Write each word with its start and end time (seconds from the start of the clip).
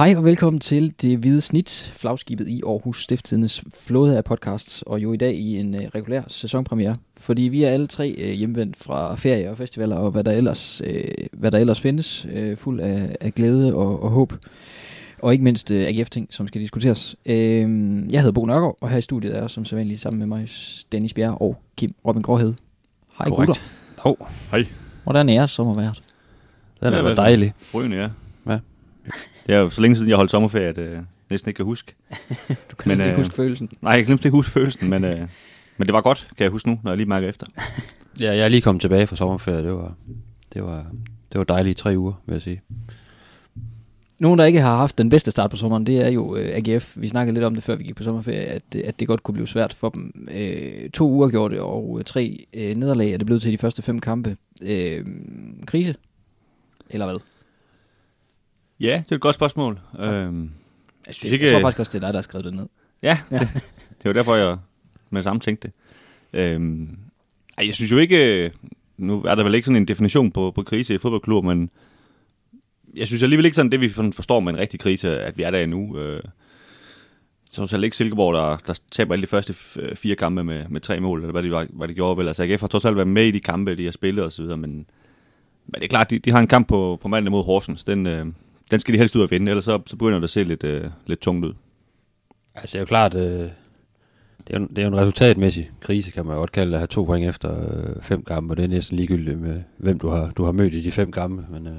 Hej 0.00 0.14
og 0.16 0.24
velkommen 0.24 0.60
til 0.60 0.94
Det 1.02 1.18
Hvide 1.18 1.40
Snit, 1.40 1.92
flagskibet 1.96 2.48
i 2.48 2.62
Aarhus 2.66 3.02
Stifttidens 3.02 3.64
flåde 3.74 4.16
af 4.16 4.24
podcasts, 4.24 4.82
og 4.82 5.02
jo 5.02 5.12
i 5.12 5.16
dag 5.16 5.34
i 5.34 5.56
en 5.56 5.74
uh, 5.74 5.80
regulær 5.80 6.22
sæsonpremiere, 6.28 6.96
fordi 7.16 7.42
vi 7.42 7.64
er 7.64 7.68
alle 7.70 7.86
tre 7.86 8.14
uh, 8.18 8.30
hjemvendt 8.30 8.76
fra 8.76 9.14
ferie 9.14 9.50
og 9.50 9.56
festivaler 9.56 9.96
og 9.96 10.10
hvad 10.10 10.24
der 10.24 10.32
ellers, 10.32 10.82
uh, 10.86 10.94
hvad 11.32 11.50
der 11.50 11.58
ellers 11.58 11.80
findes, 11.80 12.26
uh, 12.26 12.56
fuld 12.56 12.80
af, 12.80 13.16
af 13.20 13.34
glæde 13.34 13.74
og, 13.74 14.02
og 14.02 14.10
håb. 14.10 14.32
Og 15.18 15.32
ikke 15.32 15.44
mindst 15.44 15.70
uh, 15.70 15.76
AGF-ting, 15.76 16.26
som 16.30 16.48
skal 16.48 16.60
diskuteres. 16.60 17.16
Uh, 17.26 17.32
jeg 17.32 18.20
hedder 18.20 18.32
Bo 18.32 18.46
Nørgaard, 18.46 18.78
og 18.80 18.90
her 18.90 18.98
i 18.98 19.02
studiet 19.02 19.36
er 19.36 19.48
som 19.48 19.64
sædvanligt 19.64 20.00
sammen 20.00 20.18
med 20.18 20.26
mig 20.26 20.48
Dennis 20.92 21.14
Bjerg 21.14 21.42
og 21.42 21.62
Kim 21.76 21.94
Robin 22.06 22.22
Gråhed. 22.22 22.54
Hej 23.18 23.28
Korrekt. 23.28 23.46
gutter. 23.46 23.62
Hov, 23.98 24.28
hej. 24.50 24.66
Hvordan 25.04 25.28
er 25.28 25.32
jeres 25.32 25.50
sommervært? 25.50 26.02
Den 26.80 26.92
Ja, 26.92 26.98
er 26.98 27.08
ja, 27.08 27.14
så? 27.14 27.22
dejlig. 27.22 27.52
Bryn, 27.72 27.92
ja. 27.92 28.08
Ja. 29.50 29.54
Det 29.54 29.60
er 29.60 29.64
jo 29.64 29.70
så 29.70 29.80
længe 29.80 29.96
siden, 29.96 30.08
jeg 30.08 30.16
holdt 30.16 30.30
sommerferie, 30.30 30.68
at 30.68 30.78
jeg 30.78 31.02
næsten 31.30 31.48
ikke 31.48 31.56
kan 31.56 31.66
huske. 31.66 31.94
Du 32.70 32.76
kan 32.76 32.88
Men, 32.88 32.88
næsten 32.88 33.06
ikke 33.06 33.10
øh, 33.10 33.16
huske 33.16 33.34
følelsen. 33.34 33.70
Nej, 33.80 33.92
jeg 33.92 34.06
kan 34.06 34.12
ikke 34.12 34.30
huske 34.30 34.50
følelsen, 34.52 34.90
men, 34.90 35.04
øh, 35.04 35.18
men 35.76 35.86
det 35.86 35.92
var 35.92 36.00
godt, 36.00 36.28
kan 36.36 36.44
jeg 36.44 36.50
huske 36.50 36.68
nu, 36.68 36.80
når 36.82 36.90
jeg 36.90 36.96
lige 36.96 37.08
mærker 37.08 37.28
efter. 37.28 37.46
Ja, 38.20 38.26
jeg 38.26 38.44
er 38.44 38.48
lige 38.48 38.60
kommet 38.60 38.80
tilbage 38.80 39.06
fra 39.06 39.16
sommerferie. 39.16 39.62
Det 39.62 39.72
var, 39.72 39.94
det 40.54 40.62
var, 40.62 40.86
det 41.32 41.38
var 41.38 41.44
dejligt 41.44 41.78
i 41.78 41.82
tre 41.82 41.98
uger, 41.98 42.12
vil 42.26 42.32
jeg 42.32 42.42
sige. 42.42 42.62
Nogen, 44.18 44.38
der 44.38 44.44
ikke 44.44 44.60
har 44.60 44.76
haft 44.76 44.98
den 44.98 45.10
bedste 45.10 45.30
start 45.30 45.50
på 45.50 45.56
sommeren, 45.56 45.86
det 45.86 46.00
er 46.00 46.08
jo 46.08 46.36
øh, 46.36 46.50
AGF. 46.54 46.96
Vi 46.96 47.08
snakkede 47.08 47.34
lidt 47.34 47.44
om 47.44 47.54
det, 47.54 47.64
før 47.64 47.76
vi 47.76 47.84
gik 47.84 47.96
på 47.96 48.02
sommerferie, 48.02 48.38
at, 48.40 48.62
øh, 48.76 48.82
at 48.84 49.00
det 49.00 49.08
godt 49.08 49.22
kunne 49.22 49.32
blive 49.32 49.48
svært 49.48 49.72
for 49.72 49.88
dem. 49.88 50.28
Øh, 50.34 50.90
to 50.90 51.10
uger 51.10 51.28
gjorde 51.28 51.54
det, 51.54 51.62
og 51.62 51.96
øh, 51.98 52.04
tre 52.04 52.46
øh, 52.54 52.76
nederlag 52.76 53.12
er 53.12 53.16
det 53.16 53.26
blevet 53.26 53.42
til 53.42 53.52
de 53.52 53.58
første 53.58 53.82
fem 53.82 54.00
kampe. 54.00 54.36
Øh, 54.62 55.06
krise? 55.66 55.94
Eller 56.90 57.06
hvad? 57.06 57.18
Ja, 58.80 59.02
det 59.04 59.12
er 59.12 59.16
et 59.16 59.20
godt 59.20 59.34
spørgsmål. 59.34 59.80
Øhm, 60.06 60.50
jeg 61.06 61.14
synes 61.14 61.20
Det, 61.20 61.32
ikke... 61.32 61.44
jeg 61.44 61.52
tror 61.52 61.60
faktisk 61.60 61.78
også, 61.78 61.90
det 61.92 61.96
er 61.96 62.06
dig, 62.06 62.14
der 62.14 62.18
har 62.18 62.22
skrevet 62.22 62.44
det 62.44 62.54
ned. 62.54 62.66
Ja, 63.02 63.18
det, 63.30 63.48
det 63.88 64.04
var 64.04 64.12
derfor, 64.12 64.34
jeg 64.34 64.56
med 65.10 65.18
det 65.18 65.24
samme 65.24 65.40
tænkte 65.40 65.68
det. 66.32 66.40
Øhm, 66.40 66.98
ej, 67.58 67.66
jeg 67.66 67.74
synes 67.74 67.92
jo 67.92 67.98
ikke... 67.98 68.44
øh, 68.44 68.50
Nu 68.98 69.22
er 69.22 69.34
der 69.34 69.42
vel 69.44 69.54
ikke 69.54 69.66
sådan 69.66 69.76
en 69.76 69.88
definition 69.88 70.30
på, 70.30 70.50
på 70.50 70.62
krise 70.62 70.94
i 70.94 70.98
fodboldklub, 70.98 71.44
men 71.44 71.70
jeg 72.94 73.06
synes 73.06 73.22
alligevel 73.22 73.44
ikke 73.44 73.54
sådan 73.54 73.72
det, 73.72 73.80
vi 73.80 73.88
forstår 73.88 74.40
med 74.40 74.52
en 74.52 74.58
rigtig 74.58 74.80
krise, 74.80 75.20
at 75.20 75.38
vi 75.38 75.42
er 75.42 75.50
der 75.50 75.58
endnu. 75.60 75.98
Øh, 75.98 76.22
så 77.50 77.66
det 77.76 77.84
ikke 77.84 77.96
Silkeborg, 77.96 78.34
der, 78.34 78.56
der 78.66 78.80
taber 78.90 79.12
alle 79.12 79.22
de 79.22 79.26
første 79.26 79.52
f- 79.52 79.94
fire 79.94 80.14
kampe 80.16 80.44
med, 80.44 80.64
med 80.68 80.80
tre 80.80 81.00
mål, 81.00 81.20
eller 81.20 81.32
hvad 81.32 81.42
de, 81.42 81.50
var, 81.50 81.66
hvad 81.70 81.88
de 81.88 81.94
gjorde 81.94 82.18
vel. 82.18 82.26
Altså 82.28 82.42
AGF 82.42 82.60
har 82.60 82.68
trods 82.68 82.84
alt 82.84 82.96
været 82.96 83.08
med 83.08 83.26
i 83.26 83.30
de 83.30 83.40
kampe, 83.40 83.76
de 83.76 83.84
har 83.84 83.92
spillet 83.92 84.24
osv., 84.24 84.44
men, 84.44 84.58
men 84.60 85.74
det 85.74 85.82
er 85.82 85.88
klart, 85.88 86.10
de, 86.10 86.18
de 86.18 86.30
har 86.30 86.38
en 86.38 86.46
kamp 86.46 86.68
på, 86.68 86.98
på 87.02 87.08
mandag 87.08 87.30
mod 87.30 87.44
Horsens. 87.44 87.84
Den, 87.84 88.06
øh, 88.06 88.26
den 88.70 88.80
skal 88.80 88.94
de 88.94 88.98
helst 88.98 89.16
ud 89.16 89.22
og 89.22 89.30
vinde, 89.30 89.50
ellers 89.50 89.64
så, 89.64 89.80
så 89.86 89.96
begynder 89.96 90.18
det 90.18 90.24
at 90.24 90.30
se 90.30 90.44
lidt, 90.44 90.64
øh, 90.64 90.90
lidt 91.06 91.20
tungt 91.20 91.46
ud. 91.46 91.52
Altså, 92.54 92.72
det 92.72 92.78
er 92.78 92.80
jo 92.80 92.86
klart, 92.86 93.14
øh, 93.14 93.50
det, 94.46 94.56
er 94.56 94.60
jo, 94.60 94.66
det 94.66 94.78
er 94.78 94.82
jo 94.82 94.88
en 94.88 94.96
resultatmæssig 94.96 95.70
krise, 95.80 96.10
kan 96.10 96.26
man 96.26 96.34
jo 96.34 96.38
godt 96.38 96.52
kalde 96.52 96.70
det, 96.70 96.76
at 96.76 96.80
have 96.80 96.86
to 96.86 97.04
point 97.04 97.28
efter 97.28 97.58
øh, 97.60 98.02
fem 98.02 98.24
kampe, 98.24 98.52
og 98.52 98.56
det 98.56 98.64
er 98.64 98.68
næsten 98.68 98.96
ligegyldigt 98.96 99.40
med, 99.40 99.62
hvem 99.76 99.98
du 99.98 100.08
har, 100.08 100.24
du 100.36 100.44
har 100.44 100.52
mødt 100.52 100.74
i 100.74 100.80
de 100.80 100.90
fem 100.90 101.12
kampe. 101.12 101.46
Men, 101.50 101.66
øh, 101.66 101.72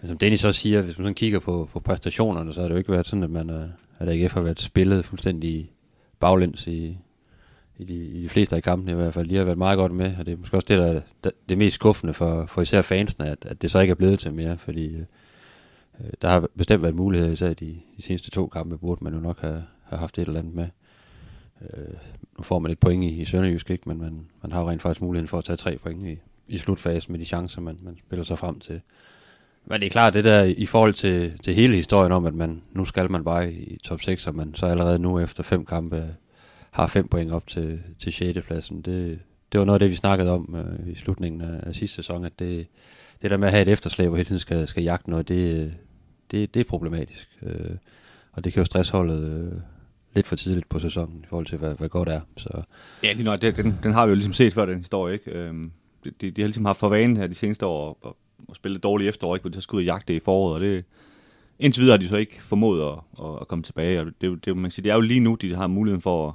men 0.00 0.08
som 0.08 0.18
Dennis 0.18 0.44
også 0.44 0.60
siger, 0.60 0.82
hvis 0.82 0.98
man 0.98 1.04
sådan 1.04 1.14
kigger 1.14 1.40
på, 1.40 1.68
på 1.72 1.80
præstationerne, 1.80 2.52
så 2.52 2.60
har 2.60 2.68
det 2.68 2.74
jo 2.74 2.78
ikke 2.78 2.92
været 2.92 3.06
sådan, 3.06 3.22
at, 3.22 3.30
man, 3.30 3.50
øh, 3.50 3.64
at 3.98 4.08
AGF 4.08 4.34
har 4.34 4.40
været 4.40 4.60
spillet 4.60 5.04
fuldstændig 5.04 5.70
baglæns 6.20 6.66
i, 6.66 6.98
i, 7.78 7.84
de, 7.84 7.94
i 7.94 8.22
de 8.22 8.28
fleste 8.28 8.56
af 8.56 8.62
kampene 8.62 8.92
i 8.92 8.94
hvert 8.94 9.14
fald. 9.14 9.28
De 9.28 9.36
har 9.36 9.44
været 9.44 9.58
meget 9.58 9.76
godt 9.76 9.92
med, 9.92 10.14
og 10.18 10.26
det 10.26 10.32
er 10.32 10.36
måske 10.36 10.56
også 10.56 10.66
det, 10.68 10.78
der 10.78 10.86
er 10.86 11.00
det, 11.24 11.32
det 11.48 11.58
mest 11.58 11.74
skuffende 11.74 12.14
for, 12.14 12.46
for 12.46 12.62
især 12.62 12.82
fansene, 12.82 13.26
at, 13.26 13.38
at 13.42 13.62
det 13.62 13.70
så 13.70 13.80
ikke 13.80 13.90
er 13.90 13.94
blevet 13.94 14.18
til 14.18 14.34
mere, 14.34 14.58
fordi 14.58 14.86
øh, 14.86 15.04
øh, 16.00 16.10
der 16.22 16.28
har 16.28 16.48
bestemt 16.56 16.82
været 16.82 16.94
muligheder, 16.94 17.32
især 17.32 17.50
i 17.50 17.54
de, 17.54 17.80
de 17.96 18.02
seneste 18.02 18.30
to 18.30 18.46
kampe, 18.46 18.78
burde 18.78 19.04
man 19.04 19.14
jo 19.14 19.20
nok 19.20 19.40
have, 19.40 19.64
have 19.84 19.98
haft 19.98 20.18
et 20.18 20.26
eller 20.26 20.40
andet 20.40 20.54
med. 20.54 20.68
Øh, 21.62 21.94
nu 22.38 22.42
får 22.42 22.58
man 22.58 22.72
et 22.72 22.80
point 22.80 23.04
i, 23.04 23.08
i 23.08 23.24
Sønderjysk, 23.24 23.70
ikke? 23.70 23.88
men 23.88 23.98
man, 23.98 24.26
man 24.42 24.52
har 24.52 24.60
jo 24.60 24.70
rent 24.70 24.82
faktisk 24.82 25.02
muligheden 25.02 25.28
for 25.28 25.38
at 25.38 25.44
tage 25.44 25.56
tre 25.56 25.78
point 25.78 26.06
i, 26.06 26.18
i 26.48 26.58
slutfasen 26.58 27.12
med 27.12 27.20
de 27.20 27.24
chancer, 27.24 27.60
man, 27.60 27.78
man 27.82 27.96
spiller 28.06 28.24
sig 28.24 28.38
frem 28.38 28.60
til. 28.60 28.80
Men 29.66 29.80
det 29.80 29.86
er 29.86 29.90
klart, 29.90 30.14
det 30.14 30.24
der 30.24 30.42
i 30.42 30.66
forhold 30.66 30.94
til, 30.94 31.38
til 31.42 31.54
hele 31.54 31.76
historien 31.76 32.12
om, 32.12 32.26
at 32.26 32.34
man 32.34 32.62
nu 32.72 32.84
skal 32.84 33.10
man 33.10 33.24
bare 33.24 33.52
i 33.52 33.78
top 33.84 34.02
6, 34.02 34.26
og 34.26 34.34
man 34.34 34.54
så 34.54 34.66
allerede 34.66 34.98
nu 34.98 35.18
efter 35.18 35.42
fem 35.42 35.64
kampe 35.64 36.14
har 36.70 36.86
fem 36.86 37.08
point 37.08 37.30
op 37.30 37.46
til, 37.46 37.80
til 37.98 38.12
6. 38.12 38.38
pladsen. 38.46 38.82
Det, 38.82 39.18
det 39.52 39.60
var 39.60 39.64
noget 39.64 39.74
af 39.74 39.80
det, 39.80 39.90
vi 39.90 39.96
snakkede 39.96 40.30
om 40.30 40.56
øh, 40.56 40.92
i 40.92 40.94
slutningen 40.94 41.40
af, 41.40 41.60
af 41.68 41.74
sidste 41.74 41.96
sæson, 41.96 42.24
at 42.24 42.38
det, 42.38 42.66
det 43.22 43.30
der 43.30 43.36
med 43.36 43.48
at 43.48 43.52
have 43.52 43.62
et 43.62 43.68
efterslæb, 43.68 44.08
hvor 44.08 44.16
hele 44.16 44.26
tiden 44.26 44.40
skal, 44.40 44.68
skal 44.68 44.82
jagte 44.82 45.10
noget, 45.10 45.28
det, 45.28 45.74
det, 46.30 46.54
det 46.54 46.60
er 46.60 46.64
problematisk. 46.64 47.28
Øh, 47.42 47.76
og 48.32 48.44
det 48.44 48.52
kan 48.52 48.60
jo 48.60 48.64
stressholdet 48.64 49.52
øh, 49.52 49.60
lidt 50.14 50.26
for 50.26 50.36
tidligt 50.36 50.68
på 50.68 50.78
sæsonen, 50.78 51.20
i 51.24 51.26
forhold 51.28 51.46
til, 51.46 51.58
hvad, 51.58 51.74
hvad 51.74 51.88
godt 51.88 52.08
er. 52.08 52.20
Så 52.36 52.62
Ja, 53.02 53.12
lige 53.12 53.24
nok, 53.24 53.42
det, 53.42 53.56
den, 53.56 53.78
den 53.82 53.92
har 53.92 54.06
vi 54.06 54.10
jo 54.10 54.14
ligesom 54.14 54.32
set 54.32 54.52
før, 54.52 54.66
den 54.66 54.78
historie, 54.78 55.14
ikke? 55.14 55.30
Øhm, 55.30 55.72
de, 56.04 56.10
de, 56.10 56.30
de 56.30 56.42
har 56.42 56.46
ligesom 56.46 56.64
haft 56.64 56.78
for 56.78 56.88
vane 56.88 57.16
her 57.16 57.26
de 57.26 57.34
seneste 57.34 57.66
år 57.66 57.98
at, 58.06 58.12
at 58.50 58.56
spille 58.56 58.78
dårligt 58.78 59.08
efterår, 59.08 59.36
ikke? 59.36 59.42
Hvor 59.42 59.50
de 59.50 59.56
har 59.56 59.60
skudt 59.60 59.82
i 59.82 59.86
jagte 59.86 60.16
i 60.16 60.20
foråret, 60.20 60.54
og 60.54 60.60
det, 60.60 60.84
indtil 61.58 61.80
videre 61.82 61.98
har 61.98 62.02
de 62.02 62.08
så 62.08 62.16
ikke 62.16 62.42
formået 62.42 62.92
at, 62.92 62.98
at, 63.24 63.40
at 63.40 63.48
komme 63.48 63.62
tilbage, 63.62 64.00
og 64.00 64.06
det, 64.20 64.44
det, 64.44 64.56
man 64.56 64.64
kan 64.64 64.70
sige, 64.70 64.82
det 64.82 64.90
er 64.90 64.94
jo 64.94 65.00
lige 65.00 65.20
nu, 65.20 65.34
de 65.34 65.54
har 65.54 65.66
muligheden 65.66 66.02
for 66.02 66.28
at, 66.28 66.34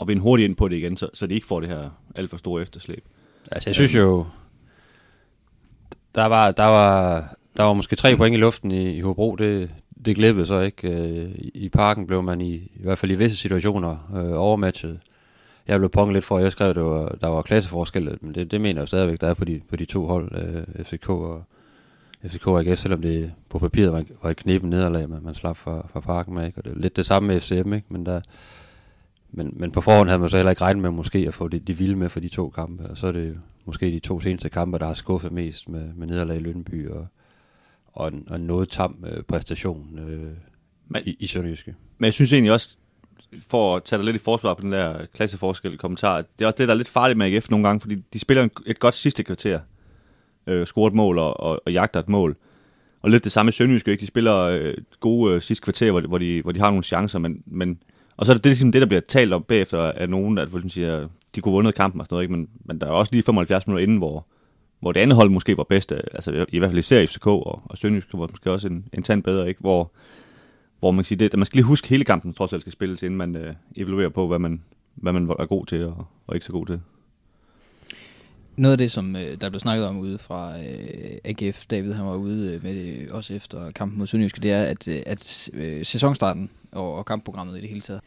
at 0.00 0.08
vinde 0.08 0.22
hurtigt 0.22 0.48
ind 0.48 0.56
på 0.56 0.68
det 0.68 0.76
igen, 0.76 0.96
så, 0.96 1.08
så 1.14 1.26
de 1.26 1.34
ikke 1.34 1.46
får 1.46 1.60
det 1.60 1.68
her 1.68 1.90
alt 2.14 2.30
for 2.30 2.36
store 2.36 2.62
efterslæb. 2.62 3.04
Altså, 3.52 3.70
jeg 3.70 3.74
synes 3.74 3.94
jo, 3.94 4.26
der 6.14 6.24
var, 6.26 6.50
der 6.52 6.64
var, 6.64 7.24
der 7.58 7.64
var 7.64 7.72
måske 7.72 7.96
tre 7.96 8.16
point 8.16 8.34
i 8.34 8.38
luften 8.38 8.70
i, 8.70 8.90
i 8.96 9.00
Hobro. 9.00 9.36
Det, 9.36 9.70
det 10.04 10.16
glippede 10.16 10.46
så 10.46 10.60
ikke. 10.60 10.90
Øh, 10.90 11.30
i- 11.54 11.68
parken 11.68 12.06
blev 12.06 12.22
man 12.22 12.40
i, 12.40 12.54
i 12.54 12.82
hvert 12.82 12.98
fald 12.98 13.12
i 13.12 13.14
visse 13.14 13.36
situationer 13.36 14.10
øh, 14.16 14.40
overmatchet. 14.40 14.98
Jeg 15.68 15.78
blev 15.80 15.90
ponget 15.90 16.14
lidt 16.14 16.24
for, 16.24 16.36
at 16.38 16.42
jeg 16.44 16.52
skrev, 16.52 16.70
at 16.70 16.76
det 16.76 16.84
var, 16.84 17.08
der 17.20 17.28
var 17.28 17.42
klasseforskel, 17.42 18.18
men 18.20 18.34
det, 18.34 18.50
det 18.50 18.60
mener 18.60 18.74
jeg 18.74 18.82
jo 18.82 18.86
stadigvæk, 18.86 19.20
der 19.20 19.26
er 19.26 19.34
på 19.34 19.44
de, 19.44 19.60
på 19.70 19.76
de 19.76 19.84
to 19.84 20.06
hold, 20.06 20.32
øh, 20.34 20.84
FCK 20.84 21.08
og 21.10 21.42
FCK 22.26 22.46
og 22.46 22.60
AGF, 22.60 22.78
selvom 22.78 23.02
det 23.02 23.32
på 23.48 23.58
papiret 23.58 23.92
var, 23.92 24.04
var 24.22 24.30
et 24.30 24.36
knepen 24.36 24.70
nederlag, 24.70 25.08
man, 25.10 25.22
man 25.22 25.34
slap 25.34 25.56
fra, 25.56 25.86
fra 25.92 26.00
parken 26.00 26.34
med. 26.34 26.46
Ikke? 26.46 26.58
Og 26.58 26.64
det 26.64 26.72
er 26.72 26.78
lidt 26.78 26.96
det 26.96 27.06
samme 27.06 27.26
med 27.26 27.40
FCM, 27.40 27.72
ikke? 27.72 27.86
Men, 27.88 28.06
der, 28.06 28.20
men, 29.30 29.52
men 29.56 29.70
på 29.70 29.80
forhånd 29.80 30.08
havde 30.08 30.20
man 30.20 30.30
så 30.30 30.36
heller 30.36 30.50
ikke 30.50 30.62
regnet 30.62 30.82
med 30.82 30.90
måske 30.90 31.18
at 31.28 31.34
få 31.34 31.48
det, 31.48 31.66
de 31.68 31.78
vilde 31.78 31.96
med 31.96 32.08
for 32.08 32.20
de 32.20 32.28
to 32.28 32.48
kampe, 32.48 32.86
og 32.90 32.98
så 32.98 33.06
er 33.06 33.12
det 33.12 33.38
måske 33.64 33.86
de 33.86 33.98
to 33.98 34.20
seneste 34.20 34.48
kampe, 34.48 34.78
der 34.78 34.86
har 34.86 34.94
skuffet 34.94 35.32
mest 35.32 35.68
med, 35.68 35.88
med 35.96 36.06
nederlag 36.06 36.36
i 36.36 36.40
Lønby 36.40 36.88
og, 36.88 37.06
og, 37.98 38.08
en, 38.08 38.24
og 38.30 38.36
en 38.36 38.42
noget 38.42 38.68
tam 38.68 39.04
øh, 39.06 39.22
præstation 39.22 39.98
øh, 39.98 40.30
Men- 40.88 41.02
i, 41.06 41.16
i 41.20 41.26
Sønderjyske. 41.26 41.74
Men 41.98 42.04
jeg 42.04 42.12
synes 42.12 42.32
egentlig 42.32 42.52
også, 42.52 42.76
for 43.48 43.76
at 43.76 43.84
tage 43.84 43.98
dig 43.98 44.04
lidt 44.06 44.16
i 44.16 44.24
forsvar 44.24 44.54
på 44.54 44.62
den 44.62 44.72
der 44.72 45.06
klasseforskel 45.14 45.78
kommentar, 45.78 46.16
det 46.16 46.42
er 46.42 46.46
også 46.46 46.56
det, 46.58 46.68
der 46.68 46.74
er 46.74 46.78
lidt 46.78 46.88
farligt 46.88 47.18
med 47.18 47.26
AGF 47.34 47.50
nogle 47.50 47.66
gange, 47.66 47.80
fordi 47.80 47.94
de 48.12 48.18
spiller 48.18 48.42
en- 48.44 48.50
et 48.66 48.78
godt 48.78 48.94
sidste 48.94 49.22
kvarter, 49.24 49.60
øh, 50.46 50.66
scorer 50.66 50.88
et 50.88 50.94
mål 50.94 51.18
og, 51.18 51.40
og, 51.40 51.62
og 51.66 51.72
jagter 51.72 52.00
et 52.00 52.08
mål. 52.08 52.36
Og 53.02 53.10
lidt 53.10 53.24
det 53.24 53.32
samme 53.32 53.48
i 53.48 53.52
Sønderjyske, 53.52 53.90
ikke? 53.90 54.00
De 54.00 54.06
spiller 54.06 54.36
øh, 54.36 54.74
gode 55.00 55.34
øh, 55.34 55.42
sidste 55.42 55.64
kvarter, 55.64 55.90
hvor, 55.90 56.00
de- 56.00 56.08
hvor, 56.08 56.18
de, 56.18 56.42
hvor 56.42 56.52
de 56.52 56.60
har 56.60 56.70
nogle 56.70 56.82
chancer, 56.84 57.18
men, 57.18 57.42
men 57.46 57.78
og 58.16 58.26
så 58.26 58.32
er 58.32 58.34
det, 58.34 58.44
det, 58.44 58.50
ligesom 58.50 58.72
det, 58.72 58.80
der 58.82 58.86
bliver 58.88 59.00
talt 59.00 59.32
om 59.32 59.42
bagefter 59.42 59.78
af 59.92 60.08
nogen, 60.08 60.38
at 60.38 60.48
hvor 60.48 60.58
de 60.58 60.70
siger, 60.70 61.08
de 61.34 61.40
kunne 61.40 61.52
vundet 61.52 61.74
kampen 61.74 62.00
og 62.00 62.06
sådan 62.06 62.14
noget, 62.14 62.24
ikke? 62.24 62.32
Men, 62.36 62.48
men 62.64 62.80
der 62.80 62.86
er 62.86 62.90
også 62.90 63.12
lige 63.12 63.22
75 63.22 63.66
minutter 63.66 63.82
inden, 63.82 63.98
hvor, 63.98 64.26
hvor 64.80 64.92
det 64.92 65.00
andet 65.00 65.16
hold 65.16 65.30
måske 65.30 65.56
var 65.56 65.64
bedst, 65.64 65.92
øh, 65.92 66.00
altså 66.12 66.46
i, 66.48 66.58
hvert 66.58 66.70
fald 66.70 66.78
især 66.78 67.06
FCK 67.06 67.26
og, 67.26 67.62
og 67.64 67.78
Sønderjysk 67.78 68.08
var 68.12 68.28
måske 68.30 68.50
også 68.50 68.68
en, 68.68 68.84
en 68.92 69.02
tand 69.02 69.22
bedre, 69.22 69.48
ikke? 69.48 69.60
Hvor, 69.60 69.92
hvor 70.78 70.90
man 70.90 70.98
kan 70.98 71.04
sige, 71.04 71.18
det, 71.18 71.38
man 71.38 71.46
skal 71.46 71.56
lige 71.56 71.66
huske 71.66 71.88
hele 71.88 72.04
kampen, 72.04 72.34
trods 72.34 72.52
alt 72.52 72.62
skal 72.62 72.72
spilles, 72.72 73.02
inden 73.02 73.18
man 73.18 73.36
øh, 73.36 73.54
evaluerer 73.76 74.08
på, 74.08 74.26
hvad 74.26 74.38
man, 74.38 74.62
hvad 74.94 75.12
man 75.12 75.30
er 75.38 75.46
god 75.46 75.66
til 75.66 75.84
og, 75.84 76.06
og 76.26 76.34
ikke 76.34 76.46
så 76.46 76.52
god 76.52 76.66
til. 76.66 76.80
Noget 78.56 78.72
af 78.72 78.78
det, 78.78 78.90
som 78.90 79.16
øh, 79.16 79.40
der 79.40 79.48
blev 79.48 79.60
snakket 79.60 79.86
om 79.86 79.98
ude 79.98 80.18
fra 80.18 80.58
øh, 80.58 81.18
AGF, 81.24 81.66
David 81.66 81.92
han 81.92 82.06
var 82.06 82.16
ude 82.16 82.54
øh, 82.54 82.62
med 82.62 82.74
det 82.74 83.10
også 83.10 83.34
efter 83.34 83.70
kampen 83.70 83.98
mod 83.98 84.06
Sønderjyske, 84.06 84.40
det 84.40 84.52
er, 84.52 84.62
at, 84.62 84.88
øh, 84.88 85.02
at 85.06 85.50
øh, 85.54 85.84
sæsonstarten 85.84 86.50
og, 86.72 86.94
og 86.94 87.06
kampprogrammet 87.06 87.58
i 87.58 87.60
det 87.60 87.68
hele 87.68 87.80
taget 87.80 88.00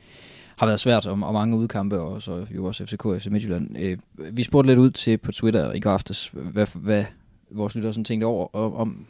har 0.62 0.68
været 0.68 0.80
svært, 0.80 1.06
og, 1.06 1.20
og 1.24 1.34
mange 1.34 1.58
udkampe, 1.58 2.00
og 2.00 2.22
så 2.22 2.46
jo 2.56 2.66
også 2.66 2.86
FCK 2.86 3.06
og 3.06 3.22
FC 3.22 3.28
Midtjylland. 3.28 3.78
Øh, 3.80 3.98
vi 4.32 4.44
spurgte 4.44 4.70
lidt 4.70 4.80
ud 4.80 4.92
til 4.92 5.18
på 5.18 5.32
Twitter 5.32 5.74
i 5.74 5.80
går 5.80 5.92
aftes, 5.92 6.32
hvad, 6.34 6.68
hvad 6.76 7.04
vores 7.52 7.76
lytter 7.76 7.92
sådan 7.92 8.04
tænkte 8.04 8.26
over, 8.26 8.56
om, 8.56 8.74
om 8.74 9.06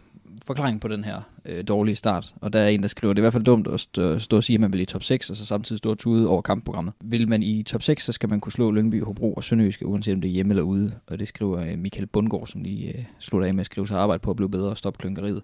forklaringen 0.45 0.79
på 0.79 0.87
den 0.87 1.03
her 1.03 1.21
øh, 1.45 1.63
dårlige 1.67 1.95
start. 1.95 2.33
Og 2.41 2.53
der 2.53 2.59
er 2.59 2.67
en, 2.67 2.81
der 2.81 2.87
skriver, 2.87 3.13
det 3.13 3.19
er 3.19 3.21
i 3.21 3.23
hvert 3.23 3.33
fald 3.33 3.43
dumt 3.43 3.67
at 3.67 3.79
stå, 3.79 4.01
øh, 4.01 4.19
stå 4.19 4.37
og 4.37 4.43
sige, 4.43 4.55
at 4.55 4.61
man 4.61 4.73
vil 4.73 4.81
i 4.81 4.85
top 4.85 5.03
6, 5.03 5.29
og 5.29 5.37
så 5.37 5.45
samtidig 5.45 5.77
stå 5.77 5.91
og 5.91 5.97
tude 5.97 6.27
over 6.27 6.41
kampprogrammet. 6.41 6.93
Vil 7.03 7.27
man 7.27 7.43
i 7.43 7.63
top 7.63 7.81
6, 7.81 8.03
så 8.03 8.11
skal 8.11 8.29
man 8.29 8.39
kunne 8.39 8.51
slå 8.51 8.71
Lyngby, 8.71 9.03
Hobro 9.03 9.33
og 9.33 9.43
Sønderjyske, 9.43 9.85
uanset 9.85 10.13
om 10.13 10.21
det 10.21 10.27
er 10.27 10.33
hjemme 10.33 10.51
eller 10.51 10.63
ude. 10.63 10.91
Og 11.07 11.19
det 11.19 11.27
skriver 11.27 11.59
øh, 11.59 11.77
Michael 11.77 12.07
Bundgaard, 12.07 12.47
som 12.47 12.61
lige 12.61 12.97
øh, 12.97 13.03
slutter 13.19 13.47
af 13.47 13.53
med 13.53 13.61
at 13.61 13.65
skrive 13.65 13.87
sig 13.87 13.97
arbejde 13.99 14.21
på 14.21 14.29
at 14.29 14.35
blive 14.35 14.49
bedre 14.49 14.69
og 14.69 14.77
stoppe 14.77 14.97
klunkeriet. 14.97 15.41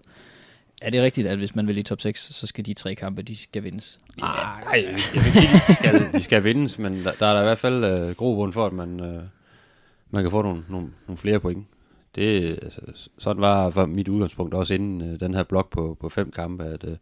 Er 0.82 0.90
det 0.90 1.02
rigtigt, 1.02 1.26
at 1.26 1.38
hvis 1.38 1.54
man 1.54 1.66
vil 1.66 1.78
i 1.78 1.82
top 1.82 2.00
6, 2.00 2.20
så 2.34 2.46
skal 2.46 2.66
de 2.66 2.74
tre 2.74 2.94
kampe, 2.94 3.22
de 3.22 3.36
skal 3.36 3.64
vindes? 3.64 4.00
Nej, 4.18 4.30
jeg 4.72 4.82
vil 5.14 5.26
ikke 5.26 5.32
sige, 5.32 5.48
de 5.68 5.74
skal, 5.74 6.12
de 6.12 6.22
skal 6.22 6.44
vindes, 6.48 6.78
men 6.78 6.94
der, 6.94 7.10
der 7.20 7.26
er 7.26 7.32
der 7.34 7.40
i 7.40 7.44
hvert 7.44 7.58
fald 7.58 7.84
øh, 7.84 8.14
grobund 8.14 8.52
for, 8.52 8.66
at 8.66 8.72
man, 8.72 9.00
øh, 9.00 9.22
man 10.10 10.22
kan 10.22 10.30
få 10.30 10.42
nogle, 10.42 10.64
nogle, 10.68 10.88
nogle 11.06 11.18
flere 11.18 11.40
point. 11.40 11.66
Det, 12.14 12.58
altså, 12.62 13.08
sådan 13.18 13.42
var, 13.42 13.70
var 13.70 13.86
mit 13.86 14.08
udgangspunkt 14.08 14.54
også 14.54 14.74
inden 14.74 15.12
øh, 15.12 15.20
den 15.20 15.34
her 15.34 15.42
blok 15.42 15.70
på, 15.70 15.96
på 16.00 16.08
fem 16.08 16.30
kampe, 16.30 16.64
at, 16.64 16.84
øh, 16.84 16.96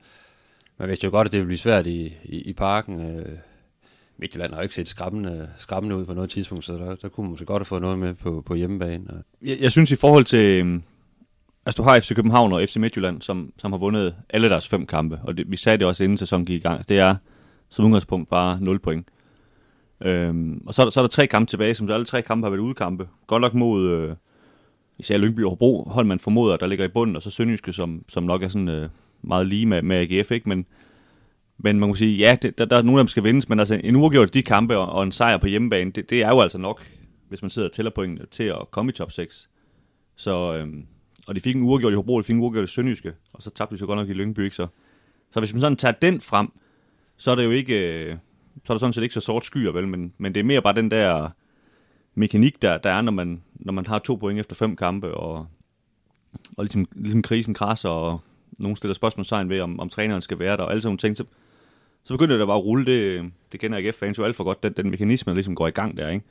man 0.79 0.89
vidste 0.89 1.05
jo 1.05 1.11
godt, 1.11 1.29
at 1.29 1.33
det 1.33 1.39
ville 1.39 1.47
blive 1.47 1.59
svært 1.59 1.87
i, 1.87 2.17
i, 2.25 2.39
i 2.41 2.53
parken. 2.53 3.01
Øh, 3.19 3.39
Midtjylland 4.19 4.53
har 4.53 4.61
jo 4.61 4.63
ikke 4.63 4.75
set 4.75 4.89
skræmmende, 4.89 5.49
skræmmende 5.59 5.97
ud 5.97 6.05
på 6.07 6.15
noget 6.15 6.31
tidspunkt, 6.31 6.65
så 6.65 6.73
der, 6.73 6.95
der 6.95 7.09
kunne 7.09 7.25
man 7.25 7.31
måske 7.31 7.45
godt 7.45 7.61
have 7.61 7.67
fået 7.67 7.83
noget 7.83 7.99
med 7.99 8.15
på, 8.15 8.43
på 8.47 8.55
hjemmebane. 8.55 9.05
Og 9.11 9.25
Jeg, 9.43 9.61
jeg 9.61 9.73
synes 9.73 9.91
i 9.91 9.97
forhold 9.97 10.25
til... 10.25 10.81
Altså, 11.67 11.83
du 11.83 11.89
har 11.89 12.01
FC 12.01 12.15
København 12.15 12.53
og 12.53 12.63
FC 12.69 12.77
Midtjylland, 12.77 13.23
som, 13.23 13.53
som 13.59 13.73
har 13.73 13.79
vundet 13.79 14.17
alle 14.31 14.49
deres 14.49 14.69
fem 14.69 14.87
kampe, 14.87 15.21
og 15.23 15.37
det, 15.37 15.51
vi 15.51 15.57
sagde 15.57 15.79
det 15.79 15.87
også 15.87 16.05
inden 16.05 16.19
sæsonen 16.19 16.47
gik 16.47 16.61
i 16.61 16.63
gang. 16.63 16.89
Det 16.89 16.99
er 16.99 17.15
som 17.69 17.85
udgangspunkt 17.85 18.29
bare 18.31 18.61
0 18.61 18.79
point. 18.79 19.09
Øhm, 20.01 20.63
og 20.67 20.75
så, 20.75 20.91
så 20.91 21.01
er 21.01 21.03
der 21.03 21.09
tre 21.09 21.27
kampe 21.27 21.51
tilbage, 21.51 21.75
som 21.75 21.91
alle 21.91 22.07
tre 22.07 22.23
kampe 22.23 22.45
har 22.45 22.51
været 22.51 22.61
udekampe. 22.61 23.09
Godt 23.27 23.41
nok 23.41 23.55
mod 23.55 23.91
øh, 23.91 24.15
især 24.99 25.19
Lyngby 25.19 25.45
og 25.45 25.51
Hobro, 25.51 25.89
hold 25.91 26.07
man 26.07 26.19
formoder, 26.19 26.57
der 26.57 26.67
ligger 26.67 26.85
i 26.85 26.89
bunden, 26.89 27.17
og 27.17 27.23
så 27.23 27.31
Sønderjyske, 27.31 27.73
som, 27.73 28.05
som 28.09 28.23
nok 28.23 28.43
er 28.43 28.49
sådan 28.49 28.69
øh, 28.69 28.89
meget 29.23 29.47
lige 29.47 29.67
med, 29.67 29.83
med 29.83 29.97
AGF, 29.97 30.31
ikke? 30.31 30.49
Men, 30.49 30.67
men 31.59 31.81
man 31.81 31.89
kan 31.89 31.97
sige, 31.97 32.17
ja, 32.17 32.37
det, 32.43 32.59
der, 32.59 32.65
der 32.65 32.77
er 32.77 32.83
nogle 32.83 33.01
af 33.01 33.05
dem 33.05 33.09
skal 33.09 33.25
vindes, 33.25 33.49
men 33.49 33.59
altså 33.59 33.81
en 33.85 33.97
uafgjort 33.97 34.35
de 34.35 34.43
kampe 34.43 34.77
og, 34.77 34.87
og 34.87 35.03
en 35.03 35.13
sejr 35.13 35.37
på 35.37 35.47
hjemmebane, 35.47 35.91
det, 35.91 36.11
det 36.11 36.23
er 36.23 36.29
jo 36.29 36.41
altså 36.41 36.59
nok, 36.59 36.87
hvis 37.29 37.43
man 37.43 37.51
sidder 37.51 37.69
og 37.69 37.75
tæller 37.75 37.91
pointene, 37.91 38.27
til 38.31 38.45
at 38.45 38.71
komme 38.71 38.91
i 38.91 38.93
top 38.93 39.13
6. 39.13 39.49
Så, 40.17 40.55
øhm, 40.55 40.87
og 41.27 41.35
de 41.35 41.41
fik 41.41 41.57
en 41.57 41.63
uregjort 41.63 41.93
i 41.93 41.97
Hobro, 41.97 42.19
de 42.19 42.25
fik 42.25 42.35
en 42.35 42.43
uregjort 42.43 42.65
i 42.65 42.73
Sønderjyske, 42.73 43.13
og 43.33 43.43
så 43.43 43.51
tabte 43.51 43.75
de 43.75 43.79
så 43.79 43.87
godt 43.87 43.99
nok 43.99 44.09
i 44.09 44.13
Lyngby, 44.13 44.39
ikke? 44.39 44.57
Så, 44.57 44.67
så 45.31 45.41
hvis 45.41 45.53
man 45.53 45.61
sådan 45.61 45.77
tager 45.77 45.93
den 45.93 46.21
frem, 46.21 46.53
så 47.17 47.31
er 47.31 47.35
det 47.35 47.45
jo 47.45 47.51
ikke, 47.51 48.05
øh, 48.05 48.17
så 48.65 48.73
er 48.73 48.75
der 48.75 48.79
sådan 48.79 48.93
set 48.93 49.03
ikke 49.03 49.15
så 49.15 49.21
sort 49.21 49.45
skyer, 49.45 49.73
vel, 49.73 49.89
men, 49.89 50.13
men 50.19 50.35
det 50.35 50.41
er 50.41 50.45
mere 50.45 50.63
bare 50.63 50.75
den 50.75 50.91
der 50.91 51.29
mekanik, 52.15 52.63
der, 52.63 52.79
der 52.79 52.91
er, 52.91 53.01
når 53.01 53.13
man, 53.13 53.43
når 53.55 53.73
man 53.73 53.87
har 53.87 53.99
to 53.99 54.15
point 54.15 54.41
efter 54.41 54.57
fem 54.57 54.77
kampe, 54.77 55.15
og, 55.15 55.47
og 56.57 56.65
ligesom, 56.65 56.89
ligesom 56.95 57.23
krisen 57.23 57.55
krasser, 57.55 57.89
og 57.89 58.21
nogen 58.59 58.77
stiller 58.77 58.95
spørgsmålstegn 58.95 59.49
ved, 59.49 59.61
om, 59.61 59.81
om 59.81 59.89
træneren 59.89 60.23
skal 60.23 60.39
være 60.39 60.57
der, 60.57 60.63
og 60.63 60.71
alle 60.71 60.83
sådan 60.83 60.89
nogle 60.89 60.99
ting, 60.99 61.17
så, 61.17 61.25
så 62.05 62.15
begynder 62.15 62.37
det 62.37 62.47
bare 62.47 62.57
at 62.57 62.65
rulle. 62.65 62.87
Det, 62.87 63.03
øh, 63.03 63.25
det 63.53 63.61
kender 63.61 63.79
AGF-fans 63.79 64.19
jo 64.19 64.25
alt 64.25 64.37
for 64.37 64.45
godt, 64.45 64.63
den, 64.63 64.73
den 64.73 64.91
mekanisme, 64.91 65.31
der 65.31 65.35
ligesom 65.35 65.55
går 65.55 65.67
i 65.67 65.71
gang 65.71 65.97
der, 65.97 66.09
ikke? 66.09 66.25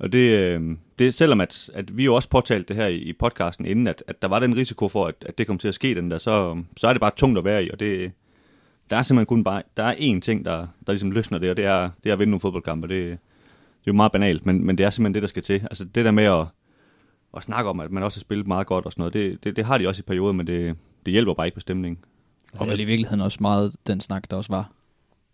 Og 0.00 0.12
det, 0.12 0.38
øh, 0.38 0.76
det 0.98 1.14
selvom, 1.14 1.40
at, 1.40 1.70
at 1.74 1.96
vi 1.96 2.04
jo 2.04 2.14
også 2.14 2.28
påtalte 2.28 2.68
det 2.68 2.76
her 2.76 2.86
i, 2.86 2.96
i 2.96 3.12
podcasten 3.12 3.66
inden, 3.66 3.86
at, 3.86 4.04
at 4.06 4.22
der 4.22 4.28
var 4.28 4.38
den 4.38 4.56
risiko 4.56 4.88
for, 4.88 5.06
at, 5.06 5.14
at 5.26 5.38
det 5.38 5.46
kom 5.46 5.58
til 5.58 5.68
at 5.68 5.74
ske, 5.74 5.94
den 5.94 6.10
der, 6.10 6.18
så, 6.18 6.62
så 6.76 6.88
er 6.88 6.92
det 6.92 7.00
bare 7.00 7.10
tungt 7.16 7.38
at 7.38 7.44
være 7.44 7.64
i, 7.64 7.70
og 7.70 7.80
det, 7.80 8.12
der 8.90 8.96
er 8.96 9.02
simpelthen 9.02 9.26
kun 9.26 9.44
bare, 9.44 9.62
der 9.76 9.82
er 9.82 9.94
én 9.94 10.20
ting, 10.20 10.44
der, 10.44 10.66
der 10.86 10.92
ligesom 10.92 11.10
løsner 11.10 11.38
det, 11.38 11.50
og 11.50 11.56
det 11.56 11.64
er, 11.64 11.90
det 12.04 12.10
er 12.10 12.12
at 12.12 12.18
vinde 12.18 12.30
nogle 12.30 12.40
fodboldkampe. 12.40 12.88
Det, 12.88 13.04
det 13.04 13.12
er 13.12 13.16
jo 13.86 13.92
meget 13.92 14.12
banalt, 14.12 14.46
men, 14.46 14.64
men 14.64 14.78
det 14.78 14.86
er 14.86 14.90
simpelthen 14.90 15.14
det, 15.14 15.22
der 15.22 15.28
skal 15.28 15.42
til. 15.42 15.54
Altså 15.54 15.84
det 15.84 16.04
der 16.04 16.10
med 16.10 16.24
at, 16.24 16.46
at 17.36 17.42
snakke 17.42 17.70
om, 17.70 17.80
at 17.80 17.90
man 17.90 18.02
også 18.02 18.18
har 18.18 18.20
spillet 18.20 18.46
meget 18.46 18.66
godt 18.66 18.86
og 18.86 18.92
sådan 18.92 19.00
noget, 19.00 19.14
det, 19.14 19.44
det, 19.44 19.56
det 19.56 19.64
har 19.64 19.78
de 19.78 19.88
også 19.88 20.00
i 20.00 20.02
perioder, 20.02 20.32
men 20.32 20.46
det, 20.46 20.76
det 21.06 21.12
hjælper 21.12 21.34
bare 21.34 21.46
ikke 21.46 21.54
på 21.54 21.60
stemningen. 21.60 22.04
Og 22.52 22.68
vel 22.68 22.80
i 22.80 22.84
virkeligheden 22.84 23.20
også 23.20 23.38
meget 23.40 23.76
den 23.86 24.00
snak, 24.00 24.30
der 24.30 24.36
også 24.36 24.52
var 24.52 24.72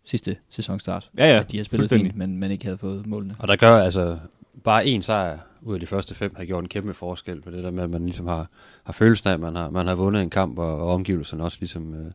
sidste 0.05 0.37
sæsonstart. 0.51 1.11
Ja, 1.19 1.27
ja, 1.27 1.41
At 1.41 1.53
de 1.53 1.57
har 1.57 1.65
spillet 1.65 1.91
fint, 1.91 2.17
men, 2.17 2.37
men 2.37 2.51
ikke 2.51 2.65
havde 2.65 2.79
fået 2.79 3.07
målene. 3.07 3.35
Og 3.39 3.49
der 3.49 3.57
gør 3.57 3.79
altså 3.79 4.19
bare 4.67 4.85
én 4.85 5.03
sejr 5.03 5.39
ud 5.63 5.75
af 5.75 5.81
de 5.81 5.87
første 5.87 6.15
fem 6.15 6.33
har 6.37 6.45
gjort 6.45 6.65
en 6.65 6.69
kæmpe 6.69 6.95
forskel 6.95 7.41
på 7.41 7.51
det 7.51 7.65
der 7.65 7.71
med, 7.71 7.83
at 7.83 7.91
man 7.91 8.03
ligesom 8.03 8.27
har, 8.27 8.47
har 8.85 8.93
følelsen 8.93 9.29
af, 9.29 9.35
at 9.35 9.41
man 9.41 9.55
har, 9.57 9.71
man 9.71 9.87
har 9.87 9.95
vundet 9.95 10.23
en 10.23 10.31
kamp, 10.31 10.59
og, 10.59 10.79
og 10.79 10.89
omgivelserne 10.95 11.45
også 11.45 11.59
ligesom 11.61 11.95
øh, 11.95 12.11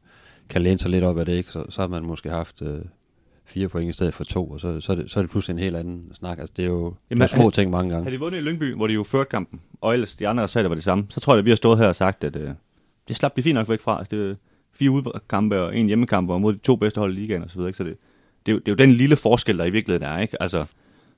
kan 0.49 0.61
læne 0.61 0.79
sig 0.79 0.91
lidt 0.91 1.03
op 1.03 1.17
af 1.17 1.25
det, 1.25 1.33
ikke? 1.33 1.51
Så, 1.51 1.65
så 1.69 1.81
har 1.81 1.87
man 1.87 2.03
måske 2.03 2.29
haft 2.29 2.61
øh, 2.61 2.79
fire 3.45 3.67
point 3.67 3.89
i 3.89 3.93
stedet 3.93 4.13
for 4.13 4.23
to, 4.23 4.49
og 4.49 4.59
så, 4.59 4.81
så, 4.81 4.91
er, 4.91 4.95
det, 4.95 5.11
så 5.11 5.19
er 5.19 5.23
det 5.23 5.31
pludselig 5.31 5.53
en 5.53 5.59
helt 5.59 5.75
anden 5.75 6.11
snak. 6.13 6.39
Altså, 6.39 6.53
det 6.57 6.65
er 6.65 6.69
jo 6.69 6.93
Jamen, 7.09 7.27
små 7.27 7.49
ting 7.49 7.71
mange 7.71 7.89
gange. 7.89 8.03
Havde 8.03 8.15
de 8.15 8.19
vundet 8.19 8.37
i 8.37 8.41
Lyngby, 8.41 8.75
hvor 8.75 8.87
de 8.87 8.93
jo 8.93 9.03
førte 9.03 9.29
kampen, 9.29 9.61
og 9.81 9.93
ellers 9.93 10.15
de 10.15 10.27
andre 10.27 10.43
resultater 10.43 10.67
var 10.67 10.75
det 10.75 10.83
samme, 10.83 11.05
så 11.09 11.19
tror 11.19 11.33
jeg, 11.33 11.39
at 11.39 11.45
vi 11.45 11.51
har 11.51 11.55
stået 11.55 11.77
her 11.77 11.87
og 11.87 11.95
sagt, 11.95 12.23
at 12.23 12.35
øh, 12.35 12.49
det 13.07 13.15
slap 13.15 13.35
de 13.35 13.43
fint 13.43 13.55
nok 13.55 13.69
væk 13.69 13.81
fra. 13.81 13.99
Altså, 13.99 14.15
det 14.15 14.31
er 14.31 14.35
fire 14.73 14.91
udkampe 14.91 15.61
og 15.61 15.77
en 15.77 15.87
hjemmekamp, 15.87 16.29
og 16.29 16.41
mod 16.41 16.53
de 16.53 16.59
to 16.59 16.75
bedste 16.75 16.99
hold 16.99 17.17
i 17.17 17.19
ligaen 17.21 17.43
og 17.43 17.49
så 17.49 17.55
videre. 17.55 17.69
Ikke? 17.69 17.77
Så 17.77 17.83
det, 17.83 17.97
det, 18.45 18.51
er 18.51 18.55
jo, 18.55 18.59
det 18.59 18.67
er 18.67 18.71
jo 18.71 18.75
den 18.75 18.91
lille 18.91 19.15
forskel, 19.15 19.57
der 19.57 19.65
i 19.65 19.69
virkeligheden 19.69 20.07
er. 20.07 20.19
Ikke? 20.19 20.41
Altså, 20.41 20.65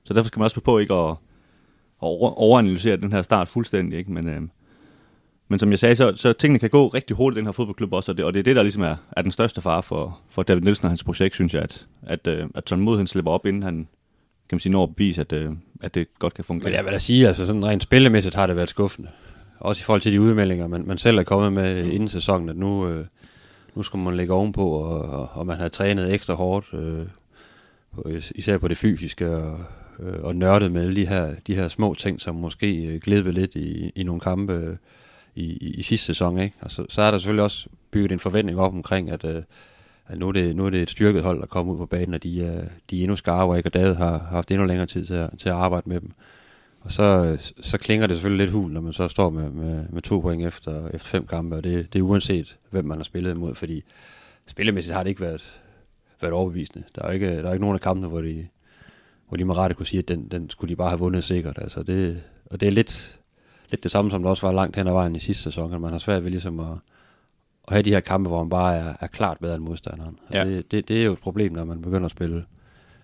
så 0.04 0.14
derfor 0.14 0.26
skal 0.26 0.38
man 0.40 0.44
også 0.44 0.60
på 0.60 0.78
ikke 0.78 0.94
at, 0.94 1.10
at 1.10 1.16
overanalysere 2.36 2.96
den 2.96 3.12
her 3.12 3.22
start 3.22 3.48
fuldstændig. 3.48 3.98
Ikke? 3.98 4.12
Men, 4.12 4.28
øh, 4.28 4.42
men 5.48 5.58
som 5.58 5.70
jeg 5.70 5.78
sagde, 5.78 5.96
så, 5.96 6.12
så 6.16 6.32
tingene 6.32 6.58
kan 6.58 6.70
gå 6.70 6.88
rigtig 6.88 7.16
hurtigt 7.16 7.36
i 7.36 7.40
den 7.40 7.46
her 7.46 7.52
fodboldklub 7.52 7.92
også, 7.92 8.12
og 8.12 8.16
det, 8.16 8.24
og 8.24 8.34
det 8.34 8.38
er 8.38 8.44
det, 8.44 8.56
der 8.56 8.62
ligesom 8.62 8.82
er, 8.82 8.96
er 9.16 9.22
den 9.22 9.32
største 9.32 9.60
fare 9.60 9.82
for, 9.82 10.18
for 10.30 10.42
David 10.42 10.62
Nielsen 10.62 10.84
og 10.84 10.90
hans 10.90 11.04
projekt, 11.04 11.34
synes 11.34 11.54
jeg, 11.54 11.62
at, 11.62 11.86
at, 12.02 12.26
øh, 12.26 12.46
at 12.54 12.64
tålmodigheden 12.64 13.06
slipper 13.06 13.32
op, 13.32 13.46
inden 13.46 13.62
han 13.62 13.88
kan 14.48 14.56
man 14.56 14.60
sige, 14.60 14.72
når 14.72 14.82
at 14.82 14.96
bevise, 14.96 15.20
at, 15.20 15.32
øh, 15.32 15.52
at 15.82 15.94
det 15.94 16.06
godt 16.18 16.34
kan 16.34 16.44
fungere. 16.44 16.64
Men 16.64 16.74
jeg 16.74 16.84
vil 16.84 16.92
da 16.92 16.98
sige, 16.98 17.26
altså 17.26 17.46
sådan 17.46 17.66
rent 17.66 17.82
spillemæssigt 17.82 18.34
har 18.34 18.46
det 18.46 18.56
været 18.56 18.68
skuffende. 18.68 19.08
Også 19.60 19.80
i 19.80 19.84
forhold 19.84 20.00
til 20.00 20.12
de 20.12 20.20
udmeldinger, 20.20 20.66
man, 20.66 20.86
man 20.86 20.98
selv 20.98 21.18
er 21.18 21.22
kommet 21.22 21.52
med 21.52 21.84
inden 21.86 22.08
sæsonen, 22.08 22.48
at 22.48 22.56
nu, 22.56 22.88
øh, 22.88 23.06
nu 23.74 23.82
skal 23.82 23.98
man 23.98 24.16
lægge 24.16 24.34
ovenpå, 24.34 24.68
og, 24.68 25.00
og, 25.00 25.28
og 25.32 25.46
man 25.46 25.56
har 25.56 25.68
trænet 25.68 26.14
ekstra 26.14 26.34
hårdt, 26.34 26.66
øh, 26.74 27.06
på, 27.94 28.08
især 28.34 28.58
på 28.58 28.68
det 28.68 28.78
fysiske, 28.78 29.36
og, 29.36 29.58
øh, 30.00 30.22
og 30.22 30.36
nørdet 30.36 30.72
med 30.72 30.82
alle 30.82 30.96
de 30.96 31.06
her, 31.06 31.34
de 31.46 31.54
her 31.54 31.68
små 31.68 31.94
ting, 31.94 32.20
som 32.20 32.34
måske 32.34 32.86
øh, 32.86 33.00
gled 33.00 33.32
lidt 33.32 33.54
i, 33.54 33.92
i 33.96 34.02
nogle 34.02 34.20
kampe 34.20 34.52
øh, 34.52 34.76
i, 35.34 35.44
i, 35.44 35.70
i 35.70 35.82
sidste 35.82 36.06
sæson. 36.06 36.38
Ikke? 36.38 36.56
Og 36.60 36.70
så, 36.70 36.86
så 36.88 37.02
er 37.02 37.10
der 37.10 37.18
selvfølgelig 37.18 37.44
også 37.44 37.68
bygget 37.90 38.12
en 38.12 38.18
forventning 38.18 38.58
op 38.58 38.72
omkring, 38.72 39.10
at, 39.10 39.24
øh, 39.24 39.42
at 40.06 40.18
nu, 40.18 40.28
er 40.28 40.32
det, 40.32 40.56
nu 40.56 40.66
er 40.66 40.70
det 40.70 40.82
et 40.82 40.90
styrket 40.90 41.22
hold, 41.22 41.40
der 41.40 41.46
kommer 41.46 41.72
ud 41.72 41.78
på 41.78 41.86
banen, 41.86 42.14
og 42.14 42.22
de 42.22 42.38
øh, 42.38 42.66
de 42.90 42.98
er 42.98 43.02
endnu 43.02 43.16
skarpere, 43.16 43.56
ikke? 43.56 43.68
og 43.68 43.74
David 43.74 43.94
har, 43.94 44.10
har 44.10 44.18
haft 44.18 44.50
endnu 44.50 44.66
længere 44.66 44.86
tid 44.86 45.06
til 45.06 45.14
at, 45.14 45.30
til 45.38 45.48
at 45.48 45.54
arbejde 45.54 45.88
med 45.88 46.00
dem. 46.00 46.10
Og 46.80 46.92
så, 46.92 47.02
øh, 47.02 47.38
så 47.60 47.78
klinger 47.78 48.06
det 48.06 48.16
selvfølgelig 48.16 48.46
lidt 48.46 48.54
hul, 48.54 48.72
når 48.72 48.80
man 48.80 48.92
så 48.92 49.08
står 49.08 49.30
med, 49.30 49.50
med, 49.50 49.84
med 49.90 50.02
to 50.02 50.20
point 50.20 50.46
efter, 50.46 50.88
efter 50.88 51.08
fem 51.08 51.26
kampe, 51.26 51.56
og 51.56 51.64
det, 51.64 51.92
det 51.92 51.98
er 51.98 52.02
uanset, 52.02 52.56
hvem 52.70 52.84
man 52.84 52.98
har 52.98 53.04
spillet 53.04 53.30
imod, 53.30 53.54
fordi 53.54 53.84
spillemæssigt 54.46 54.94
har 54.94 55.02
det 55.02 55.10
ikke 55.10 55.20
været, 55.20 55.60
været 56.20 56.34
overbevisende. 56.34 56.84
Der 56.94 57.02
er 57.02 57.06
jo 57.06 57.12
ikke, 57.12 57.42
der 57.42 57.48
er 57.48 57.52
ikke 57.52 57.64
nogen 57.64 57.74
af 57.74 57.80
kampene, 57.80 58.08
hvor 58.08 58.20
de, 58.20 58.46
hvor 59.28 59.36
de 59.36 59.44
med 59.44 59.56
rette 59.56 59.74
kunne 59.74 59.86
sige, 59.86 59.98
at 59.98 60.08
den, 60.08 60.28
den 60.28 60.50
skulle 60.50 60.70
de 60.70 60.76
bare 60.76 60.88
have 60.88 60.98
vundet 60.98 61.24
sikkert. 61.24 61.58
Altså 61.58 61.82
det, 61.82 62.22
og 62.46 62.60
det 62.60 62.66
er 62.66 62.70
lidt, 62.70 63.18
lidt 63.70 63.82
det 63.82 63.90
samme, 63.90 64.10
som 64.10 64.22
der 64.22 64.30
også 64.30 64.46
var 64.46 64.52
langt 64.52 64.76
hen 64.76 64.86
ad 64.86 64.92
vejen 64.92 65.16
i 65.16 65.18
sidste 65.18 65.42
sæson, 65.42 65.74
at 65.74 65.80
man 65.80 65.92
har 65.92 65.98
svært 65.98 66.24
ved 66.24 66.30
ligesom 66.30 66.60
at, 66.60 66.66
at 67.68 67.72
have 67.72 67.82
de 67.82 67.90
her 67.90 68.00
kampe, 68.00 68.28
hvor 68.28 68.42
man 68.42 68.50
bare 68.50 68.76
er, 68.76 68.94
er 69.00 69.06
klart 69.06 69.38
bedre 69.40 69.54
end 69.54 69.62
modstanderen. 69.64 70.18
Og 70.28 70.34
Ja. 70.34 70.44
Det, 70.44 70.70
det, 70.70 70.88
det 70.88 71.00
er 71.00 71.04
jo 71.04 71.12
et 71.12 71.18
problem, 71.18 71.52
når 71.52 71.64
man 71.64 71.82
begynder 71.82 72.04
at 72.04 72.10
spille 72.10 72.44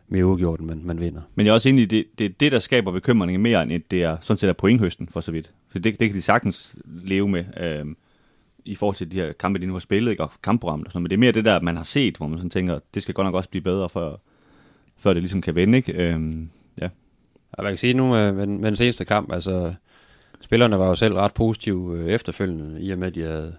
mere 0.08 0.26
uafgjort, 0.26 0.60
end 0.60 0.68
man, 0.68 0.80
man 0.84 1.00
vinder. 1.00 1.20
Men 1.34 1.46
jeg 1.46 1.50
er 1.50 1.54
også 1.54 1.68
enig 1.68 1.82
i, 1.82 1.86
det, 1.86 2.04
det 2.18 2.24
er 2.24 2.30
det, 2.40 2.52
der 2.52 2.58
skaber 2.58 2.92
bekymring 2.92 3.40
mere, 3.40 3.62
end 3.62 3.82
det 3.90 4.02
er 4.02 4.16
sådan 4.20 4.38
set 4.38 4.48
er 4.48 4.52
pointhøsten 4.52 5.08
for 5.08 5.20
så 5.20 5.32
vidt. 5.32 5.52
For 5.68 5.78
det, 5.78 6.00
det 6.00 6.08
kan 6.08 6.16
de 6.16 6.22
sagtens 6.22 6.74
leve 6.84 7.28
med, 7.28 7.44
øhm, 7.60 7.96
i 8.64 8.74
forhold 8.74 8.96
til 8.96 9.12
de 9.12 9.16
her 9.16 9.32
kampe, 9.32 9.58
de 9.58 9.66
nu 9.66 9.72
har 9.72 9.80
spillet, 9.80 10.10
ikke? 10.10 10.22
og 10.22 10.32
kampprogrammet 10.42 10.86
og 10.86 10.92
sådan. 10.92 11.02
Men 11.02 11.10
det 11.10 11.16
er 11.16 11.20
mere 11.20 11.32
det 11.32 11.44
der, 11.44 11.60
man 11.60 11.76
har 11.76 11.84
set, 11.84 12.16
hvor 12.16 12.26
man 12.26 12.38
sådan 12.38 12.50
tænker, 12.50 12.78
det 12.94 13.02
skal 13.02 13.14
godt 13.14 13.24
nok 13.24 13.34
også 13.34 13.50
blive 13.50 13.62
bedre, 13.62 13.88
før, 13.88 14.16
før 15.00 15.12
det 15.12 15.22
ligesom 15.22 15.40
kan 15.42 15.54
vende, 15.54 15.78
ikke? 15.78 15.92
Øhm, 15.92 16.50
ja. 16.80 16.88
Og 17.52 17.64
man 17.64 17.72
kan 17.72 17.78
sige 17.78 17.94
nu 17.94 18.08
med, 18.08 18.32
med, 18.32 18.46
den- 18.46 18.60
med 18.60 18.66
den 18.66 18.76
seneste 18.76 19.04
kamp, 19.04 19.32
altså 19.32 19.74
spillerne 20.40 20.78
var 20.78 20.86
jo 20.88 20.94
selv 20.94 21.14
ret 21.14 21.34
positive 21.34 21.98
øh, 21.98 22.06
efterfølgende, 22.06 22.80
i 22.82 22.90
og 22.90 22.98
med 22.98 23.06
at 23.06 23.14
de 23.14 23.22
havde 23.22 23.56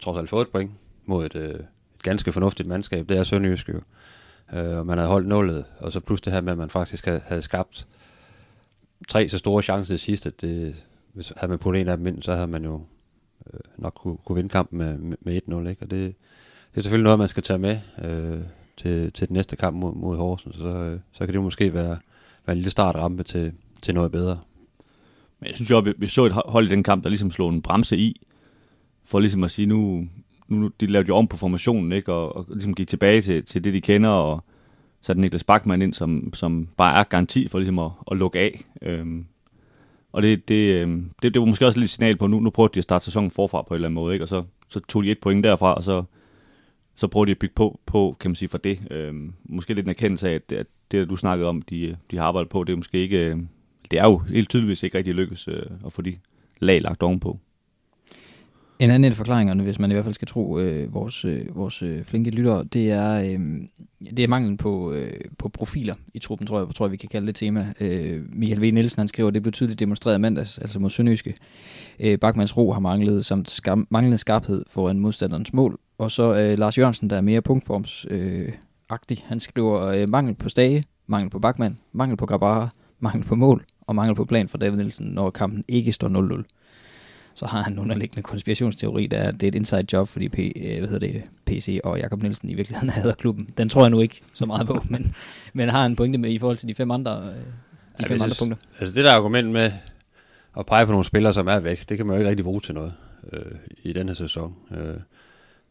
trods 0.00 0.18
alt 0.18 0.28
fået 0.30 0.46
et 0.46 0.52
point 0.52 0.70
mod 1.06 1.26
et, 1.26 1.34
øh, 1.34 1.50
et 1.50 2.02
ganske 2.02 2.32
fornuftigt 2.32 2.68
mandskab. 2.68 3.08
Det 3.08 3.16
er 3.18 3.22
Sønderjysk 3.22 3.68
jo. 3.68 3.80
Øh, 4.52 4.78
og 4.78 4.86
man 4.86 4.98
havde 4.98 5.08
holdt 5.10 5.28
nullet, 5.28 5.64
og 5.80 5.92
så 5.92 6.00
plus 6.00 6.20
det 6.20 6.32
her 6.32 6.40
med, 6.40 6.52
at 6.52 6.58
man 6.58 6.70
faktisk 6.70 7.04
havde, 7.06 7.20
havde 7.26 7.42
skabt 7.42 7.86
tre 9.08 9.28
så 9.28 9.38
store 9.38 9.62
chancer 9.62 9.92
til 9.94 9.98
sidst, 9.98 10.26
at 10.26 10.40
det, 10.40 10.84
hvis 11.12 11.32
havde 11.36 11.50
man 11.50 11.58
puttet 11.58 11.80
en 11.80 11.88
af 11.88 11.96
dem 11.96 12.06
ind, 12.06 12.22
så 12.22 12.32
havde 12.34 12.46
man 12.46 12.64
jo 12.64 12.82
øh, 13.54 13.60
nok 13.76 13.92
kunne, 13.94 14.16
kunne 14.24 14.36
vinde 14.36 14.48
kampen 14.48 14.78
med, 14.78 14.98
med, 14.98 15.16
med 15.20 15.40
1-0. 15.66 15.68
Ikke? 15.68 15.82
Og 15.82 15.90
det, 15.90 16.14
det 16.70 16.78
er 16.78 16.82
selvfølgelig 16.82 17.04
noget, 17.04 17.18
man 17.18 17.28
skal 17.28 17.42
tage 17.42 17.58
med 17.58 17.78
øh, 18.04 18.40
til, 18.78 19.12
til 19.12 19.28
den 19.28 19.34
næste 19.34 19.56
kamp 19.56 19.76
mod, 19.76 19.94
mod 19.94 20.16
Horsens, 20.16 20.56
så, 20.56 20.68
øh, 20.68 21.00
så 21.12 21.18
kan 21.18 21.34
det 21.34 21.42
måske 21.42 21.74
være, 21.74 21.96
være 22.46 22.52
en 22.52 22.56
lille 22.56 22.70
startrampe 22.70 23.22
til, 23.22 23.52
til 23.82 23.94
noget 23.94 24.12
bedre. 24.12 24.38
Men 25.40 25.46
jeg 25.46 25.54
synes 25.54 25.70
jo, 25.70 25.78
at 25.78 25.84
vi, 25.84 25.92
vi 25.98 26.06
så 26.06 26.24
et 26.24 26.32
hold 26.32 26.66
i 26.66 26.70
den 26.70 26.82
kamp, 26.82 27.04
der 27.04 27.10
ligesom 27.10 27.30
slog 27.30 27.50
en 27.50 27.62
bremse 27.62 27.96
i, 27.96 28.20
for 29.04 29.20
ligesom 29.20 29.44
at 29.44 29.50
sige, 29.50 29.66
nu, 29.66 30.08
nu 30.48 30.70
de 30.80 30.86
lavede 30.86 31.08
jo 31.08 31.16
om 31.16 31.26
på 31.26 31.36
formationen, 31.36 31.92
ikke? 31.92 32.12
Og, 32.12 32.36
og 32.36 32.46
ligesom 32.50 32.74
gik 32.74 32.88
tilbage 32.88 33.22
til, 33.22 33.44
til 33.44 33.64
det, 33.64 33.74
de 33.74 33.80
kender, 33.80 34.10
og 34.10 34.44
satte 35.00 35.20
Niklas 35.20 35.44
Bachmann 35.44 35.82
ind, 35.82 35.94
som, 35.94 36.34
som 36.34 36.68
bare 36.76 37.00
er 37.00 37.04
garanti 37.04 37.48
for 37.48 37.58
ligesom 37.58 37.78
at, 37.78 37.90
at 38.10 38.16
lukke 38.16 38.38
af. 38.38 38.64
Øhm, 38.82 39.26
og 40.12 40.22
det, 40.22 40.48
det, 40.48 40.74
øhm, 40.74 41.10
det, 41.22 41.34
det 41.34 41.40
var 41.40 41.46
måske 41.46 41.66
også 41.66 41.78
lidt 41.78 41.82
lille 41.82 41.88
signal 41.88 42.16
på, 42.16 42.26
nu, 42.26 42.40
nu 42.40 42.50
prøver 42.50 42.68
de 42.68 42.78
at 42.78 42.84
starte 42.84 43.04
sæsonen 43.04 43.30
forfra 43.30 43.62
på 43.62 43.74
en 43.74 43.74
eller 43.74 43.88
anden 43.88 43.94
måde, 43.94 44.14
ikke? 44.14 44.24
Og 44.24 44.28
så, 44.28 44.42
så 44.68 44.80
tog 44.80 45.04
de 45.04 45.10
et 45.10 45.20
point 45.20 45.44
derfra, 45.44 45.74
og 45.74 45.84
så, 45.84 46.02
så 46.98 47.08
prøver 47.08 47.24
de 47.24 47.30
at 47.30 47.38
bygge 47.38 47.54
på, 47.54 47.80
på 47.86 48.16
kan 48.20 48.30
man 48.30 48.36
sige, 48.36 48.48
for 48.48 48.58
det. 48.58 48.78
Øh, 48.90 49.14
måske 49.44 49.74
lidt 49.74 49.86
en 49.86 49.90
erkendelse 49.90 50.28
af, 50.28 50.34
at, 50.34 50.52
at 50.52 50.66
det, 50.90 51.08
du 51.08 51.16
snakkede 51.16 51.48
om, 51.48 51.62
de, 51.62 51.96
de 52.10 52.16
har 52.16 52.24
arbejdet 52.24 52.48
på, 52.50 52.64
det 52.64 52.72
er 52.72 52.76
måske 52.76 52.98
ikke... 52.98 53.18
Øh, 53.18 53.36
det 53.90 53.98
er 53.98 54.04
jo 54.04 54.18
helt 54.18 54.48
tydeligvis 54.48 54.82
ikke 54.82 54.98
rigtig 54.98 55.14
lykkes 55.14 55.48
øh, 55.48 55.62
at 55.86 55.92
få 55.92 56.02
de 56.02 56.16
lag 56.60 56.82
lagt 56.82 57.02
ovenpå. 57.02 57.38
En 58.78 58.90
anden 58.90 59.12
af 59.12 59.16
forklaringerne, 59.16 59.62
hvis 59.62 59.78
man 59.78 59.90
i 59.90 59.94
hvert 59.94 60.04
fald 60.04 60.14
skal 60.14 60.28
tro 60.28 60.58
øh, 60.58 60.94
vores, 60.94 61.24
øh, 61.24 61.56
vores 61.56 61.82
øh, 61.82 62.04
flinke 62.04 62.30
lyttere, 62.30 62.64
det 62.64 62.90
er, 62.90 63.14
øh, 63.14 63.40
det 64.16 64.18
er 64.18 64.28
manglen 64.28 64.56
på, 64.56 64.92
øh, 64.92 65.12
på 65.38 65.48
profiler 65.48 65.94
i 66.14 66.18
truppen, 66.18 66.46
tror 66.46 66.58
jeg, 66.58 66.74
tror 66.74 66.86
jeg, 66.86 66.92
vi 66.92 66.96
kan 66.96 67.08
kalde 67.08 67.26
det 67.26 67.34
tema. 67.34 67.72
Øh, 67.80 68.22
Michael 68.32 68.62
V. 68.62 68.74
Nielsen, 68.74 69.00
han 69.00 69.08
skriver, 69.08 69.30
det 69.30 69.42
blev 69.42 69.52
tydeligt 69.52 69.80
demonstreret 69.80 70.20
mandags, 70.20 70.58
altså 70.58 70.78
mod 70.78 70.90
Sønderjyske. 70.90 71.34
Øh, 72.00 72.18
Bachmanns 72.18 72.56
ro 72.56 72.72
har 72.72 72.80
manglet, 72.80 73.24
samt 73.24 73.50
skam, 73.50 73.86
manglende 73.90 74.18
skarphed 74.18 74.64
foran 74.68 74.98
modstanderens 74.98 75.52
mål. 75.52 75.80
Og 75.98 76.10
så 76.10 76.34
øh, 76.34 76.58
Lars 76.58 76.78
Jørgensen, 76.78 77.10
der 77.10 77.16
er 77.16 77.20
mere 77.20 77.42
punktformsagtig. 77.42 78.18
Øh, 78.18 78.52
agtig. 78.88 79.24
han 79.26 79.40
skriver 79.40 79.86
øh, 79.86 80.08
mangel 80.08 80.34
på 80.34 80.48
stage, 80.48 80.84
mangel 81.06 81.30
på 81.30 81.38
bakmand, 81.38 81.76
mangel 81.92 82.16
på 82.16 82.26
Grabara, 82.26 82.68
mangel 83.00 83.24
på 83.24 83.34
mål 83.34 83.64
og 83.86 83.94
mangel 83.94 84.14
på 84.14 84.24
plan 84.24 84.48
for 84.48 84.58
David 84.58 84.76
Nielsen, 84.76 85.06
når 85.06 85.30
kampen 85.30 85.64
ikke 85.68 85.92
står 85.92 86.42
0-0 86.42 86.44
så 87.38 87.46
har 87.46 87.62
han 87.62 87.72
en 87.72 87.78
underliggende 87.78 88.22
konspirationsteori, 88.22 89.06
der 89.06 89.18
er, 89.18 89.30
det 89.30 89.42
er 89.42 89.48
et 89.48 89.54
inside 89.54 89.86
job, 89.92 90.08
fordi 90.08 90.28
P, 90.28 90.38
øh, 90.38 90.78
hvad 90.78 90.88
hedder 90.88 91.06
det, 91.06 91.22
PC 91.46 91.80
og 91.84 91.98
Jakob 91.98 92.22
Nielsen 92.22 92.48
i 92.48 92.54
virkeligheden 92.54 92.90
hader 92.96 93.14
klubben. 93.14 93.48
Den 93.58 93.68
tror 93.68 93.82
jeg 93.82 93.90
nu 93.90 94.00
ikke 94.00 94.20
så 94.34 94.46
meget 94.46 94.66
på, 94.66 94.84
men, 94.88 95.14
men 95.52 95.68
har 95.68 95.86
en 95.86 95.96
pointe 95.96 96.18
med 96.18 96.30
i 96.30 96.38
forhold 96.38 96.56
til 96.56 96.68
de 96.68 96.74
fem 96.74 96.90
andre, 96.90 97.16
øh, 97.16 97.24
de 97.24 97.32
ja, 98.00 98.06
fem 98.06 98.22
andre 98.22 98.36
punkter. 98.38 98.56
Altså 98.80 98.94
det 98.94 99.04
der 99.04 99.12
argument 99.12 99.50
med 99.50 99.72
at 100.58 100.66
pege 100.66 100.86
på 100.86 100.92
nogle 100.92 101.04
spillere, 101.04 101.32
som 101.32 101.48
er 101.48 101.58
væk, 101.58 101.88
det 101.88 101.96
kan 101.96 102.06
man 102.06 102.14
jo 102.14 102.20
ikke 102.20 102.30
rigtig 102.30 102.44
bruge 102.44 102.60
til 102.60 102.74
noget 102.74 102.92
øh, 103.32 103.52
i 103.82 103.92
denne 103.92 104.14
sæson. 104.14 104.54
Øh, 104.70 104.96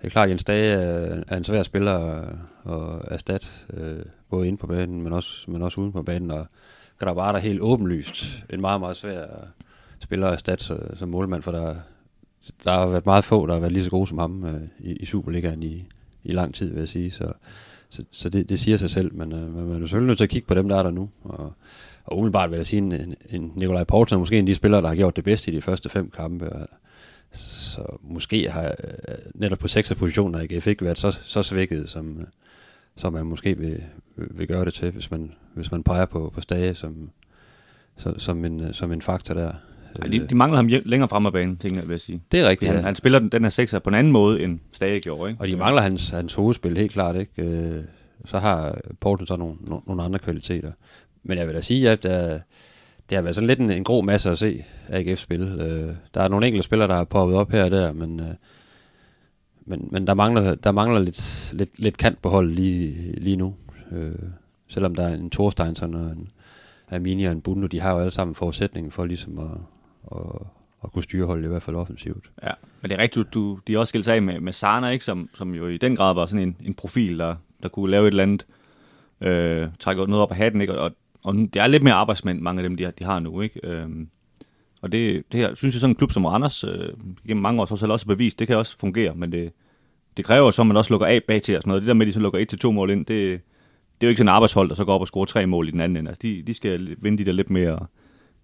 det 0.02 0.08
er 0.08 0.10
klart, 0.10 0.26
at 0.26 0.30
Jens 0.30 0.44
Dage 0.44 0.78
øh, 0.78 1.24
er 1.28 1.38
en 1.38 1.44
svær 1.44 1.64
spiller 1.64 2.22
at 2.66 3.02
erstatte, 3.12 3.48
øh, 3.74 4.06
både 4.30 4.48
inde 4.48 4.58
på 4.58 4.68
banen, 4.68 5.02
men 5.02 5.14
også, 5.14 5.52
men 5.52 5.62
også 5.62 5.82
uden 5.82 5.92
på 5.92 6.04
banen, 6.04 6.32
og 6.32 6.46
Grabata 6.98 7.38
helt 7.38 7.62
åbenlyst 7.62 8.44
en 8.50 8.62
meget, 8.62 8.80
meget 8.80 8.98
svær 8.98 9.26
spiller 10.00 10.28
erstatte 10.28 10.66
som 10.96 11.10
målmand, 11.10 11.42
for 11.42 11.52
der, 11.52 11.76
der 12.64 12.72
har 12.72 12.86
været 12.86 13.06
meget 13.06 13.24
få, 13.24 13.46
der 13.46 13.54
har 13.54 13.60
været 13.60 13.74
lige 13.74 13.84
så 13.84 13.90
gode 13.90 14.08
som 14.08 14.18
ham 14.18 14.46
øh, 14.46 14.62
i, 14.80 14.94
i 14.94 15.06
Superligaen 15.06 15.64
i, 15.64 15.88
i 16.24 16.32
lang 16.32 16.54
tid, 16.54 16.70
vil 16.70 16.80
jeg 16.80 16.90
sige. 16.90 17.12
Så, 17.12 17.32
så, 17.90 18.04
så 18.12 18.30
det, 18.30 18.50
det 18.50 18.60
siger 18.60 18.78
sig 18.78 18.90
selv, 18.90 19.14
men 19.14 19.34
øh, 19.34 19.56
man 19.56 19.76
er 19.76 19.80
selvfølgelig 19.80 20.08
nødt 20.08 20.18
til 20.18 20.24
at 20.24 20.30
kigge 20.30 20.48
på 20.48 20.54
dem, 20.54 20.70
der 20.70 20.76
er 20.78 20.84
der 20.84 20.92
nu. 20.92 21.10
Og, 21.24 21.54
og 22.04 22.18
umiddelbart 22.18 22.52
vil 22.52 22.58
jeg 22.58 22.68
sige, 22.68 22.80
en, 22.80 23.16
en 23.30 23.52
Nikolaj 23.56 23.84
Poulsen 23.84 24.16
er 24.16 24.20
måske 24.20 24.36
en 24.36 24.44
af 24.44 24.46
de 24.46 24.56
spillere, 24.56 24.82
der 24.82 24.88
har 24.88 24.96
gjort 24.96 25.16
det 25.16 25.24
bedste 25.24 25.52
i 25.52 25.56
de 25.56 25.62
første 25.62 25.90
fem 25.90 26.10
kampe. 26.10 26.50
Og, 26.50 26.68
så 27.40 27.98
måske 28.02 28.50
har 28.50 28.68
øh, 28.68 29.16
netop 29.36 29.60
på 29.60 29.68
seks 29.68 29.94
positioner 29.96 30.40
AGF 30.40 30.68
ikke 30.68 30.86
været 30.86 31.00
så, 31.00 31.12
så 31.12 31.44
svækket, 31.44 31.90
som, 31.90 32.28
som 32.96 33.14
man 33.14 33.26
måske 33.26 33.58
vil, 33.58 33.84
vil 34.16 34.48
gøre 34.48 34.66
det 34.66 34.74
til, 34.74 34.92
hvis 34.92 35.12
man, 35.12 35.34
hvis 35.54 35.72
man 35.72 35.84
peger 35.84 36.06
på, 36.06 36.32
på 36.36 36.42
Stage 36.42 36.76
som, 36.76 37.10
som, 37.98 38.20
som, 38.20 38.46
en, 38.46 38.74
som 38.74 38.92
en 38.92 39.02
faktor 39.02 39.34
der. 39.34 39.52
Ej, 40.02 40.08
de, 40.08 40.28
de 40.28 40.36
mangler 40.36 40.56
ham 40.56 40.68
længere 40.68 41.10
frem 41.10 41.26
af 41.26 41.34
banen, 41.34 41.58
tænker 41.58 41.78
jeg, 41.78 41.88
vil 41.88 41.94
jeg 41.94 42.02
sige. 42.02 42.22
Det 42.32 42.40
er 42.40 42.50
rigtigt, 42.50 42.72
han, 42.72 42.80
ja. 42.80 42.86
han 42.86 42.96
spiller 42.96 43.20
den, 43.20 43.30
den 43.30 43.44
her 43.44 43.50
sekser 43.50 43.80
på 43.80 43.90
en 43.90 43.96
anden 43.96 44.14
måde, 44.14 44.44
end 44.44 44.60
Stage 44.72 45.00
gjorde, 45.00 45.32
ikke? 45.32 45.42
Og 45.42 45.48
de 45.48 45.56
mangler 45.56 45.82
hans, 45.82 46.10
hans 46.10 46.34
hovedspil, 46.34 46.78
helt 46.78 46.92
klart, 46.92 47.16
ikke? 47.16 47.44
Øh, 47.44 47.84
så 48.26 48.40
har 48.40 48.78
Porten 49.00 49.28
så 49.28 49.36
nogle, 49.36 49.56
nogle 49.88 50.04
andre 50.04 50.20
kvaliteter. 50.20 50.72
Men 51.24 51.38
jeg 51.38 51.48
vil 51.48 51.56
da 51.56 51.62
sige, 51.62 51.90
at 51.90 52.04
der, 52.04 52.40
det 53.10 53.16
har 53.16 53.22
været 53.22 53.36
sådan 53.36 53.48
lidt 53.48 53.60
en, 53.60 53.72
en 53.72 53.84
grå 53.84 54.02
masse 54.02 54.30
at 54.30 54.38
se 54.38 54.64
AGF 54.90 55.20
spille. 55.20 55.46
Øh, 55.46 55.96
der 56.14 56.22
er 56.22 56.28
nogle 56.28 56.48
enkelte 56.48 56.64
spillere, 56.64 56.88
der 56.88 56.96
har 56.96 57.04
poppet 57.04 57.38
op 57.38 57.52
her 57.52 57.64
og 57.64 57.72
der, 57.72 57.94
men, 57.94 58.20
øh, 58.20 58.36
men, 59.66 59.88
men 59.92 60.08
der 60.08 60.14
mangler, 60.14 60.56
der 60.56 60.72
mangler 60.72 61.00
lidt, 61.00 61.54
lidt, 61.54 61.80
lidt 61.80 61.98
kant 61.98 62.22
på 62.22 62.30
holdet 62.30 62.56
lige, 62.56 63.12
lige 63.20 63.36
nu. 63.36 63.56
Øh, 63.92 64.30
selvom 64.68 64.96
der 64.96 65.04
er 65.04 65.14
en 65.14 65.30
Thorsteinsson 65.30 65.96
og 65.96 66.12
en 66.12 66.30
Armini 66.92 67.24
og 67.26 67.32
en 67.32 67.42
Bundo, 67.42 67.68
de 67.68 67.80
har 67.80 67.92
jo 67.92 68.00
alle 68.00 68.12
sammen 68.12 68.36
forudsætningen 68.36 68.92
for 68.92 69.06
ligesom 69.06 69.40
at, 69.40 69.52
at, 70.12 70.42
at 70.84 70.92
kunne 70.92 71.04
styre 71.04 71.26
holdet 71.26 71.46
i 71.46 71.48
hvert 71.48 71.62
fald 71.62 71.76
offensivt. 71.76 72.32
Ja, 72.44 72.52
men 72.82 72.90
det 72.90 72.98
er 72.98 73.02
rigtigt, 73.02 73.34
du, 73.34 73.60
de 73.68 73.78
også 73.78 73.90
skilt 73.90 74.06
sig 74.06 74.16
af 74.16 74.22
med, 74.22 74.40
med 74.40 74.54
Sarna, 74.54 74.90
ikke, 74.90 75.06
som, 75.06 75.30
som 75.34 75.54
jo 75.54 75.68
i 75.68 75.78
den 75.78 75.96
grad 75.96 76.14
var 76.14 76.26
sådan 76.26 76.48
en, 76.48 76.58
en 76.66 76.74
profil, 76.74 77.20
der, 77.20 77.36
der 77.64 77.70
kunne 77.70 77.92
lave 77.92 78.08
et 78.08 78.12
eller 78.12 78.24
andet, 78.24 78.46
øh, 79.22 79.68
trække 79.80 80.06
noget 80.06 80.24
op 80.24 80.32
af 80.32 80.38
hatten, 80.38 80.62
ikke? 80.62 80.80
Og, 80.80 80.92
og 81.28 81.36
det 81.36 81.56
er 81.56 81.68
lidt 81.68 81.84
mere 81.84 81.94
arbejdsmænd, 81.94 82.42
mange 82.42 82.60
af 82.60 82.70
dem, 82.70 82.78
de, 82.78 82.92
de 83.00 83.04
har 83.04 83.20
nu. 83.20 83.42
Ikke? 83.42 83.60
Øhm, 83.64 84.10
og 84.82 84.92
det, 84.92 85.24
det 85.32 85.40
her, 85.40 85.56
synes 85.56 85.76
jeg, 85.76 85.80
sådan 85.80 85.92
en 85.92 85.96
klub 85.96 86.12
som 86.12 86.26
Randers, 86.26 86.64
øh, 86.64 86.90
gennem 87.28 87.42
mange 87.42 87.62
år, 87.62 87.66
så 87.66 87.86
har 87.86 87.94
også 87.94 88.06
bevist, 88.06 88.40
det 88.40 88.48
kan 88.48 88.58
også 88.58 88.76
fungere, 88.80 89.16
men 89.16 89.32
det, 89.32 89.52
det 90.18 90.26
kræver 90.26 90.52
så, 90.52 90.62
at 90.62 90.68
man 90.68 90.78
også 90.78 90.94
lukker 90.94 91.08
af 91.08 91.22
bag 91.28 91.42
til 91.42 91.56
og 91.56 91.62
sådan 91.62 91.70
noget. 91.70 91.82
Det 91.82 91.88
der 91.88 91.94
med, 91.94 92.06
at 92.06 92.08
de 92.08 92.14
så 92.14 92.20
lukker 92.20 92.40
et 92.40 92.50
til 92.50 92.60
to 92.60 92.72
mål 92.72 92.90
ind, 92.90 93.06
det, 93.06 93.42
det 94.02 94.08
er 94.08 94.08
jo 94.08 94.10
ikke 94.10 94.18
sådan 94.18 94.30
en 94.30 94.36
arbejdshold, 94.36 94.70
der 94.70 94.76
så 94.76 94.86
går 94.86 94.94
op 94.94 95.02
og 95.02 95.08
scorer 95.08 95.26
tre 95.26 95.46
mål 95.46 95.68
i 95.68 95.72
den 95.72 95.82
anden 95.82 95.98
ende. 95.98 96.10
Altså, 96.10 96.22
de, 96.22 96.44
de 96.48 96.54
skal 96.54 96.96
vinde 97.02 97.18
de 97.18 97.26
der 97.26 97.32
lidt 97.32 97.50
mere 97.50 97.80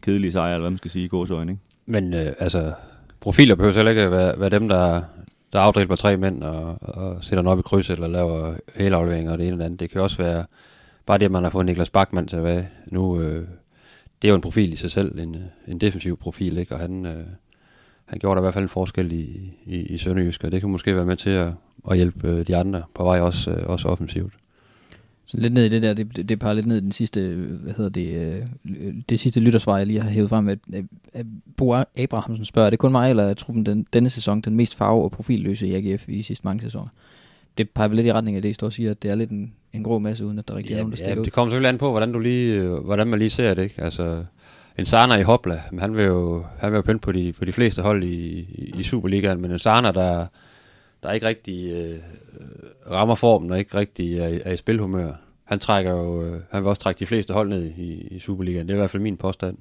kedelige 0.01 0.31
sejre, 0.31 0.53
eller 0.53 0.61
hvad 0.61 0.71
man 0.71 0.77
skal 0.77 0.91
sige, 0.91 1.05
i 1.05 1.07
gåsøjne, 1.07 1.51
ikke? 1.51 1.63
Men 1.85 2.13
øh, 2.13 2.33
altså, 2.39 2.73
profiler 3.19 3.55
behøver 3.55 3.75
heller 3.75 3.91
ikke 3.91 4.11
være, 4.11 4.39
være 4.39 4.49
dem, 4.49 4.69
der, 4.69 5.01
der 5.53 5.59
afdriver 5.59 5.95
tre 5.95 6.17
mænd 6.17 6.43
og, 6.43 6.77
og 6.81 7.23
sætter 7.23 7.41
den 7.41 7.47
op 7.47 7.59
i 7.59 7.61
krydset, 7.61 7.93
eller 7.93 8.07
laver 8.07 8.53
hele 8.75 8.95
afleveringer 8.95 9.31
og 9.31 9.37
det 9.37 9.47
ene 9.47 9.53
eller 9.53 9.65
andet. 9.65 9.79
Det 9.79 9.89
kan 9.89 10.01
også 10.01 10.17
være 10.17 10.45
bare 11.05 11.17
det, 11.17 11.25
at 11.25 11.31
man 11.31 11.43
har 11.43 11.49
fået 11.49 11.65
Niklas 11.65 11.89
Bachmann 11.89 12.27
tilbage 12.27 12.69
nu. 12.87 13.21
Øh, 13.21 13.47
det 14.21 14.27
er 14.27 14.29
jo 14.29 14.35
en 14.35 14.41
profil 14.41 14.73
i 14.73 14.75
sig 14.75 14.91
selv, 14.91 15.19
en, 15.19 15.35
øh, 15.35 15.41
en 15.67 15.77
defensiv 15.77 16.17
profil, 16.17 16.57
ikke? 16.57 16.75
og 16.75 16.79
han, 16.79 17.05
øh, 17.05 17.25
han 18.05 18.19
gjorde 18.19 18.35
der 18.35 18.41
i 18.41 18.43
hvert 18.43 18.53
fald 18.53 18.63
en 18.63 18.69
forskel 18.69 19.11
i, 19.11 19.53
i, 19.65 19.75
i 19.75 19.97
Sønderjysk, 19.97 20.43
og 20.43 20.51
det 20.51 20.61
kan 20.61 20.69
måske 20.69 20.95
være 20.95 21.05
med 21.05 21.15
til 21.15 21.29
at, 21.29 21.53
at 21.89 21.95
hjælpe 21.95 22.27
øh, 22.27 22.47
de 22.47 22.57
andre 22.57 22.83
på 22.95 23.03
vej 23.03 23.19
også, 23.19 23.51
øh, 23.51 23.67
også 23.67 23.87
offensivt. 23.87 24.33
Så 25.25 25.37
lidt 25.37 25.53
ned 25.53 25.65
i 25.65 25.69
det 25.69 25.81
der, 25.81 25.93
det, 25.93 26.29
det 26.29 26.39
peger 26.39 26.53
lidt 26.53 26.65
ned 26.65 26.77
i 26.77 26.81
den 26.81 26.91
sidste, 26.91 27.35
hvad 27.35 27.73
hedder 27.73 27.89
det, 27.89 28.41
øh, 28.65 28.93
det 29.09 29.19
sidste 29.19 29.39
lyttersvar, 29.39 29.77
jeg 29.77 29.87
lige 29.87 30.01
har 30.01 30.09
hævet 30.09 30.29
frem, 30.29 30.49
at, 30.49 30.59
at 31.13 31.25
Bo 31.57 31.75
Abrahamsen 31.97 32.45
spørger, 32.45 32.65
er 32.65 32.69
det 32.69 32.79
kun 32.79 32.91
mig, 32.91 33.09
eller 33.09 33.23
er 33.23 33.33
truppen 33.33 33.65
den, 33.65 33.87
denne 33.93 34.09
sæson 34.09 34.41
den 34.41 34.55
mest 34.55 34.75
farve- 34.75 35.03
og 35.03 35.11
profilløse 35.11 35.67
i 35.67 35.73
AGF 35.73 36.09
i 36.09 36.17
de 36.17 36.23
sidste 36.23 36.47
mange 36.47 36.61
sæsoner? 36.61 36.89
Det 37.57 37.69
peger 37.69 37.87
vel 37.87 37.95
lidt 37.95 38.07
i 38.07 38.13
retning 38.13 38.35
af 38.35 38.41
det, 38.41 38.49
I 38.49 38.53
står 38.53 38.67
og 38.67 38.73
siger, 38.73 38.91
at 38.91 39.03
det 39.03 39.11
er 39.11 39.15
lidt 39.15 39.29
en, 39.29 39.53
en 39.73 39.83
grå 39.83 39.99
masse, 39.99 40.25
uden 40.25 40.39
at 40.39 40.47
der 40.47 40.55
rigtig 40.55 40.71
ja, 40.71 40.75
er 40.75 40.79
nogen, 40.79 40.91
der 40.91 40.97
stikker 40.97 41.15
ja, 41.15 41.25
det 41.25 41.33
kommer 41.33 41.49
selvfølgelig 41.49 41.69
an 41.69 41.77
på, 41.77 41.89
hvordan, 41.91 42.11
du 42.11 42.19
lige, 42.19 42.61
øh, 42.61 42.73
hvordan 42.73 43.07
man 43.07 43.19
lige 43.19 43.29
ser 43.29 43.53
det. 43.53 43.63
Ikke? 43.63 43.81
Altså, 43.81 44.25
en 44.77 44.85
Sarner 44.85 45.15
i 45.15 45.21
Hopla, 45.21 45.61
men 45.71 45.79
han 45.79 45.97
vil 45.97 46.05
jo, 46.05 46.45
han 46.57 46.71
vil 46.71 46.77
jo 46.77 46.81
pynte 46.81 46.99
på 46.99 47.11
de, 47.11 47.33
på 47.33 47.45
de 47.45 47.51
fleste 47.51 47.81
hold 47.81 48.03
i, 48.03 48.39
i, 48.39 48.73
i 48.79 48.83
Superligaen, 48.83 49.41
men 49.41 49.51
en 49.51 49.59
Sarner, 49.59 49.91
der, 49.91 50.25
der 51.03 51.11
ikke 51.11 51.27
rigtig 51.27 51.71
øh, 51.71 51.99
rammer 52.91 53.15
formen 53.15 53.51
og 53.51 53.59
ikke 53.59 53.77
rigtig 53.77 54.19
er, 54.19 54.39
er 54.45 54.53
i 54.53 54.57
spilhumør, 54.57 55.13
han 55.43 55.59
trækker 55.59 55.91
jo, 55.91 56.23
øh, 56.23 56.41
han 56.51 56.63
vil 56.63 56.69
også 56.69 56.81
trække 56.81 56.99
de 56.99 57.05
fleste 57.05 57.33
hold 57.33 57.49
ned 57.49 57.63
i, 57.77 58.07
i 58.11 58.19
Superligaen. 58.19 58.67
Det 58.67 58.73
er 58.73 58.77
i 58.77 58.79
hvert 58.79 58.89
fald 58.89 59.03
min 59.03 59.17
påstand. 59.17 59.57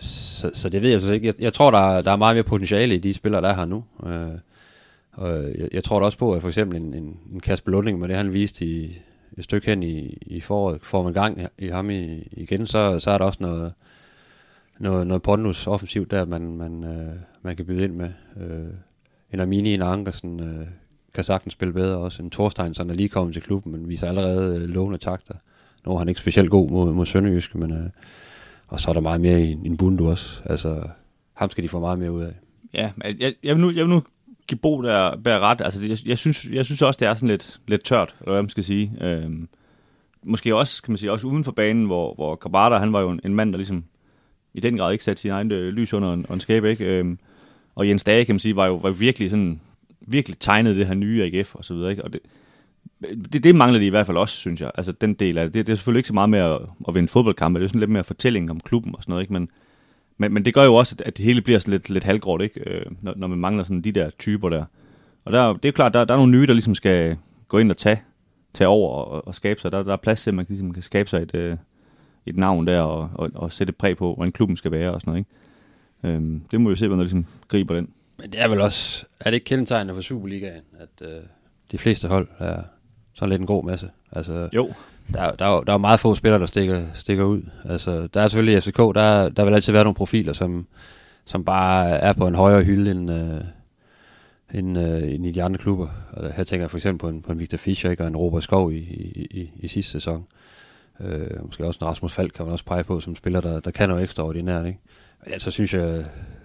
Så, 0.00 0.50
så 0.54 0.68
det 0.68 0.82
ved 0.82 0.88
jeg 0.88 0.96
altså 0.96 1.12
ikke. 1.12 1.26
Jeg, 1.26 1.34
jeg 1.38 1.52
tror, 1.52 1.70
der 1.70 1.78
er, 1.78 2.02
der 2.02 2.12
er 2.12 2.16
meget 2.16 2.36
mere 2.36 2.44
potentiale 2.44 2.94
i 2.94 2.98
de 2.98 3.14
spillere, 3.14 3.42
der 3.42 3.48
er 3.48 3.54
her 3.54 3.64
nu. 3.64 3.84
Øh, 4.06 4.38
og 5.12 5.44
øh, 5.44 5.60
jeg, 5.60 5.68
jeg 5.72 5.84
tror 5.84 5.98
da 5.98 6.06
også 6.06 6.18
på, 6.18 6.32
at 6.32 6.40
for 6.40 6.48
eksempel 6.48 6.76
en, 6.76 6.94
en, 6.94 7.18
en 7.32 7.40
Kasper 7.40 7.70
Lunding, 7.70 7.98
med 7.98 8.08
det 8.08 8.16
han 8.16 8.32
viste 8.32 8.64
i, 8.64 8.98
et 9.38 9.44
stykke 9.44 9.66
hen 9.66 9.82
i, 9.82 10.18
i 10.26 10.40
foråret, 10.40 10.80
får 10.82 11.02
man 11.02 11.12
gang 11.12 11.46
i 11.58 11.66
ham 11.66 11.90
i, 11.90 12.28
igen, 12.32 12.66
så, 12.66 12.98
så 12.98 13.10
er 13.10 13.18
der 13.18 13.24
også 13.24 13.38
noget, 13.42 13.72
noget, 14.78 15.06
noget 15.06 15.22
pondus 15.22 15.66
offensivt 15.66 16.10
der, 16.10 16.24
man, 16.24 16.56
man, 16.56 16.84
øh, 16.84 17.14
man 17.42 17.56
kan 17.56 17.66
byde 17.66 17.84
ind 17.84 17.94
med. 17.94 18.12
Øh, 18.40 18.74
en 19.32 19.40
Armini, 19.40 19.74
en 19.74 19.82
Ankersen 19.82 20.40
øh, 20.40 20.66
kan 21.14 21.24
sagtens 21.24 21.52
spille 21.52 21.74
bedre 21.74 21.98
også. 21.98 22.22
En 22.22 22.30
Thorstein, 22.30 22.74
som 22.74 22.90
er 22.90 22.94
lige 22.94 23.08
kommet 23.08 23.34
til 23.34 23.42
klubben, 23.42 23.72
men 23.72 23.88
viser 23.88 24.08
allerede 24.08 24.56
øh, 24.56 24.68
lovende 24.68 24.98
takter. 24.98 25.34
Nu 25.86 25.92
er 25.92 25.98
han 25.98 26.08
ikke 26.08 26.20
specielt 26.20 26.50
god 26.50 26.70
mod, 26.70 26.92
mod 26.92 27.06
Sønderjyske, 27.06 27.58
men 27.58 27.70
øh, 27.70 27.90
og 28.68 28.80
så 28.80 28.90
er 28.90 28.94
der 28.94 29.00
meget 29.00 29.20
mere 29.20 29.40
i 29.40 29.50
en 29.52 29.76
Bundu 29.76 30.10
også. 30.10 30.42
Altså, 30.44 30.88
ham 31.32 31.50
skal 31.50 31.64
de 31.64 31.68
få 31.68 31.80
meget 31.80 31.98
mere 31.98 32.12
ud 32.12 32.22
af. 32.22 32.32
Ja, 32.74 32.90
jeg, 33.18 33.34
jeg, 33.42 33.54
vil, 33.54 33.60
nu, 33.60 33.70
jeg 33.70 33.84
vil 33.84 33.90
nu 33.90 34.02
give 34.46 34.58
Bo 34.58 34.82
der 34.82 35.14
der 35.14 35.40
ret. 35.40 35.60
Altså, 35.60 35.82
jeg, 35.82 35.98
jeg, 36.06 36.18
synes, 36.18 36.46
jeg 36.52 36.64
synes 36.64 36.82
også, 36.82 36.98
det 36.98 37.08
er 37.08 37.14
sådan 37.14 37.28
lidt, 37.28 37.60
lidt 37.68 37.84
tørt, 37.84 38.14
eller 38.20 38.32
hvad 38.32 38.42
man 38.42 38.48
skal 38.48 38.64
sige. 38.64 38.92
Øhm, 39.00 39.48
måske 40.24 40.56
også, 40.56 40.82
kan 40.82 40.92
man 40.92 40.98
sige, 40.98 41.12
også 41.12 41.26
uden 41.26 41.44
for 41.44 41.52
banen, 41.52 41.86
hvor, 41.86 42.14
hvor 42.14 42.36
Kabata, 42.36 42.76
han 42.76 42.92
var 42.92 43.00
jo 43.00 43.10
en, 43.10 43.20
en 43.24 43.34
mand, 43.34 43.52
der 43.52 43.56
ligesom 43.56 43.84
i 44.54 44.60
den 44.60 44.76
grad 44.76 44.92
ikke 44.92 45.04
satte 45.04 45.22
sin 45.22 45.30
egen 45.30 45.52
øh, 45.52 45.72
lys 45.72 45.92
under 45.92 46.12
en, 46.12 46.26
en 46.32 46.40
skæbe, 46.40 46.70
ikke? 46.70 46.84
Øhm, 46.84 47.18
og 47.74 47.88
Jens 47.88 48.04
Dage, 48.04 48.24
kan 48.24 48.34
man 48.34 48.40
sige, 48.40 48.56
var 48.56 48.66
jo 48.66 48.74
var 48.74 48.90
virkelig 48.90 49.30
sådan, 49.30 49.60
virkelig 50.00 50.38
tegnet 50.38 50.76
det 50.76 50.86
her 50.86 50.94
nye 50.94 51.22
AGF 51.22 51.54
og 51.54 51.64
så 51.64 51.74
videre, 51.74 51.90
ikke? 51.90 52.04
Og 52.04 52.12
det, 52.12 52.20
det, 53.32 53.44
det 53.44 53.54
mangler 53.54 53.78
de 53.78 53.86
i 53.86 53.90
hvert 53.90 54.06
fald 54.06 54.16
også, 54.16 54.36
synes 54.36 54.60
jeg. 54.60 54.70
Altså 54.74 54.92
den 54.92 55.14
del 55.14 55.38
af 55.38 55.44
det. 55.44 55.54
Det, 55.54 55.66
det 55.66 55.72
er 55.72 55.76
selvfølgelig 55.76 55.98
ikke 55.98 56.08
så 56.08 56.14
meget 56.14 56.30
med 56.30 56.38
at, 56.38 56.58
at 56.88 56.94
vinde 56.94 57.08
fodboldkampe, 57.08 57.60
det 57.60 57.64
er 57.64 57.68
sådan 57.68 57.80
lidt 57.80 57.90
mere 57.90 58.04
fortælling 58.04 58.50
om 58.50 58.60
klubben 58.60 58.94
og 58.94 59.02
sådan 59.02 59.12
noget, 59.12 59.22
ikke? 59.22 59.32
Men, 59.32 59.48
men, 60.16 60.34
men 60.34 60.44
det 60.44 60.54
gør 60.54 60.64
jo 60.64 60.74
også, 60.74 60.96
at, 61.04 61.16
det 61.16 61.24
hele 61.24 61.42
bliver 61.42 61.58
sådan 61.58 61.72
lidt, 61.72 61.90
lidt 61.90 62.04
halvgråt, 62.04 62.42
ikke? 62.42 62.70
Øh, 62.70 62.86
når, 63.00 63.14
når 63.16 63.26
man 63.26 63.38
mangler 63.38 63.64
sådan 63.64 63.82
de 63.82 63.92
der 63.92 64.10
typer 64.18 64.48
der. 64.48 64.64
Og 65.24 65.32
der, 65.32 65.52
det 65.52 65.68
er 65.68 65.72
klart, 65.72 65.94
der, 65.94 66.04
der 66.04 66.14
er 66.14 66.18
nogle 66.18 66.32
nye, 66.32 66.46
der 66.46 66.52
ligesom 66.52 66.74
skal 66.74 67.16
gå 67.48 67.58
ind 67.58 67.70
og 67.70 67.76
tage, 67.76 68.02
tage 68.54 68.68
over 68.68 69.04
og, 69.04 69.26
og 69.26 69.34
skabe 69.34 69.60
sig. 69.60 69.72
Der, 69.72 69.82
der 69.82 69.92
er 69.92 69.96
plads 69.96 70.22
til, 70.22 70.30
at 70.30 70.34
man 70.34 70.46
ligesom 70.48 70.72
kan 70.72 70.82
skabe 70.82 71.10
sig 71.10 71.22
et, 71.22 71.34
øh, 71.34 71.56
et 72.26 72.36
navn 72.36 72.66
der 72.66 72.80
og, 72.80 73.10
og, 73.14 73.30
og 73.34 73.52
sætte 73.52 73.72
præg 73.72 73.96
på, 73.96 74.14
hvordan 74.14 74.32
klubben 74.32 74.56
skal 74.56 74.70
være 74.70 74.92
og 74.94 75.00
sådan 75.00 75.10
noget. 75.10 75.26
Ikke? 76.04 76.16
Øhm, 76.16 76.42
det 76.50 76.60
må 76.60 76.70
vi 76.70 76.76
se, 76.76 76.86
hvordan 76.86 76.98
der 76.98 77.04
ligesom 77.04 77.26
griber 77.48 77.74
den. 77.74 77.88
Men 78.18 78.32
det 78.32 78.40
er 78.40 78.48
vel 78.48 78.60
også, 78.60 79.06
er 79.20 79.24
det 79.24 79.34
ikke 79.34 79.44
kendetegnende 79.44 79.94
for 79.94 80.00
Superligaen, 80.00 80.62
at 80.78 81.08
øh, 81.08 81.22
de 81.72 81.78
fleste 81.78 82.08
hold 82.08 82.28
er 82.38 82.62
sådan 83.14 83.28
lidt 83.28 83.40
en 83.40 83.46
god 83.46 83.64
masse? 83.64 83.90
Altså, 84.12 84.48
jo. 84.52 84.72
Der, 85.14 85.32
der, 85.32 85.44
er, 85.44 85.60
der 85.60 85.72
er 85.72 85.78
meget 85.78 86.00
få 86.00 86.14
spillere, 86.14 86.40
der 86.40 86.46
stikker, 86.46 86.82
stikker 86.94 87.24
ud. 87.24 87.42
Altså, 87.64 88.08
der 88.14 88.20
er 88.20 88.28
selvfølgelig 88.28 88.56
i 88.56 88.60
FCK, 88.60 88.78
der, 88.78 89.28
der 89.28 89.44
vil 89.44 89.54
altid 89.54 89.72
være 89.72 89.84
nogle 89.84 89.94
profiler, 89.94 90.32
som, 90.32 90.66
som 91.24 91.44
bare 91.44 91.90
er 91.90 92.12
på 92.12 92.26
en 92.26 92.34
højere 92.34 92.62
hylde 92.62 92.90
end, 92.90 93.10
øh, 93.10 93.40
end, 94.54 94.78
øh, 94.78 95.14
end 95.14 95.26
i 95.26 95.32
de 95.32 95.42
andre 95.42 95.58
klubber. 95.58 95.88
Og 96.12 96.32
her 96.32 96.44
tænker 96.44 96.62
jeg 96.62 96.70
for 96.70 96.78
eksempel 96.78 97.00
på 97.00 97.08
en, 97.08 97.22
på 97.22 97.32
en 97.32 97.38
Victor 97.38 97.58
Fischer 97.58 97.90
ikke, 97.90 98.02
og 98.02 98.08
en 98.08 98.16
Robert 98.16 98.42
Skov 98.42 98.72
i, 98.72 98.76
i, 98.76 99.26
i, 99.30 99.50
i 99.56 99.68
sidste 99.68 99.92
sæson. 99.92 100.26
Øh, 101.00 101.44
måske 101.44 101.66
også 101.66 101.78
en 101.82 101.86
Rasmus 101.86 102.12
Falk 102.12 102.32
kan 102.32 102.44
man 102.44 102.52
også 102.52 102.64
pege 102.64 102.84
på 102.84 103.00
som 103.00 103.16
spiller, 103.16 103.40
der, 103.40 103.60
der 103.60 103.70
kan 103.70 103.88
noget 103.88 104.02
ekstraordinært. 104.02 104.66
Ikke? 104.66 104.78
Men 105.24 105.32
altså 105.32 105.50
synes 105.50 105.74
jeg, 105.74 106.04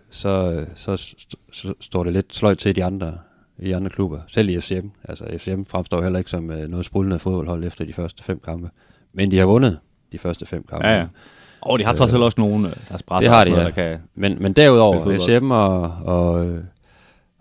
så, 0.09 0.65
så, 0.75 0.97
så, 0.97 1.37
så 1.51 1.73
står 1.79 2.03
det 2.03 2.13
lidt 2.13 2.35
sløjt 2.35 2.57
til 2.57 2.75
de 2.75 2.83
andre 2.83 3.17
i 3.59 3.71
andre 3.71 3.89
klubber. 3.89 4.19
Selv 4.27 4.49
i 4.49 4.59
FCM. 4.59 4.87
Altså 5.03 5.25
FCM 5.37 5.63
fremstår 5.63 6.01
heller 6.01 6.19
ikke 6.19 6.31
som 6.31 6.51
øh, 6.51 6.69
noget 6.69 6.85
sprudlende 6.85 7.19
fodboldhold 7.19 7.63
efter 7.63 7.85
de 7.85 7.93
første 7.93 8.23
fem 8.23 8.39
kampe. 8.45 8.69
Men 9.13 9.31
de 9.31 9.37
har 9.37 9.45
vundet 9.45 9.79
de 10.11 10.17
første 10.17 10.45
fem 10.45 10.63
kampe. 10.69 10.87
Ja, 10.87 10.97
ja. 10.97 11.05
Og 11.61 11.79
de 11.79 11.85
har 11.85 11.93
trods 11.93 12.13
alt 12.13 12.23
også 12.23 12.41
nogen, 12.41 12.65
øh, 12.65 12.71
der 12.89 12.97
er 13.11 13.19
Det 13.19 13.29
har 13.29 13.43
de, 13.43 13.49
noget, 13.49 13.63
ja. 13.63 13.67
der 13.67 13.73
kan... 13.73 13.99
Men, 14.15 14.37
men 14.41 14.53
derudover. 14.53 15.17
FCM 15.17 15.51
og, 15.51 15.81
og, 16.05 16.47
øh, 16.47 16.63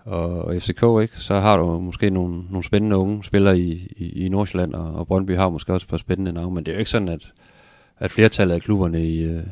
og 0.05 0.55
FCK, 0.63 0.83
ikke, 1.03 1.21
så 1.21 1.35
har 1.35 1.57
du 1.57 1.79
måske 1.79 2.11
nogle, 2.11 2.45
nogle 2.51 2.65
spændende 2.65 2.97
unge 2.97 3.25
spillere 3.25 3.59
i, 3.59 3.93
i, 3.97 4.25
i 4.25 4.29
Nordsjælland, 4.29 4.75
og, 4.75 4.95
og 4.95 5.07
Brøndby 5.07 5.37
har 5.37 5.49
måske 5.49 5.73
også 5.75 5.85
et 5.85 5.91
par 5.91 5.99
spændende 5.99 6.33
navne, 6.33 6.55
men 6.55 6.67
det 6.67 6.73
er 6.73 6.77
jo 6.77 6.79
ikke 6.79 6.91
sådan, 6.91 7.09
at, 7.09 7.33
at 7.99 8.11
flertallet 8.11 8.55
af 8.55 8.61
klubberne 8.61 9.05
i, 9.05 9.23
øh, 9.23 9.43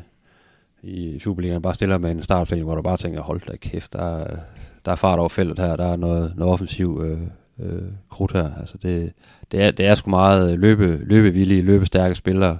i 0.83 1.19
Superligaen 1.19 1.61
bare 1.61 1.73
stiller 1.73 1.97
med 1.97 2.11
en 2.11 2.23
startopstilling, 2.23 2.65
hvor 2.65 2.75
du 2.75 2.81
bare 2.81 2.97
tænker, 2.97 3.21
hold 3.21 3.41
da 3.47 3.55
kæft, 3.55 3.93
der 3.93 4.17
er, 4.17 4.37
der 4.85 4.91
er 4.91 4.95
fart 4.95 5.19
over 5.19 5.29
feltet 5.29 5.59
her, 5.59 5.75
der 5.75 5.85
er 5.85 5.95
noget, 5.95 6.33
noget 6.35 6.53
offensiv 6.53 7.01
øh, 7.05 7.19
øh, 7.59 7.81
krudt 8.09 8.31
her. 8.31 8.51
Altså 8.59 8.77
det, 8.77 9.13
det, 9.51 9.61
er, 9.61 9.71
det 9.71 9.85
er 9.85 9.95
sgu 9.95 10.09
meget 10.09 10.59
løbe, 10.59 10.99
løbevillige, 11.03 11.61
løbestærke 11.61 12.15
spillere, 12.15 12.57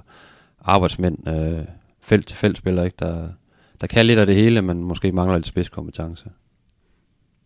arbejdsmænd, 0.60 1.28
øh, 1.28 1.64
felt 2.00 2.26
til 2.26 2.36
felt 2.36 2.58
spillere, 2.58 2.84
ikke, 2.84 2.96
der, 2.98 3.28
der 3.80 3.86
kan 3.86 4.06
lidt 4.06 4.18
af 4.18 4.26
det 4.26 4.34
hele, 4.34 4.62
men 4.62 4.84
måske 4.84 5.12
mangler 5.12 5.36
lidt 5.36 5.46
spidskompetence. 5.46 6.24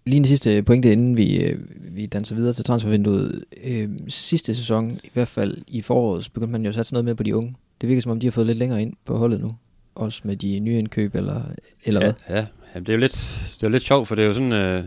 Lige 0.06 0.16
en 0.16 0.25
sidste 0.25 0.62
pointe, 0.62 0.92
inden 0.92 1.16
vi, 1.16 1.42
øh, 1.44 1.58
vi 1.96 2.06
danser 2.06 2.34
videre 2.34 2.52
til 2.52 2.64
transfervinduet. 2.64 3.44
Øh, 3.64 3.88
sidste 4.08 4.54
sæson, 4.54 5.00
i 5.04 5.10
hvert 5.12 5.28
fald 5.28 5.58
i 5.68 5.82
foråret, 5.82 6.30
begyndte 6.34 6.52
man 6.52 6.62
jo 6.62 6.68
at 6.68 6.75
satse 6.75 6.92
noget 6.92 7.04
mere 7.04 7.14
på 7.14 7.22
de 7.22 7.37
unge. 7.37 7.54
Det 7.80 7.88
virker 7.88 8.02
som 8.02 8.12
om, 8.12 8.20
de 8.20 8.26
har 8.26 8.30
fået 8.32 8.46
lidt 8.46 8.58
længere 8.58 8.82
ind 8.82 8.92
på 9.04 9.16
holdet 9.16 9.40
nu. 9.40 9.54
Også 9.94 10.20
med 10.25 10.37
de 10.37 10.58
nye 10.58 10.78
indkøb, 10.78 11.14
eller, 11.14 11.42
eller 11.84 12.00
ja, 12.00 12.06
hvad? 12.06 12.37
Ja, 12.37 12.46
Jamen, 12.75 12.87
det 12.87 12.93
er 12.93 12.97
jo 12.97 13.00
lidt, 13.00 13.12
det 13.55 13.62
er 13.62 13.69
jo 13.69 13.73
lidt 13.73 13.83
sjovt, 13.83 14.09
for 14.09 14.15
det 14.15 14.23
er 14.23 14.27
jo 14.27 14.35
sådan... 14.35 14.53
Øh, 14.53 14.85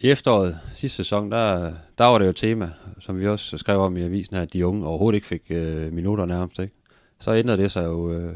I 0.00 0.10
efteråret 0.10 0.60
sidste 0.76 0.96
sæson, 0.96 1.30
der, 1.30 1.72
der 1.98 2.04
var 2.04 2.18
det 2.18 2.24
jo 2.24 2.30
et 2.30 2.36
tema, 2.36 2.70
som 3.00 3.20
vi 3.20 3.28
også 3.28 3.58
skrev 3.58 3.78
om 3.80 3.96
i 3.96 4.02
avisen 4.02 4.36
her, 4.36 4.42
at 4.42 4.52
de 4.52 4.66
unge 4.66 4.86
overhovedet 4.86 5.16
ikke 5.16 5.26
fik 5.26 5.42
øh, 5.50 5.92
minutter 5.92 6.26
nærmest. 6.26 6.58
Ikke? 6.58 6.74
Så 7.20 7.34
ændrede 7.34 7.62
det 7.62 7.70
sig 7.70 7.84
jo 7.84 8.12
øh, 8.12 8.34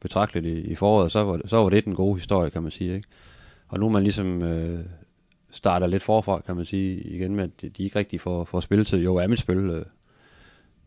betragteligt 0.00 0.46
i, 0.46 0.70
i 0.70 0.74
foråret, 0.74 1.12
så 1.12 1.24
var, 1.24 1.40
så 1.46 1.56
var 1.56 1.68
det 1.68 1.84
den 1.84 1.94
gode 1.94 2.14
historie, 2.14 2.50
kan 2.50 2.62
man 2.62 2.70
sige. 2.70 2.94
Ikke? 2.94 3.08
Og 3.68 3.80
nu 3.80 3.86
er 3.86 3.90
man 3.90 4.02
ligesom 4.02 4.42
øh, 4.42 4.84
starter 5.50 5.86
lidt 5.86 6.02
forfra, 6.02 6.40
kan 6.46 6.56
man 6.56 6.64
sige, 6.64 7.00
igen 7.00 7.36
med, 7.36 7.44
at 7.44 7.50
de 7.60 7.68
de 7.68 7.82
ikke 7.82 7.98
rigtig 7.98 8.20
får, 8.20 8.44
får 8.44 8.60
spilletid. 8.60 8.98
Jo, 8.98 9.20
Amitsbøl 9.20 9.70
øh, 9.70 9.84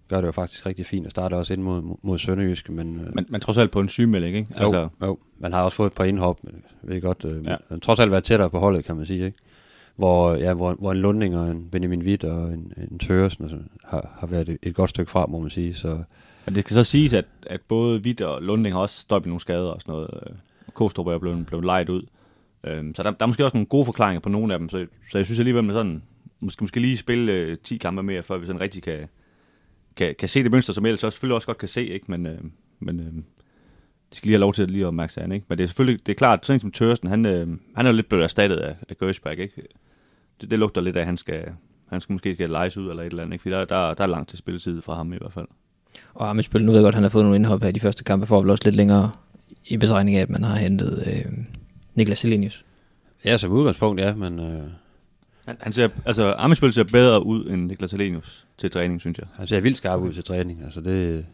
gør 0.10 0.22
det 0.22 0.28
jo 0.28 0.32
faktisk 0.32 0.66
rigtig 0.66 0.86
fint, 0.86 1.06
og 1.06 1.12
starter 1.12 1.38
også 1.38 1.54
ind 1.54 1.62
mod, 1.62 1.98
mod 2.02 2.20
Sønderjyske, 2.20 2.72
men... 2.72 3.00
Øh, 3.00 3.16
Men, 3.16 3.26
men 3.30 3.42
trods 3.42 3.58
alt 3.58 3.72
på 3.72 3.80
en 3.80 3.90
sygemelding, 3.90 4.38
ikke? 4.38 4.50
jo, 4.60 4.64
altså, 4.66 4.90
jo, 5.02 5.18
man 5.40 5.54
har 5.54 5.64
også 5.64 5.76
fået 5.76 5.88
et 5.88 5.94
par 5.94 6.04
indhop, 6.04 6.44
men 6.44 6.64
jeg 6.84 6.90
ved 6.90 7.02
godt, 7.02 7.26
øh, 7.26 7.46
Ja. 7.46 7.56
men 7.70 7.80
trods 7.80 8.00
alt 8.00 8.12
været 8.12 8.24
tættere 8.24 8.50
på 8.50 8.60
holdet, 8.60 8.86
kan 8.86 8.96
man 8.96 9.06
sige, 9.06 9.26
ikke? 9.26 9.38
Hvor, 9.96 10.34
ja, 10.36 10.54
hvor, 10.54 10.74
hvor 10.74 10.92
en 10.92 10.98
Lunding 10.98 11.38
og 11.38 11.52
en 11.52 11.70
Benjamin 11.72 12.02
Witt 12.02 12.24
og 12.24 12.54
en, 12.54 12.74
en 12.92 13.00
Tøresen 13.00 13.44
altså, 13.44 13.58
har, 13.86 14.18
har 14.20 14.28
været 14.28 14.50
et, 14.50 14.58
et 14.64 14.76
godt 14.76 14.90
stykke 14.90 15.12
fra, 15.12 15.26
må 15.26 15.40
man 15.40 15.50
sige. 15.50 15.74
Så 15.74 16.04
Men 16.46 16.56
det 16.56 16.64
skal 16.64 16.74
så 16.74 16.84
siges, 16.84 17.14
at, 17.14 17.26
at 17.48 17.62
både 17.68 18.02
Witt 18.06 18.22
og 18.22 18.42
Lunding 18.42 18.76
har 18.76 18.82
også 18.82 19.06
i 19.26 19.28
nogle 19.28 19.40
skader 19.40 19.70
og 19.70 19.82
sådan 19.82 19.92
noget. 19.92 20.10
Øh, 20.14 20.36
Kostrup 20.74 21.08
er 21.08 21.18
blevet, 21.18 21.46
blevet 21.46 21.66
lejet 21.66 21.90
ud. 21.90 22.02
Øhm, 22.64 22.96
så 22.96 23.04
der, 23.04 23.12
der 23.12 23.18
er 23.20 23.28
måske 23.28 23.46
også 23.46 23.58
nogle 23.58 23.66
gode 23.68 23.86
forklaringer 23.86 24.20
på 24.20 24.30
nogle 24.30 24.54
af 24.54 24.60
dem. 24.60 24.70
Så, 24.70 24.86
så 25.12 25.18
jeg 25.18 25.26
synes 25.26 25.40
alligevel, 25.40 25.64
med 25.64 25.74
sådan, 25.74 26.02
måske, 26.40 26.64
måske 26.64 26.80
lige 26.80 26.98
spille 26.98 27.32
øh, 27.32 27.58
10 27.64 27.78
kampe 27.78 28.04
mere, 28.04 28.24
før 28.24 28.38
vi 28.38 28.46
sådan 28.46 28.62
rigtig 28.62 28.84
kan, 28.84 29.08
kan, 30.00 30.16
kan 30.20 30.30
se 30.30 30.44
det 30.44 30.52
mønster, 30.52 30.74
som 30.74 30.86
ellers 30.86 31.04
også 31.04 31.16
selvfølgelig 31.16 31.36
også 31.36 31.46
godt 31.46 31.58
kan 31.58 31.68
se. 31.68 31.86
Ikke? 31.86 32.06
Men, 32.08 32.26
øh, 32.26 32.40
men 32.80 33.00
øh, 33.00 33.06
de 34.12 34.18
skal 34.18 34.28
lige 34.28 34.34
have 34.34 34.40
lov 34.40 34.54
til 34.54 34.64
at 34.64 34.72
lige 34.72 34.88
at 34.88 34.94
mærke 34.94 35.14
sig 35.14 35.24
an, 35.24 35.32
ikke? 35.32 35.46
Men 35.50 35.58
det 35.58 35.64
er 35.64 35.68
selvfølgelig, 35.68 36.06
det 36.06 36.12
er 36.12 36.18
klart, 36.18 36.46
sådan 36.46 36.60
som 36.60 36.72
Tørsten, 36.72 37.10
han, 37.10 37.26
øh, 37.26 37.48
han 37.76 37.86
er 37.86 37.90
jo 37.90 37.96
lidt 37.96 38.10
blevet 38.10 38.24
erstattet 38.24 38.58
af, 38.58 38.76
af 38.90 38.98
Gersberg, 38.98 39.40
ikke? 39.40 39.62
Det, 40.42 40.52
det, 40.52 40.60
lugter 40.60 40.82
lidt 40.82 40.96
af, 40.96 41.00
at 41.00 41.06
han 41.06 41.18
skal, 41.18 41.46
han 41.90 42.02
skal 42.02 42.14
måske 42.14 42.34
skal 42.34 42.50
lejes 42.50 42.78
ud 42.78 42.90
eller 42.90 43.04
et 43.04 43.08
eller 43.08 43.24
andet, 43.24 43.34
ikke? 43.34 43.42
Fordi 43.42 43.56
der, 43.56 43.66
der, 43.66 43.94
der 43.94 44.04
er 44.04 44.08
langt 44.08 44.30
til 44.30 44.38
spilletid 44.38 44.82
fra 44.82 44.94
ham 44.94 45.14
i 45.14 45.18
hvert 45.18 45.34
fald. 45.34 45.48
Og 46.14 46.30
Amitsbøl, 46.30 46.66
nu 46.66 46.72
ved 46.72 46.80
jeg 46.80 46.84
godt, 46.84 46.94
at 46.94 46.98
han 46.98 47.04
har 47.04 47.10
fået 47.10 47.26
nogle 47.26 47.36
indhop 47.36 47.62
her 47.62 47.70
i 47.70 47.72
de 47.72 47.80
første 47.80 48.04
kampe, 48.04 48.26
for 48.26 48.42
vel 48.42 48.50
også 48.50 48.64
lidt 48.66 48.76
længere 48.76 49.12
i 49.68 49.78
betragtning 49.78 50.18
af, 50.18 50.22
at 50.22 50.30
man 50.30 50.44
har 50.44 50.56
hentet 50.56 51.04
øh, 51.08 51.32
Niklas 51.96 52.20
Selenius. 52.20 52.66
ja, 53.26 53.38
som 53.38 53.52
udgangspunkt, 53.52 54.02
ja, 54.02 54.16
men 54.16 54.40
øh, 54.40 54.64
han, 55.46 55.58
han 55.60 55.74
ser, 55.74 55.90
altså, 56.06 56.36
Amitsbøl 56.38 56.74
ser 56.74 56.84
bedre 56.84 57.26
ud 57.26 57.50
end 57.50 57.66
Niklas 57.66 57.94
Alenius 57.94 58.46
til 58.58 58.72
træning, 58.72 59.02
synes 59.02 59.18
jeg. 59.18 59.28
han 59.36 59.48
ser 59.48 59.60
vildt 59.60 59.78
skarp 59.78 60.00
ud 60.00 60.14
til 60.14 60.24
træning. 60.24 60.64
Altså 60.64 60.82
det, 60.82 61.26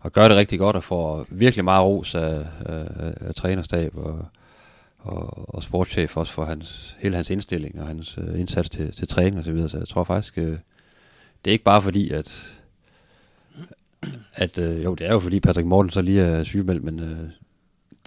og 0.00 0.12
gør 0.12 0.28
det 0.28 0.36
rigtig 0.36 0.58
godt 0.58 0.76
og 0.76 0.84
får 0.84 1.26
virkelig 1.28 1.64
meget 1.64 1.84
ros 1.84 2.14
af, 2.14 2.46
af, 2.66 2.86
af, 2.96 3.14
af 3.20 3.34
trænerstab 3.34 3.96
og, 3.96 4.26
og, 4.98 5.54
og 5.54 5.62
sportschef 5.62 6.16
også 6.16 6.32
for 6.32 6.44
hans, 6.44 6.96
hele 6.98 7.16
hans 7.16 7.30
indstilling 7.30 7.80
og 7.80 7.86
hans 7.86 8.18
øh, 8.18 8.40
indsats 8.40 8.70
til, 8.70 8.92
til 8.92 9.08
træning 9.08 9.38
og 9.38 9.44
så 9.44 9.52
videre. 9.52 9.68
Så 9.68 9.78
jeg 9.78 9.88
tror 9.88 10.04
faktisk, 10.04 10.38
øh, 10.38 10.58
det 11.44 11.50
er 11.50 11.52
ikke 11.52 11.64
bare 11.64 11.82
fordi, 11.82 12.10
at, 12.10 12.56
at 14.34 14.58
øh, 14.58 14.84
jo, 14.84 14.94
det 14.94 15.06
er 15.06 15.12
jo 15.12 15.20
fordi 15.20 15.40
Patrick 15.40 15.66
Morten 15.66 15.90
så 15.90 16.02
lige 16.02 16.20
er 16.20 16.44
sygemeldt, 16.44 16.84
men 16.84 16.98
øh, 16.98 17.30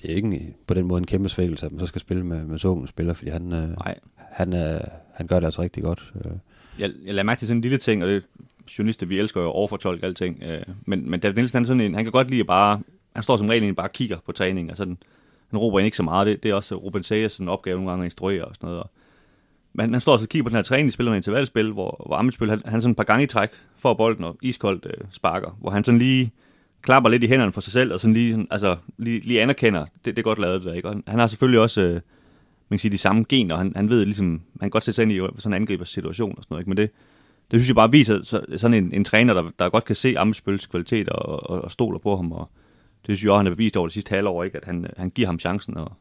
det 0.02 0.12
er 0.12 0.16
ikke 0.16 0.28
en, 0.28 0.54
på 0.68 0.74
den 0.74 0.88
måde 0.88 1.00
en 1.00 1.08
kæmpe 1.08 1.30
svækkelse, 1.30 1.66
at 1.66 1.72
man 1.72 1.80
så 1.80 1.86
skal 1.86 2.02
spille 2.02 2.26
med, 2.26 2.46
med 2.46 2.60
så 2.60 2.68
unge 2.68 2.88
spiller, 2.88 3.14
fordi 3.14 3.32
han, 3.32 3.54
øh, 3.54 3.70
han, 4.18 4.54
er, 4.54 4.80
han 5.14 5.28
gør 5.28 5.40
det 5.40 5.46
altså 5.46 5.62
rigtig 5.62 5.84
godt. 5.84 6.14
Øh. 6.26 6.32
Jeg, 6.80 6.92
jeg 7.06 7.14
lader 7.14 7.24
mærke 7.24 7.40
til 7.40 7.48
sådan 7.48 7.58
en 7.58 7.62
lille 7.62 7.78
ting, 7.78 8.04
og 8.04 8.10
det 8.10 8.24
journalister, 8.78 9.06
vi 9.06 9.20
elsker 9.20 9.42
jo 9.42 9.48
at 9.48 9.54
overfortolke 9.54 10.06
alting. 10.06 10.44
Øh, 10.52 10.76
men, 10.86 11.10
men 11.10 11.20
David 11.20 11.36
Nielsen, 11.36 11.58
han, 11.58 11.66
sådan 11.66 11.82
en, 11.82 11.96
han 11.96 12.06
kan 12.06 12.12
godt 12.12 12.30
lide 12.30 12.40
at 12.40 12.48
bare, 12.48 12.82
han 13.14 13.24
står 13.24 13.38
som 13.38 13.48
regel 13.48 13.64
egentlig 13.64 13.76
bare 13.76 13.88
og 13.88 13.92
kigger 13.92 14.18
på 14.26 14.32
træning, 14.32 14.72
og 14.72 14.78
sådan, 14.78 14.98
han 15.50 15.60
råber 15.60 15.80
ikke 15.80 15.98
så 15.98 16.04
meget. 16.04 16.28
Det, 16.28 16.44
det 16.44 16.52
er 16.52 16.56
også 16.56 16.76
Ruben 16.76 17.04
Sayers 17.04 17.32
sådan 17.32 17.50
opgave 17.50 17.76
nogle 17.76 17.90
gange 17.90 18.04
at 18.04 18.06
instruere 18.06 18.46
og 18.46 18.56
sådan 18.56 18.68
noget. 18.68 18.84
Og, 18.84 18.90
men 19.74 19.82
han, 19.82 19.94
han 19.94 20.02
står 20.02 20.18
så 20.18 20.24
og 20.24 20.30
kigger 20.30 20.44
på 20.44 20.50
den 20.50 20.56
her 20.56 20.64
træning, 20.64 20.92
spiller 20.92 21.10
noget 21.12 21.20
intervalspil, 21.20 21.72
hvor, 21.72 22.04
hvor 22.06 22.16
Amitsbøl, 22.16 22.50
han, 22.50 22.62
han 22.66 22.82
sådan 22.82 22.92
et 22.92 22.98
par 22.98 23.04
gange 23.04 23.24
i 23.24 23.28
træk 23.28 23.50
får 23.78 23.94
bolden 23.94 24.24
og 24.24 24.38
iskoldt 24.42 24.86
øh, 24.86 25.06
sparker, 25.12 25.58
hvor 25.60 25.70
han 25.70 25.84
sådan 25.84 26.00
lige 26.00 26.32
klapper 26.82 27.10
lidt 27.10 27.24
i 27.24 27.28
hænderne 27.28 27.52
for 27.52 27.62
sig 27.62 27.74
selv, 27.74 27.94
og 27.94 28.00
sådan 28.00 28.14
lige, 28.14 28.48
altså, 28.52 28.78
lige, 28.98 29.20
lige 29.20 29.42
anerkender, 29.42 29.86
det, 30.06 30.06
det 30.06 30.18
er 30.18 30.24
godt 30.24 30.40
lavet 30.40 30.62
det 30.62 30.68
der, 30.70 30.74
ikke? 30.74 30.90
Og 30.90 31.04
han, 31.08 31.20
har 31.20 31.28
selvfølgelig 31.28 31.60
også, 31.60 31.82
øh, 31.82 31.94
man 31.94 32.02
kan 32.70 32.80
sige, 32.80 32.92
de 32.92 32.98
samme 32.98 33.26
gener, 33.30 33.56
han, 33.56 33.74
han 33.76 33.90
ved 33.90 34.06
ligesom, 34.06 34.30
han 34.30 34.42
kan 34.62 34.70
godt 34.70 34.84
sætte 34.84 34.96
sig 34.96 35.04
ind 35.04 35.12
i 35.12 35.18
sådan 35.18 35.34
en 35.46 35.54
angribers 35.54 35.90
situation 35.90 36.38
og 36.38 36.44
sådan 36.44 36.54
noget, 36.54 36.62
ikke? 36.62 36.70
Men 36.70 36.78
det, 36.78 36.90
det 37.52 37.60
synes 37.60 37.68
jeg 37.68 37.76
bare 37.76 37.92
viser 37.92 38.24
så, 38.24 38.42
sådan 38.58 38.84
en, 38.84 38.94
en 38.94 39.04
træner, 39.04 39.34
der, 39.34 39.50
der 39.60 39.70
godt 39.70 39.86
kan 39.86 39.96
se 39.96 40.20
Amesbøls 40.20 40.66
kvalitet 40.66 41.10
og, 41.10 41.50
og, 41.50 41.62
og 41.62 41.72
stoler 41.72 42.00
på 42.00 42.16
ham, 42.16 42.32
og 42.32 42.50
det 43.08 43.18
synes 43.18 43.24
jeg 43.24 43.32
også, 43.32 43.38
han 43.38 43.46
har 43.46 43.54
bevist 43.54 43.78
over 43.78 43.88
det 43.88 43.94
sidste 43.94 44.16
halvår, 44.16 44.44
ikke? 44.44 44.58
at 44.58 44.66
han, 44.66 44.86
han 44.98 45.10
giver 45.10 45.28
ham 45.28 45.40
chancen. 45.40 45.78
Og, 45.78 45.92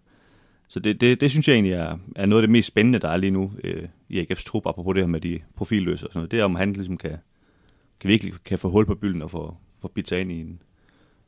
så 0.68 0.80
det, 0.80 1.00
det, 1.00 1.20
det 1.20 1.30
synes 1.30 1.48
jeg 1.48 1.54
egentlig 1.54 1.72
er, 1.72 1.98
er 2.16 2.26
noget 2.26 2.42
af 2.42 2.46
det 2.46 2.52
mest 2.52 2.68
spændende, 2.68 2.98
der 2.98 3.08
er 3.08 3.16
lige 3.16 3.30
nu 3.30 3.52
øh, 3.64 3.88
i 4.08 4.20
AGF's 4.20 4.44
trup, 4.44 4.66
apropos 4.66 4.94
det 4.94 5.02
her 5.02 5.08
med 5.08 5.20
de 5.20 5.40
profilløse 5.56 6.06
og 6.06 6.12
sådan 6.12 6.18
noget. 6.18 6.30
Det 6.30 6.40
er, 6.40 6.44
om 6.44 6.54
han 6.54 6.72
ligesom 6.72 6.96
kan, 6.96 7.16
kan 8.00 8.08
virkelig 8.08 8.34
kan 8.44 8.58
få 8.58 8.70
hul 8.70 8.86
på 8.86 8.94
bylden 8.94 9.22
og 9.22 9.30
få, 9.30 9.56
få 9.82 9.88
bidt 9.88 10.08
sig 10.08 10.20
ind 10.20 10.32
i 10.32 10.40
en, 10.40 10.62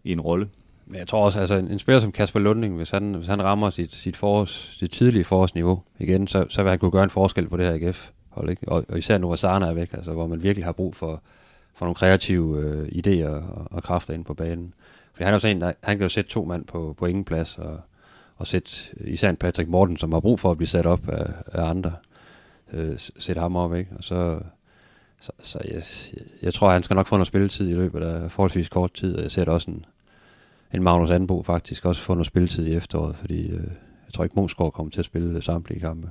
i 0.05 0.13
en 0.13 0.21
rolle. 0.21 0.49
Men 0.87 0.99
jeg 0.99 1.09
tror 1.09 1.25
også, 1.25 1.41
altså 1.41 1.55
en, 1.55 1.71
en 1.71 1.79
spiller 1.79 2.01
som 2.01 2.13
Kasper 2.13 2.41
Lunding, 2.41 2.77
hvis 2.77 2.91
han, 2.91 3.15
hvis 3.15 3.29
han 3.29 3.45
rammer 3.45 3.71
sit, 3.71 3.95
sit, 3.95 4.17
forårs, 4.17 4.77
sit 4.79 4.91
tidlige 4.91 5.25
forårsniveau 5.25 5.83
igen, 5.99 6.27
så, 6.27 6.47
så 6.49 6.63
vil 6.63 6.71
han 6.71 6.79
kunne 6.79 6.91
gøre 6.91 7.05
en 7.05 7.11
forskel 7.11 7.49
på 7.49 7.57
det 7.57 7.67
her 7.67 7.89
AGF. 7.89 8.11
Hold, 8.29 8.51
ikke? 8.51 8.69
Og, 8.69 8.85
og 8.89 8.99
især 8.99 9.19
nu, 9.19 9.27
hvor 9.27 9.37
Sarna 9.37 9.67
er 9.67 9.73
væk, 9.73 9.93
altså, 9.93 10.13
hvor 10.13 10.27
man 10.27 10.43
virkelig 10.43 10.65
har 10.65 10.73
brug 10.73 10.97
for, 10.97 11.23
for 11.75 11.85
nogle 11.85 11.95
kreative 11.95 12.59
øh, 12.61 12.89
idéer 12.89 13.29
og, 13.29 13.69
og 13.71 13.83
kræfter 13.83 14.15
ind 14.15 14.25
på 14.25 14.35
banen. 14.35 14.75
For 15.15 15.25
han 15.25 15.33
er 15.33 15.37
jo 15.37 15.39
sådan 15.39 15.57
en, 15.57 15.61
der, 15.61 15.73
han 15.83 15.97
kan 15.97 16.03
jo 16.03 16.09
sætte 16.09 16.31
to 16.31 16.45
mand 16.45 16.65
på, 16.65 16.95
på 16.99 17.07
ingen 17.07 17.25
plads, 17.25 17.59
og, 17.59 17.81
og 18.37 18.47
sætte 18.47 18.71
især 19.01 19.31
en 19.31 19.37
Patrick 19.37 19.69
Morten, 19.69 19.97
som 19.97 20.13
har 20.13 20.21
brug 20.21 20.41
for 20.41 20.51
at 20.51 20.57
blive 20.57 20.69
sat 20.69 20.87
op 20.87 21.09
af, 21.09 21.33
af 21.53 21.71
andre, 21.71 21.93
øh, 22.73 22.95
sætte 22.99 23.41
ham 23.41 23.57
op, 23.57 23.75
ikke? 23.75 23.91
Og 23.99 24.05
så, 24.05 24.41
så, 25.21 25.33
så 25.43 25.59
jeg, 25.65 25.83
jeg 26.43 26.55
tror, 26.55 26.71
han 26.71 26.83
skal 26.83 26.97
nok 26.97 27.07
få 27.07 27.17
noget 27.17 27.27
spilletid 27.27 27.69
i 27.69 27.75
løbet 27.75 28.03
af 28.03 28.31
forholdsvis 28.31 28.69
kort 28.69 28.93
tid, 28.93 29.17
og 29.17 29.23
jeg 29.23 29.31
ser 29.31 29.45
det 29.45 29.55
også 29.55 29.71
en, 29.71 29.85
en 30.75 30.83
Magnus 30.83 31.11
Anbo 31.11 31.43
faktisk 31.43 31.85
også 31.85 32.03
få 32.03 32.15
noget 32.15 32.27
spilletid 32.27 32.67
i 32.67 32.75
efteråret, 32.75 33.17
fordi 33.17 33.51
øh, 33.51 33.63
jeg 34.07 34.15
tror 34.15 34.25
ikke, 34.25 34.37
Monsgaard 34.37 34.73
kommer 34.73 34.91
til 34.91 35.01
at 35.01 35.05
spille 35.05 35.43
samtlige 35.43 35.81
kampe. 35.81 36.11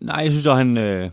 Nej, 0.00 0.16
jeg 0.16 0.30
synes 0.30 0.46
også, 0.46 0.56
han... 0.56 0.76
Øh, 0.76 1.10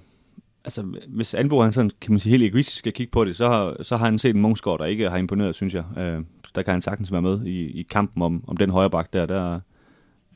altså, 0.66 0.86
hvis 1.08 1.34
Anbo 1.34 1.62
han 1.62 1.72
sådan, 1.72 1.92
kan 2.02 2.12
man 2.12 2.20
sige, 2.20 2.32
helt 2.32 2.44
egoistisk 2.44 2.78
skal 2.78 2.94
kigge 2.94 3.12
på 3.12 3.26
det, 3.26 3.36
så 3.36 3.48
har, 3.48 3.84
så 3.84 3.98
har 3.98 4.06
han 4.06 4.20
set 4.20 4.36
en 4.36 4.42
Mungsgaard, 4.42 4.80
der 4.80 4.86
ikke 4.86 5.10
har 5.10 5.18
imponeret, 5.18 5.56
synes 5.56 5.74
jeg. 5.74 5.84
Øh, 5.98 6.24
der 6.56 6.62
kan 6.62 6.72
han 6.72 6.82
sagtens 6.82 7.12
være 7.12 7.22
med 7.22 7.46
i, 7.46 7.80
i 7.80 7.84
kampen 7.84 8.24
om, 8.24 8.44
om 8.48 8.58
den 8.58 8.70
højre 8.70 8.90
bak 8.90 9.14
der. 9.14 9.26
Der, 9.26 9.60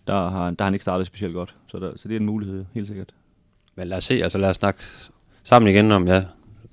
der, 0.07 0.29
har, 0.29 0.49
der 0.49 0.55
har 0.59 0.63
han 0.63 0.73
ikke 0.73 0.83
startet 0.83 1.07
specielt 1.07 1.33
godt. 1.33 1.55
Så, 1.67 1.79
der, 1.79 1.91
så 1.95 2.07
det 2.07 2.15
er 2.15 2.19
en 2.19 2.25
mulighed, 2.25 2.65
helt 2.73 2.87
sikkert. 2.87 3.13
Men 3.75 3.87
lad 3.87 3.97
os 3.97 4.03
se, 4.03 4.23
altså 4.23 4.37
lad 4.37 4.49
os 4.49 4.55
snakke 4.55 4.79
sammen 5.43 5.69
igen 5.69 5.91
om, 5.91 6.07
ja, 6.07 6.23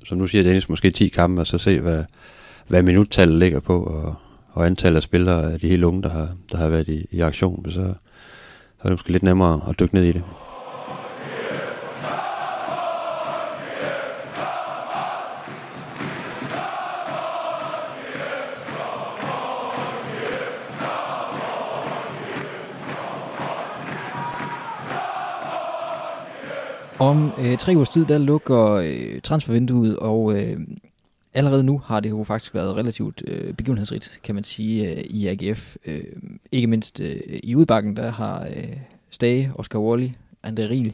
som 0.05 0.19
nu 0.19 0.27
siger 0.27 0.45
Dennis, 0.45 0.69
måske 0.69 0.91
10 0.91 1.09
kampe, 1.09 1.41
og 1.41 1.47
så 1.47 1.59
se, 1.59 1.81
hvad, 1.81 2.05
hvad 2.69 2.83
minuttallet 2.83 3.39
ligger 3.39 3.61
på, 3.61 3.83
og, 3.85 4.15
og 4.53 4.67
antallet 4.67 4.97
af 4.97 5.03
spillere 5.03 5.53
af 5.53 5.61
de 5.61 5.69
helt 5.69 5.85
unge, 5.85 6.03
der 6.03 6.09
har, 6.09 6.29
der 6.53 6.59
har 6.59 6.69
været 6.69 6.89
i, 6.89 7.07
i 7.11 7.21
aktion, 7.21 7.65
så, 7.71 7.73
så 7.73 7.83
er 8.81 8.83
det 8.83 8.93
måske 8.93 9.13
lidt 9.13 9.23
nemmere 9.23 9.61
at 9.69 9.81
dykke 9.81 9.95
ned 9.95 10.05
i 10.05 10.13
det. 10.13 10.25
Om 26.99 27.33
øh, 27.39 27.59
tre 27.59 27.73
ugers 27.77 27.89
tid, 27.89 28.07
der 28.07 28.19
lukker 28.19 28.67
øh, 28.73 29.21
transfervinduet, 29.23 29.97
og 29.97 30.39
øh, 30.39 30.57
allerede 31.35 31.65
nu 31.65 31.79
har 31.79 32.01
det 32.01 32.11
jo 32.11 32.25
faktisk 32.25 32.55
været 32.55 32.77
relativt 32.77 33.23
øh, 33.27 33.55
begivenhedsrigt, 33.55 34.21
kan 34.23 34.35
man 34.35 34.45
sige, 34.45 34.91
øh, 34.91 35.01
i 35.05 35.27
AGF. 35.27 35.77
Øh, 35.87 36.05
ikke 36.53 36.67
mindst 36.67 37.01
øh, 37.01 37.21
i 37.43 37.57
udbakken, 37.57 37.97
der 37.97 38.11
har 38.11 38.47
øh, 38.57 38.77
Stage, 39.11 39.53
Oscar 39.55 39.79
Wally, 39.79 40.09
André 40.47 40.63
Riel, 40.63 40.93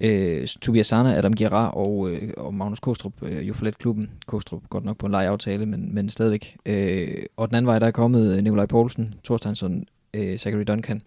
øh, 0.00 0.46
Tobias 0.46 0.86
Sana, 0.86 1.18
Adam 1.18 1.32
Gerard 1.32 1.74
og, 1.76 2.10
øh, 2.10 2.32
og 2.36 2.54
Magnus 2.54 2.80
Kostrup 2.80 3.12
øh, 3.22 3.48
jo 3.48 3.54
forladt 3.54 3.78
klubben. 3.78 4.10
Kostrup 4.26 4.62
godt 4.70 4.84
nok 4.84 4.98
på 4.98 5.06
en 5.06 5.12
lejeaftale, 5.12 5.66
men, 5.66 5.94
men 5.94 6.08
stadigvæk. 6.08 6.56
Øh, 6.66 7.24
og 7.36 7.48
den 7.48 7.56
anden 7.56 7.66
vej, 7.66 7.78
der 7.78 7.86
er 7.86 7.90
kommet 7.90 8.36
øh, 8.36 8.42
Nikolaj 8.42 8.66
Poulsen, 8.66 9.14
Thorsteinsson, 9.24 9.86
øh, 10.14 10.38
Zachary 10.38 10.64
Duncan, 10.68 11.02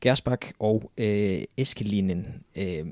Gersbak 0.00 0.46
og 0.58 0.90
øh, 0.98 1.38
Eskelinen. 1.56 2.26
Øh, 2.56 2.86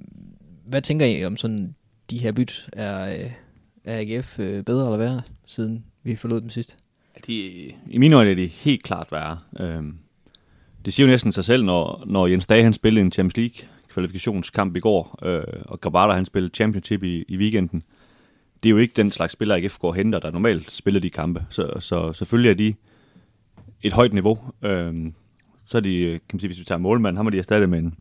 hvad 0.64 0.82
tænker 0.82 1.06
I 1.06 1.24
om 1.24 1.36
sådan 1.36 1.74
de 2.10 2.18
her 2.18 2.32
byt? 2.32 2.68
Er, 2.72 3.14
øh, 3.14 3.30
er 3.86 4.00
AGF 4.00 4.38
øh, 4.38 4.64
bedre 4.64 4.84
eller 4.84 4.98
værre, 4.98 5.22
siden 5.44 5.84
vi 6.02 6.16
forlod 6.16 6.40
dem 6.40 6.50
sidst? 6.50 6.76
De, 7.26 7.32
I 7.90 7.98
mine 7.98 8.16
øjne 8.16 8.30
er 8.30 8.34
de 8.34 8.46
helt 8.46 8.82
klart 8.82 9.12
værre. 9.12 9.38
Øhm, 9.60 9.98
det 10.84 10.94
siger 10.94 11.06
jo 11.06 11.10
næsten 11.10 11.32
sig 11.32 11.44
selv, 11.44 11.64
når, 11.64 12.04
når 12.06 12.26
Jens 12.26 12.46
Dage 12.46 12.62
han 12.62 12.72
spillede 12.72 13.04
en 13.04 13.12
Champions 13.12 13.36
League 13.36 13.68
kvalifikationskamp 13.88 14.76
i 14.76 14.80
går, 14.80 15.18
øh, 15.22 15.62
og 15.64 15.80
Grabata 15.80 16.12
han 16.12 16.24
spillede 16.24 16.54
Championship 16.54 17.02
i, 17.02 17.24
i 17.28 17.36
weekenden. 17.36 17.82
Det 18.62 18.68
er 18.68 18.70
jo 18.70 18.76
ikke 18.76 18.94
den 18.96 19.10
slags 19.10 19.32
spiller, 19.32 19.54
AGF 19.54 19.78
går 19.78 19.88
og 19.88 19.94
henter, 19.94 20.18
der 20.18 20.30
normalt 20.30 20.70
spiller 20.70 21.00
de 21.00 21.10
kampe. 21.10 21.46
Så, 21.50 21.72
så 21.80 22.12
selvfølgelig 22.12 22.50
er 22.50 22.54
de 22.54 22.74
et 23.82 23.92
højt 23.92 24.12
niveau. 24.12 24.38
Øhm, 24.62 25.14
så 25.66 25.78
er 25.78 25.80
de, 25.80 25.96
øh, 25.96 26.12
kan 26.12 26.20
man 26.32 26.40
sige, 26.40 26.48
hvis 26.48 26.58
vi 26.58 26.64
tager 26.64 26.78
målmanden, 26.78 27.16
ham 27.16 27.26
har 27.26 27.30
de 27.30 27.38
erstattet 27.38 27.68
med 27.68 27.78
en, 27.78 27.94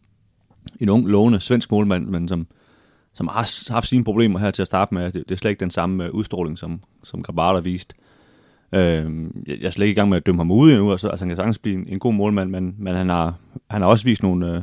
en 0.79 0.89
ung, 0.89 1.07
lovende 1.07 1.39
svensk 1.39 1.71
målmand, 1.71 2.05
men 2.07 2.27
som, 2.27 2.47
som 3.15 3.27
har 3.27 3.71
haft 3.73 3.87
sine 3.87 4.03
problemer 4.03 4.39
her 4.39 4.51
til 4.51 4.61
at 4.61 4.67
starte 4.67 4.93
med. 4.93 5.11
Det, 5.11 5.13
det 5.13 5.31
er 5.31 5.37
slet 5.39 5.51
ikke 5.51 5.59
den 5.59 5.71
samme 5.71 6.05
øh, 6.05 6.11
udstråling, 6.11 6.57
som, 6.57 6.81
som 7.03 7.23
Grabata 7.23 7.59
vist. 7.59 7.93
Øh, 8.73 8.79
jeg, 9.47 9.59
jeg 9.59 9.67
er 9.67 9.69
slet 9.69 9.85
ikke 9.85 9.97
i 9.97 9.99
gang 9.99 10.09
med 10.09 10.17
at 10.17 10.25
dømme 10.25 10.39
ham 10.39 10.51
ude 10.51 10.71
endnu, 10.71 10.91
altså, 10.91 11.07
altså 11.07 11.25
han 11.25 11.29
kan 11.29 11.35
sagtens 11.35 11.57
blive 11.57 11.75
en, 11.75 11.87
en 11.87 11.99
god 11.99 12.13
målmand, 12.13 12.49
men, 12.49 12.75
men 12.77 12.95
han, 12.95 13.09
har, 13.09 13.35
han 13.69 13.81
har 13.81 13.89
også 13.89 14.05
vist 14.05 14.23
nogle, 14.23 14.55
øh, 14.55 14.61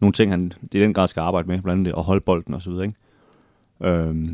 nogle 0.00 0.12
ting, 0.12 0.30
han 0.32 0.52
i 0.72 0.80
den 0.80 0.94
grad 0.94 1.08
skal 1.08 1.20
arbejde 1.20 1.48
med, 1.48 1.62
blandt 1.62 1.80
andet 1.80 1.98
at 1.98 2.04
holde 2.04 2.20
bolden 2.20 2.54
og 2.54 2.62
så 2.62 2.70
videre. 2.70 2.86
Ikke? 2.86 2.98
Øh, 3.82 4.26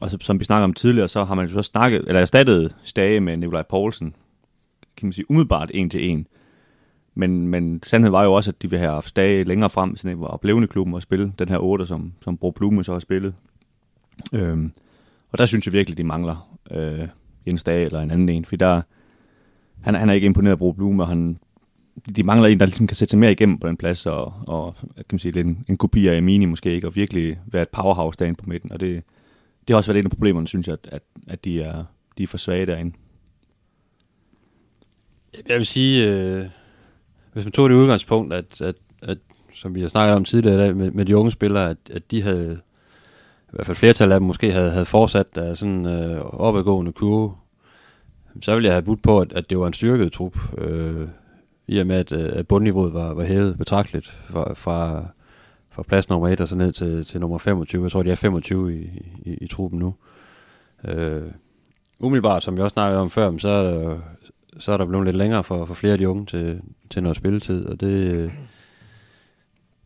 og 0.00 0.10
så, 0.10 0.18
som 0.20 0.40
vi 0.40 0.44
snakker 0.44 0.64
om 0.64 0.74
tidligere, 0.74 1.08
så 1.08 1.24
har 1.24 1.34
man 1.34 1.46
jo 1.46 1.52
så 1.52 1.62
snakket, 1.62 2.04
eller 2.08 2.20
erstattet 2.20 2.76
Stage 2.82 3.20
med 3.20 3.36
Nikolaj 3.36 3.62
Poulsen, 3.62 4.14
kan 4.96 5.06
man 5.06 5.12
sige 5.12 5.30
umiddelbart 5.30 5.70
en 5.74 5.90
til 5.90 6.10
en. 6.10 6.26
Men, 7.14 7.48
men 7.48 7.82
sandheden 7.82 8.12
var 8.12 8.24
jo 8.24 8.32
også, 8.32 8.50
at 8.50 8.62
de 8.62 8.70
vil 8.70 8.78
have 8.78 8.90
haft 8.90 9.08
Stage 9.08 9.44
længere 9.44 9.70
frem, 9.70 9.96
sådan 9.96 10.20
var 10.20 10.26
oplevende 10.26 10.68
klubben 10.68 10.94
og 10.94 11.02
spille 11.02 11.32
den 11.38 11.48
her 11.48 11.58
8, 11.58 11.86
som, 11.86 12.12
som 12.22 12.36
Bro 12.36 12.50
Blume 12.50 12.84
så 12.84 12.92
har 12.92 12.98
spillet. 12.98 13.34
Øhm, 14.32 14.72
og 15.32 15.38
der 15.38 15.46
synes 15.46 15.66
jeg 15.66 15.72
virkelig, 15.72 15.98
de 15.98 16.04
mangler 16.04 16.58
øh, 16.70 17.08
Jens 17.46 17.60
Stage 17.60 17.84
eller 17.84 18.00
en 18.00 18.10
anden 18.10 18.28
en, 18.28 18.44
for 18.44 18.56
der, 18.56 18.82
han, 19.80 19.94
han 19.94 20.08
er 20.08 20.14
ikke 20.14 20.24
imponeret 20.24 20.52
af 20.52 20.58
Bro 20.58 20.72
Blume, 20.72 21.02
og 21.02 21.08
han, 21.08 21.38
de 22.16 22.22
mangler 22.22 22.48
en, 22.48 22.60
der 22.60 22.66
ligesom 22.66 22.86
kan 22.86 22.96
sætte 22.96 23.10
sig 23.10 23.18
mere 23.18 23.32
igennem 23.32 23.58
på 23.58 23.68
den 23.68 23.76
plads, 23.76 24.06
og, 24.06 24.34
og 24.46 24.74
kan 24.96 25.04
man 25.12 25.18
sige, 25.18 25.32
lidt 25.32 25.46
en, 25.46 25.64
en 25.68 25.76
kopi 25.76 26.06
af 26.06 26.16
Amini 26.16 26.44
måske 26.44 26.74
ikke, 26.74 26.86
og 26.86 26.96
virkelig 26.96 27.38
være 27.46 27.62
et 27.62 27.68
powerhouse 27.68 28.18
derinde 28.18 28.36
på 28.36 28.48
midten, 28.48 28.72
og 28.72 28.80
det, 28.80 29.02
det 29.68 29.74
har 29.74 29.76
også 29.76 29.92
været 29.92 30.00
en 30.00 30.06
af 30.06 30.10
problemerne, 30.10 30.48
synes 30.48 30.66
jeg, 30.66 30.72
at, 30.84 30.88
at, 30.92 31.02
at 31.26 31.44
de, 31.44 31.62
er, 31.62 31.84
de 32.18 32.22
er 32.22 32.26
for 32.26 32.38
svage 32.38 32.66
derinde. 32.66 32.96
Jeg 35.48 35.58
vil 35.58 35.66
sige, 35.66 36.08
øh, 36.08 36.46
hvis 37.34 37.44
man 37.44 37.52
tog 37.52 37.70
det 37.70 37.76
udgangspunkt, 37.76 38.32
at, 38.32 38.60
at, 38.60 38.74
at 39.02 39.18
som 39.54 39.74
vi 39.74 39.80
har 39.80 39.88
snakket 39.88 40.16
om 40.16 40.24
tidligere 40.24 40.74
med, 40.74 40.90
med 40.90 41.04
de 41.04 41.16
unge 41.16 41.30
spillere, 41.30 41.70
at, 41.70 41.76
at 41.92 42.10
de 42.10 42.22
havde, 42.22 42.60
i 43.46 43.50
hvert 43.52 43.66
fald 43.66 43.76
flertal 43.76 44.12
af 44.12 44.20
dem 44.20 44.26
måske 44.26 44.52
havde, 44.52 44.70
havde 44.70 44.84
fortsat 44.84 45.26
af 45.36 45.56
sådan 45.56 45.86
øh, 45.86 46.20
opadgående 46.20 46.92
kurve, 46.92 47.32
så 48.42 48.54
ville 48.54 48.66
jeg 48.66 48.74
have 48.74 48.82
budt 48.82 49.02
på, 49.02 49.20
at, 49.20 49.32
at 49.32 49.50
det 49.50 49.58
var 49.58 49.66
en 49.66 49.72
styrket 49.72 50.12
trup. 50.12 50.38
Øh, 50.58 51.08
i 51.66 51.78
og 51.78 51.86
med, 51.86 51.96
at, 51.96 52.12
øh, 52.12 52.32
at 52.32 52.48
bundniveauet 52.48 52.94
var, 52.94 53.14
var 53.14 53.24
hævet 53.24 53.58
betragteligt 53.58 54.18
fra, 54.30 54.54
fra, 54.54 55.04
fra 55.70 55.82
plads 55.82 56.08
nummer 56.08 56.28
1 56.28 56.40
og 56.40 56.48
så 56.48 56.56
ned 56.56 56.72
til, 56.72 57.04
til 57.04 57.20
nummer 57.20 57.38
25. 57.38 57.82
Jeg 57.82 57.92
tror, 57.92 58.02
de 58.02 58.10
er 58.10 58.14
25 58.14 58.76
i, 58.76 58.88
i, 59.22 59.34
i 59.34 59.46
truppen 59.46 59.78
nu. 59.78 59.94
Øh, 60.84 61.22
umiddelbart, 61.98 62.44
som 62.44 62.56
vi 62.56 62.62
også 62.62 62.74
snakkede 62.74 63.00
om 63.00 63.10
før, 63.10 63.38
så 63.38 63.48
er 63.48 63.62
der, 63.62 63.98
så 64.58 64.72
er 64.72 64.76
der 64.76 64.86
blevet 64.86 65.04
lidt 65.06 65.16
længere 65.16 65.44
for, 65.44 65.66
for 65.66 65.74
flere 65.74 65.92
af 65.92 65.98
de 65.98 66.08
unge 66.08 66.26
til, 66.26 66.60
til 66.90 67.02
noget 67.02 67.16
spilletid, 67.16 67.66
og 67.66 67.80
det, 67.80 68.32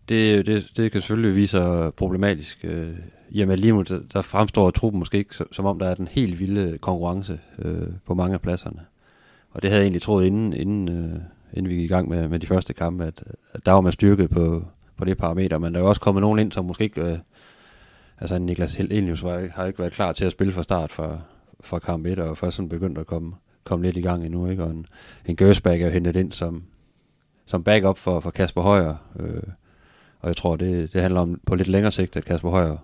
det, 0.09 0.46
det, 0.46 0.70
det 0.76 0.92
kan 0.92 1.00
selvfølgelig 1.00 1.37
vise 1.37 1.50
sig 1.50 1.94
problematisk. 1.94 2.59
Øh, 2.64 2.92
jamen 3.35 3.59
lige 3.59 3.72
nu, 3.72 3.83
der, 3.83 4.00
der 4.12 4.22
fremstår 4.22 4.70
truppen 4.70 4.98
måske 4.98 5.18
ikke 5.18 5.35
som 5.52 5.66
om, 5.66 5.78
der 5.78 5.88
er 5.88 5.94
den 5.94 6.09
helt 6.09 6.40
vilde 6.40 6.78
konkurrence 6.78 7.40
øh, 7.59 7.88
på 8.07 8.14
mange 8.14 8.35
af 8.35 8.40
pladserne. 8.40 8.81
Og 9.50 9.62
det 9.62 9.70
havde 9.70 9.81
jeg 9.81 9.85
egentlig 9.85 10.02
troet 10.02 10.26
inden, 10.26 10.52
inden, 10.52 10.88
øh, 10.88 11.20
inden 11.52 11.70
vi 11.70 11.74
gik 11.74 11.85
i 11.85 11.94
gang 11.94 12.09
med, 12.09 12.28
med 12.28 12.38
de 12.38 12.46
første 12.46 12.72
kampe, 12.72 13.04
at, 13.04 13.24
at 13.52 13.66
der 13.66 13.72
var 13.72 13.81
man 13.81 13.92
styrket 13.92 14.31
på, 14.31 14.64
på 14.96 15.04
det 15.04 15.18
parameter, 15.18 15.59
men 15.59 15.74
der 15.74 15.81
er 15.81 15.85
jo 15.85 15.88
også 15.88 16.00
kommet 16.00 16.22
nogen 16.22 16.38
ind, 16.38 16.52
som 16.52 16.64
måske 16.64 16.85
ikke... 16.85 17.02
Øh, 17.02 17.18
altså 18.20 18.38
Niklas 18.38 18.74
Helenius 18.74 19.22
var, 19.22 19.48
har 19.54 19.64
ikke 19.64 19.78
været 19.78 19.92
klar 19.92 20.12
til 20.12 20.24
at 20.24 20.33
spille 20.33 20.52
fra 20.52 20.62
start 20.62 20.92
for, 20.92 21.22
for 21.61 21.78
kamp 21.78 22.07
1, 22.07 22.18
og 22.18 22.38
først 22.38 22.57
sådan 22.57 22.68
begyndt 22.68 22.98
at 22.98 23.07
komme, 23.07 23.35
komme 23.68 23.85
lidt 23.85 23.96
i 23.96 24.00
gang 24.00 24.24
endnu, 24.24 24.50
ikke? 24.50 24.64
Og 24.64 24.70
en, 24.70 24.87
en 25.26 25.37
Gørsbæk 25.37 25.83
er 25.83 25.90
hentet 25.90 26.16
ind 26.16 26.33
som, 26.33 26.62
som 27.46 27.64
backup 27.64 27.98
for, 27.98 28.20
for 28.20 28.31
Kasper 28.31 28.62
Højer, 28.62 28.94
øh, 29.20 29.42
og 30.20 30.28
jeg 30.28 30.37
tror, 30.37 30.57
det, 30.57 30.92
det 30.92 31.02
handler 31.02 31.20
om 31.20 31.40
på 31.46 31.54
lidt 31.54 31.68
længere 31.68 31.92
sigt, 31.92 32.16
at 32.16 32.24
Kasper 32.24 32.50
Højer 32.50 32.76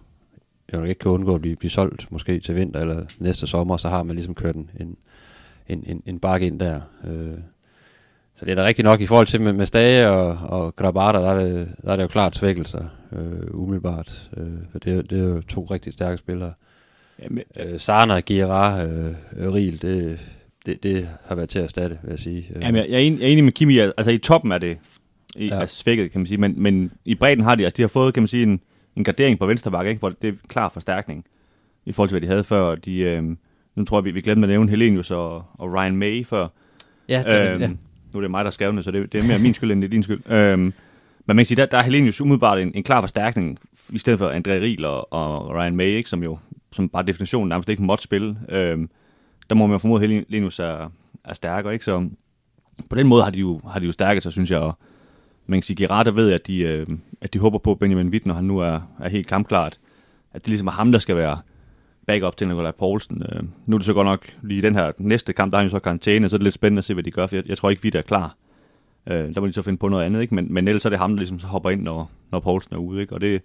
jo 0.73 0.85
ikke 0.85 0.99
kan 0.99 1.11
undgå 1.11 1.35
at 1.35 1.41
blive, 1.41 1.57
blive 1.57 1.71
solgt 1.71 2.13
måske 2.13 2.41
til 2.41 2.57
vinter 2.57 2.81
eller 2.81 3.05
næste 3.19 3.47
sommer, 3.47 3.77
så 3.77 3.89
har 3.89 4.03
man 4.03 4.17
ligesom 4.17 4.35
kørt 4.35 4.55
en, 4.55 4.71
en, 4.81 4.97
en, 5.87 6.03
en 6.07 6.19
bakke 6.19 6.47
ind 6.47 6.61
der. 6.61 6.81
Øh, 7.05 7.39
så 8.37 8.45
det 8.45 8.51
er 8.51 8.55
da 8.55 8.65
rigtigt 8.65 8.85
nok 8.85 9.01
i 9.01 9.07
forhold 9.07 9.27
til 9.27 9.41
med, 9.41 9.53
med 9.53 9.67
Stage 9.67 10.11
og, 10.11 10.39
og 10.43 10.77
Grabata, 10.77 11.19
der 11.19 11.31
er, 11.31 11.45
det, 11.45 11.69
der 11.85 11.93
er 11.93 11.97
det 11.97 12.03
jo 12.03 12.09
klart 12.09 12.37
svækkelser, 12.37 12.85
øh, 13.13 13.61
umiddelbart. 13.61 14.31
Øh, 14.37 14.59
for 14.73 14.79
det, 14.79 15.11
det 15.11 15.19
er 15.19 15.25
jo 15.25 15.41
to 15.41 15.65
rigtig 15.65 15.93
stærke 15.93 16.19
spillere. 16.19 16.53
Jamen, 17.23 17.45
øh, 17.57 17.81
Sarna, 17.81 18.21
Gira, 18.21 18.85
øh, 18.85 19.15
Riel, 19.37 19.83
det, 19.83 20.21
det, 20.67 20.83
det 20.83 21.09
har 21.27 21.35
været 21.35 21.49
til 21.49 21.59
at 21.59 21.65
erstatte, 21.65 21.99
vil 22.03 22.11
jeg 22.11 22.19
sige. 22.19 22.47
Øh. 22.55 22.63
Jamen, 22.63 22.77
jeg, 22.77 22.91
jeg, 22.91 22.97
er 22.97 23.01
enig, 23.01 23.21
jeg 23.21 23.29
er 23.29 23.33
enig 23.33 23.45
med 23.45 23.53
Kimi, 23.53 23.79
altså 23.79 24.11
i 24.11 24.19
toppen 24.19 24.53
er 24.53 24.59
det 24.59 24.79
i, 25.37 25.47
ja. 25.47 25.55
er 25.55 25.67
svækket, 25.67 26.13
kan 26.13 26.21
man 26.21 26.27
sige, 26.27 26.39
men, 26.39 26.55
men 26.57 26.93
i 27.05 27.15
bredden 27.15 27.45
har 27.45 27.55
de, 27.55 27.65
altså 27.65 27.77
de 27.77 27.83
har 27.83 27.89
fået, 27.89 28.15
kan 28.15 28.23
man 28.23 28.29
sige, 28.29 28.43
en, 28.43 28.61
en 28.97 29.05
gardering 29.05 29.39
på 29.39 29.47
venstre 29.47 29.71
bakke, 29.71 29.89
ikke? 29.89 29.99
hvor 29.99 30.09
det 30.09 30.29
er 30.29 30.35
klar 30.49 30.69
forstærkning 30.69 31.25
i 31.87 31.93
forhold 31.93 32.09
til, 32.09 32.15
hvad 32.15 32.21
de 32.21 32.27
havde 32.27 32.45
før. 32.45 32.75
De, 32.75 32.99
øh, 32.99 33.23
nu 33.75 33.85
tror 33.85 33.99
jeg, 33.99 34.05
vi, 34.05 34.11
vi 34.11 34.21
glemte 34.21 34.45
at 34.45 34.49
nævne 34.49 34.71
Helenius 34.71 35.11
og, 35.11 35.45
og 35.59 35.75
Ryan 35.75 35.97
May 35.97 36.25
før. 36.25 36.49
Ja, 37.09 37.23
det, 37.27 37.53
øhm, 37.53 37.61
ja. 37.61 37.69
Nu 37.69 38.19
er 38.19 38.21
det 38.21 38.31
mig, 38.31 38.45
der 38.45 38.51
skrev 38.51 38.77
det, 38.77 38.85
så 38.85 38.91
det, 38.91 39.13
det 39.13 39.25
er 39.25 39.27
mere 39.27 39.39
min 39.39 39.55
skyld, 39.55 39.73
end 39.73 39.83
det 39.83 39.89
er 39.89 39.91
din 39.91 40.03
skyld. 40.03 40.31
Øhm, 40.31 40.61
men 40.61 40.73
man 41.27 41.37
kan 41.37 41.47
sige, 41.47 41.57
der, 41.57 41.67
der 41.67 41.79
er 41.79 41.83
Helenius 41.83 42.21
umiddelbart 42.21 42.59
en, 42.59 42.73
en 42.75 42.83
klar 42.83 43.01
forstærkning, 43.01 43.59
i 43.91 43.99
stedet 43.99 44.19
for 44.19 44.31
André 44.31 44.51
Riel 44.51 44.85
og, 44.85 45.13
og 45.13 45.55
Ryan 45.55 45.77
May, 45.77 45.87
ikke, 45.87 46.09
som 46.09 46.23
jo 46.23 46.39
som 46.73 46.89
bare 46.89 47.03
definitionen 47.03 47.49
nærmest 47.49 47.69
ikke 47.69 47.83
måtte 47.83 48.05
spille. 48.05 48.37
Øhm, 48.49 48.91
der 49.51 49.55
må 49.57 49.67
man 49.67 49.81
formode, 49.81 50.05
at 50.05 50.25
Linus 50.29 50.59
er, 50.59 50.91
er 51.25 51.35
stærkere, 51.35 51.73
ikke? 51.73 51.85
Så 51.85 52.09
på 52.91 52.97
den 52.97 53.07
måde 53.07 53.23
har 53.23 53.31
de 53.31 53.39
jo, 53.39 53.61
har 53.71 53.81
de 53.81 53.87
jo 53.87 53.93
stærket 53.93 54.23
sig, 54.23 54.33
synes 54.33 54.51
jeg. 54.51 54.59
Og 54.59 54.79
man 55.47 55.59
kan 55.59 55.63
sige, 55.63 55.77
Gerard 55.77 56.15
ved, 56.15 56.33
at 56.33 56.47
de, 56.47 56.61
øh, 56.61 56.87
at 57.21 57.35
de 57.35 57.39
håber 57.39 57.59
på, 57.59 57.75
Benjamin 57.75 58.09
Witt, 58.09 58.27
når 58.27 58.35
han 58.35 58.45
nu 58.45 58.59
er, 58.59 58.81
er 59.01 59.09
helt 59.09 59.27
kampklart, 59.27 59.79
at 60.33 60.41
det 60.41 60.49
ligesom 60.49 60.67
er 60.67 60.73
ham, 60.73 60.93
der 60.93 60.99
skal 60.99 61.17
være 61.17 61.39
backup 62.07 62.37
til 62.37 62.49
Nikolaj 62.49 62.71
Poulsen. 62.71 63.23
Øh, 63.33 63.43
nu 63.67 63.77
er 63.77 63.79
det 63.79 63.87
så 63.87 63.93
godt 63.93 64.07
nok 64.07 64.27
lige 64.43 64.63
den 64.63 64.75
her 64.75 64.93
næste 64.99 65.33
kamp, 65.33 65.53
der 65.53 65.57
har 65.57 65.63
han 65.63 65.71
jo 65.71 65.77
så 65.77 65.79
karantæne, 65.79 66.29
så 66.29 66.37
er 66.37 66.39
det 66.39 66.45
lidt 66.45 66.55
spændende 66.55 66.81
at 66.81 66.85
se, 66.85 66.95
hvad 66.95 67.05
de 67.05 67.11
gør, 67.11 67.27
for 67.27 67.37
jeg, 67.37 67.49
jeg 67.49 67.59
tror 67.59 67.71
ikke, 67.71 67.83
vi 67.83 67.93
er 67.95 68.03
klar. 68.03 68.37
Øh, 69.07 69.35
der 69.35 69.41
må 69.41 69.47
de 69.47 69.53
så 69.53 69.63
finde 69.63 69.79
på 69.79 69.89
noget 69.89 70.05
andet, 70.05 70.21
ikke? 70.23 70.35
Men, 70.35 70.55
men 70.55 70.69
ellers 70.69 70.85
er 70.85 70.91
det 70.91 70.99
ham, 70.99 71.11
der 71.11 71.17
ligesom 71.17 71.41
så 71.41 71.47
hopper 71.47 71.71
ind, 71.71 71.83
når, 71.83 72.11
når 72.33 72.41
Poulsen 72.41 72.75
er 72.75 72.79
ude. 72.79 73.01
Ikke? 73.01 73.15
Og 73.15 73.21
det, 73.21 73.43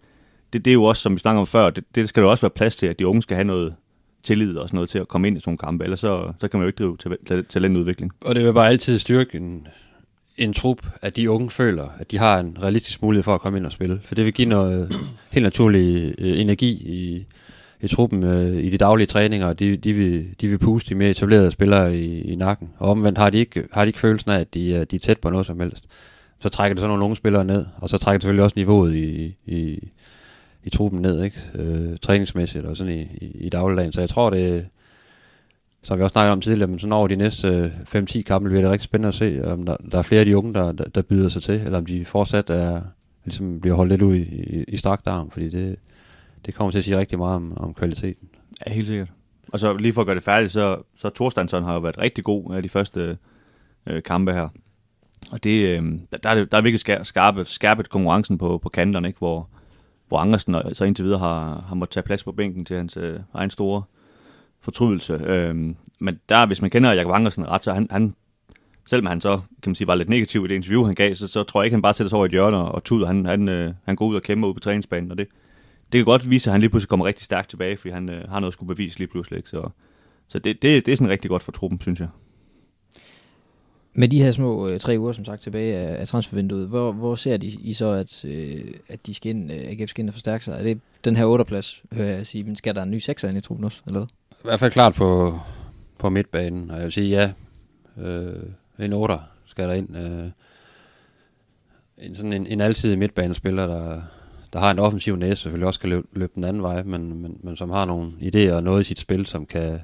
det, 0.53 0.65
det 0.65 0.71
er 0.71 0.73
jo 0.73 0.83
også, 0.83 1.01
som 1.01 1.13
vi 1.13 1.19
snakker 1.19 1.41
om 1.41 1.47
før, 1.47 1.69
det, 1.69 1.83
det 1.95 2.09
skal 2.09 2.21
jo 2.21 2.29
også 2.29 2.41
være 2.41 2.49
plads 2.49 2.75
til, 2.75 2.87
at 2.87 2.99
de 2.99 3.07
unge 3.07 3.21
skal 3.21 3.35
have 3.35 3.47
noget 3.47 3.75
tillid 4.23 4.57
og 4.57 4.67
sådan 4.67 4.77
noget 4.77 4.89
til 4.89 4.99
at 4.99 5.07
komme 5.07 5.27
ind 5.27 5.37
i 5.37 5.39
sådan 5.39 5.49
nogle 5.49 5.57
kampe, 5.57 5.83
ellers 5.83 5.99
så, 5.99 6.33
så 6.41 6.47
kan 6.47 6.59
man 6.59 6.65
jo 6.65 6.67
ikke 6.67 7.05
drive 7.27 7.43
talentudvikling. 7.43 8.11
Og 8.25 8.35
det 8.35 8.45
vil 8.45 8.53
bare 8.53 8.67
altid 8.67 8.99
styrke 8.99 9.37
en, 9.37 9.67
en 10.37 10.53
trup, 10.53 10.87
at 11.01 11.15
de 11.15 11.31
unge 11.31 11.49
føler, 11.49 11.87
at 11.99 12.11
de 12.11 12.17
har 12.17 12.39
en 12.39 12.57
realistisk 12.61 13.01
mulighed 13.01 13.23
for 13.23 13.33
at 13.33 13.41
komme 13.41 13.59
ind 13.59 13.65
og 13.65 13.71
spille. 13.71 14.01
For 14.05 14.15
det 14.15 14.25
vil 14.25 14.33
give 14.33 14.49
noget 14.49 14.83
øh, 14.83 14.91
helt 15.31 15.43
naturlig 15.43 16.15
øh, 16.17 16.39
energi 16.39 16.69
i, 16.69 17.25
i 17.81 17.87
truppen 17.87 18.23
øh, 18.23 18.63
i 18.63 18.69
de 18.69 18.77
daglige 18.77 19.07
træninger, 19.07 19.47
og 19.47 19.59
de, 19.59 19.77
de, 19.77 19.93
vil, 19.93 20.35
de 20.41 20.47
vil 20.47 20.57
puste 20.57 20.89
de 20.89 20.95
mere 20.95 21.09
etablerede 21.09 21.51
spillere 21.51 21.97
i, 21.97 22.21
i 22.21 22.35
nakken. 22.35 22.69
Og 22.77 22.89
omvendt 22.91 23.17
har 23.17 23.29
de 23.29 23.37
ikke, 23.37 23.63
har 23.71 23.85
de 23.85 23.89
ikke 23.89 23.99
følelsen 23.99 24.31
af, 24.31 24.39
at 24.39 24.53
de, 24.53 24.85
de 24.85 24.95
er 24.95 24.99
tæt 24.99 25.19
på 25.19 25.29
noget 25.29 25.47
som 25.47 25.59
helst. 25.59 25.85
Så 26.39 26.49
trækker 26.49 26.73
det 26.73 26.81
så 26.81 26.87
nogle 26.87 27.03
unge 27.03 27.15
spillere 27.15 27.45
ned, 27.45 27.65
og 27.77 27.89
så 27.89 27.97
trækker 27.97 28.17
det 28.17 28.23
selvfølgelig 28.23 28.43
også 28.43 28.53
niveauet 28.57 28.95
i, 28.95 29.35
i, 29.45 29.89
i 30.63 30.69
truppen 30.69 31.01
ned, 31.01 31.23
ikke? 31.23 31.37
Øh, 31.55 31.97
træningsmæssigt 31.97 32.65
og 32.65 32.77
sådan 32.77 32.93
i, 32.93 33.01
i, 33.01 33.37
i 33.39 33.49
dagligdagen. 33.49 33.91
Så 33.91 34.01
jeg 34.01 34.09
tror, 34.09 34.29
det 34.29 34.67
som 35.81 35.97
vi 35.97 36.03
også 36.03 36.13
snakkede 36.13 36.31
om 36.31 36.41
tidligere, 36.41 36.67
men 36.67 36.79
sådan 36.79 36.93
over 36.93 37.07
de 37.07 37.15
næste 37.15 37.47
øh, 37.47 38.05
5-10 38.05 38.21
kampe 38.21 38.49
bliver 38.49 38.61
det 38.61 38.71
rigtig 38.71 38.85
spændende 38.85 39.07
at 39.07 39.15
se, 39.15 39.51
om 39.51 39.65
der, 39.65 39.77
der 39.91 39.97
er 39.97 40.01
flere 40.01 40.19
af 40.19 40.25
de 40.25 40.37
unge, 40.37 40.53
der, 40.53 40.71
der, 40.71 40.83
der 40.83 41.01
byder 41.01 41.29
sig 41.29 41.43
til, 41.43 41.55
eller 41.55 41.77
om 41.77 41.85
de 41.85 42.05
fortsat 42.05 42.49
er, 42.49 42.81
ligesom 43.25 43.61
bliver 43.61 43.75
holdt 43.75 43.91
lidt 43.91 44.01
ud 44.01 44.15
i, 44.15 44.21
i, 44.21 44.63
i 44.67 44.77
strakt 44.77 45.07
arm, 45.07 45.31
fordi 45.31 45.49
det, 45.49 45.75
det 46.45 46.53
kommer 46.53 46.71
til 46.71 46.77
at 46.77 46.83
sige 46.83 46.97
rigtig 46.97 47.17
meget 47.17 47.35
om, 47.35 47.57
om 47.57 47.73
kvaliteten. 47.73 48.29
Ja, 48.67 48.71
helt 48.71 48.87
sikkert. 48.87 49.07
Og 49.53 49.59
så 49.59 49.77
lige 49.77 49.93
for 49.93 50.01
at 50.01 50.07
gøre 50.07 50.15
det 50.15 50.23
færdigt, 50.23 50.51
så, 50.51 50.77
så 50.97 51.09
Thorstensson 51.09 51.63
har 51.63 51.73
jo 51.73 51.79
været 51.79 51.97
rigtig 51.97 52.23
god 52.23 52.55
af 52.55 52.63
de 52.63 52.69
første 52.69 53.17
øh, 53.87 54.03
kampe 54.03 54.33
her. 54.33 54.47
Og 55.31 55.43
det, 55.43 55.67
øh, 55.67 55.83
der, 56.23 56.29
er 56.29 56.35
det, 56.35 56.51
der 56.51 56.57
er 56.57 56.61
virkelig 56.61 57.05
skærpet, 57.05 57.47
skærpet 57.47 57.89
konkurrencen 57.89 58.37
på, 58.37 58.57
på 58.57 58.69
kanterne, 58.69 59.07
ikke? 59.07 59.17
Hvor, 59.17 59.49
hvor 60.09 60.17
Andersen 60.17 60.55
så 60.73 60.85
indtil 60.85 61.05
videre 61.05 61.19
har, 61.19 61.65
har 61.67 61.75
måttet 61.75 61.93
tage 61.93 62.03
plads 62.03 62.23
på 62.23 62.31
bænken 62.31 62.65
til 62.65 62.77
hans 62.77 62.97
øh, 62.97 63.19
egen 63.33 63.49
store 63.49 63.83
fortrydelse. 64.61 65.13
Øh, 65.13 65.55
men 65.99 66.19
der, 66.29 66.45
hvis 66.45 66.61
man 66.61 66.69
kender 66.69 66.93
Jakob 66.93 67.13
Andersen 67.15 67.49
ret, 67.49 67.63
så 67.63 67.73
han, 67.73 67.87
han 67.91 68.15
selvom 68.89 69.05
han 69.05 69.21
så, 69.21 69.35
kan 69.35 69.69
man 69.69 69.75
sige, 69.75 69.87
var 69.87 69.95
lidt 69.95 70.09
negativ 70.09 70.45
i 70.45 70.47
det 70.47 70.55
interview, 70.55 70.83
han 70.83 70.95
gav, 70.95 71.13
så, 71.13 71.27
så 71.27 71.43
tror 71.43 71.61
jeg 71.61 71.65
ikke, 71.65 71.75
han 71.75 71.81
bare 71.81 71.93
sætter 71.93 72.09
sig 72.09 72.17
over 72.17 72.25
i 72.25 72.27
et 72.27 72.31
hjørne 72.31 72.57
og 72.57 72.83
tuder. 72.83 73.07
Han, 73.07 73.25
han, 73.25 73.49
øh, 73.49 73.73
han 73.85 73.95
går 73.95 74.05
ud 74.07 74.15
og 74.15 74.21
kæmper 74.21 74.47
ud 74.47 74.53
på 74.53 74.59
træningsbanen, 74.59 75.11
og 75.11 75.17
det, 75.17 75.27
det 75.91 75.97
kan 75.99 76.05
godt 76.05 76.29
vise, 76.29 76.49
at 76.49 76.51
han 76.51 76.61
lige 76.61 76.69
pludselig 76.69 76.89
kommer 76.89 77.05
rigtig 77.05 77.25
stærkt 77.25 77.49
tilbage, 77.49 77.77
fordi 77.77 77.91
han 77.91 78.09
øh, 78.09 78.29
har 78.29 78.39
noget 78.39 78.51
at 78.51 78.53
skulle 78.53 78.75
bevise 78.75 78.97
lige 78.97 79.07
pludselig. 79.07 79.37
Ikke? 79.37 79.49
Så, 79.49 79.69
så 80.27 80.39
det, 80.39 80.61
det, 80.61 80.85
det 80.85 80.91
er 80.91 80.95
sådan 80.95 81.11
rigtig 81.11 81.29
godt 81.29 81.43
for 81.43 81.51
truppen, 81.51 81.81
synes 81.81 81.99
jeg. 81.99 82.07
Med 83.93 84.07
de 84.07 84.23
her 84.23 84.31
små 84.31 84.67
øh, 84.67 84.79
tre 84.79 84.95
uger, 84.99 85.11
som 85.11 85.25
sagt, 85.25 85.41
tilbage 85.41 85.75
af, 85.75 85.99
af 85.99 86.07
transfervinduet, 86.07 86.67
hvor, 86.67 86.91
hvor 86.91 87.15
ser 87.15 87.37
de 87.37 87.47
I 87.47 87.73
så, 87.73 87.91
at, 87.91 88.25
øh, 88.25 88.73
at 88.87 89.05
de 89.05 89.13
skal 89.13 89.29
ind, 89.29 89.51
øh, 89.51 89.57
AGF 89.57 89.89
skal 89.89 90.01
ind 90.01 90.09
og 90.09 90.13
forstærke 90.13 90.45
sig? 90.45 90.59
Er 90.59 90.63
det 90.63 90.79
den 91.05 91.15
her 91.15 91.25
8. 91.25 91.45
plads, 91.45 91.83
hører 91.93 92.15
jeg 92.15 92.27
sige, 92.27 92.43
men 92.43 92.55
skal 92.55 92.75
der 92.75 92.83
en 92.83 92.91
ny 92.91 92.99
6'er 92.99 93.27
ind 93.27 93.37
i 93.37 93.41
truppen 93.41 93.65
også, 93.65 93.81
eller 93.87 93.99
hvad? 93.99 94.07
I 94.31 94.41
hvert 94.43 94.59
fald 94.59 94.71
klart 94.71 94.93
på, 94.93 95.39
på 95.99 96.09
midtbanen, 96.09 96.71
og 96.71 96.75
jeg 96.75 96.83
vil 96.83 96.91
sige 96.91 97.09
ja, 97.09 97.31
øh, 98.03 98.43
en 98.79 98.93
8 98.93 99.15
skal 99.45 99.69
der 99.69 99.73
ind. 99.73 99.97
Øh, 99.97 100.29
en, 101.97 102.15
sådan 102.15 102.33
en, 102.33 102.47
en 102.47 102.61
altid 102.61 102.95
midtbanespiller, 102.95 103.67
der, 103.67 104.01
der 104.53 104.59
har 104.59 104.71
en 104.71 104.79
offensiv 104.79 105.15
næse, 105.15 105.41
selvfølgelig 105.41 105.67
også 105.67 105.79
kan 105.79 105.89
løbe, 105.89 106.07
løbe 106.13 106.31
den 106.35 106.43
anden 106.43 106.63
vej, 106.63 106.83
men, 106.83 107.21
men, 107.21 107.37
men 107.43 107.57
som 107.57 107.69
har 107.69 107.85
nogle 107.85 108.11
idéer 108.21 108.53
og 108.53 108.63
noget 108.63 108.81
i 108.81 108.83
sit 108.83 108.99
spil, 108.99 109.25
som 109.25 109.45
kan, 109.45 109.79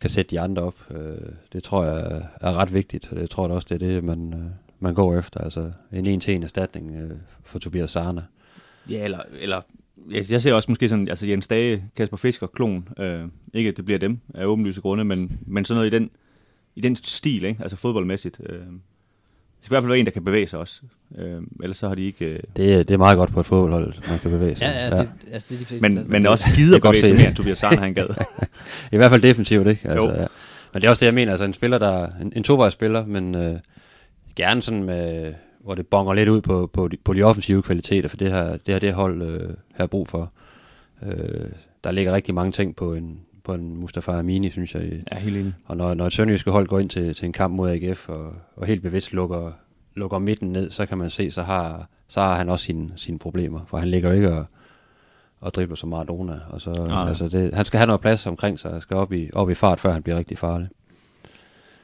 kan 0.00 0.10
sætte 0.10 0.30
de 0.30 0.40
andre 0.40 0.62
op. 0.62 0.86
Øh, 0.90 1.32
det 1.52 1.62
tror 1.62 1.84
jeg 1.84 2.22
er 2.40 2.52
ret 2.52 2.74
vigtigt, 2.74 3.08
og 3.10 3.16
det 3.16 3.30
tror 3.30 3.46
jeg 3.46 3.54
også, 3.54 3.66
det 3.70 3.82
er 3.82 3.86
det, 3.86 4.04
man, 4.04 4.34
øh, 4.34 4.50
man 4.80 4.94
går 4.94 5.18
efter. 5.18 5.40
Altså 5.40 5.72
en 5.92 6.06
en-til-en 6.06 6.42
erstatning 6.42 6.96
øh, 6.96 7.16
for 7.44 7.58
Tobias 7.58 7.90
Sarna. 7.90 8.22
Ja, 8.90 9.04
eller, 9.04 9.20
eller 9.40 9.60
jeg 10.10 10.42
ser 10.42 10.54
også 10.54 10.70
måske 10.70 10.88
sådan, 10.88 11.08
altså 11.08 11.26
Jens 11.26 11.46
Dage, 11.46 11.84
Kasper 11.96 12.16
Fisker, 12.16 12.46
Klon, 12.46 12.88
øh, 12.98 13.24
ikke 13.54 13.68
at 13.68 13.76
det 13.76 13.84
bliver 13.84 13.98
dem 13.98 14.18
af 14.34 14.44
åbenlyse 14.44 14.80
grunde, 14.80 15.04
men, 15.04 15.38
men 15.46 15.64
sådan 15.64 15.76
noget 15.76 15.92
i 15.92 15.96
den, 15.96 16.10
i 16.76 16.80
den 16.80 16.96
stil, 16.96 17.44
ikke? 17.44 17.62
altså 17.62 17.76
fodboldmæssigt. 17.76 18.40
Øh, 18.46 18.62
det 19.60 19.64
skal 19.64 19.72
i 19.72 19.74
hvert 19.74 19.82
fald 19.82 19.90
være 19.90 19.98
en, 19.98 20.06
der 20.06 20.12
kan 20.12 20.24
bevæge 20.24 20.46
sig 20.46 20.58
også. 20.58 20.80
Øh, 21.18 21.42
ellers 21.62 21.76
så 21.76 21.88
har 21.88 21.94
de 21.94 22.06
ikke... 22.06 22.24
Øh... 22.24 22.38
Det, 22.56 22.88
det 22.88 22.90
er 22.90 22.98
meget 22.98 23.16
godt 23.16 23.32
på 23.32 23.40
et 23.40 23.46
fodboldhold, 23.46 23.94
man 24.08 24.18
kan 24.18 24.30
bevæge 24.30 24.56
sig. 24.56 24.64
Ja, 24.64 24.84
ja, 24.84 24.90
det, 24.90 25.08
altså, 25.32 25.46
det 25.48 25.54
er 25.54 25.58
de 25.58 25.64
fleste. 25.64 25.88
Men, 25.88 26.04
men 26.08 26.26
også 26.26 26.44
gider 26.54 26.76
at 26.76 26.82
bevæge 26.82 27.02
sig 27.02 27.14
mere, 27.14 27.26
end 27.26 27.36
Tobias 27.36 27.58
Sarn, 27.58 27.78
han 27.78 27.94
gad. 27.94 28.06
I 28.92 28.96
hvert 28.96 29.10
fald 29.10 29.22
defensivt, 29.22 29.66
ikke? 29.66 29.88
Altså, 29.88 30.08
ja. 30.08 30.26
Men 30.72 30.82
det 30.82 30.84
er 30.84 30.90
også 30.90 31.00
det, 31.00 31.06
jeg 31.06 31.14
mener. 31.14 31.32
Altså 31.32 31.44
en 31.44 31.52
spiller, 31.52 31.78
der 31.78 32.08
en, 32.20 32.32
en 32.36 32.42
tovejsspiller, 32.42 33.06
men 33.06 33.34
øh, 33.34 33.56
gerne 34.36 34.62
sådan 34.62 34.82
med, 34.82 35.34
hvor 35.64 35.74
det 35.74 35.86
bonger 35.86 36.14
lidt 36.14 36.28
ud 36.28 36.40
på, 36.40 36.70
på, 36.72 36.88
de, 36.88 36.96
på 37.04 37.12
de 37.12 37.22
offensive 37.22 37.62
kvaliteter, 37.62 38.08
for 38.08 38.16
det 38.16 38.30
her, 38.30 38.50
det 38.50 38.74
her 38.74 38.78
det 38.78 38.92
hold 38.92 39.22
øh, 39.22 39.50
har 39.74 39.86
brug 39.86 40.08
for. 40.08 40.32
Øh, 41.02 41.50
der 41.84 41.90
ligger 41.90 42.12
rigtig 42.12 42.34
mange 42.34 42.52
ting 42.52 42.76
på 42.76 42.94
en, 42.94 43.20
på 43.50 43.54
en 43.54 43.76
Mustafa 43.76 44.12
Amini, 44.12 44.50
synes 44.50 44.74
jeg. 44.74 45.00
Ja, 45.12 45.18
helt 45.18 45.36
enig. 45.36 45.54
Og 45.64 45.76
når, 45.76 45.94
når 45.94 46.06
et 46.06 46.12
sønderjyske 46.12 46.50
hold 46.50 46.66
går 46.66 46.78
ind 46.78 46.90
til, 46.90 47.14
til 47.14 47.26
en 47.26 47.32
kamp 47.32 47.54
mod 47.54 47.70
AGF, 47.70 48.08
og, 48.08 48.34
og 48.56 48.66
helt 48.66 48.82
bevidst 48.82 49.12
lukker, 49.12 49.52
lukker 49.94 50.18
midten 50.18 50.52
ned, 50.52 50.70
så 50.70 50.86
kan 50.86 50.98
man 50.98 51.10
se, 51.10 51.30
så 51.30 51.42
har, 51.42 51.88
så 52.08 52.20
har 52.20 52.34
han 52.34 52.48
også 52.48 52.64
sine, 52.64 52.92
sine 52.96 53.18
problemer. 53.18 53.60
For 53.66 53.78
han 53.78 53.88
ligger 53.88 54.08
jo 54.08 54.14
ikke 54.14 54.32
og, 54.32 54.46
og 55.40 55.54
dribler 55.54 55.76
som 55.76 55.88
Maradona. 55.88 56.40
Og 56.50 56.60
så, 56.60 57.04
altså 57.08 57.28
det, 57.28 57.54
han 57.54 57.64
skal 57.64 57.78
have 57.78 57.86
noget 57.86 58.00
plads 58.00 58.26
omkring 58.26 58.58
sig, 58.58 58.72
han 58.72 58.80
skal 58.80 58.96
op 58.96 59.12
i, 59.12 59.30
op 59.32 59.50
i 59.50 59.54
fart, 59.54 59.80
før 59.80 59.92
han 59.92 60.02
bliver 60.02 60.18
rigtig 60.18 60.38
farlig. 60.38 60.68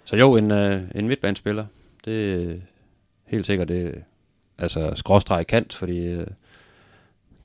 Så 0.05 0.17
jo, 0.17 0.37
en, 0.37 0.51
øh, 0.51 0.83
en 0.95 1.09
midtbanespiller, 1.09 1.65
det 2.05 2.33
er 2.33 2.55
helt 3.27 3.47
sikkert 3.47 3.69
det, 3.69 4.03
altså 4.59 4.93
skråstreg 4.95 5.47
kant, 5.47 5.75
fordi 5.75 6.07
øh, 6.07 6.27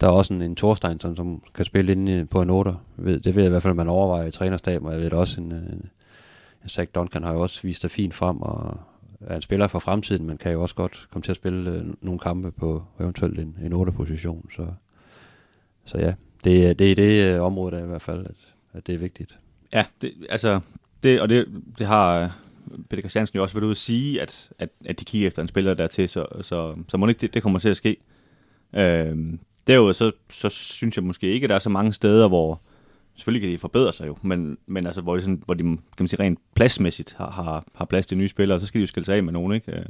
der 0.01 0.07
er 0.07 0.11
også 0.11 0.33
en, 0.33 0.41
en 0.41 0.55
Thorstein, 0.55 0.99
som, 0.99 1.15
som 1.15 1.43
kan 1.53 1.65
spille 1.65 1.91
ind 1.91 2.27
på 2.27 2.41
en 2.41 2.49
otter. 2.49 2.75
Det 2.97 3.35
ved 3.35 3.43
jeg 3.43 3.45
i 3.45 3.49
hvert 3.49 3.63
fald, 3.63 3.73
man 3.73 3.87
overvejer 3.87 4.27
i 4.27 4.31
trænerstaben, 4.31 4.87
og 4.87 4.93
jeg 4.93 5.01
ved 5.01 5.09
det 5.09 5.19
også, 5.19 5.41
en, 5.41 5.51
øh, 5.51 5.57
en, 5.57 5.89
en 6.63 6.69
Zach 6.69 6.91
Duncan 6.95 7.23
har 7.23 7.33
jo 7.33 7.41
også 7.41 7.61
vist 7.63 7.81
sig 7.81 7.91
fint 7.91 8.13
frem, 8.13 8.41
og 8.41 8.77
er 9.21 9.35
en 9.35 9.41
spiller 9.41 9.67
for 9.67 9.79
fremtiden, 9.79 10.25
men 10.25 10.37
kan 10.37 10.51
jo 10.51 10.61
også 10.61 10.75
godt 10.75 11.07
komme 11.11 11.23
til 11.23 11.31
at 11.31 11.35
spille 11.35 11.71
øh, 11.71 11.85
nogle 12.01 12.19
kampe 12.19 12.51
på 12.51 12.83
eventuelt 12.99 13.39
en, 13.39 13.57
en 13.63 13.73
8-position. 13.73 14.49
Så, 14.55 14.67
så 15.85 15.97
ja, 15.97 16.13
det, 16.43 16.79
det 16.79 16.91
er 16.91 16.95
det 16.95 17.33
øh, 17.33 17.41
område 17.41 17.75
der 17.75 17.83
i 17.83 17.87
hvert 17.87 18.01
fald, 18.01 18.25
at, 18.25 18.35
at 18.73 18.87
det 18.87 18.95
er 18.95 18.99
vigtigt. 18.99 19.37
Ja, 19.73 19.85
det, 20.01 20.13
altså, 20.29 20.59
det, 21.03 21.21
og 21.21 21.29
det, 21.29 21.47
det 21.77 21.87
har 21.87 22.19
øh, 22.19 22.29
Peter 22.89 23.01
Christiansen 23.01 23.35
jo 23.35 23.41
også 23.43 23.55
været 23.55 23.63
ude 23.63 23.71
at 23.71 23.77
sige, 23.77 24.21
at, 24.21 24.49
at, 24.59 24.69
at 24.85 24.99
de 24.99 25.05
kigger 25.05 25.27
efter 25.27 25.41
en 25.41 25.47
spiller 25.47 25.73
dertil, 25.73 26.09
så, 26.09 26.25
så, 26.41 26.75
så 26.87 26.97
må 26.97 27.07
ikke 27.07 27.21
det, 27.21 27.33
det 27.33 27.43
kommer 27.43 27.59
til 27.59 27.69
at 27.69 27.77
ske. 27.77 27.97
Øhm, 28.73 29.39
Derudover 29.67 29.93
så, 29.93 30.11
så 30.29 30.49
synes 30.49 30.97
jeg 30.97 31.03
måske 31.03 31.27
ikke, 31.27 31.45
at 31.45 31.49
der 31.49 31.55
er 31.55 31.59
så 31.59 31.69
mange 31.69 31.93
steder, 31.93 32.27
hvor 32.27 32.61
selvfølgelig 33.15 33.41
kan 33.41 33.53
de 33.53 33.57
forbedre 33.57 33.93
sig 33.93 34.07
jo, 34.07 34.17
men, 34.21 34.57
men 34.65 34.85
altså, 34.85 35.01
hvor, 35.01 35.15
de 35.15 35.21
sådan, 35.21 35.43
hvor 35.45 35.53
de 35.53 35.63
kan 35.63 35.79
man 35.99 36.07
sige, 36.07 36.19
rent 36.19 36.39
pladsmæssigt 36.55 37.13
har, 37.13 37.29
har, 37.29 37.65
har 37.75 37.85
plads 37.85 38.05
til 38.05 38.17
nye 38.17 38.27
spillere, 38.27 38.59
så 38.59 38.65
skal 38.65 38.79
de 38.79 38.83
jo 38.83 38.87
skille 38.87 39.05
sig 39.05 39.15
af 39.15 39.23
med 39.23 39.33
nogen, 39.33 39.53
ikke? 39.53 39.71
Øh, 39.71 39.85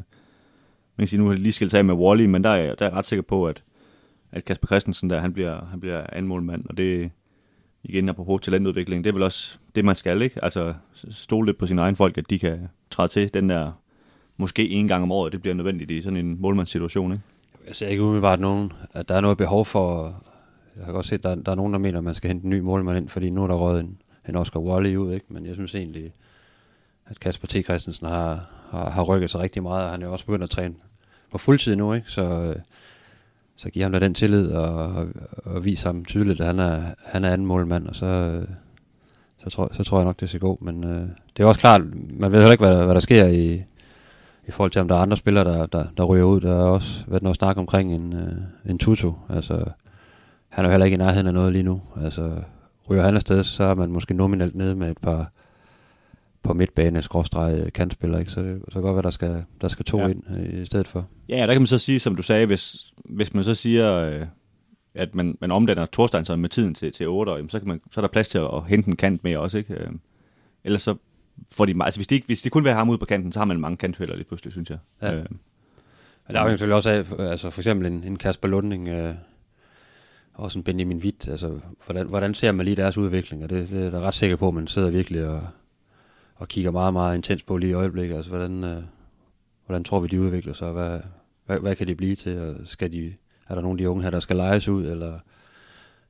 man 0.95 0.99
kan 0.99 1.07
sige, 1.07 1.19
nu 1.19 1.27
har 1.27 1.33
de 1.33 1.39
lige 1.39 1.53
skilt 1.53 1.71
sig 1.71 1.77
af 1.77 1.85
med 1.85 1.93
Wally, 1.93 2.25
men 2.25 2.43
der 2.43 2.49
er, 2.49 2.75
der 2.75 2.85
er 2.85 2.89
jeg 2.89 2.97
ret 2.97 3.05
sikker 3.05 3.23
på, 3.23 3.47
at, 3.47 3.63
at 4.31 4.45
Kasper 4.45 4.67
Christensen 4.67 5.09
der, 5.09 5.19
han 5.19 5.33
bliver, 5.33 5.65
han 5.65 5.79
bliver 5.79 6.03
anmålmand, 6.09 6.65
og 6.69 6.77
det 6.77 7.11
igen 7.83 8.09
apropos 8.09 8.41
talentudvikling, 8.41 9.03
det 9.03 9.09
er 9.09 9.13
vel 9.13 9.23
også 9.23 9.57
det, 9.75 9.85
man 9.85 9.95
skal, 9.95 10.21
ikke? 10.21 10.43
Altså 10.43 10.73
stole 11.11 11.45
lidt 11.45 11.57
på 11.57 11.67
sine 11.67 11.81
egne 11.81 11.95
folk, 11.97 12.17
at 12.17 12.29
de 12.29 12.39
kan 12.39 12.67
træde 12.89 13.07
til 13.07 13.33
den 13.33 13.49
der, 13.49 13.71
måske 14.37 14.69
en 14.69 14.87
gang 14.87 15.03
om 15.03 15.11
året, 15.11 15.33
det 15.33 15.41
bliver 15.41 15.53
nødvendigt 15.53 15.91
i 15.91 16.01
sådan 16.01 16.17
en 16.17 16.41
målmandssituation, 16.41 17.11
ikke? 17.11 17.23
Jeg 17.67 17.75
ser 17.75 17.87
ikke 17.87 18.03
umiddelbart 18.03 18.39
nogen, 18.39 18.73
at 18.93 19.09
der 19.09 19.15
er 19.15 19.21
noget 19.21 19.37
behov 19.37 19.65
for... 19.65 20.15
Jeg 20.77 20.85
har 20.85 20.91
godt 20.91 21.05
set, 21.05 21.15
at 21.15 21.23
der, 21.23 21.35
der 21.35 21.51
er 21.51 21.55
nogen, 21.55 21.73
der 21.73 21.79
mener, 21.79 21.97
at 21.97 22.03
man 22.03 22.15
skal 22.15 22.27
hente 22.27 22.43
en 22.43 22.49
ny 22.49 22.59
målmand 22.59 22.97
ind, 22.97 23.09
fordi 23.09 23.29
nu 23.29 23.43
er 23.43 23.47
der 23.47 23.55
røget 23.55 23.83
en, 23.83 23.97
en 24.29 24.35
Oscar 24.35 24.59
Wally 24.59 24.95
ud, 24.95 25.13
ikke? 25.13 25.25
Men 25.29 25.45
jeg 25.45 25.53
synes 25.53 25.75
egentlig, 25.75 26.13
at 27.05 27.19
Kasper 27.19 27.47
T. 27.47 27.63
Christensen 27.63 28.07
har, 28.07 28.45
har, 28.69 28.89
har 28.89 29.03
rykket 29.03 29.29
sig 29.29 29.41
rigtig 29.41 29.63
meget, 29.63 29.85
og 29.85 29.91
han 29.91 30.01
er 30.01 30.05
jo 30.05 30.11
også 30.11 30.25
begyndt 30.25 30.43
at 30.43 30.49
træne 30.49 30.75
på 31.31 31.37
fuldtid 31.37 31.75
nu, 31.75 31.93
ikke? 31.93 32.11
Så, 32.11 32.21
øh, 32.21 32.55
så 33.55 33.69
giver 33.69 33.85
ham 33.85 33.91
da 33.91 33.99
den 33.99 34.13
tillid 34.13 34.51
og, 34.51 34.73
og, 34.73 35.07
og 35.45 35.65
viser 35.65 35.89
ham 35.89 36.05
tydeligt, 36.05 36.39
at 36.39 36.47
han 36.47 36.59
er, 36.59 36.83
han 37.05 37.23
er 37.23 37.33
anden 37.33 37.47
målmand, 37.47 37.87
og 37.87 37.95
så, 37.95 38.05
øh, 38.05 38.47
så, 39.37 39.49
tror, 39.49 39.69
så 39.73 39.83
tror 39.83 39.97
jeg 39.97 40.05
nok, 40.05 40.19
det 40.19 40.29
skal 40.29 40.41
gå. 40.41 40.57
Men 40.61 40.83
øh, 40.83 41.07
det 41.37 41.43
er 41.43 41.47
også 41.47 41.59
klart, 41.59 41.81
man 42.09 42.31
ved 42.31 42.39
heller 42.39 42.51
ikke, 42.51 42.65
hvad, 42.65 42.85
hvad 42.85 42.93
der 42.93 42.99
sker 42.99 43.25
i, 43.25 43.63
i 44.47 44.51
forhold 44.51 44.71
til, 44.71 44.81
om 44.81 44.87
der 44.87 44.95
er 44.95 44.99
andre 44.99 45.17
spillere, 45.17 45.43
der, 45.43 45.65
der, 45.65 45.85
der 45.97 46.03
ryger 46.03 46.23
ud. 46.23 46.41
Der 46.41 46.51
er 46.51 46.65
også 46.65 47.03
været 47.07 47.23
noget 47.23 47.35
snak 47.35 47.57
omkring 47.57 47.95
en, 47.95 48.13
øh, 48.13 48.71
en 48.71 48.77
Tutu. 48.77 49.13
Altså, 49.29 49.65
han 50.49 50.65
er 50.65 50.69
jo 50.69 50.71
heller 50.71 50.85
ikke 50.85 50.95
i 50.95 50.97
nærheden 50.97 51.27
af 51.27 51.33
noget 51.33 51.51
lige 51.51 51.63
nu. 51.63 51.81
Altså, 52.03 52.43
ryger 52.89 53.03
han 53.03 53.15
afsted, 53.15 53.43
så 53.43 53.63
er 53.63 53.73
man 53.75 53.91
måske 53.91 54.13
nominelt 54.13 54.55
nede 54.55 54.75
med 54.75 54.91
et 54.91 54.97
par 54.97 55.31
på 56.43 56.53
midtbane, 56.53 57.01
skråstreg, 57.01 57.73
kantspiller, 57.73 58.19
ikke? 58.19 58.31
Så 58.31 58.41
det 58.41 58.61
så 58.67 58.73
kan 58.73 58.81
godt 58.81 58.95
være, 58.95 59.03
der 59.03 59.09
skal, 59.09 59.43
der 59.61 59.67
skal 59.67 59.85
to 59.85 59.99
ja. 59.99 60.07
ind 60.07 60.23
øh, 60.37 60.61
i 60.61 60.65
stedet 60.65 60.87
for. 60.87 61.07
Ja, 61.29 61.47
der 61.47 61.53
kan 61.53 61.61
man 61.61 61.67
så 61.67 61.77
sige, 61.77 61.99
som 61.99 62.15
du 62.15 62.23
sagde, 62.23 62.45
hvis, 62.45 62.93
hvis 63.05 63.33
man 63.33 63.43
så 63.43 63.53
siger, 63.53 63.93
øh, 63.93 64.25
at 64.95 65.15
man, 65.15 65.37
man 65.41 65.51
omdanner 65.51 65.85
Thorstein 65.85 66.41
med 66.41 66.49
tiden 66.49 66.73
til, 66.73 66.91
til 66.91 67.07
8, 67.07 67.31
så, 67.49 67.59
kan 67.59 67.67
man, 67.67 67.81
så 67.91 67.99
er 67.99 68.01
der 68.01 68.09
plads 68.09 68.27
til 68.27 68.37
at, 68.37 68.49
at 68.53 68.63
hente 68.67 68.89
en 68.89 68.95
kant 68.95 69.23
mere 69.23 69.39
også, 69.39 69.57
ikke? 69.57 69.73
Øh, 69.73 69.89
ellers 70.63 70.81
så 70.81 70.95
får 71.51 71.65
de, 71.65 71.75
altså 71.81 71.97
hvis 71.97 72.07
de, 72.07 72.15
ikke, 72.15 72.25
hvis 72.25 72.41
de 72.41 72.49
kun 72.49 72.65
have 72.65 72.75
ham 72.75 72.89
ud 72.89 72.97
på 72.97 73.05
kanten, 73.05 73.31
så 73.31 73.39
har 73.39 73.45
man 73.45 73.59
mange 73.59 73.77
kantfælder 73.77 74.15
lige 74.15 74.25
pludselig, 74.27 74.53
synes 74.53 74.69
jeg. 74.69 74.77
Ja. 75.01 75.15
Øh. 75.15 75.25
Men 76.27 76.35
der 76.35 76.41
er 76.41 76.43
jo 76.43 76.49
selvfølgelig 76.49 76.75
også 76.75 76.89
af, 76.89 77.29
altså 77.29 77.49
for 77.49 77.61
eksempel 77.61 77.87
en, 77.87 78.03
en 78.03 78.17
Kasper 78.17 78.47
Lunding, 78.47 78.87
øh, 78.87 79.15
også 80.33 80.59
en 80.59 80.63
Benjamin 80.63 80.97
Witt, 80.97 81.27
altså 81.27 81.59
hvordan, 81.85 82.07
hvordan 82.07 82.33
ser 82.33 82.51
man 82.51 82.65
lige 82.65 82.75
deres 82.75 82.97
udvikling, 82.97 83.43
og 83.43 83.49
det, 83.49 83.69
det 83.69 83.79
er 83.79 83.83
jeg 83.83 83.93
ret 83.93 84.13
sikker 84.13 84.35
på, 84.35 84.47
at 84.47 84.53
man 84.53 84.67
sidder 84.67 84.89
virkelig 84.89 85.27
og, 85.27 85.47
og 86.35 86.47
kigger 86.47 86.71
meget, 86.71 86.93
meget 86.93 87.15
intens 87.15 87.43
på 87.43 87.57
lige 87.57 87.69
i 87.69 87.73
øjeblikket, 87.73 88.15
altså 88.15 88.29
hvordan, 88.29 88.63
øh, 88.63 88.83
hvordan 89.65 89.83
tror 89.83 89.99
vi, 89.99 90.07
de 90.07 90.21
udvikler 90.21 90.53
sig, 90.53 90.71
hvad, 90.71 90.99
hvad, 91.45 91.59
hvad 91.59 91.75
kan 91.75 91.87
de 91.87 91.95
blive 91.95 92.15
til, 92.15 92.39
og 92.39 92.55
skal 92.65 92.91
de, 92.91 93.13
er 93.49 93.55
der 93.55 93.61
nogle 93.61 93.75
af 93.75 93.77
de 93.77 93.89
unge 93.89 94.03
her, 94.03 94.09
der 94.09 94.19
skal 94.19 94.35
lejes 94.35 94.67
ud, 94.67 94.85
eller, 94.85 95.19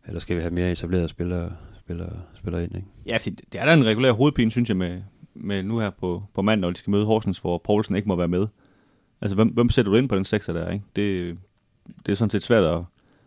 eller 0.08 0.20
skal 0.20 0.36
vi 0.36 0.42
have 0.42 0.54
mere 0.54 0.72
etablerede 0.72 1.10
spillere, 1.10 1.52
spillere, 1.92 2.22
spillere 2.34 2.64
ind, 2.64 2.76
ikke? 2.76 2.88
Ja, 3.06 3.18
det 3.26 3.60
er 3.60 3.66
da 3.66 3.74
en 3.74 3.86
regulær 3.86 4.12
hovedpine, 4.12 4.52
synes 4.52 4.70
jeg, 4.70 4.78
med, 4.78 5.02
med 5.34 5.64
nu 5.64 5.80
her 5.80 5.90
på, 5.90 6.24
på 6.34 6.42
mandag, 6.42 6.62
når 6.62 6.72
de 6.72 6.78
skal 6.78 6.92
møde 6.92 7.06
Horsens, 7.06 7.38
hvor 7.38 7.58
Poulsen 7.58 7.96
ikke 7.96 8.08
må 8.08 8.16
være 8.16 8.28
med. 8.28 8.48
Altså, 9.22 9.36
hvem, 9.36 9.48
hvem 9.48 9.70
sætter 9.70 9.92
du 9.92 9.98
ind 9.98 10.10
på 10.10 10.16
den 10.16 10.26
sekser 10.26 10.54
der, 10.54 10.70
ikke? 10.70 10.86
Det, 10.96 11.38
det 12.06 12.12
er 12.12 12.16
sådan 12.16 12.30
set 12.30 12.44
svært 12.44 12.64
at, 12.64 12.78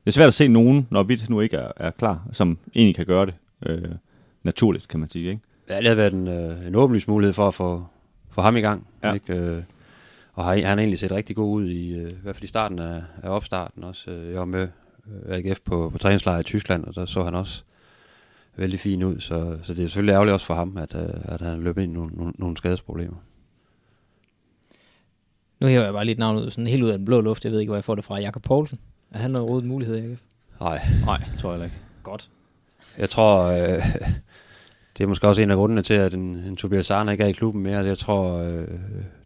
det 0.05 0.07
er 0.07 0.11
svært 0.11 0.27
at 0.27 0.35
se 0.35 0.49
nogen, 0.49 0.87
når 0.91 1.03
vi 1.03 1.21
nu 1.29 1.41
ikke 1.41 1.57
er, 1.57 1.73
er 1.77 1.91
klar, 1.91 2.29
som 2.33 2.59
egentlig 2.75 2.97
kan 2.97 3.07
gøre 3.07 3.27
det 3.27 3.35
øh, 3.67 3.91
naturligt, 4.43 4.89
kan 4.89 5.01
man 5.01 5.09
sige, 5.09 5.31
ikke? 5.31 5.43
Ja, 5.69 5.79
det 5.79 5.89
har 5.89 5.95
været 5.95 6.13
en, 6.13 6.29
øh, 6.29 6.67
en 6.67 6.75
åbenlyst 6.75 7.09
mulighed 7.09 7.33
for 7.33 7.49
at 7.49 7.55
få, 7.55 7.87
få 8.31 8.41
ham 8.41 8.57
i 8.57 8.61
gang, 8.61 8.87
ja. 9.03 9.13
ikke? 9.13 9.35
Øh, 9.35 9.63
og 10.33 10.45
har, 10.45 10.55
han 10.55 10.65
har 10.65 10.77
egentlig 10.77 10.99
set 10.99 11.13
rigtig 11.13 11.37
god 11.37 11.55
ud, 11.55 11.69
i, 11.69 11.95
øh, 11.95 12.11
i 12.11 12.15
hvert 12.23 12.37
fald 12.37 12.45
i 12.45 12.47
starten 12.47 12.79
af, 12.79 13.03
af 13.23 13.29
opstarten 13.29 13.85
også. 13.85 14.11
Øh, 14.11 14.31
jeg 14.31 14.39
var 14.39 14.45
med 14.45 14.69
øh, 15.27 15.37
AGF 15.37 15.61
på, 15.65 15.91
på 15.91 15.99
træningslejr 15.99 16.39
i 16.39 16.43
Tyskland, 16.43 16.85
og 16.85 16.95
der 16.95 17.07
så 17.07 17.23
han 17.23 17.35
også 17.35 17.63
vældig 18.57 18.81
fin 18.81 19.03
ud, 19.03 19.21
så, 19.21 19.59
så 19.63 19.75
det 19.75 19.85
er 19.85 19.87
selvfølgelig 19.87 20.13
ærgerligt 20.13 20.33
også 20.33 20.47
for 20.47 20.55
ham, 20.55 20.77
at, 20.77 20.95
øh, 20.95 21.09
at 21.23 21.41
han 21.41 21.63
løb 21.63 21.79
ind 21.79 21.93
i 21.93 21.95
nogle, 21.95 22.15
nogle, 22.15 22.33
nogle 22.39 22.57
skadesproblemer. 22.57 23.17
Nu 25.61 25.67
hæver 25.67 25.85
jeg 25.85 25.93
bare 25.93 26.05
lidt 26.05 26.19
navnet 26.19 26.43
ud, 26.43 26.51
sådan 26.51 26.67
helt 26.67 26.83
ud 26.83 26.89
af 26.89 26.99
den 26.99 27.05
blå 27.05 27.21
luft. 27.21 27.45
Jeg 27.45 27.53
ved 27.53 27.61
ikke, 27.61 27.71
hvor 27.71 27.77
jeg 27.77 27.85
får 27.85 27.95
det 27.95 28.05
fra. 28.05 28.21
Jakob 28.21 28.43
Poulsen. 28.43 28.79
Er 29.11 29.19
han 29.19 29.31
noget 29.31 29.49
rådet 29.49 29.65
mulighed 29.65 29.97
AGF? 29.97 30.21
Nej, 30.61 30.81
Nej, 31.05 31.23
tror 31.39 31.55
jeg 31.55 31.65
ikke. 31.65 31.77
Godt. 32.03 32.31
jeg 32.99 33.11
tror, 33.11 33.43
øh, 33.43 33.83
det 34.99 35.05
er 35.05 35.07
måske 35.07 35.29
også 35.29 35.43
en 35.43 35.51
af 35.51 35.57
grundene 35.57 35.83
til, 35.83 35.95
at 35.95 36.15
en, 36.15 36.21
en 36.21 36.57
Tobias 36.57 36.91
Arne 36.91 37.13
ikke 37.13 37.25
er 37.25 37.29
i 37.29 37.33
klubben 37.33 37.63
mere. 37.63 37.79
Jeg 37.79 37.99
tror, 37.99 38.39
øh, 38.39 38.69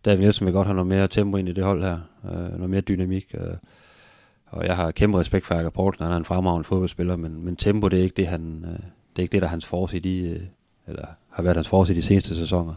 David 0.04 0.18
Nielsen 0.18 0.46
vil 0.46 0.54
godt 0.54 0.66
have 0.66 0.74
noget 0.74 0.86
mere 0.86 1.08
tempo 1.08 1.36
ind 1.36 1.48
i 1.48 1.52
det 1.52 1.64
hold 1.64 1.82
her. 1.82 1.98
Øh, 2.24 2.32
noget 2.32 2.70
mere 2.70 2.80
dynamik. 2.80 3.34
Øh, 3.34 3.54
og 4.46 4.66
jeg 4.66 4.76
har 4.76 4.90
kæmpe 4.90 5.18
respekt 5.18 5.46
for 5.46 5.54
Jakob 5.54 5.72
Poulsen. 5.72 6.04
Han 6.04 6.12
er 6.12 6.16
en 6.16 6.24
fremragende 6.24 6.64
fodboldspiller, 6.64 7.16
men, 7.16 7.44
men 7.44 7.56
tempo, 7.56 7.88
det 7.88 7.98
er 7.98 8.02
ikke 8.02 8.16
det, 8.16 8.26
han, 8.26 8.64
øh, 8.68 8.78
det 9.18 9.22
er 9.22 9.24
ikke 9.24 9.32
det, 9.32 9.42
der 9.42 9.48
er 9.48 9.50
hans 9.50 9.66
force 9.66 9.98
i 9.98 10.28
øh, 10.28 10.40
eller 10.86 11.06
har 11.30 11.42
været 11.42 11.56
hans 11.56 11.68
force 11.68 11.92
i 11.92 11.96
de 11.96 12.02
seneste 12.02 12.36
sæsoner. 12.36 12.74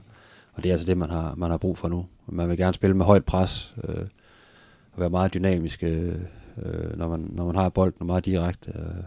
Og 0.54 0.64
det 0.64 0.70
er 0.70 0.74
altså 0.74 0.88
det, 0.88 0.98
man 0.98 1.10
har, 1.10 1.36
man 1.36 1.50
har 1.50 1.58
brug 1.58 1.78
for 1.78 1.88
nu. 1.88 2.06
Man 2.28 2.50
vil 2.50 2.58
gerne 2.58 2.74
spille 2.74 2.98
med 2.98 3.06
højt 3.06 3.26
pres, 3.26 3.74
øh, 3.84 4.06
og 4.92 5.00
være 5.00 5.10
meget 5.10 5.34
dynamisk, 5.34 5.84
øh, 5.84 6.16
øh 6.58 6.98
når, 6.98 7.10
man, 7.10 7.30
når 7.34 7.46
man 7.46 7.56
har 7.56 7.70
bolden, 7.70 7.98
og 8.00 8.06
meget 8.06 8.26
direkte. 8.26 8.72
Øh. 8.76 9.04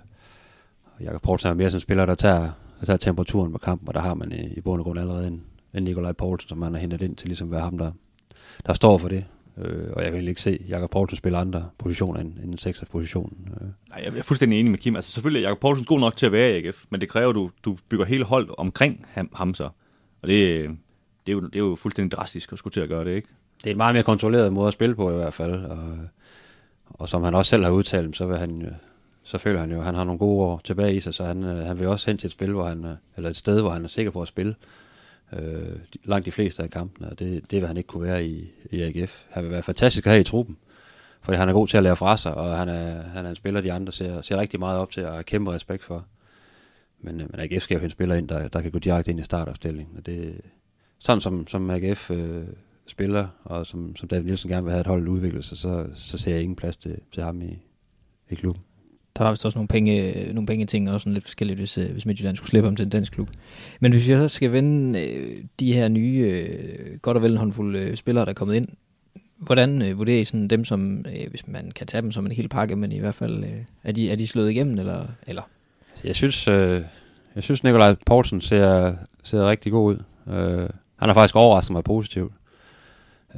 Jakob 1.01 1.23
Poulsen 1.23 1.51
er 1.51 1.55
mere 1.55 1.71
som 1.71 1.81
spiller, 1.81 2.07
der 2.07 2.15
tager, 2.15 2.51
der 2.81 2.87
tager 2.87 2.97
temperaturen 2.97 3.53
på 3.53 3.59
kampen, 3.59 3.89
og 3.89 3.95
der 3.95 4.01
har 4.01 4.15
man 4.15 4.33
i, 4.33 4.55
i 4.57 4.61
bund 4.61 4.81
og 4.81 4.85
grund 4.85 5.01
allerede 5.01 5.27
en, 5.27 5.43
en 5.75 5.83
Nikolaj 5.83 6.13
Poulsen, 6.13 6.49
som 6.49 6.59
man 6.59 6.75
har 6.75 6.81
hentet 6.81 7.03
ind 7.03 7.17
til 7.17 7.29
ligesom 7.29 7.49
at 7.49 7.53
være 7.53 7.61
ham, 7.61 7.79
der, 7.79 7.93
der 8.67 8.75
står 8.75 8.99
for 8.99 9.09
det. 9.09 9.25
Øh, 9.59 9.91
og 9.93 10.05
jeg 10.05 10.13
kan 10.13 10.29
ikke 10.29 10.41
se 10.41 10.65
Jakob 10.69 10.91
Poulsen 10.91 11.17
spille 11.17 11.39
andre 11.39 11.69
positioner 11.79 12.21
end, 12.21 12.33
end 12.43 12.53
en 12.53 12.59
sekser-position. 12.59 13.49
Øh. 13.61 13.69
Nej, 13.89 14.03
jeg 14.05 14.19
er 14.19 14.23
fuldstændig 14.23 14.61
enig 14.61 14.71
med 14.71 14.79
Kim. 14.79 14.97
Altså 14.97 15.11
selvfølgelig 15.11 15.45
er 15.45 15.49
Jakob 15.49 15.61
Poulsen 15.61 15.87
god 15.87 16.01
nok 16.01 16.17
til 16.17 16.27
at 16.27 16.33
være 16.33 16.51
i 16.51 16.67
AGF, 16.67 16.85
men 16.91 17.01
det 17.01 17.09
kræver, 17.09 17.29
at 17.29 17.35
du, 17.35 17.51
du 17.65 17.77
bygger 17.89 18.05
hele 18.05 18.25
hold 18.25 18.49
omkring 18.59 19.07
ham, 19.09 19.31
ham 19.35 19.55
så. 19.55 19.69
Og 20.23 20.29
det, 20.29 20.69
det, 21.27 21.33
er 21.33 21.37
jo, 21.37 21.41
det 21.41 21.55
er 21.55 21.59
jo 21.59 21.75
fuldstændig 21.75 22.17
drastisk 22.17 22.53
at 22.53 22.59
skulle 22.59 22.73
til 22.73 22.81
at 22.81 22.89
gøre 22.89 23.05
det, 23.05 23.17
ikke? 23.17 23.29
Det 23.59 23.67
er 23.67 23.71
en 23.71 23.77
meget 23.77 23.95
mere 23.95 24.03
kontrolleret 24.03 24.53
måde 24.53 24.69
at 24.69 24.73
spille 24.73 24.95
på 24.95 25.11
i 25.11 25.15
hvert 25.15 25.35
fald. 25.35 25.65
Og, 25.65 25.99
og 26.89 27.09
som 27.09 27.23
han 27.23 27.35
også 27.35 27.49
selv 27.49 27.65
har 27.65 27.71
udtalt, 27.71 28.17
så 28.17 28.27
vil 28.27 28.37
han 28.37 28.75
så 29.25 29.39
føler 29.39 29.61
han 29.61 29.71
jo, 29.71 29.79
at 29.79 29.85
han 29.85 29.95
har 29.95 30.05
nogle 30.05 30.19
gode 30.19 30.45
år 30.45 30.61
tilbage 30.65 30.95
i 30.95 31.01
sig, 31.01 31.15
så 31.15 31.25
han, 31.25 31.45
øh, 31.45 31.57
han 31.57 31.79
vil 31.79 31.89
også 31.89 32.11
hen 32.11 32.19
til 32.19 32.27
et 32.27 32.33
spil, 32.33 32.53
hvor 32.53 32.65
han, 32.65 32.85
øh, 32.85 32.97
eller 33.17 33.31
et 33.31 33.37
sted, 33.37 33.61
hvor 33.61 33.71
han 33.71 33.85
er 33.85 33.89
sikker 33.89 34.13
på 34.13 34.23
at 34.23 34.29
spille 34.29 34.55
øh, 35.33 35.79
langt 36.05 36.27
de 36.27 36.33
fleste 36.33 36.63
af 36.63 36.71
kampene, 36.71 37.11
og 37.11 37.19
det, 37.19 37.51
det 37.51 37.61
vil 37.61 37.67
han 37.67 37.77
ikke 37.77 37.87
kunne 37.87 38.03
være 38.03 38.27
i, 38.27 38.53
i 38.71 38.83
AGF. 38.83 39.25
Han 39.31 39.45
vil 39.45 39.53
være 39.53 39.63
fantastisk 39.63 40.07
at 40.07 40.13
have 40.13 40.21
i 40.21 40.25
truppen, 40.25 40.57
fordi 41.23 41.39
han 41.39 41.49
er 41.49 41.53
god 41.53 41.69
til 41.69 41.77
at 41.77 41.83
lære 41.83 41.97
fra 41.97 42.17
sig, 42.17 42.35
og 42.35 42.57
han 42.57 42.69
er, 42.69 43.03
han 43.03 43.27
er 43.27 43.31
en 43.31 43.37
spiller, 43.37 43.61
de 43.61 43.73
andre 43.73 43.93
ser, 43.93 44.23
ser 44.23 44.37
rigtig 44.37 44.61
meget 44.61 44.79
op 44.79 44.91
til 44.91 45.07
og 45.07 45.15
har 45.15 45.23
kæmpe 45.23 45.53
respekt 45.53 45.85
for. 45.85 46.07
Men, 47.01 47.21
øh, 47.21 47.27
men 47.31 47.41
AGF 47.41 47.63
skal 47.63 47.75
jo 47.75 47.79
have 47.79 47.85
en 47.85 47.91
spiller 47.91 48.15
ind, 48.15 48.29
der, 48.29 48.49
der 48.49 48.61
kan 48.61 48.71
gå 48.71 48.79
direkte 48.79 49.11
ind 49.11 49.21
i 49.21 49.25
startopstillingen, 49.25 49.97
og 49.97 50.07
det, 50.07 50.41
sådan 50.99 51.21
som, 51.21 51.47
som 51.47 51.71
AGF 51.71 52.11
øh, 52.11 52.45
spiller, 52.87 53.29
og 53.45 53.67
som, 53.67 53.97
som 53.97 54.09
David 54.09 54.25
Nielsen 54.25 54.51
gerne 54.51 54.65
vil 54.65 54.73
have 54.73 54.81
et 54.81 54.87
hold 54.87 55.09
udvikle 55.09 55.43
sig, 55.43 55.59
så, 55.59 55.87
så 55.95 56.19
ser 56.19 56.33
jeg 56.33 56.43
ingen 56.43 56.57
plads 56.57 56.77
til, 56.77 57.01
til 57.13 57.23
ham 57.23 57.43
i, 57.43 57.59
i 58.31 58.35
klubben. 58.35 58.63
Der 59.19 59.25
var 59.25 59.31
vist 59.31 59.45
også 59.45 59.59
nogle 59.59 59.69
penge, 59.69 60.15
nogle 60.33 60.47
penge 60.47 60.67
ting, 60.67 60.91
og 60.91 61.01
sådan 61.01 61.13
lidt 61.13 61.25
forskelligt, 61.25 61.59
hvis, 61.59 61.79
øh, 61.79 61.93
hvis 61.93 62.07
Midtjylland 62.07 62.37
skulle 62.37 62.51
slippe 62.51 62.67
ham 62.67 62.77
til 62.77 62.85
en 62.85 62.91
dansk 62.91 63.13
klub. 63.13 63.29
Men 63.81 63.93
hvis 63.93 64.09
vi 64.09 64.15
så 64.15 64.29
skal 64.29 64.53
vende 64.53 65.01
øh, 65.01 65.45
de 65.61 65.73
her 65.73 65.89
nye, 65.89 66.19
øh, 66.19 66.99
godt 66.99 67.17
og 67.17 67.23
vel 67.23 67.33
en 67.33 67.39
håndfuld 67.39 67.77
øh, 67.77 67.97
spillere, 67.97 68.25
der 68.25 68.31
er 68.31 68.35
kommet 68.35 68.55
ind, 68.55 68.69
hvordan 69.37 69.83
øh, 69.83 69.99
vurderer 69.99 70.21
I 70.21 70.25
sådan 70.25 70.49
dem, 70.49 70.65
som, 70.65 70.99
øh, 70.99 71.31
hvis 71.31 71.49
man 71.49 71.71
kan 71.71 71.87
tage 71.87 72.03
dem 72.03 72.13
som 72.13 72.27
en 72.27 72.33
hel 72.33 72.49
pakke, 72.49 72.77
men 72.77 72.93
i 72.93 72.99
hvert 72.99 73.15
fald, 73.15 73.45
øh, 73.45 73.51
er, 73.85 73.93
de, 73.93 74.11
er 74.11 74.17
de 74.17 74.27
slået 74.27 74.51
igennem, 74.51 74.79
eller? 74.79 75.07
eller? 75.27 75.43
Jeg 76.05 76.17
synes, 76.17 76.49
øh, 76.49 76.81
jeg 77.35 77.43
synes 77.43 77.65
Nikolaj 77.65 77.95
Poulsen 78.07 78.41
ser, 78.41 78.95
ser 79.23 79.51
rigtig 79.51 79.73
god 79.73 79.95
ud. 79.95 80.03
Øh, 80.33 80.69
han 80.97 81.09
har 81.09 81.15
faktisk 81.15 81.37
overrasket 81.37 81.73
mig 81.73 81.85
positivt. 81.85 82.33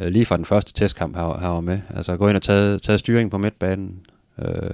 Øh, 0.01 0.09
lige 0.09 0.27
fra 0.27 0.37
den 0.37 0.45
første 0.45 0.73
testkamp, 0.73 1.17
han, 1.17 1.25
han 1.25 1.51
var 1.51 1.61
med. 1.61 1.81
Altså 1.95 2.17
gå 2.17 2.29
ind 2.29 2.37
og 2.37 2.43
tage, 2.43 2.79
tage 2.79 2.99
styring 2.99 3.31
på 3.31 3.39
midtbanen. 3.39 4.07
Øh, 4.39 4.71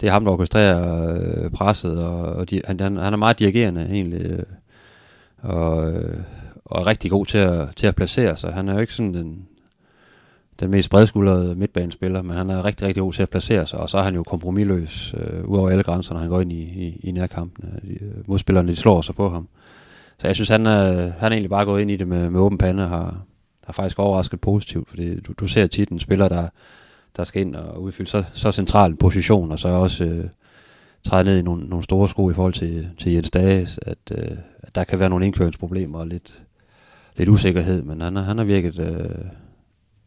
det 0.00 0.06
er 0.06 0.10
ham, 0.10 0.24
der 0.24 0.32
orkestrerer 0.32 1.16
øh, 1.44 1.50
presset, 1.50 2.04
og, 2.04 2.20
og 2.20 2.50
de, 2.50 2.60
han, 2.64 2.80
han, 2.80 2.96
han 2.96 3.12
er 3.12 3.16
meget 3.16 3.38
dirigerende 3.38 3.88
egentlig. 3.90 4.20
Øh, 4.20 4.42
og, 5.38 5.92
øh, 5.92 6.20
og 6.64 6.80
er 6.80 6.86
rigtig 6.86 7.10
god 7.10 7.26
til 7.26 7.38
at, 7.38 7.68
til 7.76 7.86
at 7.86 7.94
placere 7.94 8.36
sig. 8.36 8.52
Han 8.52 8.68
er 8.68 8.74
jo 8.74 8.80
ikke 8.80 8.92
sådan 8.92 9.14
den, 9.14 9.46
den 10.60 10.70
mest 10.70 10.90
bredskuldrede 10.90 11.54
midtbanespiller, 11.54 12.22
men 12.22 12.36
han 12.36 12.50
er 12.50 12.64
rigtig, 12.64 12.86
rigtig 12.86 13.00
god 13.00 13.12
til 13.12 13.22
at 13.22 13.30
placere 13.30 13.66
sig, 13.66 13.78
og 13.78 13.90
så 13.90 13.98
er 13.98 14.02
han 14.02 14.14
jo 14.14 14.22
kompromilløs 14.22 15.14
øh, 15.16 15.44
ud 15.44 15.58
over 15.58 15.70
alle 15.70 15.82
grænser, 15.82 16.14
når 16.14 16.20
han 16.20 16.28
går 16.28 16.40
ind 16.40 16.52
i, 16.52 16.62
i, 16.62 17.00
i 17.02 17.12
nærkampen. 17.12 17.80
Øh, 17.84 17.96
øh, 18.00 18.28
modspillerne 18.28 18.68
de 18.68 18.76
slår 18.76 19.02
sig 19.02 19.14
på 19.14 19.28
ham. 19.28 19.48
Så 20.18 20.26
jeg 20.26 20.34
synes, 20.34 20.48
han 20.48 20.66
er, 20.66 20.92
han 20.92 21.32
er 21.32 21.36
egentlig 21.36 21.50
bare 21.50 21.64
gået 21.64 21.82
ind 21.82 21.90
i 21.90 21.96
det 21.96 22.08
med, 22.08 22.30
med 22.30 22.40
åben 22.40 22.58
pande, 22.58 22.82
og 22.82 22.88
har, 22.88 23.22
har 23.64 23.72
faktisk 23.72 23.98
overrasket 23.98 24.40
positivt, 24.40 24.88
fordi 24.88 25.20
du, 25.20 25.32
du 25.32 25.46
ser 25.46 25.66
tit 25.66 25.88
en 25.88 26.00
spiller, 26.00 26.28
der, 26.28 26.48
der 27.16 27.24
skal 27.24 27.40
ind 27.40 27.56
og 27.56 27.82
udfylde 27.82 28.10
så, 28.10 28.24
så 28.32 28.52
central 28.52 28.90
en 28.90 28.96
position, 28.96 29.52
og 29.52 29.58
så 29.58 29.68
også 29.68 30.04
øh, 30.04 30.24
træde 31.02 31.24
ned 31.24 31.38
i 31.38 31.42
nogle, 31.42 31.68
nogle 31.68 31.84
store 31.84 32.08
sko 32.08 32.30
i 32.30 32.34
forhold 32.34 32.52
til, 32.52 32.90
til 32.98 33.12
Jens 33.12 33.30
Dage, 33.30 33.68
at, 33.82 33.98
øh, 34.10 34.36
at 34.62 34.74
der 34.74 34.84
kan 34.84 34.98
være 34.98 35.10
nogle 35.10 35.26
indkøringsproblemer 35.26 35.98
og 35.98 36.06
lidt, 36.06 36.42
lidt 37.16 37.28
usikkerhed, 37.28 37.82
men 37.82 38.00
han, 38.00 38.16
han 38.16 38.38
har 38.38 38.44
virket 38.44 38.78
øh, 38.78 39.24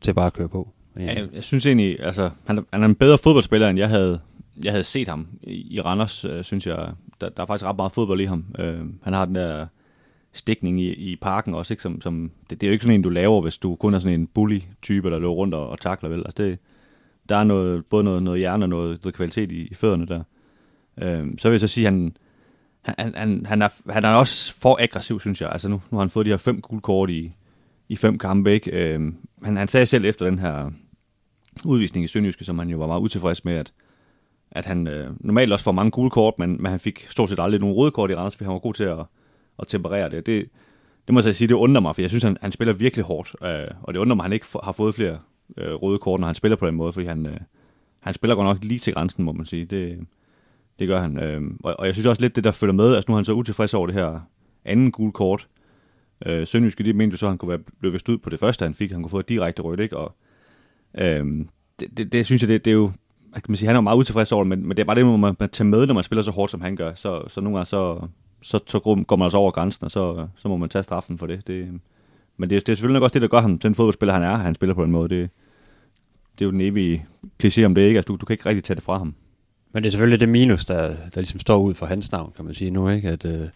til 0.01 0.13
bare 0.13 0.25
at 0.25 0.33
køre 0.33 0.49
på. 0.49 0.69
Ja, 0.99 1.05
jeg, 1.05 1.27
jeg 1.33 1.43
synes 1.43 1.65
egentlig, 1.65 2.03
altså, 2.03 2.29
han, 2.45 2.65
han 2.73 2.83
er 2.83 2.87
en 2.87 2.95
bedre 2.95 3.17
fodboldspiller, 3.17 3.69
end 3.69 3.79
jeg 3.79 3.89
havde, 3.89 4.19
jeg 4.63 4.71
havde 4.71 4.83
set 4.83 5.07
ham 5.07 5.27
i, 5.43 5.75
i 5.75 5.81
Randers, 5.81 6.25
øh, 6.25 6.43
synes 6.43 6.67
jeg. 6.67 6.91
Der, 7.21 7.29
der 7.29 7.43
er 7.43 7.47
faktisk 7.47 7.65
ret 7.65 7.75
meget 7.75 7.91
fodbold 7.91 8.21
i 8.21 8.25
ham. 8.25 8.45
Øh, 8.59 8.79
han 9.03 9.13
har 9.13 9.25
den 9.25 9.35
der 9.35 9.67
stikning 10.33 10.81
i, 10.81 10.93
i 10.93 11.15
parken 11.15 11.53
også, 11.53 11.73
ikke? 11.73 11.83
Som, 11.83 12.01
som, 12.01 12.31
det, 12.49 12.61
det 12.61 12.67
er 12.67 12.69
jo 12.69 12.73
ikke 12.73 12.83
sådan 12.83 12.95
en, 12.95 13.01
du 13.01 13.09
laver, 13.09 13.41
hvis 13.41 13.57
du 13.57 13.75
kun 13.75 13.93
er 13.93 13.99
sådan 13.99 14.19
en 14.19 14.27
bully-type, 14.27 15.09
der 15.09 15.19
løber 15.19 15.33
rundt 15.33 15.53
og, 15.53 15.69
og 15.69 15.79
takler, 15.79 16.09
vel? 16.09 16.19
Altså 16.19 16.43
det, 16.43 16.59
der 17.29 17.35
er 17.35 17.43
noget, 17.43 17.85
både 17.85 18.03
noget, 18.03 18.23
noget 18.23 18.39
hjerne 18.39 18.65
og 18.65 18.69
noget, 18.69 19.03
noget 19.03 19.15
kvalitet 19.15 19.51
i, 19.51 19.67
i 19.67 19.73
fødderne 19.73 20.07
der. 20.07 20.23
Øh, 21.01 21.27
så 21.37 21.49
vil 21.49 21.53
jeg 21.53 21.59
så 21.59 21.67
sige, 21.67 21.87
at 21.87 21.93
han, 21.93 22.15
han, 22.81 23.15
han, 23.15 23.45
han, 23.45 23.61
er, 23.61 23.69
han 23.89 24.05
er 24.05 24.09
også 24.09 24.53
for 24.53 24.77
aggressiv, 24.81 25.19
synes 25.19 25.41
jeg. 25.41 25.49
Altså 25.51 25.69
nu, 25.69 25.81
nu 25.91 25.97
har 25.97 26.03
han 26.03 26.09
fået 26.09 26.25
de 26.25 26.31
her 26.31 26.37
fem 26.37 26.61
gule 26.61 26.81
kort 26.81 27.09
i, 27.09 27.35
i 27.89 27.95
fem 27.95 28.17
kampe, 28.17 28.53
ikke? 28.53 28.71
Øh, 28.71 29.13
han, 29.43 29.57
han 29.57 29.67
sagde 29.67 29.85
selv 29.85 30.05
efter 30.05 30.25
den 30.25 30.39
her 30.39 30.71
udvisning 31.65 32.03
i 32.03 32.07
Sønderjyske, 32.07 32.45
som 32.45 32.59
han 32.59 32.69
jo 32.69 32.77
var 32.77 32.87
meget 32.87 33.01
utilfreds 33.01 33.45
med, 33.45 33.53
at, 33.53 33.73
at 34.51 34.65
han 34.65 34.87
øh, 34.87 35.09
normalt 35.19 35.53
også 35.53 35.63
får 35.63 35.71
mange 35.71 35.91
gule 35.91 36.09
kort, 36.09 36.33
men, 36.39 36.61
men 36.61 36.71
han 36.71 36.79
fik 36.79 37.07
stort 37.09 37.29
set 37.29 37.39
aldrig 37.39 37.61
nogen 37.61 37.75
røde 37.75 37.91
kort 37.91 38.11
i 38.11 38.15
Randers, 38.15 38.35
fordi 38.35 38.45
han 38.45 38.53
var 38.53 38.59
god 38.59 38.73
til 38.73 38.83
at, 38.83 38.99
at 39.59 39.67
temperere 39.67 40.09
det. 40.09 40.25
det. 40.25 40.49
Det 41.07 41.13
må 41.13 41.21
jeg 41.25 41.35
sige, 41.35 41.47
det 41.47 41.53
undrer 41.53 41.81
mig, 41.81 41.95
for 41.95 42.01
jeg 42.01 42.09
synes, 42.09 42.23
han, 42.23 42.37
han 42.41 42.51
spiller 42.51 42.73
virkelig 42.73 43.05
hårdt, 43.05 43.35
øh, 43.43 43.67
og 43.81 43.93
det 43.93 43.99
undrer 43.99 44.15
mig, 44.15 44.23
at 44.23 44.25
han 44.25 44.33
ikke 44.33 44.45
har 44.63 44.71
fået 44.71 44.95
flere 44.95 45.19
øh, 45.57 45.73
røde 45.73 45.99
kort, 45.99 46.19
når 46.19 46.27
han 46.27 46.35
spiller 46.35 46.55
på 46.55 46.67
den 46.67 46.75
måde, 46.75 46.93
fordi 46.93 47.05
han, 47.05 47.25
øh, 47.25 47.37
han 48.01 48.13
spiller 48.13 48.35
godt 48.35 48.45
nok 48.45 48.57
lige 48.61 48.79
til 48.79 48.93
grænsen, 48.93 49.23
må 49.23 49.31
man 49.31 49.45
sige. 49.45 49.65
Det, 49.65 49.99
det 50.79 50.87
gør 50.87 51.01
han. 51.01 51.19
Øh, 51.19 51.41
og, 51.63 51.75
og 51.79 51.85
jeg 51.85 51.93
synes 51.93 52.05
også 52.05 52.21
lidt, 52.21 52.35
det 52.35 52.43
der 52.43 52.51
følger 52.51 52.73
med, 52.73 52.95
altså 52.95 53.05
nu 53.07 53.13
er 53.13 53.17
han 53.17 53.25
så 53.25 53.33
utilfreds 53.33 53.73
over 53.73 53.87
det 53.87 53.95
her 53.95 54.19
anden 54.65 54.91
gule 54.91 55.11
kort. 55.11 55.47
Øh, 56.25 56.47
Sønderjyske, 56.47 56.83
de 56.83 56.93
mente 56.93 57.13
jo 57.13 57.17
så, 57.17 57.25
at 57.25 57.29
han 57.29 57.37
kunne 57.37 57.49
være 57.49 57.59
blevet 57.79 57.93
vist 57.93 58.09
ud 58.09 58.17
på 58.17 58.29
det 58.29 58.39
første, 58.39 58.65
han 58.65 58.73
fik. 58.73 58.91
Han 58.91 59.01
kunne 59.01 59.09
få 59.09 59.19
et 59.19 59.29
direkte 59.29 59.61
rødt, 59.61 59.79
ikke? 59.79 59.97
Og, 59.97 60.15
øh, 60.97 61.25
det, 61.79 61.97
det, 61.97 62.11
det, 62.11 62.25
synes 62.25 62.41
jeg, 62.41 62.49
det, 62.49 62.65
det 62.65 62.71
er 62.71 62.75
jo, 62.75 62.91
kan 63.33 63.43
man 63.47 63.55
sige, 63.55 63.67
han 63.67 63.75
er 63.75 63.77
jo 63.77 63.81
meget 63.81 63.97
utilfreds 63.97 64.31
over 64.31 64.43
det, 64.43 64.49
men, 64.49 64.67
men 64.67 64.77
det 64.77 64.79
er 64.79 64.85
bare 64.85 64.95
det, 64.95 65.05
man, 65.05 65.35
man 65.39 65.49
tager 65.49 65.69
med, 65.69 65.87
når 65.87 65.93
man 65.93 66.03
spiller 66.03 66.23
så 66.23 66.31
hårdt, 66.31 66.51
som 66.51 66.61
han 66.61 66.75
gør. 66.75 66.93
Så, 66.93 67.23
så 67.27 67.41
nogle 67.41 67.57
gange 67.57 67.65
så, 67.65 68.07
så, 68.41 68.59
så 68.67 68.79
går 68.79 69.15
man 69.15 69.25
altså 69.25 69.37
over 69.37 69.51
grænsen, 69.51 69.85
og 69.85 69.91
så, 69.91 70.27
så 70.35 70.47
må 70.47 70.57
man 70.57 70.69
tage 70.69 70.83
straffen 70.83 71.17
for 71.17 71.27
det. 71.27 71.47
det 71.47 71.81
men 72.37 72.49
det, 72.49 72.67
det 72.67 72.71
er 72.71 72.75
selvfølgelig 72.75 72.93
nok 72.93 73.03
også 73.03 73.13
det, 73.13 73.21
der 73.21 73.27
gør 73.27 73.41
ham 73.41 73.59
den 73.59 73.75
fodboldspiller, 73.75 74.13
han 74.13 74.23
er, 74.23 74.35
han 74.35 74.55
spiller 74.55 74.73
på 74.73 74.83
den 74.83 74.91
måde. 74.91 75.09
Det, 75.09 75.29
det 76.41 76.45
er 76.45 76.49
jo 76.49 76.51
den 76.51 76.61
evige 76.61 77.05
kliché 77.43 77.63
om 77.63 77.75
det, 77.75 77.81
ikke? 77.81 77.97
Altså, 77.97 78.07
du, 78.07 78.15
du 78.15 78.25
kan 78.25 78.33
ikke 78.33 78.45
rigtig 78.45 78.63
tage 78.63 78.75
det 78.75 78.83
fra 78.83 78.97
ham. 78.97 79.15
Men 79.73 79.83
det 79.83 79.89
er 79.89 79.91
selvfølgelig 79.91 80.19
det 80.19 80.29
minus, 80.29 80.65
der, 80.65 80.87
der 80.87 81.15
ligesom 81.15 81.39
står 81.39 81.59
ud 81.59 81.73
for 81.73 81.85
hans 81.85 82.11
navn, 82.11 82.33
kan 82.35 82.45
man 82.45 82.53
sige 82.53 82.71
nu, 82.71 82.89
ikke? 82.89 83.09
At 83.09 83.25
øh, 83.25 83.47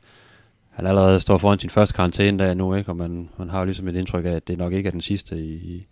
han 0.69 0.87
allerede 0.87 1.19
står 1.19 1.37
foran 1.37 1.59
sin 1.59 1.69
første 1.69 1.95
karantæne 1.95 2.43
der 2.43 2.53
nu, 2.53 2.75
ikke? 2.75 2.89
Og 2.89 2.97
man, 2.97 3.29
man 3.37 3.49
har 3.49 3.59
jo 3.59 3.65
ligesom 3.65 3.87
et 3.87 3.95
indtryk 3.95 4.25
af, 4.25 4.29
at 4.29 4.47
det 4.47 4.57
nok 4.57 4.73
ikke 4.73 4.87
er 4.87 4.91
den 4.91 5.01
sidste 5.01 5.39
i, 5.39 5.53
i, 5.53 5.85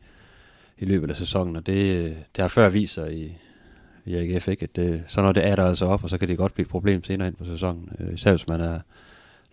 i 0.80 0.86
løbet 0.86 1.10
af 1.10 1.16
sæsonen. 1.16 1.56
Og 1.56 1.66
det, 1.66 2.04
det 2.36 2.42
har 2.42 2.48
før 2.48 2.70
vist 2.70 2.94
sig 2.94 3.14
i, 3.14 3.38
i 4.06 4.16
AGF, 4.16 4.48
ikke? 4.48 4.64
At 4.64 4.76
det, 4.76 5.04
så 5.08 5.22
når 5.22 5.32
det 5.32 5.48
er 5.48 5.56
der 5.56 5.66
altså 5.66 5.86
op, 5.86 6.04
og 6.04 6.10
så 6.10 6.18
kan 6.18 6.28
det 6.28 6.38
godt 6.38 6.54
blive 6.54 6.64
et 6.64 6.70
problem 6.70 7.04
senere 7.04 7.28
ind 7.28 7.36
på 7.36 7.46
sæsonen. 7.46 7.90
Øh, 8.00 8.14
især 8.14 8.32
hvis 8.32 8.48
man 8.48 8.62
er 8.62 8.80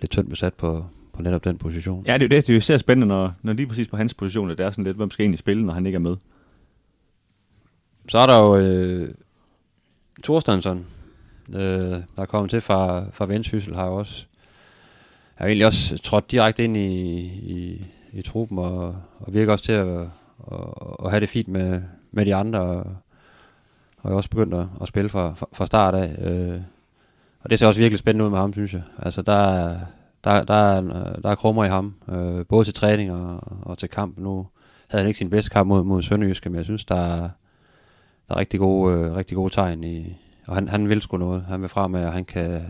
lidt 0.00 0.10
tyndt 0.10 0.30
besat 0.30 0.54
på, 0.54 0.84
på 1.12 1.22
netop 1.22 1.44
den 1.44 1.58
position. 1.58 2.04
Ja, 2.06 2.14
det 2.14 2.22
er 2.22 2.26
jo 2.26 2.36
det. 2.36 2.46
Det 2.46 2.52
er 2.52 2.54
jo 2.54 2.58
især 2.58 2.76
spændende, 2.76 3.06
når, 3.06 3.34
når 3.42 3.52
lige 3.52 3.66
præcis 3.66 3.88
på 3.88 3.96
hans 3.96 4.14
position, 4.14 4.50
at 4.50 4.58
det 4.58 4.66
er 4.66 4.70
sådan 4.70 4.84
lidt, 4.84 4.96
hvem 4.96 5.10
skal 5.10 5.22
egentlig 5.22 5.38
spille, 5.38 5.66
når 5.66 5.72
han 5.72 5.86
ikke 5.86 5.96
er 5.96 6.00
med. 6.00 6.16
Så 8.10 8.18
er 8.18 8.26
der 8.26 8.38
jo 8.38 8.56
øh, 8.56 9.14
Thorstensson, 10.24 10.86
øh, 11.54 11.60
der 11.60 12.02
er 12.16 12.24
kommet 12.24 12.50
til 12.50 12.60
fra, 12.60 13.04
fra 13.12 13.26
Vendsyssel, 13.26 13.74
har 13.74 13.86
jo 13.86 13.96
også 13.96 14.24
har 15.34 15.46
egentlig 15.46 15.66
også 15.66 15.98
trådt 15.98 16.30
direkte 16.30 16.64
ind 16.64 16.76
i, 16.76 17.20
i, 17.26 17.86
i 18.12 18.22
truppen, 18.22 18.58
og, 18.58 18.96
og 19.18 19.34
virker 19.34 19.52
også 19.52 19.64
til 19.64 19.72
at, 19.72 20.00
at, 20.52 20.58
at 21.04 21.10
have 21.10 21.20
det 21.20 21.28
fint 21.28 21.48
med, 21.48 21.82
med 22.12 22.26
de 22.26 22.34
andre, 22.34 22.60
og, 22.60 22.86
og 23.98 24.10
er 24.10 24.16
også 24.16 24.30
begyndt 24.30 24.54
at, 24.54 24.66
at 24.82 24.88
spille 24.88 25.08
fra, 25.08 25.34
fra, 25.52 25.66
start 25.66 25.94
af. 25.94 26.30
Øh, 26.30 26.60
og 27.40 27.50
det 27.50 27.58
ser 27.58 27.66
også 27.66 27.80
virkelig 27.80 27.98
spændende 27.98 28.24
ud 28.24 28.30
med 28.30 28.38
ham, 28.38 28.52
synes 28.52 28.72
jeg. 28.72 28.82
Altså, 28.98 29.22
der 29.22 29.76
der, 30.24 30.44
der, 30.44 30.54
er, 30.54 30.84
øh, 30.84 31.22
der 31.22 31.30
er 31.30 31.34
krummer 31.34 31.64
i 31.64 31.68
ham, 31.68 31.94
øh, 32.08 32.46
både 32.46 32.64
til 32.64 32.74
træning 32.74 33.12
og, 33.12 33.40
og 33.62 33.78
til 33.78 33.88
kamp. 33.88 34.18
Nu 34.18 34.46
havde 34.88 35.02
han 35.02 35.08
ikke 35.08 35.18
sin 35.18 35.30
bedste 35.30 35.50
kamp 35.50 35.68
mod, 35.68 35.84
mod 35.84 36.02
Sønderjyske, 36.02 36.50
men 36.50 36.56
jeg 36.56 36.64
synes, 36.64 36.84
der 36.84 36.96
er, 36.96 37.28
der 38.30 38.36
er 38.36 38.40
rigtig 38.40 38.60
gode, 38.60 38.94
øh, 38.94 39.16
rigtig 39.16 39.36
gode 39.36 39.54
tegn 39.54 39.84
i, 39.84 40.16
og 40.46 40.54
han, 40.54 40.68
han 40.68 40.88
vil 40.88 41.02
sgu 41.02 41.16
noget. 41.16 41.44
Han 41.48 41.60
vil 41.60 41.68
fremad, 41.68 42.06
og 42.06 42.12
han 42.12 42.24
kan, 42.24 42.62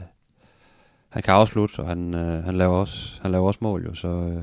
han 1.08 1.22
kan 1.22 1.34
afslutte, 1.34 1.78
og 1.78 1.86
han, 1.88 2.14
øh, 2.14 2.44
han, 2.44 2.58
laver 2.58 2.74
også, 2.74 3.18
han 3.22 3.30
laver 3.30 3.46
også 3.46 3.58
mål, 3.62 3.84
jo, 3.84 3.94
så 3.94 4.08
øh, 4.08 4.42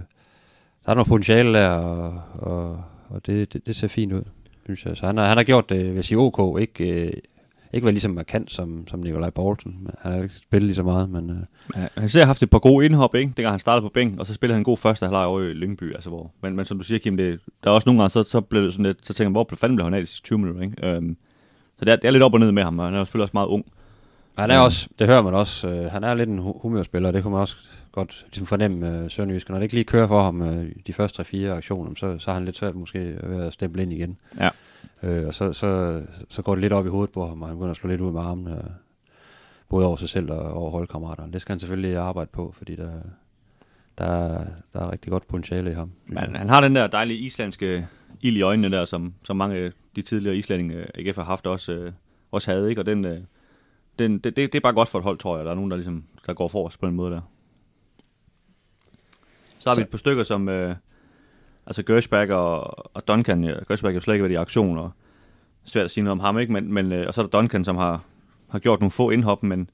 der 0.86 0.92
er 0.92 0.94
noget 0.94 1.08
potentiale 1.08 1.54
der, 1.54 1.70
og, 1.70 2.22
og, 2.34 2.84
og 3.10 3.26
det, 3.26 3.54
det, 3.54 3.66
det, 3.68 3.76
ser 3.76 3.88
fint 3.88 4.14
ud, 4.14 4.24
synes 4.64 4.86
jeg. 4.86 4.98
Så 4.98 5.06
han, 5.06 5.18
har, 5.18 5.26
han 5.26 5.38
har 5.38 5.44
gjort 5.44 5.70
det, 5.70 5.86
vil 5.86 5.96
jeg 5.96 6.06
sige, 6.06 6.18
OK, 6.18 6.60
ikke, 6.62 7.06
øh, 7.06 7.14
ikke 7.74 7.86
være 7.86 7.94
lige 7.94 8.02
så 8.02 8.10
markant 8.10 8.52
som, 8.52 8.88
som 8.88 9.00
Nikolaj 9.00 9.30
Poulsen. 9.30 9.88
Han 10.00 10.12
har 10.12 10.24
ikke 10.24 10.36
spillet 10.36 10.66
lige 10.66 10.76
så 10.76 10.84
meget, 10.84 11.10
men... 11.10 11.30
Øh. 11.30 11.82
Ja, 11.82 11.88
han 11.98 12.10
ser 12.10 12.26
haft 12.26 12.44
et 12.44 12.50
par 12.50 12.60
gode 12.60 12.86
indhop, 12.86 13.16
ikke? 13.16 13.34
Dengang 13.38 13.54
han 13.54 13.60
startede 13.60 13.82
på 13.82 13.90
bænken, 13.94 14.20
og 14.20 14.28
så 14.28 14.34
spillede 14.34 14.54
han 14.54 14.60
en 14.60 14.66
god 14.66 14.78
første 14.78 15.06
halvleg 15.06 15.26
over 15.26 15.42
i 15.42 15.54
Lyngby. 15.54 15.94
Altså, 15.94 16.10
hvor, 16.10 16.32
men, 16.42 16.56
men 16.56 16.66
som 16.66 16.78
du 16.78 16.84
siger, 16.84 17.00
Kim, 17.00 17.18
det, 17.18 17.40
der 17.64 17.70
er 17.70 17.76
også 17.76 17.90
nogle 17.90 18.02
gange, 18.02 18.10
så, 18.10 18.24
så, 18.24 18.42
blev 18.42 18.64
det 18.64 18.74
sådan 18.74 18.86
lidt, 18.86 19.08
så 19.08 19.14
tænker 19.14 19.30
man, 19.30 19.34
hvor 19.34 19.56
fanden 19.58 19.76
blev 19.76 19.86
han 19.86 19.94
af 19.94 20.02
de 20.02 20.06
sidste 20.06 20.26
20 20.26 20.40
minutter, 20.40 20.62
ikke? 20.62 20.88
Øhm, 20.88 21.18
så 21.80 21.86
det 21.86 21.92
er, 21.92 21.96
det 21.96 22.06
er 22.06 22.12
lidt 22.12 22.24
op 22.24 22.34
og 22.34 22.40
ned 22.40 22.52
med 22.52 22.64
ham, 22.64 22.80
og 22.80 22.86
han 22.86 22.96
er 22.96 23.04
selvfølgelig 23.04 23.24
også 23.24 23.34
meget 23.34 23.48
ung. 23.48 23.66
Han 24.38 24.52
er 24.52 24.60
også, 24.60 24.88
det 25.00 25.08
hører 25.08 25.22
man 25.22 25.34
også, 25.34 25.68
øh, 25.68 25.92
han 25.92 26.04
er 26.04 26.14
lidt 26.14 26.30
en 26.30 26.38
humørspiller, 26.38 27.12
det 27.12 27.24
kunne 27.24 27.32
man 27.32 27.42
også 27.42 27.58
godt 27.92 28.26
ligesom 28.26 28.46
fornemme 28.46 29.04
øh, 29.04 29.10
Sønderjysk. 29.10 29.50
Når 29.50 29.56
det 29.56 29.64
ikke 29.64 29.74
lige 29.74 29.84
kører 29.84 30.08
for 30.08 30.22
ham 30.22 30.42
øh, 30.42 30.66
de 30.88 30.94
første 30.94 31.22
3-4 31.22 31.46
aktioner, 31.46 31.92
så, 31.96 32.20
så 32.20 32.30
har 32.30 32.34
han 32.34 32.46
lidt 32.46 32.58
svært 32.58 32.76
måske 32.76 33.00
ved 33.24 33.44
at 33.44 33.54
stemple 33.54 33.82
ind 33.82 33.94
igen. 33.94 34.18
Ja. 34.40 34.50
Øh, 35.04 35.28
og 35.28 35.34
så, 35.34 35.54
så, 35.54 36.02
så 36.30 36.42
går 36.42 36.56
det 36.56 36.62
lidt 36.62 36.74
op 36.74 36.86
i 36.86 36.90
hovedet 36.90 37.14
på 37.14 37.28
ham, 37.28 37.42
og 37.42 37.48
han 37.48 37.58
begynder 37.58 37.72
at 37.72 37.78
slå 37.78 37.90
lidt 37.90 38.02
ud 38.02 38.12
med 38.12 38.22
armene, 38.22 38.56
øh, 38.56 38.64
både 39.70 39.86
over 39.86 39.98
sig 39.98 40.10
selv 40.10 40.32
og 40.32 40.54
over 40.54 40.72
holdkammeraterne. 40.72 41.34
Det 41.34 41.42
skal 41.42 41.54
han 41.54 41.60
selvfølgelig 41.60 41.98
arbejde 41.98 42.30
på, 42.34 42.54
fordi 42.58 42.76
der, 42.76 42.92
der, 43.98 44.44
der 44.74 44.80
er 44.80 44.92
rigtig 44.92 45.12
godt 45.12 45.28
potentiale 45.28 45.72
i 45.72 45.74
ham. 45.74 45.92
Men 46.06 46.36
han 46.36 46.50
har 46.50 46.62
den 46.62 46.76
der 46.76 46.88
dejlige 46.88 47.20
islandske 47.20 47.88
ild 48.22 48.38
i 48.38 48.42
øjnene 48.42 48.78
der, 48.78 48.86
som, 48.86 49.14
som 49.24 49.38
mange 49.38 49.56
af 49.56 49.72
de 49.96 50.02
tidligere 50.02 50.36
islændinge 50.36 50.86
AGF 50.96 51.16
har 51.16 51.24
haft 51.24 51.48
også, 51.48 51.74
øh, 51.74 51.92
også 52.32 52.52
havde, 52.52 52.70
ikke? 52.70 52.82
Og 52.82 52.86
den, 52.86 53.06
øh, 53.06 53.20
den, 54.00 54.20
det, 54.20 54.36
det, 54.36 54.56
er 54.56 54.60
bare 54.60 54.74
godt 54.74 54.90
for 54.90 55.00
et 55.00 55.04
hold, 55.04 55.18
tror 55.18 55.38
jeg. 55.38 55.46
Der 55.46 55.52
er 55.52 55.56
nogen, 55.56 55.72
der, 55.72 55.78
ligesom, 55.78 56.04
der 56.26 56.34
går 56.34 56.48
for 56.48 56.68
os 56.68 56.78
på 56.78 56.88
den 56.88 56.96
måde 56.96 57.12
der. 57.12 57.22
Så 59.60 59.70
har 59.70 59.74
så. 59.76 59.82
vi 59.82 59.84
et 59.84 59.90
par 59.90 59.98
stykker 59.98 60.24
som... 60.24 60.50
Øh, 60.50 60.76
altså 61.68 61.84
Gershback 61.84 62.32
og, 62.32 62.96
og 62.96 63.08
Duncan. 63.08 63.44
Ja, 63.44 63.54
Gershback 63.68 63.92
er 63.92 63.96
jo 63.96 64.02
slet 64.02 64.14
ikke 64.14 64.24
været 64.24 64.34
i 64.34 64.36
aktion, 64.36 64.78
og 64.78 64.92
svært 65.64 65.86
at 65.86 65.92
sige 65.92 66.04
noget 66.04 66.12
om 66.12 66.20
ham, 66.20 66.40
ikke? 66.40 66.54
Men, 66.54 66.74
men, 66.74 66.92
øh, 66.92 67.08
og 67.08 67.14
så 67.14 67.22
er 67.22 67.26
der 67.26 67.40
Duncan, 67.40 67.64
som 67.64 67.76
har, 67.76 68.02
har 68.50 68.60
gjort 68.60 68.80
nogle 68.80 68.92
få 68.92 69.10
indhop, 69.10 69.44
men, 69.44 69.70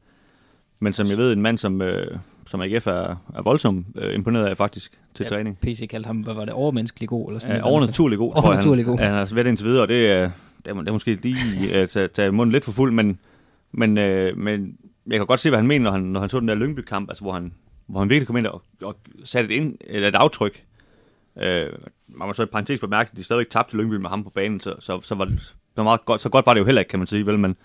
men 0.80 0.94
som 0.94 1.08
jeg 1.08 1.18
ved, 1.18 1.34
en 1.34 1.42
mand, 1.42 1.58
som, 1.58 1.82
øh, 1.82 2.18
som 2.48 2.62
AGF 2.62 2.88
er, 2.88 3.16
er 3.36 3.42
voldsomt 3.42 3.86
øh, 3.96 4.16
imponeret 4.16 4.46
af 4.46 4.58
faktisk 4.58 5.00
til 5.14 5.24
ja, 5.24 5.30
træning. 5.30 5.58
PC 5.60 5.88
kaldte 5.90 6.08
ham, 6.08 6.18
hvad 6.18 6.34
var 6.34 6.46
det, 6.46 6.54
overmenneskelig 6.54 7.10
god? 7.10 7.30
Eller 7.30 7.40
sådan 7.40 7.56
ja, 7.56 7.66
overnaturlig 7.66 8.18
god, 8.18 8.34
tror 8.34 8.54
jeg. 8.54 8.62
Han, 8.62 8.84
god. 8.84 9.00
Han, 9.00 9.14
har 9.14 9.36
været 9.36 9.48
indtil 9.48 9.68
videre, 9.68 9.82
og 9.82 9.88
det 9.88 10.12
er, 10.12 10.32
det 10.66 10.72
er, 10.72 10.74
det 10.74 10.88
er 10.88 10.92
måske 10.92 11.16
lige 11.16 11.74
at 11.74 11.90
tage, 11.90 12.08
tage 12.08 12.32
munden 12.32 12.52
lidt 12.52 12.66
for 12.66 12.72
fuld, 12.72 12.94
men, 12.94 13.20
men, 13.72 13.98
øh, 13.98 14.38
men 14.38 14.78
jeg 15.08 15.20
kan 15.20 15.28
godt 15.28 15.40
se, 15.40 15.50
hvad 15.50 15.60
han 15.60 15.68
mener, 15.68 15.84
når 15.84 15.92
han, 15.92 16.02
når 16.02 16.20
han 16.20 16.30
så 16.30 16.40
den 16.40 16.48
der 16.48 16.56
Lyngby-kamp, 16.56 17.10
altså, 17.10 17.24
hvor, 17.24 17.32
han, 17.32 17.54
hvor 17.88 18.00
han 18.00 18.10
virkelig 18.10 18.28
kom 18.28 18.38
ind 18.38 18.46
og, 18.46 18.62
og 18.82 18.96
satte 19.24 19.54
et, 19.54 19.56
ind, 19.56 19.78
eller 19.82 20.08
et 20.08 20.16
aftryk. 20.16 20.64
Øh, 21.42 21.70
man 22.08 22.28
må 22.28 22.34
så 22.34 22.44
i 22.44 22.46
parentes 22.46 22.80
bemærke, 22.80 23.10
at 23.12 23.18
de 23.18 23.24
stadigvæk 23.24 23.50
tabte 23.50 23.72
til 23.72 23.80
Lyngby 23.80 23.96
med 23.96 24.10
ham 24.10 24.24
på 24.24 24.30
banen, 24.30 24.60
så, 24.60 24.76
så, 24.80 25.02
så 25.02 25.16
var 25.16 25.26
det 25.26 25.56
så, 25.76 25.84
meget 25.84 26.06
godt, 26.06 26.22
så 26.22 26.30
godt 26.30 26.46
var 26.46 26.54
det 26.54 26.60
jo 26.60 26.66
heller 26.66 26.82
ikke, 26.82 26.90
kan 26.90 27.00
man 27.00 27.08
sige, 27.08 27.26
vel, 27.26 27.40
men, 27.40 27.56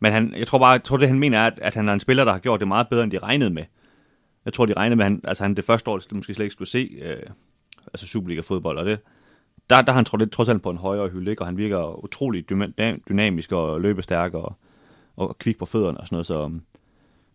men 0.00 0.12
han, 0.12 0.34
jeg 0.36 0.46
tror 0.46 0.58
bare, 0.58 0.70
jeg 0.70 0.84
tror 0.84 0.96
det 0.96 1.08
han 1.08 1.18
mener 1.18 1.38
er, 1.38 1.46
at, 1.46 1.58
at 1.62 1.74
han 1.74 1.88
er 1.88 1.92
en 1.92 2.00
spiller, 2.00 2.24
der 2.24 2.32
har 2.32 2.38
gjort 2.38 2.60
det 2.60 2.68
meget 2.68 2.88
bedre, 2.88 3.04
end 3.04 3.12
de 3.12 3.18
regnede 3.18 3.50
med. 3.50 3.64
Jeg 4.44 4.52
tror, 4.52 4.66
de 4.66 4.72
regnede 4.72 4.96
med, 4.96 5.04
at 5.04 5.10
han, 5.10 5.20
altså 5.24 5.44
han 5.44 5.54
det 5.54 5.64
første 5.64 5.90
år, 5.90 5.98
det 5.98 6.12
måske 6.12 6.34
slet 6.34 6.44
ikke 6.44 6.52
skulle 6.52 6.68
se, 6.68 6.98
øh, 7.02 7.22
altså 7.86 8.06
Superliga-fodbold, 8.06 8.78
og 8.78 8.86
det, 8.86 8.98
der, 9.70 9.82
der 9.82 9.92
har 9.92 9.98
han 9.98 10.04
trods, 10.04 10.30
trods 10.32 10.48
alt 10.48 10.62
på 10.62 10.70
en 10.70 10.76
højere 10.76 11.08
hylde, 11.08 11.30
ikke? 11.30 11.42
og 11.42 11.46
han 11.46 11.56
virker 11.56 12.04
utrolig 12.04 12.50
dynamisk 13.08 13.52
og 13.52 13.80
løbestærk 13.80 14.34
og, 14.34 14.56
og 15.16 15.38
kvik 15.38 15.58
på 15.58 15.66
fødderne 15.66 15.98
og 16.00 16.06
sådan 16.06 16.14
noget, 16.14 16.26
så, 16.26 16.50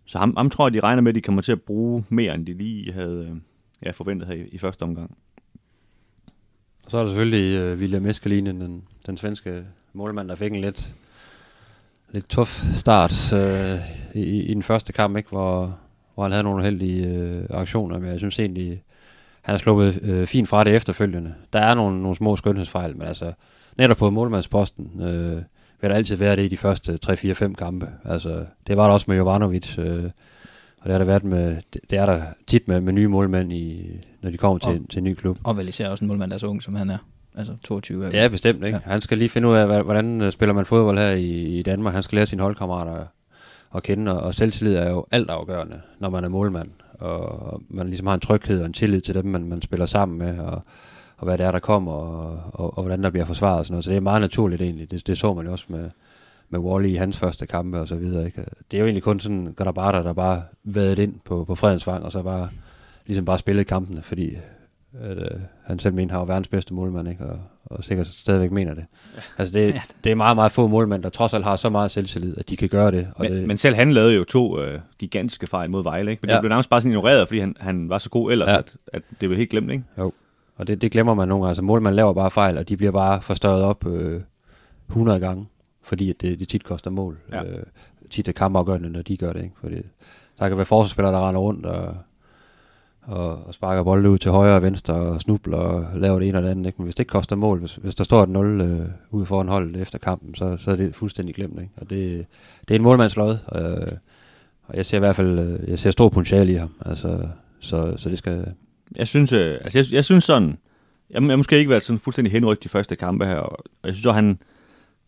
så 0.05 0.17
ham, 0.17 0.35
ham 0.37 0.49
tror 0.49 0.67
jeg, 0.67 0.73
de 0.73 0.79
regner 0.79 1.01
med, 1.01 1.11
at 1.11 1.15
de 1.15 1.21
kommer 1.21 1.41
til 1.41 1.51
at 1.51 1.61
bruge 1.61 2.05
mere, 2.09 2.35
end 2.35 2.45
de 2.45 2.53
lige 2.53 2.91
havde 2.91 3.27
øh, 3.31 3.37
ja, 3.85 3.91
forventet 3.91 4.27
her 4.27 4.35
i, 4.35 4.47
i 4.47 4.57
første 4.57 4.83
omgang. 4.83 5.17
Og 6.85 6.91
så 6.91 6.97
er 6.97 7.01
der 7.01 7.09
selvfølgelig 7.09 7.73
uh, 7.73 7.79
William 7.79 8.05
Eskelinen, 8.05 8.61
den, 8.61 8.83
den 9.07 9.17
svenske 9.17 9.63
målmand, 9.93 10.29
der 10.29 10.35
fik 10.35 10.51
en 10.51 10.61
lidt, 10.61 10.93
lidt 12.11 12.29
tuff 12.29 12.63
start 12.75 13.33
uh, 13.33 13.79
i, 14.15 14.41
i 14.41 14.53
den 14.53 14.63
første 14.63 14.93
kamp, 14.93 15.17
ikke? 15.17 15.29
Hvor, 15.29 15.77
hvor 16.13 16.23
han 16.23 16.31
havde 16.31 16.43
nogle 16.43 16.63
heldige 16.63 17.07
uh, 17.07 17.37
øh, 17.37 17.45
aktioner, 17.49 17.99
men 17.99 18.09
jeg 18.09 18.17
synes 18.17 18.39
egentlig, 18.39 18.83
han 19.41 19.53
har 19.53 19.57
sluppet 19.57 19.99
uh, 20.09 20.27
fint 20.27 20.47
fra 20.47 20.63
det 20.63 20.75
efterfølgende. 20.75 21.33
Der 21.53 21.59
er 21.59 21.75
nogle, 21.75 22.01
nogle 22.01 22.15
små 22.15 22.35
skønhedsfejl, 22.35 22.97
men 22.97 23.07
altså 23.07 23.33
netop 23.77 23.97
på 23.97 24.09
målmandsposten 24.09 24.91
uh, 24.95 25.41
vil 25.81 25.89
der 25.89 25.95
altid 25.95 26.15
være 26.15 26.35
det 26.35 26.43
i 26.43 26.47
de 26.47 26.57
første 26.57 26.99
3-4-5 27.05 27.53
kampe. 27.53 27.89
Altså, 28.05 28.45
det 28.67 28.77
var 28.77 28.85
der 28.85 28.93
også 28.93 29.05
med 29.07 29.17
Jovanovic, 29.17 29.77
uh, 29.77 29.85
og 30.85 30.89
det 30.89 30.93
har 30.93 30.97
der 30.97 31.05
været 31.05 31.23
med, 31.23 31.57
det, 31.73 31.81
det 31.89 31.97
er 31.97 32.05
der 32.05 32.21
tit 32.47 32.67
med, 32.67 32.81
med 32.81 32.93
nye 32.93 33.07
målmænd, 33.07 33.53
i, 33.53 33.91
når 34.21 34.29
de 34.29 34.37
kommer 34.37 34.57
til, 34.57 34.69
og, 34.69 34.89
til 34.89 34.97
en 34.97 35.03
ny 35.03 35.13
klub. 35.13 35.37
Og 35.43 35.57
vel 35.57 35.67
især 35.67 35.89
også 35.89 36.05
en 36.05 36.07
målmand, 36.07 36.31
der 36.31 36.35
er 36.35 36.39
så 36.39 36.47
ung, 36.47 36.63
som 36.63 36.75
han 36.75 36.89
er. 36.89 36.97
Altså 37.35 37.53
22 37.63 38.05
er 38.05 38.21
Ja, 38.21 38.27
bestemt. 38.27 38.63
Ikke? 38.63 38.79
Ja. 38.85 38.91
Han 38.91 39.01
skal 39.01 39.17
lige 39.17 39.29
finde 39.29 39.47
ud 39.47 39.55
af, 39.55 39.83
hvordan 39.83 40.21
øh, 40.21 40.31
spiller 40.31 40.53
man 40.53 40.65
fodbold 40.65 40.97
her 40.97 41.11
i, 41.11 41.31
i 41.59 41.61
Danmark. 41.61 41.93
Han 41.93 42.03
skal 42.03 42.15
lære 42.15 42.25
sine 42.25 42.41
holdkammerater 42.41 43.05
at 43.75 43.83
kende, 43.83 44.19
og, 44.19 44.23
og 44.23 44.33
selvtillid 44.33 44.75
er 44.75 44.89
jo 44.89 45.05
alt 45.11 45.29
afgørende, 45.29 45.81
når 45.99 46.09
man 46.09 46.23
er 46.23 46.29
målmand. 46.29 46.69
Og, 46.99 47.19
og 47.19 47.61
man 47.69 47.87
ligesom 47.87 48.07
har 48.07 48.13
en 48.13 48.19
tryghed 48.19 48.59
og 48.59 48.65
en 48.65 48.73
tillid 48.73 49.01
til 49.01 49.15
dem, 49.15 49.25
man, 49.25 49.45
man 49.45 49.61
spiller 49.61 49.85
sammen 49.85 50.17
med, 50.17 50.39
og, 50.39 50.61
og 51.17 51.25
hvad 51.25 51.37
det 51.37 51.45
er, 51.45 51.51
der 51.51 51.59
kommer, 51.59 51.91
og, 51.91 52.39
og, 52.53 52.77
og 52.77 52.83
hvordan 52.83 53.03
der 53.03 53.09
bliver 53.09 53.25
forsvaret. 53.25 53.59
Og 53.59 53.65
sådan 53.65 53.73
noget. 53.73 53.85
Så 53.85 53.91
det 53.91 53.97
er 53.97 54.01
meget 54.01 54.21
naturligt 54.21 54.61
egentlig. 54.61 54.91
Det, 54.91 55.07
det 55.07 55.17
så 55.17 55.33
man 55.33 55.45
jo 55.45 55.51
også 55.51 55.65
med, 55.67 55.89
med 56.49 56.59
Wally 56.59 56.87
i 56.87 56.95
hans 56.95 57.17
første 57.17 57.45
kampe 57.45 57.79
og 57.79 57.87
så 57.87 57.95
videre. 57.95 58.25
Ikke? 58.25 58.45
Det 58.71 58.77
er 58.77 58.81
jo 58.81 58.85
egentlig 58.85 59.03
kun 59.03 59.19
sådan 59.19 59.53
Gadabata, 59.57 59.97
der 59.97 60.13
bare 60.13 60.43
været 60.63 60.99
ind 60.99 61.13
på, 61.25 61.45
på 61.45 61.55
Fredensvang, 61.55 62.03
og 62.03 62.11
så 62.11 62.23
bare 62.23 62.49
ligesom 63.05 63.25
bare 63.25 63.37
spillet 63.37 63.67
kampene, 63.67 64.01
fordi 64.01 64.37
at, 65.01 65.17
øh, 65.17 65.39
han 65.65 65.79
selv 65.79 65.93
mener, 65.93 66.13
han 66.13 66.19
var 66.19 66.25
verdens 66.25 66.47
bedste 66.47 66.73
målmand, 66.73 67.07
ikke? 67.07 67.25
Og, 67.25 67.39
og 67.65 67.83
sikkert 67.83 68.07
stadigvæk 68.07 68.51
mener 68.51 68.73
det. 68.73 68.85
Altså 69.37 69.59
det, 69.59 69.81
det 70.03 70.11
er 70.11 70.15
meget, 70.15 70.37
meget 70.37 70.51
få 70.51 70.67
målmænd, 70.67 71.03
der 71.03 71.09
trods 71.09 71.33
alt 71.33 71.43
har 71.43 71.55
så 71.55 71.69
meget 71.69 71.91
selvtillid, 71.91 72.37
at 72.37 72.49
de 72.49 72.57
kan 72.57 72.69
gøre 72.69 72.91
det. 72.91 73.07
Og 73.15 73.23
men, 73.23 73.31
det 73.31 73.47
men 73.47 73.57
selv 73.57 73.75
han 73.75 73.93
lavede 73.93 74.13
jo 74.13 74.23
to 74.23 74.61
øh, 74.61 74.79
gigantiske 74.99 75.47
fejl 75.47 75.69
mod 75.69 75.83
Vejle, 75.83 76.11
ikke? 76.11 76.21
Men 76.21 76.29
ja. 76.29 76.35
det 76.35 76.41
blev 76.41 76.49
nærmest 76.49 76.69
bare 76.69 76.81
sådan 76.81 76.91
ignoreret, 76.91 77.27
fordi 77.27 77.39
han, 77.39 77.55
han 77.59 77.89
var 77.89 77.97
så 77.97 78.09
god 78.09 78.31
ellers, 78.31 78.47
ja. 78.47 78.57
at, 78.57 78.75
at 78.93 79.01
det 79.21 79.29
blev 79.29 79.37
helt 79.37 79.49
glemt, 79.49 79.71
ikke? 79.71 79.83
Jo, 79.97 80.11
og 80.57 80.67
det, 80.67 80.81
det 80.81 80.91
glemmer 80.91 81.13
man 81.13 81.27
nogle 81.27 81.43
gange. 81.43 81.49
Altså 81.49 81.63
målmand 81.63 81.95
laver 81.95 82.13
bare 82.13 82.31
fejl, 82.31 82.57
og 82.57 82.69
de 82.69 82.77
bliver 82.77 82.91
bare 82.91 83.21
forstørret 83.21 83.63
op 83.63 83.87
øh, 83.87 84.21
100 84.89 85.19
gange 85.19 85.45
fordi 85.85 86.09
at 86.09 86.21
det, 86.21 86.39
det 86.39 86.47
tit 86.47 86.63
koster 86.63 86.91
mål. 86.91 87.17
Ja. 87.31 87.43
Øh, 87.43 87.63
tit 88.09 88.27
er 88.27 88.31
kampafgørende, 88.31 88.89
når 88.89 89.01
de 89.01 89.17
gør 89.17 89.33
det. 89.33 89.43
Ikke? 89.43 89.55
Fordi 89.59 89.75
der 90.39 90.47
kan 90.47 90.57
være 90.57 90.65
forsvarsspillere, 90.65 91.13
der 91.13 91.27
render 91.27 91.41
rundt 91.41 91.65
og, 91.65 91.95
og, 93.01 93.45
og 93.45 93.53
sparker 93.53 93.83
bolde 93.83 94.09
ud 94.09 94.17
til 94.17 94.31
højre 94.31 94.55
og 94.55 94.61
venstre 94.61 94.93
og 94.93 95.21
snubler 95.21 95.57
og 95.57 95.99
laver 95.99 96.19
det 96.19 96.27
ene 96.27 96.37
og 96.37 96.43
det 96.43 96.49
andet. 96.49 96.65
Ikke? 96.65 96.77
Men 96.77 96.83
hvis 96.83 96.95
det 96.95 96.99
ikke 96.99 97.09
koster 97.09 97.35
mål, 97.35 97.59
hvis, 97.59 97.75
hvis 97.75 97.95
der 97.95 98.03
står 98.03 98.23
et 98.23 98.29
0 98.29 98.61
øh, 98.61 98.87
ude 99.11 99.25
foran 99.25 99.47
holdet 99.47 99.81
efter 99.81 99.97
kampen, 99.97 100.35
så, 100.35 100.57
så 100.57 100.71
er 100.71 100.75
det 100.75 100.95
fuldstændig 100.95 101.35
glemt. 101.35 101.59
Ikke? 101.59 101.71
Og 101.77 101.89
det, 101.89 102.25
det 102.67 102.71
er 102.71 102.75
en 102.75 102.83
målmandslod, 102.83 103.37
øh, 103.55 103.97
og 104.63 104.77
jeg 104.77 104.85
ser 104.85 104.97
i 104.97 104.99
hvert 104.99 105.15
fald 105.15 105.39
øh, 105.39 105.69
jeg 105.69 105.79
ser 105.79 105.91
stor 105.91 106.09
potentiale 106.09 106.51
i 106.51 106.55
ham. 106.55 106.71
Altså, 106.85 107.27
så, 107.59 107.97
så 107.97 108.09
det 108.09 108.17
skal... 108.17 108.53
Jeg 108.95 109.07
synes, 109.07 109.31
øh, 109.31 109.57
altså 109.63 109.79
jeg, 109.79 109.85
jeg 109.91 110.03
synes 110.03 110.23
sådan, 110.23 110.57
jeg, 111.09 111.23
jeg 111.23 111.37
måske 111.37 111.57
ikke 111.57 111.69
været 111.69 111.83
sådan 111.83 111.99
fuldstændig 111.99 112.31
henrygt 112.31 112.63
de 112.63 112.69
første 112.69 112.95
kampe 112.95 113.25
her, 113.25 113.35
og 113.35 113.65
jeg 113.83 113.93
synes 113.93 114.05
også, 114.05 114.15
han, 114.15 114.39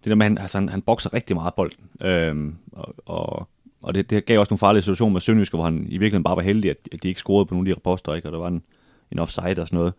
det 0.03 0.09
der 0.09 0.15
med, 0.15 0.25
han, 0.25 0.37
altså, 0.37 0.57
han, 0.57 0.69
han 0.69 0.81
bokser 0.81 1.13
rigtig 1.13 1.35
meget 1.35 1.53
bolden. 1.53 1.85
Øhm, 2.01 2.55
og, 2.71 2.95
og, 3.05 3.47
og 3.81 3.95
det, 3.95 4.09
det 4.09 4.25
gav 4.25 4.39
også 4.39 4.51
nogle 4.51 4.59
farlige 4.59 4.81
situationer 4.81 5.13
med 5.13 5.21
Sønderjyske, 5.21 5.57
hvor 5.57 5.65
han 5.65 5.77
i 5.77 5.97
virkeligheden 5.97 6.23
bare 6.23 6.35
var 6.35 6.41
heldig, 6.41 6.71
at, 6.71 6.77
at 6.91 7.03
de 7.03 7.07
ikke 7.07 7.19
scorede 7.19 7.45
på 7.45 7.53
nogle 7.53 7.69
af 7.69 7.75
de 7.75 7.79
reposter, 7.79 8.13
ikke? 8.13 8.27
og 8.27 8.31
der 8.31 8.39
var 8.39 8.47
en, 8.47 8.61
en 9.11 9.19
offside 9.19 9.61
og 9.61 9.67
sådan 9.67 9.77
noget. 9.77 9.93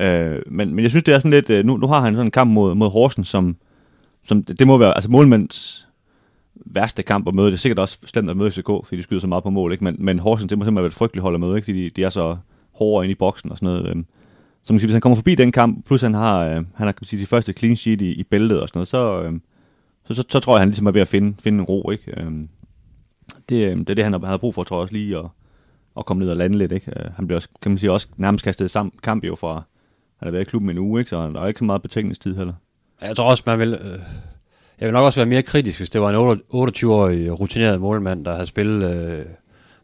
Øh, 0.00 0.42
men, 0.46 0.74
men 0.74 0.82
jeg 0.82 0.90
synes, 0.90 1.04
det 1.04 1.14
er 1.14 1.18
sådan 1.18 1.30
lidt, 1.30 1.50
øh, 1.50 1.64
nu, 1.64 1.76
nu 1.76 1.86
har 1.86 2.00
han 2.00 2.14
sådan 2.14 2.26
en 2.26 2.30
kamp 2.30 2.52
mod, 2.52 2.74
mod 2.74 2.90
Horsen, 2.90 3.24
som, 3.24 3.56
som 4.24 4.42
det, 4.42 4.58
det 4.58 4.66
må 4.66 4.78
være, 4.78 4.94
altså 4.94 5.10
målmands 5.10 5.88
værste 6.54 7.02
kamp 7.02 7.28
at 7.28 7.34
møde. 7.34 7.46
Det 7.46 7.54
er 7.54 7.58
sikkert 7.58 7.78
også 7.78 7.98
slemt 8.04 8.30
at 8.30 8.36
møde 8.36 8.50
FCK, 8.50 8.66
fordi 8.66 8.96
de 8.96 9.02
skyder 9.02 9.20
så 9.20 9.26
meget 9.26 9.44
på 9.44 9.50
mål, 9.50 9.72
ikke? 9.72 9.84
Men, 9.84 9.96
men 9.98 10.18
Horsens, 10.18 10.48
det 10.48 10.58
må 10.58 10.64
simpelthen 10.64 10.82
være 10.82 10.86
et 10.86 10.94
frygteligt 10.94 11.22
hold 11.22 11.34
at 11.34 11.40
møde, 11.40 11.56
ikke? 11.56 11.64
Fordi 11.64 11.84
de, 11.84 11.90
de 11.90 12.04
er 12.04 12.10
så 12.10 12.36
hårde 12.72 13.04
inde 13.04 13.12
i 13.12 13.14
boksen 13.14 13.50
og 13.50 13.58
sådan 13.58 13.66
noget. 13.66 13.96
Øh. 13.96 14.02
Så 14.64 14.72
man 14.72 14.80
sige, 14.80 14.86
hvis 14.86 14.92
han 14.94 15.00
kommer 15.00 15.16
forbi 15.16 15.34
den 15.34 15.52
kamp, 15.52 15.86
plus 15.86 16.02
han 16.02 16.14
har, 16.14 16.40
øh, 16.44 16.54
han 16.54 16.66
har 16.86 16.92
kan 16.92 17.06
sige, 17.06 17.20
de 17.20 17.26
første 17.26 17.52
clean 17.52 17.76
sheet 17.76 18.00
i, 18.00 18.12
i 18.12 18.22
bæltet 18.22 18.60
og 18.60 18.68
sådan 18.68 18.78
noget, 18.78 18.88
så, 18.88 19.22
øh, 19.22 19.32
så, 20.04 20.14
så, 20.14 20.24
så 20.28 20.40
tror 20.40 20.54
jeg, 20.56 20.60
han 20.60 20.68
ligesom 20.68 20.86
er 20.86 20.90
ved 20.90 21.00
at 21.00 21.08
finde, 21.08 21.34
finde 21.40 21.58
en 21.58 21.64
ro. 21.64 21.90
Ikke? 21.90 22.20
Øh, 22.20 22.32
det, 23.48 23.64
øh, 23.64 23.78
det 23.78 23.90
er 23.90 23.94
det, 23.94 24.04
han 24.04 24.12
har, 24.12 24.20
han 24.20 24.28
har 24.28 24.36
brug 24.36 24.54
for, 24.54 24.64
tror 24.64 24.76
jeg 24.76 24.82
også 24.82 24.94
lige, 24.94 25.18
at, 25.18 25.24
at 25.98 26.06
komme 26.06 26.22
ned 26.22 26.30
og 26.30 26.36
lande 26.36 26.58
lidt. 26.58 26.72
Ikke? 26.72 26.92
Øh, 26.96 27.10
han 27.16 27.26
bliver 27.26 27.36
også, 27.36 27.48
kan 27.62 27.70
man 27.70 27.78
sige, 27.78 27.92
også 27.92 28.08
nærmest 28.16 28.44
kastet 28.44 28.70
sammen 28.70 28.92
kamp 29.02 29.24
jo 29.24 29.34
fra, 29.34 29.54
han 30.18 30.26
har 30.26 30.30
været 30.30 30.42
i 30.42 30.48
klubben 30.48 30.70
en 30.70 30.78
uge, 30.78 31.00
ikke? 31.00 31.10
så 31.10 31.16
der 31.16 31.40
er 31.40 31.46
ikke 31.46 31.58
så 31.58 31.64
meget 31.64 31.82
betænkningstid 31.82 32.36
heller. 32.36 32.54
Jeg 33.02 33.16
tror 33.16 33.30
også, 33.30 33.42
man 33.46 33.58
vil... 33.58 33.72
Øh, 33.72 33.98
Jeg 34.80 34.86
vil 34.86 34.92
nok 34.92 35.04
også 35.04 35.20
være 35.20 35.26
mere 35.28 35.42
kritisk, 35.42 35.78
hvis 35.78 35.90
det 35.90 36.00
var 36.00 36.10
en 36.10 36.40
28-årig 36.54 37.40
rutineret 37.40 37.80
målmand, 37.80 38.24
der 38.24 38.32
havde 38.32 38.46
spillet 38.46 38.96
øh, 38.96 39.24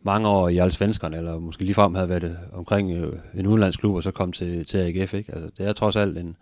mange 0.03 0.29
år 0.29 0.49
i 0.49 0.59
Allsvenskan, 0.59 1.15
eller 1.15 1.39
måske 1.39 1.65
ligefrem 1.65 1.95
havde 1.95 2.09
været 2.09 2.39
omkring 2.53 2.93
øh, 2.93 3.13
en 3.35 3.47
udenlandsklub, 3.47 3.95
og 3.95 4.03
så 4.03 4.11
kom 4.11 4.33
til, 4.33 4.67
til 4.67 4.79
AGF. 4.79 5.15
Ikke? 5.15 5.33
Altså, 5.35 5.51
det 5.59 5.69
er 5.69 5.73
trods 5.73 5.97
alt 5.97 6.19
en, 6.19 6.37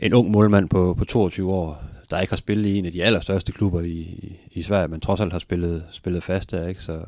en 0.00 0.14
ung 0.14 0.30
målmand 0.30 0.68
på, 0.68 0.94
på 0.98 1.04
22 1.04 1.52
år, 1.52 1.82
der 2.10 2.20
ikke 2.20 2.32
har 2.32 2.36
spillet 2.36 2.68
i 2.68 2.78
en 2.78 2.86
af 2.86 2.92
de 2.92 3.04
allerstørste 3.04 3.52
klubber 3.52 3.80
i, 3.80 3.90
i, 3.90 4.38
i 4.52 4.62
Sverige, 4.62 4.88
men 4.88 5.00
trods 5.00 5.20
alt 5.20 5.32
har 5.32 5.38
spillet, 5.38 5.84
spillet 5.90 6.22
fast 6.22 6.50
der. 6.50 6.68
Ikke? 6.68 6.82
Så, 6.82 7.00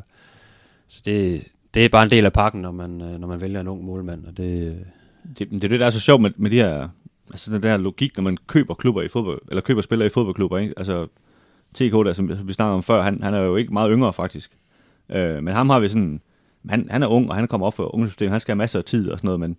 så 0.89 1.03
det, 1.05 1.49
det 1.75 1.85
er 1.85 1.89
bare 1.89 2.03
en 2.03 2.11
del 2.11 2.25
af 2.25 2.33
pakken, 2.33 2.63
når 2.63 2.73
man, 2.73 3.01
øh, 3.01 3.21
når 3.21 3.29
man 3.29 3.41
vælger 3.41 3.61
en 3.61 3.69
ung 3.69 3.85
målmand. 3.85 4.27
Og 4.27 4.37
det, 4.37 4.79
det, 5.39 5.51
det 5.51 5.65
er 5.65 5.69
det, 5.69 5.81
der 5.81 5.87
er 5.87 5.91
så 5.91 6.01
sjovt 6.01 6.23
med, 6.23 6.31
med 6.37 6.51
de 6.51 6.57
her, 6.57 6.89
altså 7.31 7.53
den 7.53 7.63
der 7.63 7.77
logik, 7.77 8.17
når 8.17 8.23
man 8.25 8.37
køber 8.47 8.75
klubber 8.75 9.03
i 9.03 9.09
fodbold, 9.09 9.43
eller 9.49 9.61
køber 9.61 9.83
spillere 9.83 10.07
i 10.07 10.11
fodboldklubber, 10.11 10.59
ikke? 10.59 10.75
Altså, 10.77 11.07
TK 11.75 11.93
der, 11.93 12.13
som 12.13 12.49
vi 12.49 12.53
snakkede 12.53 12.75
om 12.75 12.83
før, 12.83 13.03
han, 13.03 13.23
han 13.23 13.35
er 13.35 13.39
jo 13.39 13.57
ikke 13.57 13.73
meget 13.73 13.91
yngre 13.93 14.13
faktisk. 14.13 14.53
Øh, 15.11 15.43
men 15.43 15.55
ham 15.55 15.71
har 15.71 15.81
vi 15.81 15.89
sådan, 15.89 16.21
han, 16.69 16.89
han 16.91 17.03
er 17.03 17.07
ung, 17.07 17.31
og 17.31 17.37
han 17.37 17.49
kommer 17.49 17.67
op 17.67 17.75
for 17.75 17.95
ungdomssystemet, 17.95 18.33
han 18.33 18.41
skal 18.41 18.53
have 18.53 18.59
masser 18.59 18.79
af 18.79 18.85
tid 18.85 19.11
og 19.11 19.19
sådan 19.19 19.29
noget, 19.29 19.41
men, 19.41 19.57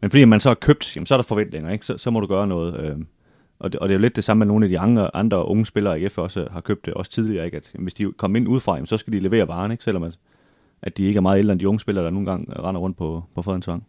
men 0.00 0.10
fordi 0.10 0.24
man 0.24 0.40
så 0.40 0.48
har 0.48 0.54
købt, 0.54 0.96
jamen, 0.96 1.06
så 1.06 1.14
er 1.14 1.18
der 1.18 1.22
forventninger, 1.22 1.70
ikke? 1.70 1.86
Så, 1.86 1.98
så 1.98 2.10
må 2.10 2.20
du 2.20 2.26
gøre 2.26 2.46
noget. 2.46 2.80
Øh, 2.80 2.96
og, 3.58 3.72
det, 3.72 3.80
og 3.80 3.88
det 3.88 3.94
er 3.94 3.98
jo 3.98 4.02
lidt 4.02 4.16
det 4.16 4.24
samme 4.24 4.38
med 4.38 4.46
nogle 4.46 4.64
af 4.64 4.68
de 4.68 4.78
andre, 4.78 5.16
andre 5.16 5.46
unge 5.46 5.66
spillere, 5.66 6.00
IF 6.00 6.18
også 6.18 6.48
har 6.50 6.60
købt 6.60 6.86
det 6.86 6.94
også 6.94 7.10
tidligere, 7.10 7.44
ikke? 7.44 7.56
At 7.56 7.70
jamen, 7.74 7.84
hvis 7.84 7.94
de 7.94 8.12
kommer 8.12 8.38
ind 8.38 8.48
udefra, 8.48 8.74
jamen, 8.74 8.86
så 8.86 8.96
skal 8.96 9.12
de 9.12 9.18
levere 9.18 9.48
varen, 9.48 9.72
ikke? 9.72 9.84
Selvom 9.84 10.02
at, 10.02 10.18
at 10.82 10.98
de 10.98 11.04
ikke 11.04 11.16
er 11.16 11.20
meget 11.20 11.38
ældre 11.38 11.52
end 11.52 11.60
de 11.60 11.68
unge 11.68 11.80
spillere, 11.80 12.04
der 12.04 12.10
nogle 12.10 12.30
gange 12.30 12.46
render 12.58 12.80
rundt 12.80 12.96
på, 12.96 13.24
på 13.34 13.42
Fredensvang. 13.42 13.86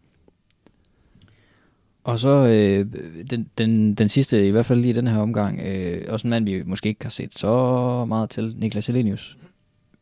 Og 2.04 2.18
så 2.18 2.28
øh, 2.28 2.86
den, 3.30 3.48
den, 3.58 3.94
den 3.94 4.08
sidste, 4.08 4.46
i 4.46 4.50
hvert 4.50 4.66
fald 4.66 4.80
lige 4.80 4.90
i 4.90 4.94
den 4.94 5.06
her 5.06 5.18
omgang, 5.18 5.60
øh, 5.66 6.02
også 6.08 6.26
en 6.26 6.30
mand, 6.30 6.44
vi 6.44 6.62
måske 6.66 6.88
ikke 6.88 7.04
har 7.04 7.10
set 7.10 7.34
så 7.34 8.04
meget 8.08 8.30
til, 8.30 8.54
Niklas 8.58 8.88
Elenius. 8.88 9.38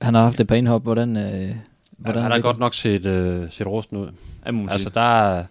Han 0.00 0.14
har 0.14 0.22
haft 0.22 0.40
et 0.40 0.46
par 0.46 0.54
indhop, 0.54 0.82
hvordan... 0.82 1.16
Øh, 1.16 1.56
hvordan 1.98 2.22
han 2.22 2.32
har 2.32 2.40
godt 2.40 2.58
nok 2.58 2.74
set, 2.74 3.06
øh, 3.06 3.50
set 3.50 3.66
rosten 3.66 3.96
ud. 3.96 4.08
Ja, 4.46 4.52
altså, 4.70 4.90
der 4.90 5.00
er, 5.00 5.44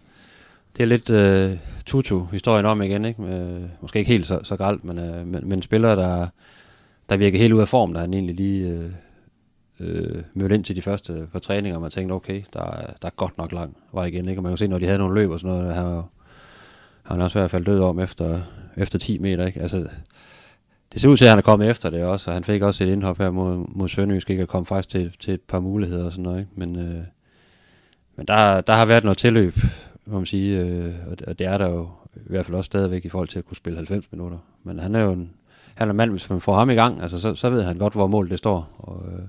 det 0.78 0.84
er 0.84 0.88
lidt 0.88 1.10
øh, 1.10 1.58
tutu-historien 1.86 2.66
om 2.66 2.82
igen, 2.82 3.06
ikke? 3.06 3.22
Med, 3.22 3.68
måske 3.82 4.00
ikke 4.00 4.12
helt 4.12 4.28
så, 4.28 4.40
så 4.44 4.56
galt, 4.56 4.84
men, 4.84 5.00
øh, 5.00 5.28
men, 5.28 5.50
men 5.50 5.62
spiller, 5.62 5.96
der, 5.96 6.28
der 7.10 7.18
virker 7.18 7.38
helt 7.38 7.54
ud 7.54 7.62
af 7.62 7.68
form, 7.68 7.94
der 7.94 8.02
han 8.02 8.14
egentlig 8.14 8.36
lige 8.36 8.68
øh, 8.68 8.92
øh, 9.80 10.24
mødte 10.34 10.56
ind 10.56 10.64
til 10.64 10.76
de 10.76 10.82
første 10.82 11.28
par 11.32 11.40
træninger, 11.40 11.76
og 11.76 11.82
man 11.82 11.92
tænkte, 11.92 12.14
okay, 12.14 12.44
der, 12.54 12.66
der 13.02 13.08
er 13.08 13.16
godt 13.16 13.38
nok 13.38 13.52
lang 13.52 13.78
vej 13.94 14.06
igen, 14.06 14.30
ikke? 14.30 14.40
Og 14.40 14.44
man 14.44 14.52
kan 14.52 14.58
se, 14.58 14.68
når 14.68 14.80
de 14.80 14.86
havde 14.86 15.00
nogle 15.00 15.22
løb 15.22 15.30
og 15.30 15.40
sådan 15.40 15.58
noget, 15.58 15.76
han 15.76 15.86
var, 15.86 16.08
han 17.04 17.22
også 17.22 17.40
i 17.40 17.42
hvert 17.42 17.52
fald 17.52 17.66
død 17.66 17.80
om 17.80 18.00
efter, 18.00 18.40
efter 18.78 19.00
10 19.00 19.18
meter, 19.18 19.46
ikke? 19.46 19.62
Altså, 19.62 19.90
det 20.94 21.02
ser 21.02 21.10
ud 21.10 21.18
til, 21.18 21.26
at 21.26 21.30
han 21.30 21.38
er 21.38 21.44
kommet 21.44 21.70
efter 21.70 21.90
det 21.90 22.04
også, 22.04 22.30
og 22.30 22.34
han 22.34 22.44
fik 22.44 22.62
også 22.62 22.84
et 22.84 22.90
indhop 22.90 23.18
her 23.18 23.30
mod, 23.30 23.66
mod 23.68 23.90
Sønderjysk, 23.90 24.30
ikke? 24.30 24.44
Og 24.44 24.48
kom 24.48 24.66
faktisk 24.66 24.90
til, 24.90 25.12
til 25.20 25.34
et 25.34 25.42
par 25.42 25.60
muligheder 25.60 26.06
og 26.06 26.12
sådan 26.12 26.24
noget, 26.24 26.40
ikke? 26.40 26.52
Men, 26.56 26.76
øh, 26.76 27.04
men 28.16 28.28
der, 28.28 28.62
der 28.62 28.74
har 28.74 28.86
været 28.86 29.04
noget 29.04 29.18
tilløb, 29.18 29.56
må 30.06 30.18
man 30.18 30.26
sige, 30.26 30.60
øh, 30.60 30.94
og 31.28 31.40
det 31.40 31.48
er 31.48 31.58
der 31.58 31.70
jo 31.70 31.90
i 32.16 32.30
hvert 32.30 32.46
fald 32.46 32.58
også 32.58 32.66
stadigvæk 32.66 33.06
i 33.06 33.10
forhold 33.10 33.28
til 33.28 33.40
at 33.40 33.46
kunne 33.46 33.58
spille 33.58 33.78
90 33.78 34.12
minutter. 34.12 34.38
Men 34.64 34.80
han 34.80 34.96
er 34.96 35.00
jo 35.00 35.12
en, 35.12 35.32
han 35.76 35.88
er 35.88 35.92
en 35.92 35.98
mand, 35.98 36.12
hvis 36.12 36.30
man 36.30 36.42
får 36.42 36.56
ham 36.56 36.70
i 36.70 36.74
gang, 36.74 37.02
altså, 37.02 37.20
så, 37.20 37.36
så 37.36 37.50
ved 37.50 37.64
han 37.64 37.78
godt, 37.78 37.94
hvor 37.94 38.08
målet 38.08 38.30
det 38.30 38.38
står, 38.38 38.70
og, 38.78 39.14
øh, 39.14 39.24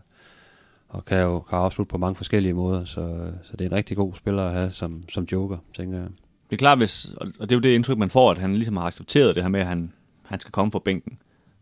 og 0.88 1.04
kan 1.04 1.22
jo 1.22 1.40
kan 1.40 1.58
afslutte 1.58 1.90
på 1.90 1.98
mange 1.98 2.16
forskellige 2.16 2.54
måder, 2.54 2.84
så, 2.84 3.00
øh, 3.00 3.32
så 3.42 3.56
det 3.56 3.60
er 3.60 3.68
en 3.68 3.76
rigtig 3.76 3.96
god 3.96 4.14
spiller 4.14 4.44
at 4.44 4.52
have 4.52 4.70
som, 4.70 5.02
som 5.08 5.24
joker, 5.32 5.56
tænker 5.76 5.98
jeg. 5.98 6.08
Det 6.50 6.56
er 6.56 6.58
klart, 6.58 6.78
hvis, 6.78 7.06
og 7.16 7.26
det 7.40 7.52
er 7.52 7.56
jo 7.56 7.60
det 7.60 7.74
indtryk, 7.74 7.98
man 7.98 8.10
får, 8.10 8.30
at 8.30 8.38
han 8.38 8.54
ligesom 8.54 8.76
har 8.76 8.84
accepteret 8.84 9.34
det 9.34 9.44
her 9.44 9.50
med, 9.50 9.60
at 9.60 9.66
han, 9.66 9.92
han 10.22 10.40
skal 10.40 10.52
komme 10.52 10.72
fra 10.72 10.80
bænken. 10.84 11.18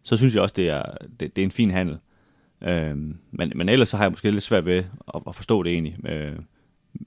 Så 0.09 0.17
synes 0.17 0.35
jeg 0.35 0.43
også, 0.43 0.55
det 0.57 0.69
er, 0.69 0.83
det, 1.21 1.37
det 1.37 1.43
er 1.43 1.47
en 1.47 1.51
fin 1.51 1.71
handel. 1.71 1.99
Øh, 2.63 2.97
men, 3.31 3.53
men 3.55 3.69
ellers 3.69 3.89
så 3.89 3.97
har 3.97 4.05
jeg 4.05 4.11
måske 4.11 4.31
lidt 4.31 4.43
svært 4.43 4.67
ved 4.67 4.85
at, 5.15 5.23
at 5.27 5.35
forstå 5.35 5.63
det 5.63 5.73
egentlig. 5.73 5.97
Øh, 6.09 6.37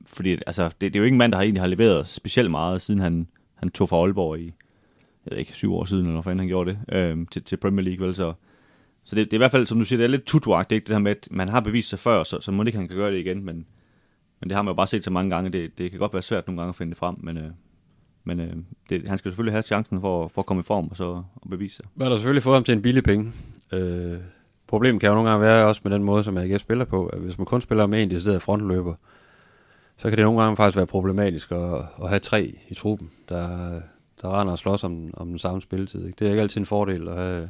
fordi 0.05 0.31
altså, 0.31 0.65
det, 0.67 0.81
det 0.81 0.95
er 0.95 0.99
jo 0.99 1.03
ikke 1.03 1.13
en 1.15 1.17
mand, 1.17 1.31
der 1.31 1.37
har 1.37 1.43
egentlig 1.43 1.61
har 1.61 1.67
leveret 1.67 2.07
specielt 2.07 2.51
meget, 2.51 2.81
siden 2.81 2.99
han, 2.99 3.27
han 3.55 3.69
tog 3.69 3.89
fra 3.89 3.97
Aalborg 3.97 4.39
i, 4.39 4.45
jeg 5.25 5.31
ved 5.31 5.37
ikke, 5.37 5.51
syv 5.51 5.73
år 5.73 5.85
siden, 5.85 6.05
eller 6.05 6.21
hvad 6.21 6.35
han 6.35 6.47
gjorde 6.47 6.71
det, 6.71 6.95
øh, 6.95 7.17
til, 7.31 7.43
til 7.43 7.57
Premier 7.57 7.85
League, 7.85 8.07
vel? 8.07 8.15
Så, 8.15 8.33
så 9.03 9.15
det, 9.15 9.25
det, 9.25 9.33
er 9.33 9.37
i 9.37 9.43
hvert 9.43 9.51
fald, 9.51 9.67
som 9.67 9.79
du 9.79 9.85
siger, 9.85 9.97
det 9.97 10.03
er 10.03 10.09
lidt 10.09 10.25
tutuagtigt, 10.25 10.87
det 10.87 10.95
her 10.95 11.01
med, 11.01 11.11
at 11.11 11.27
man 11.31 11.49
har 11.49 11.59
bevist 11.59 11.89
sig 11.89 11.99
før, 11.99 12.23
så, 12.23 12.41
så 12.41 12.51
må 12.51 12.63
det 12.63 12.67
ikke, 12.67 12.79
han 12.79 12.87
kan 12.87 12.97
gøre 12.97 13.11
det 13.11 13.19
igen, 13.19 13.45
men, 13.45 13.65
men 14.39 14.49
det 14.49 14.55
har 14.55 14.61
man 14.61 14.71
jo 14.71 14.75
bare 14.75 14.87
set 14.87 15.03
så 15.03 15.11
mange 15.11 15.29
gange, 15.29 15.49
det, 15.49 15.77
det 15.77 15.91
kan 15.91 15.99
godt 15.99 16.13
være 16.13 16.21
svært 16.21 16.47
nogle 16.47 16.61
gange 16.61 16.69
at 16.69 16.75
finde 16.75 16.89
det 16.89 16.97
frem, 16.97 17.15
men, 17.19 17.37
øh, 17.37 17.51
men 18.23 18.39
øh, 18.39 18.53
det, 18.89 19.09
han 19.09 19.17
skal 19.17 19.31
selvfølgelig 19.31 19.53
have 19.53 19.61
chancen 19.61 20.01
for, 20.01 20.27
for 20.27 20.41
at 20.41 20.45
komme 20.45 20.61
i 20.61 20.63
form 20.63 20.87
og 20.87 20.97
så 20.97 21.23
og 21.35 21.49
bevise 21.49 21.75
sig. 21.75 21.85
Man 21.95 22.07
har 22.07 22.15
selvfølgelig 22.15 22.43
fået 22.43 22.55
ham 22.55 22.63
til 22.63 22.73
en 22.73 22.81
billig 22.81 23.03
penge. 23.03 23.31
Øh, 23.71 24.17
problemet 24.67 25.01
kan 25.01 25.07
jo 25.07 25.13
nogle 25.13 25.29
gange 25.29 25.45
være 25.45 25.65
også 25.65 25.81
med 25.83 25.91
den 25.91 26.03
måde, 26.03 26.23
som 26.23 26.37
AGF 26.37 26.61
spiller 26.61 26.85
på, 26.85 27.05
at 27.05 27.19
hvis 27.19 27.37
man 27.37 27.45
kun 27.45 27.61
spiller 27.61 27.87
med 27.87 28.03
en 28.03 28.11
decideret 28.11 28.41
frontløber, 28.41 28.95
så 29.97 30.09
kan 30.09 30.17
det 30.17 30.25
nogle 30.25 30.41
gange 30.41 30.57
faktisk 30.57 30.77
være 30.77 30.85
problematisk 30.85 31.51
at, 31.51 31.73
at 32.03 32.09
have 32.09 32.19
tre 32.19 32.55
i 32.69 32.73
truppen, 32.73 33.11
der, 33.29 33.47
der 34.21 34.39
render 34.39 34.51
og 34.51 34.59
slås 34.59 34.83
om, 34.83 35.13
om 35.13 35.27
den 35.27 35.39
samme 35.39 35.61
spilletid. 35.61 36.05
Ikke? 36.05 36.15
Det 36.19 36.27
er 36.27 36.31
ikke 36.31 36.41
altid 36.41 36.61
en 36.61 36.65
fordel 36.65 37.07
at 37.07 37.15
have, 37.15 37.49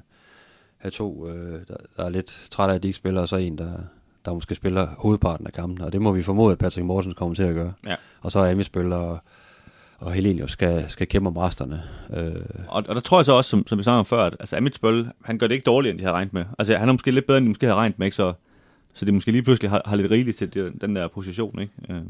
have 0.77 0.91
to, 0.91 1.27
øh, 1.29 1.59
der, 1.67 1.75
der 1.97 2.05
er 2.05 2.09
lidt 2.09 2.47
træt 2.51 2.69
af, 2.69 2.75
at 2.75 2.83
de 2.83 2.87
ikke 2.87 2.97
spiller, 2.97 3.21
og 3.21 3.29
så 3.29 3.35
en, 3.35 3.57
der, 3.57 3.71
der 4.25 4.33
måske 4.33 4.55
spiller 4.55 4.87
hovedparten 4.97 5.47
af 5.47 5.53
kampen. 5.53 5.81
Og 5.81 5.93
det 5.93 6.01
må 6.01 6.11
vi 6.11 6.23
formode, 6.23 6.51
at 6.51 6.57
Patrick 6.57 6.85
Mortens 6.85 7.15
kommer 7.15 7.35
til 7.35 7.43
at 7.43 7.55
gøre. 7.55 7.73
Ja. 7.87 7.95
Og 8.21 8.31
så 8.31 8.39
er 8.39 8.51
Emi 8.51 8.63
spiller, 8.63 9.17
og, 10.01 10.11
Helenius 10.11 10.51
skal, 10.51 10.89
skal 10.89 11.07
kæmpe 11.07 11.27
om 11.27 11.37
resterne. 11.37 11.83
Øh. 12.13 12.35
Og, 12.67 12.83
og 12.87 12.95
der 12.95 13.01
tror 13.01 13.19
jeg 13.19 13.25
så 13.25 13.33
også, 13.33 13.49
som, 13.49 13.67
som 13.67 13.77
vi 13.77 13.83
snakkede 13.83 13.99
om 13.99 14.05
før, 14.05 14.23
at 14.23 14.35
altså 14.39 14.57
Amit 14.57 14.75
Spøl, 14.75 15.07
han 15.23 15.37
gør 15.37 15.47
det 15.47 15.55
ikke 15.55 15.65
dårligere, 15.65 15.91
end 15.91 15.99
de 15.99 16.05
har 16.05 16.11
regnet 16.11 16.33
med. 16.33 16.45
Altså 16.59 16.77
han 16.77 16.89
er 16.89 16.93
måske 16.93 17.11
lidt 17.11 17.25
bedre, 17.25 17.37
end 17.37 17.45
de 17.45 17.49
måske 17.49 17.67
har 17.67 17.75
regnet 17.75 17.99
med, 17.99 18.07
ikke? 18.07 18.15
Så, 18.15 18.33
så 18.93 19.05
det 19.05 19.13
måske 19.13 19.31
lige 19.31 19.43
pludselig 19.43 19.69
har, 19.69 19.81
har 19.85 19.95
lidt 19.95 20.11
rigeligt 20.11 20.37
til 20.37 20.53
den, 20.53 20.77
den 20.81 20.95
der 20.95 21.07
position. 21.07 21.61
Ikke? 21.61 21.73
Øh. 21.89 22.01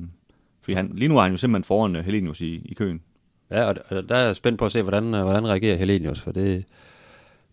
Fordi 0.62 0.76
han, 0.76 0.92
lige 0.94 1.10
nu 1.10 1.18
er 1.18 1.22
han 1.22 1.32
jo 1.32 1.38
simpelthen 1.38 1.64
foran 1.64 1.96
uh, 1.96 2.06
Helenius 2.06 2.42
i, 2.42 2.62
i 2.66 2.74
køen. 2.74 3.02
Ja, 3.52 3.64
og 3.64 3.76
der 4.10 4.16
er 4.16 4.26
jeg 4.26 4.36
spændt 4.36 4.60
på 4.60 4.66
at 4.66 4.72
se, 4.72 4.82
hvordan, 4.82 5.04
uh, 5.04 5.22
hvordan 5.22 5.48
reagerer 5.48 5.78
Helenius, 5.78 6.22
for 6.22 6.32
det, 6.32 6.66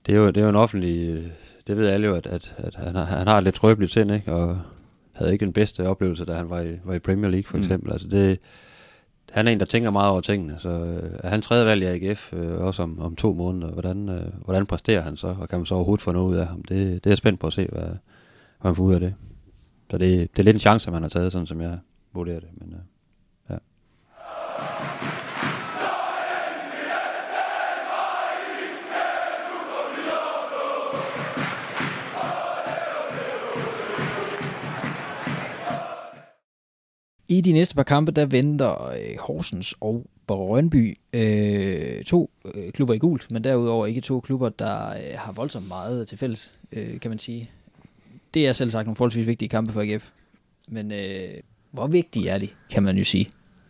det, 0.07 0.15
er 0.15 0.19
jo, 0.19 0.27
det 0.27 0.37
er 0.37 0.43
jo 0.43 0.49
en 0.49 0.57
offentlig... 0.57 1.09
Øh, 1.09 1.25
det 1.67 1.77
ved 1.77 1.89
alle 1.89 2.07
jo, 2.07 2.15
at, 2.15 2.27
at, 2.27 2.55
at 2.59 2.75
han, 2.75 2.95
har, 2.95 3.05
han 3.05 3.27
har 3.27 3.39
et 3.39 3.45
lidt 3.45 3.55
trøbeligt 3.55 3.93
sind, 3.93 4.13
ikke? 4.13 4.33
og 4.33 4.61
havde 5.13 5.33
ikke 5.33 5.45
den 5.45 5.53
bedste 5.53 5.89
oplevelse, 5.89 6.25
da 6.25 6.33
han 6.33 6.51
var 6.51 6.61
i, 6.61 6.79
var 6.85 6.95
i 6.95 6.99
Premier 6.99 7.31
League, 7.31 7.47
for 7.47 7.57
mm. 7.57 7.63
eksempel. 7.63 7.87
Mm. 7.87 7.93
Altså 7.93 8.09
det, 8.09 8.39
han 9.33 9.49
er 9.49 9.53
en, 9.53 9.61
der 9.61 9.67
tænker 9.67 9.91
meget 9.91 10.11
over 10.11 10.21
tingene, 10.21 10.57
så 10.59 10.69
øh, 10.69 11.19
er 11.25 11.29
han 11.29 11.43
tredje 11.43 11.67
valg 11.67 11.83
i 11.83 11.87
AGF, 11.87 12.33
øh, 12.33 12.61
også 12.61 12.83
om, 12.83 13.01
om 13.01 13.17
to 13.17 13.33
måneder, 13.33 13.73
hvordan, 13.73 14.09
øh, 14.09 14.33
hvordan 14.45 14.67
præsterer 14.67 15.01
han 15.01 15.17
så, 15.17 15.37
og 15.41 15.49
kan 15.49 15.59
man 15.59 15.67
så 15.67 15.75
overhovedet 15.75 16.03
få 16.03 16.13
noget 16.13 16.29
ud 16.29 16.37
af 16.37 16.47
ham? 16.47 16.63
Det, 16.63 17.05
det 17.05 17.07
er 17.07 17.11
jeg 17.11 17.19
spændt 17.19 17.41
på 17.41 17.47
at 17.47 17.53
se, 17.53 17.67
hvad, 17.73 17.83
hvad 17.83 17.99
man 18.65 18.75
får 18.75 18.83
ud 18.83 18.95
af 18.95 19.01
det. 19.01 19.15
Så 19.91 19.99
det, 19.99 20.31
det 20.31 20.39
er 20.39 20.43
lidt 20.43 20.57
en 20.57 20.61
chance, 20.61 20.91
man 20.91 21.03
har 21.03 21.09
taget, 21.09 21.33
sådan 21.33 21.47
som 21.47 21.61
jeg 21.61 21.79
vurderer 22.15 22.41
det. 22.41 22.49
Men, 22.53 22.73
øh. 22.73 22.98
I 37.29 37.41
de 37.41 37.53
næste 37.53 37.75
par 37.75 37.83
kampe, 37.83 38.13
der 38.13 38.27
venter 38.27 38.91
øh, 38.91 39.19
Horsens 39.19 39.75
og 39.81 40.07
Brøndby. 40.27 40.99
Øh, 41.13 42.05
to 42.05 42.31
øh, 42.55 42.73
klubber 42.73 42.95
i 42.95 42.99
gult, 42.99 43.31
men 43.31 43.45
derudover 43.45 43.87
ikke 43.87 44.01
to 44.01 44.21
klubber, 44.21 44.49
der 44.49 44.89
øh, 44.89 45.19
har 45.19 45.33
voldsomt 45.33 45.69
meget 45.69 46.09
til 46.09 46.19
fælles, 46.19 46.53
øh, 46.73 47.01
kan 47.01 47.11
man 47.11 47.19
sige. 47.19 47.51
Det 48.35 48.47
er 48.47 48.53
selv 48.53 48.71
sagt 48.71 48.87
nogle 48.87 48.97
forholdsvis 48.97 49.27
vigtige 49.27 49.49
kampe 49.49 49.73
for 49.73 49.81
AGF. 49.81 50.11
Men 50.69 50.93
øh, 50.93 51.29
hvor 51.71 51.87
vigtige 51.87 52.29
er 52.29 52.39
de, 52.39 52.49
kan 52.71 52.83
man 52.83 52.99
jo 52.99 53.05
sige. 53.05 53.29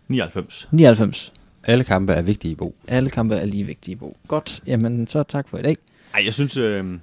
99. 0.08 0.68
99. 0.72 1.32
Alle 1.64 1.84
kampe 1.84 2.12
er 2.12 2.22
vigtige 2.22 2.52
i 2.52 2.54
Bo. 2.54 2.74
Alle 2.88 3.10
kampe 3.10 3.34
er 3.34 3.44
lige 3.44 3.64
vigtige 3.64 3.92
i 3.92 3.96
Bo. 3.96 4.16
Godt, 4.28 4.60
jamen 4.66 5.06
så 5.06 5.22
tak 5.22 5.48
for 5.48 5.58
i 5.58 5.62
dag. 5.62 5.76
Ej, 6.14 6.24
jeg 6.24 6.34
synes... 6.34 6.56
Øh, 6.56 6.98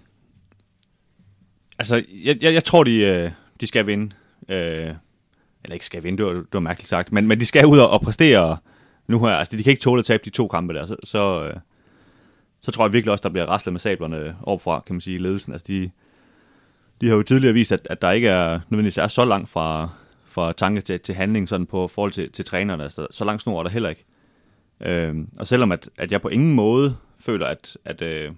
altså, 1.79 2.03
jeg, 2.23 2.37
jeg, 2.41 2.53
jeg 2.53 2.63
tror, 2.63 2.83
de, 2.83 2.95
øh, 2.95 3.31
de 3.61 3.67
skal 3.67 3.87
vinde. 3.87 4.11
Øh, 4.49 4.93
eller 5.65 5.73
ikke 5.73 5.85
skal 5.85 6.03
vinde, 6.03 6.17
det 6.17 6.25
var, 6.25 6.33
det 6.33 6.53
var 6.53 6.59
mærkeligt 6.59 6.89
sagt, 6.89 7.11
men, 7.11 7.27
men 7.27 7.39
de 7.39 7.45
skal 7.45 7.65
ud 7.65 7.79
og, 7.79 8.01
præstere 8.01 8.57
nu 9.07 9.25
her. 9.25 9.33
Altså, 9.33 9.57
de 9.57 9.63
kan 9.63 9.71
ikke 9.71 9.81
tåle 9.81 9.99
at 9.99 10.05
tabe 10.05 10.21
de 10.25 10.29
to 10.29 10.47
kampe 10.47 10.73
der, 10.73 10.85
så, 10.85 10.95
så, 11.03 11.43
øh, 11.43 11.53
så 12.61 12.71
tror 12.71 12.85
jeg 12.85 12.93
virkelig 12.93 13.11
også, 13.11 13.23
der 13.23 13.29
bliver 13.29 13.45
raslet 13.45 13.73
med 13.73 13.79
sablerne 13.79 14.35
overfra, 14.43 14.83
kan 14.85 14.95
man 14.95 15.01
sige, 15.01 15.17
ledelsen. 15.17 15.53
Altså, 15.53 15.65
de, 15.67 15.91
de 17.01 17.07
har 17.07 17.15
jo 17.15 17.23
tidligere 17.23 17.53
vist, 17.53 17.71
at, 17.71 17.87
at 17.89 18.01
der 18.01 18.11
ikke 18.11 18.27
er 18.27 18.59
nødvendigvis 18.69 18.97
er 18.97 19.07
så 19.07 19.25
langt 19.25 19.49
fra, 19.49 19.89
fra 20.25 20.53
tanke 20.53 20.81
til, 20.81 20.99
til 20.99 21.15
handling 21.15 21.49
sådan 21.49 21.65
på 21.65 21.87
forhold 21.87 22.11
til, 22.11 22.31
til 22.31 22.45
trænerne. 22.45 22.83
Altså, 22.83 23.07
så 23.11 23.25
langt 23.25 23.41
snor 23.41 23.59
er 23.59 23.63
der 23.63 23.69
heller 23.69 23.89
ikke. 23.89 24.05
Øhm, 24.81 25.29
og 25.39 25.47
selvom 25.47 25.71
at, 25.71 25.89
at 25.97 26.11
jeg 26.11 26.21
på 26.21 26.27
ingen 26.27 26.53
måde 26.53 26.95
føler, 27.19 27.47
at, 27.47 27.77
at, 27.85 28.01
øh, 28.01 28.31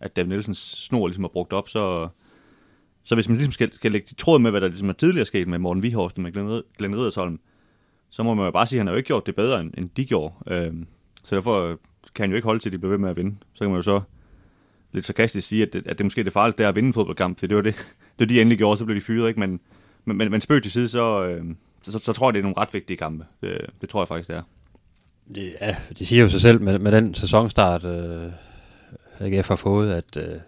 at 0.00 0.16
David 0.16 0.28
Nielsens 0.28 0.58
snor 0.58 1.06
ligesom 1.06 1.24
er 1.24 1.28
brugt 1.28 1.52
op, 1.52 1.68
så, 1.68 2.08
så 3.04 3.14
hvis 3.14 3.28
man 3.28 3.36
ligesom 3.36 3.52
skal, 3.52 3.72
skal 3.72 3.92
lægge 3.92 4.06
de 4.10 4.14
tråd 4.14 4.38
med, 4.38 4.50
hvad 4.50 4.60
der 4.60 4.68
ligesom 4.68 4.88
er 4.88 4.92
tidligere 4.92 5.26
sket 5.26 5.48
med 5.48 5.58
Morten 5.58 5.82
Vihorst 5.82 6.16
og 6.16 6.22
med 6.22 6.32
Glenn, 6.32 6.62
Glenn 6.78 7.38
så 8.10 8.22
må 8.22 8.34
man 8.34 8.44
jo 8.44 8.50
bare 8.50 8.66
sige, 8.66 8.76
at 8.76 8.80
han 8.80 8.86
har 8.86 8.92
jo 8.94 8.96
ikke 8.96 9.06
gjort 9.06 9.26
det 9.26 9.34
bedre, 9.34 9.60
end, 9.60 9.70
end 9.78 9.90
de 9.96 10.04
gjorde. 10.04 10.34
Øhm, 10.46 10.86
så 11.24 11.34
derfor 11.34 11.80
kan 12.14 12.22
han 12.22 12.30
jo 12.30 12.36
ikke 12.36 12.46
holde 12.46 12.60
til, 12.60 12.68
at 12.68 12.72
de 12.72 12.78
bliver 12.78 12.90
ved 12.90 12.98
med 12.98 13.10
at 13.10 13.16
vinde. 13.16 13.36
Så 13.54 13.58
kan 13.58 13.68
man 13.68 13.76
jo 13.76 13.82
så 13.82 14.00
lidt 14.92 15.04
sarkastisk 15.04 15.48
sige, 15.48 15.62
at 15.62 15.72
det, 15.72 15.86
at 15.86 15.98
det 15.98 16.06
måske 16.06 16.20
er 16.20 16.24
det 16.24 16.32
farligste, 16.32 16.58
det 16.58 16.64
er 16.64 16.68
at 16.68 16.74
vinde 16.74 16.86
en 16.86 16.92
fodboldkamp, 16.92 17.38
for 17.38 17.46
det 17.46 17.56
var 17.56 17.62
det, 17.62 17.74
det, 18.18 18.20
var 18.20 18.26
de 18.26 18.40
endelig 18.40 18.58
gjorde, 18.58 18.76
så 18.76 18.84
blev 18.84 18.96
de 18.96 19.00
fyret, 19.00 19.28
ikke? 19.28 19.40
Men, 19.40 19.60
men, 20.04 20.16
men, 20.16 20.30
men 20.30 20.40
spøg 20.40 20.62
til 20.62 20.72
side, 20.72 20.88
så, 20.88 21.24
øh, 21.24 21.44
så, 21.82 21.92
så, 21.92 21.98
så, 21.98 22.12
tror 22.12 22.28
jeg, 22.28 22.34
det 22.34 22.38
er 22.38 22.42
nogle 22.42 22.56
ret 22.56 22.74
vigtige 22.74 22.96
kampe. 22.96 23.24
Det, 23.40 23.66
det 23.80 23.88
tror 23.88 24.02
jeg 24.02 24.08
faktisk, 24.08 24.28
det 24.28 24.36
er. 24.36 24.42
Det, 25.34 25.54
ja, 25.60 25.76
de 25.98 26.06
siger 26.06 26.22
jo 26.22 26.28
sig 26.28 26.40
selv 26.40 26.60
med, 26.60 26.78
med 26.78 26.92
den 26.92 27.14
sæsonstart, 27.14 27.84
øh, 27.84 28.32
AGF 29.18 29.48
har 29.48 29.56
fået, 29.56 29.92
at, 29.92 30.16
øh, 30.16 30.40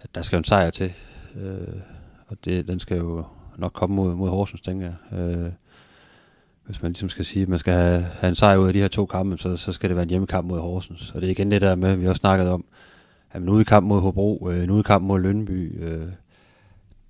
at 0.00 0.14
der 0.14 0.22
skal 0.22 0.38
en 0.38 0.44
sejr 0.44 0.70
til. 0.70 0.92
Øh, 1.36 1.80
og 2.26 2.36
det, 2.44 2.68
den 2.68 2.80
skal 2.80 2.96
jo 2.96 3.24
nok 3.58 3.72
komme 3.72 3.96
mod, 3.96 4.14
mod 4.14 4.28
Horsens, 4.28 4.60
tænker 4.60 4.86
jeg. 4.86 5.18
Øh, 5.18 5.52
hvis 6.66 6.82
man 6.82 6.92
ligesom 6.92 7.08
skal 7.08 7.24
sige, 7.24 7.42
at 7.42 7.48
man 7.48 7.58
skal 7.58 7.74
have, 7.74 8.02
have 8.02 8.28
en 8.28 8.34
sejr 8.34 8.56
ud 8.56 8.66
af 8.66 8.72
de 8.72 8.80
her 8.80 8.88
to 8.88 9.06
kampe, 9.06 9.38
så, 9.38 9.56
så 9.56 9.72
skal 9.72 9.88
det 9.90 9.96
være 9.96 10.02
en 10.02 10.08
hjemmekamp 10.08 10.48
mod 10.48 10.58
Horsens. 10.60 11.12
Og 11.14 11.20
det 11.20 11.26
er 11.26 11.30
igen 11.30 11.50
det 11.50 11.60
der 11.60 11.74
med, 11.74 11.96
vi 11.96 12.02
har 12.02 12.10
også 12.10 12.20
snakket 12.20 12.48
om, 12.48 12.64
at 13.30 13.42
en 13.42 13.48
udkamp 13.48 13.86
mod 13.86 14.00
Hobro, 14.00 14.48
øh, 14.50 14.64
en 14.64 14.70
udkamp 14.70 15.04
mod 15.04 15.20
Lønby, 15.20 15.84
øh, 15.84 16.08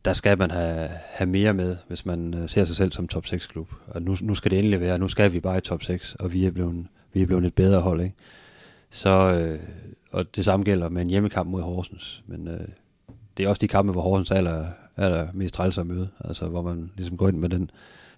der 0.04 0.12
skal 0.12 0.38
man 0.38 0.50
have, 0.50 0.88
have 0.88 1.28
mere 1.28 1.54
med, 1.54 1.76
hvis 1.88 2.06
man 2.06 2.34
øh, 2.34 2.48
ser 2.48 2.64
sig 2.64 2.76
selv 2.76 2.92
som 2.92 3.08
top 3.08 3.26
6 3.26 3.46
klub. 3.46 3.68
Og 3.86 4.02
nu, 4.02 4.16
nu 4.20 4.34
skal 4.34 4.50
det 4.50 4.58
endelig 4.58 4.80
være, 4.80 4.98
nu 4.98 5.08
skal 5.08 5.32
vi 5.32 5.40
bare 5.40 5.58
i 5.58 5.60
top 5.60 5.82
6, 5.82 6.14
og 6.14 6.32
vi 6.32 6.46
er 6.46 6.50
blevet, 6.50 6.86
vi 7.12 7.22
er 7.22 7.26
blevet 7.26 7.44
et 7.44 7.54
bedre 7.54 7.80
hold, 7.80 8.00
ikke? 8.00 8.14
Så, 8.90 9.10
øh, 9.10 9.60
og 10.12 10.36
det 10.36 10.44
samme 10.44 10.64
gælder 10.64 10.88
med 10.88 11.02
en 11.02 11.10
hjemmekamp 11.10 11.50
mod 11.50 11.62
Horsens. 11.62 12.24
Men 12.26 12.48
øh, 12.48 12.68
det 13.38 13.44
er 13.44 13.48
også 13.48 13.60
de 13.60 13.68
kampe, 13.68 13.92
hvor 13.92 14.02
Horsens 14.02 14.30
er 14.30 14.34
aller, 14.34 14.64
aller 14.96 15.26
mest 15.34 15.54
træls 15.54 15.78
at 15.78 15.86
møde. 15.86 16.08
Altså 16.24 16.46
hvor 16.46 16.62
man 16.62 16.90
ligesom 16.96 17.16
går 17.16 17.28
ind 17.28 17.36
med 17.36 17.48
den, 17.48 17.70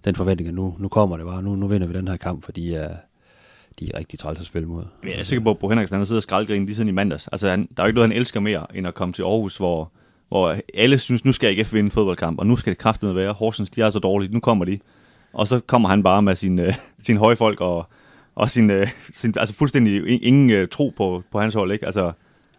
den 0.05 0.15
forventning, 0.15 0.47
at 0.47 0.53
nu, 0.53 0.75
nu 0.79 0.87
kommer 0.87 1.17
det 1.17 1.25
bare, 1.25 1.43
nu, 1.43 1.55
nu 1.55 1.67
vinder 1.67 1.87
vi 1.87 1.93
den 1.93 2.07
her 2.07 2.17
kamp, 2.17 2.43
fordi 2.45 2.69
de 2.69 2.75
er, 2.75 2.95
de 3.79 3.89
er 3.93 3.97
rigtig 3.97 4.19
træls 4.19 4.39
at 4.39 4.45
spille 4.45 4.67
mod. 4.67 4.83
Jeg 5.03 5.19
er 5.19 5.23
sikker 5.23 5.43
på, 5.43 5.49
at 5.49 5.59
Bo 5.59 5.69
Henriksen 5.69 5.97
han 5.97 6.05
sidder 6.05 6.19
og 6.19 6.23
skraldgriner 6.23 6.65
lige 6.65 6.75
siden 6.75 6.89
i 6.89 6.91
mandags. 6.91 7.27
Altså, 7.27 7.49
han, 7.49 7.67
der 7.77 7.83
er 7.83 7.87
jo 7.87 7.87
ikke 7.87 7.95
noget, 7.95 8.09
han 8.09 8.17
elsker 8.17 8.39
mere, 8.39 8.75
end 8.75 8.87
at 8.87 8.93
komme 8.93 9.13
til 9.13 9.23
Aarhus, 9.23 9.57
hvor, 9.57 9.91
hvor 10.29 10.55
alle 10.73 10.99
synes, 10.99 11.25
nu 11.25 11.31
skal 11.31 11.47
jeg 11.47 11.57
ikke 11.57 11.71
vinde 11.71 11.87
en 11.87 11.91
fodboldkamp, 11.91 12.39
og 12.39 12.47
nu 12.47 12.55
skal 12.55 12.71
det 12.71 12.77
kraftigt 12.77 13.15
være. 13.15 13.33
Horsens, 13.33 13.69
de 13.69 13.81
er 13.81 13.89
så 13.89 13.99
dårlige, 13.99 14.33
nu 14.33 14.39
kommer 14.39 14.65
de. 14.65 14.79
Og 15.33 15.47
så 15.47 15.59
kommer 15.59 15.89
han 15.89 16.03
bare 16.03 16.21
med 16.21 16.35
sin, 16.35 16.59
øh, 16.59 16.73
sin 17.07 17.17
høje 17.17 17.35
folk 17.35 17.61
og, 17.61 17.87
og 18.35 18.49
sin, 18.49 18.69
øh, 18.69 18.87
sin, 19.11 19.33
altså 19.37 19.55
fuldstændig 19.55 20.23
ingen 20.23 20.49
øh, 20.49 20.67
tro 20.67 20.93
på, 20.97 21.23
på 21.31 21.39
hans 21.39 21.53
hold, 21.53 21.71
ikke? 21.71 21.85
Altså, 21.85 22.11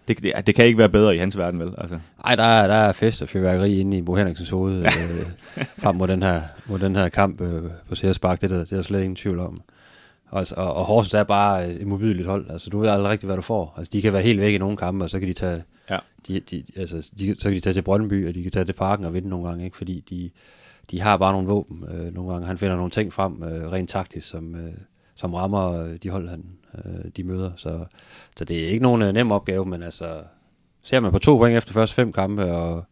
det, 0.09 0.23
det, 0.23 0.47
det 0.47 0.55
kan 0.55 0.67
ikke 0.67 0.79
være 0.79 0.89
bedre 0.89 1.15
i 1.15 1.19
hans 1.19 1.39
verden, 1.39 1.61
vel? 1.61 1.75
Altså. 1.79 1.99
Ej, 2.25 2.37
der 2.37 2.43
er, 2.43 2.67
der 2.67 2.75
er 2.75 2.93
fest 2.93 3.23
og 3.23 3.29
fyrværkeri 3.29 3.81
inde 3.81 3.99
i 3.99 4.03
Bo 4.03 4.15
Henriksens 4.15 4.51
hoved 4.51 4.79
øh, 4.79 4.87
frem 5.83 5.97
mod 5.97 6.09
den 6.09 6.23
her, 6.23 6.43
mod 6.67 6.79
den 6.79 6.97
her 6.97 7.09
kamp 7.09 7.41
øh, 7.41 7.63
på 7.89 7.95
CS 7.95 8.19
Park. 8.19 8.41
Det, 8.41 8.51
der, 8.51 8.59
det 8.59 8.73
er 8.73 8.77
der 8.77 8.83
slet 8.83 9.01
ingen 9.01 9.17
tvivl 9.17 9.39
om. 9.39 9.61
Og, 10.33 10.47
og, 10.57 10.75
og 10.75 10.85
Horsens 10.85 11.15
er 11.15 11.23
bare 11.23 11.71
et 11.71 11.87
modbydeligt 11.87 12.29
hold. 12.29 12.51
Altså, 12.51 12.71
du 12.71 12.79
ved 12.79 12.89
aldrig 12.89 13.11
rigtigt, 13.11 13.29
hvad 13.29 13.37
du 13.37 13.43
får. 13.43 13.75
Altså, 13.79 13.91
de 13.93 14.03
kan 14.03 14.13
være 14.13 14.23
helt 14.23 14.41
væk 14.41 14.55
i 14.55 14.59
nogle 14.59 14.77
kampe, 14.77 15.05
og 15.05 15.11
så 15.11 15.19
kan 15.19 15.29
de 15.29 15.33
tage, 15.33 15.63
ja. 15.91 15.99
de, 16.29 16.41
de, 16.41 16.65
altså, 16.77 17.11
de, 17.19 17.37
så 17.39 17.49
kan 17.49 17.53
de 17.53 17.61
tage 17.61 17.75
til 17.75 17.83
Brøndby, 17.83 18.29
og 18.29 18.35
de 18.35 18.43
kan 18.43 18.53
tage 18.53 18.65
til 18.65 18.73
Parken 18.73 19.05
og 19.05 19.15
vinde 19.15 19.29
nogle 19.29 19.49
gange, 19.49 19.65
ikke? 19.65 19.77
fordi 19.77 20.05
de, 20.11 20.31
de 20.91 21.01
har 21.01 21.17
bare 21.17 21.33
nogle 21.33 21.49
våben. 21.49 21.85
Øh, 21.95 22.15
nogle 22.15 22.33
gange 22.33 22.47
han 22.47 22.59
finder 22.59 22.77
nogle 22.77 22.91
ting 22.91 23.13
frem, 23.13 23.43
øh, 23.43 23.73
rent 23.73 23.91
taktisk, 23.91 24.29
som, 24.29 24.55
øh, 24.55 24.73
som 25.15 25.35
rammer 25.35 25.83
øh, 25.83 25.97
de 26.03 26.11
hold, 26.11 26.29
han, 26.29 26.45
øh, 26.85 27.11
de 27.17 27.25
møder. 27.25 27.53
Så, 27.57 27.85
så 28.37 28.45
det 28.45 28.65
er 28.65 28.69
ikke 28.69 28.83
nogen 28.83 29.03
øh, 29.03 29.13
nem 29.13 29.33
opgave, 29.33 29.65
men 29.65 29.83
altså, 29.83 30.23
ser 30.83 31.01
man 31.01 31.13
på 31.13 31.19
to 31.19 31.37
point 31.37 31.57
efter 31.57 31.73
første 31.73 31.95
fem 31.95 32.13
kampe, 32.13 32.45
og 32.45 32.85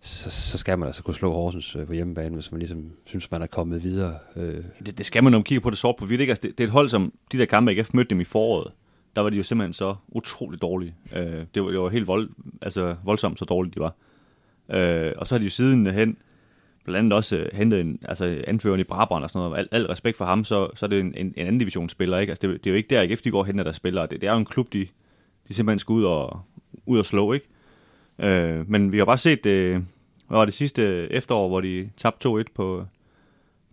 så, 0.00 0.30
så 0.30 0.58
skal 0.58 0.78
man 0.78 0.86
altså 0.86 1.02
kunne 1.02 1.14
slå 1.14 1.32
Horsens 1.32 1.76
øh, 1.76 1.86
på 1.86 1.92
hjemmebane, 1.92 2.34
hvis 2.34 2.52
man 2.52 2.58
ligesom 2.58 2.92
synes, 3.04 3.30
man 3.30 3.42
er 3.42 3.46
kommet 3.46 3.82
videre. 3.82 4.14
Øh. 4.36 4.64
Det, 4.86 4.98
det 4.98 5.06
skal 5.06 5.24
man, 5.24 5.30
når 5.30 5.38
man 5.38 5.44
kigger 5.44 5.60
på 5.60 5.70
det 5.70 5.78
sort 5.78 5.96
på 5.96 6.06
hvidt. 6.06 6.20
Altså, 6.20 6.42
det, 6.42 6.58
det 6.58 6.64
er 6.64 6.68
et 6.68 6.72
hold, 6.72 6.88
som 6.88 7.12
de 7.32 7.38
der 7.38 7.44
kampe, 7.44 7.70
ikke 7.70 7.86
mødte 7.92 8.10
dem 8.10 8.20
i 8.20 8.24
foråret, 8.24 8.72
der 9.16 9.22
var 9.22 9.30
de 9.30 9.36
jo 9.36 9.42
simpelthen 9.42 9.72
så 9.72 9.94
utrolig 10.08 10.62
dårlige. 10.62 10.94
Øh, 11.16 11.44
det, 11.54 11.62
var, 11.62 11.70
det 11.70 11.80
var 11.80 11.88
helt 11.88 12.06
vold, 12.06 12.30
altså, 12.62 12.96
voldsomt 13.04 13.38
så 13.38 13.44
dårligt, 13.44 13.74
de 13.74 13.80
var. 13.80 13.94
Øh, 14.70 15.12
og 15.16 15.26
så 15.26 15.34
har 15.34 15.38
de 15.38 15.44
jo 15.44 15.50
siden 15.50 15.86
hen 15.86 16.16
blandt 16.84 16.98
andet 16.98 17.12
også 17.12 17.36
øh, 17.36 17.48
hentet 17.52 17.80
en, 17.80 17.98
altså 18.08 18.42
anførende 18.46 18.80
i 18.80 18.84
Brabrand 18.84 19.24
og 19.24 19.30
sådan 19.30 19.48
noget. 19.48 19.58
Al, 19.58 19.68
al 19.80 19.86
respekt 19.86 20.16
for 20.16 20.24
ham, 20.24 20.44
så, 20.44 20.70
så 20.76 20.86
er 20.86 20.90
det 20.90 21.00
en, 21.00 21.14
en, 21.16 21.34
en 21.36 21.46
anden 21.46 21.58
divisionsspiller. 21.58 22.18
Ikke? 22.18 22.30
Altså, 22.30 22.48
det, 22.48 22.64
det, 22.64 22.70
er 22.70 22.74
jo 22.74 22.76
ikke 22.76 22.94
der, 22.94 23.02
IKF 23.02 23.22
de 23.22 23.30
går 23.30 23.44
hen, 23.44 23.58
der 23.58 23.72
spiller. 23.72 24.06
Det, 24.06 24.20
det 24.20 24.26
er 24.28 24.32
jo 24.32 24.38
en 24.38 24.44
klub, 24.44 24.72
de, 24.72 24.86
de 25.48 25.54
simpelthen 25.54 25.78
skal 25.78 25.92
ud 25.92 26.04
og, 26.04 26.40
ud 26.86 26.98
og 26.98 27.06
slå. 27.06 27.32
Ikke? 27.32 27.46
Øh, 28.18 28.70
men 28.70 28.92
vi 28.92 28.98
har 28.98 29.04
bare 29.04 29.18
set, 29.18 29.46
øh, 29.46 29.82
hvad 30.28 30.38
var 30.38 30.44
det 30.44 30.54
sidste 30.54 31.12
efterår, 31.12 31.48
hvor 31.48 31.60
de 31.60 31.90
tabte 31.96 32.28
2-1 32.28 32.42
på, 32.54 32.84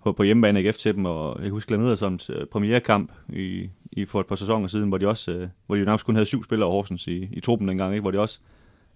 på, 0.04 0.12
på 0.12 0.24
hjemmebane 0.24 0.60
ikke 0.60 0.72
til 0.72 0.96
dem, 0.96 1.06
og 1.06 1.44
jeg 1.44 1.50
husker 1.50 1.78
Glenn 1.78 1.98
som 1.98 2.20
øh, 2.30 2.46
premierekamp 2.46 3.12
i, 3.30 3.70
i, 3.92 4.06
for 4.06 4.20
et 4.20 4.28
par 4.28 4.36
sæsoner 4.36 4.68
siden, 4.68 4.90
hvor 4.90 4.98
de 4.98 5.08
også, 5.08 5.32
øh, 5.32 5.48
hvor 5.66 5.76
de 5.76 5.86
nærmest 5.86 6.06
kun 6.06 6.16
havde 6.16 6.26
syv 6.26 6.44
spillere 6.44 6.68
af 6.68 6.74
Horsens 6.74 7.08
i, 7.08 7.30
i 7.32 7.40
truppen 7.40 7.68
dengang, 7.68 7.94
ikke? 7.94 8.02
hvor 8.02 8.12
de 8.12 8.20
også 8.20 8.40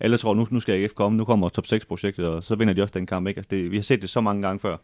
alle 0.02 0.18
tror, 0.18 0.34
nu, 0.34 0.48
nu 0.50 0.60
skal 0.60 0.84
AGF 0.84 0.94
komme, 0.94 1.18
nu 1.18 1.26
kommer 1.26 1.50
top 1.50 1.66
6-projektet, 1.66 2.28
og 2.28 2.44
så 2.44 2.56
vinder 2.56 2.74
de 2.74 2.82
også 2.82 2.94
den 2.94 3.06
kamp. 3.06 3.28
Ikke? 3.28 3.40
Altså 3.40 3.50
det, 3.52 3.72
vi 3.72 3.78
har 3.78 3.84
set 3.84 4.02
det 4.02 4.10
så 4.10 4.22
mange 4.22 4.42
gange 4.42 4.60
før. 4.60 4.78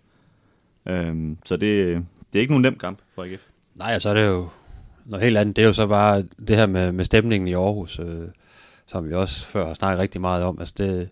Øhm, 0.86 1.38
så 1.46 1.58
det, 1.58 2.06
det 2.34 2.40
er 2.40 2.42
ikke 2.42 2.54
nogen 2.54 2.62
nem 2.62 2.78
kamp 2.78 3.00
for 3.16 3.24
AGF. 3.24 3.46
Nej, 3.76 3.92
altså 3.92 4.14
det 4.14 4.24
er 4.24 4.28
jo 4.28 4.48
noget 5.06 5.24
helt 5.24 5.38
andet. 5.38 5.56
Det 5.56 5.62
er 5.62 5.68
jo 5.68 5.74
så 5.74 5.88
bare 5.88 6.24
det 6.48 6.56
her 6.56 6.68
med, 6.68 6.92
med 6.92 7.06
stemningen 7.06 7.48
i 7.48 7.54
Aarhus, 7.54 8.00
øh, 8.00 8.28
som 8.86 9.10
vi 9.10 9.14
også 9.14 9.46
før 9.46 9.68
har 9.68 9.74
snakket 9.74 10.00
rigtig 10.00 10.22
meget 10.22 10.44
om. 10.44 10.60
Altså 10.60 10.74
det, 10.78 11.10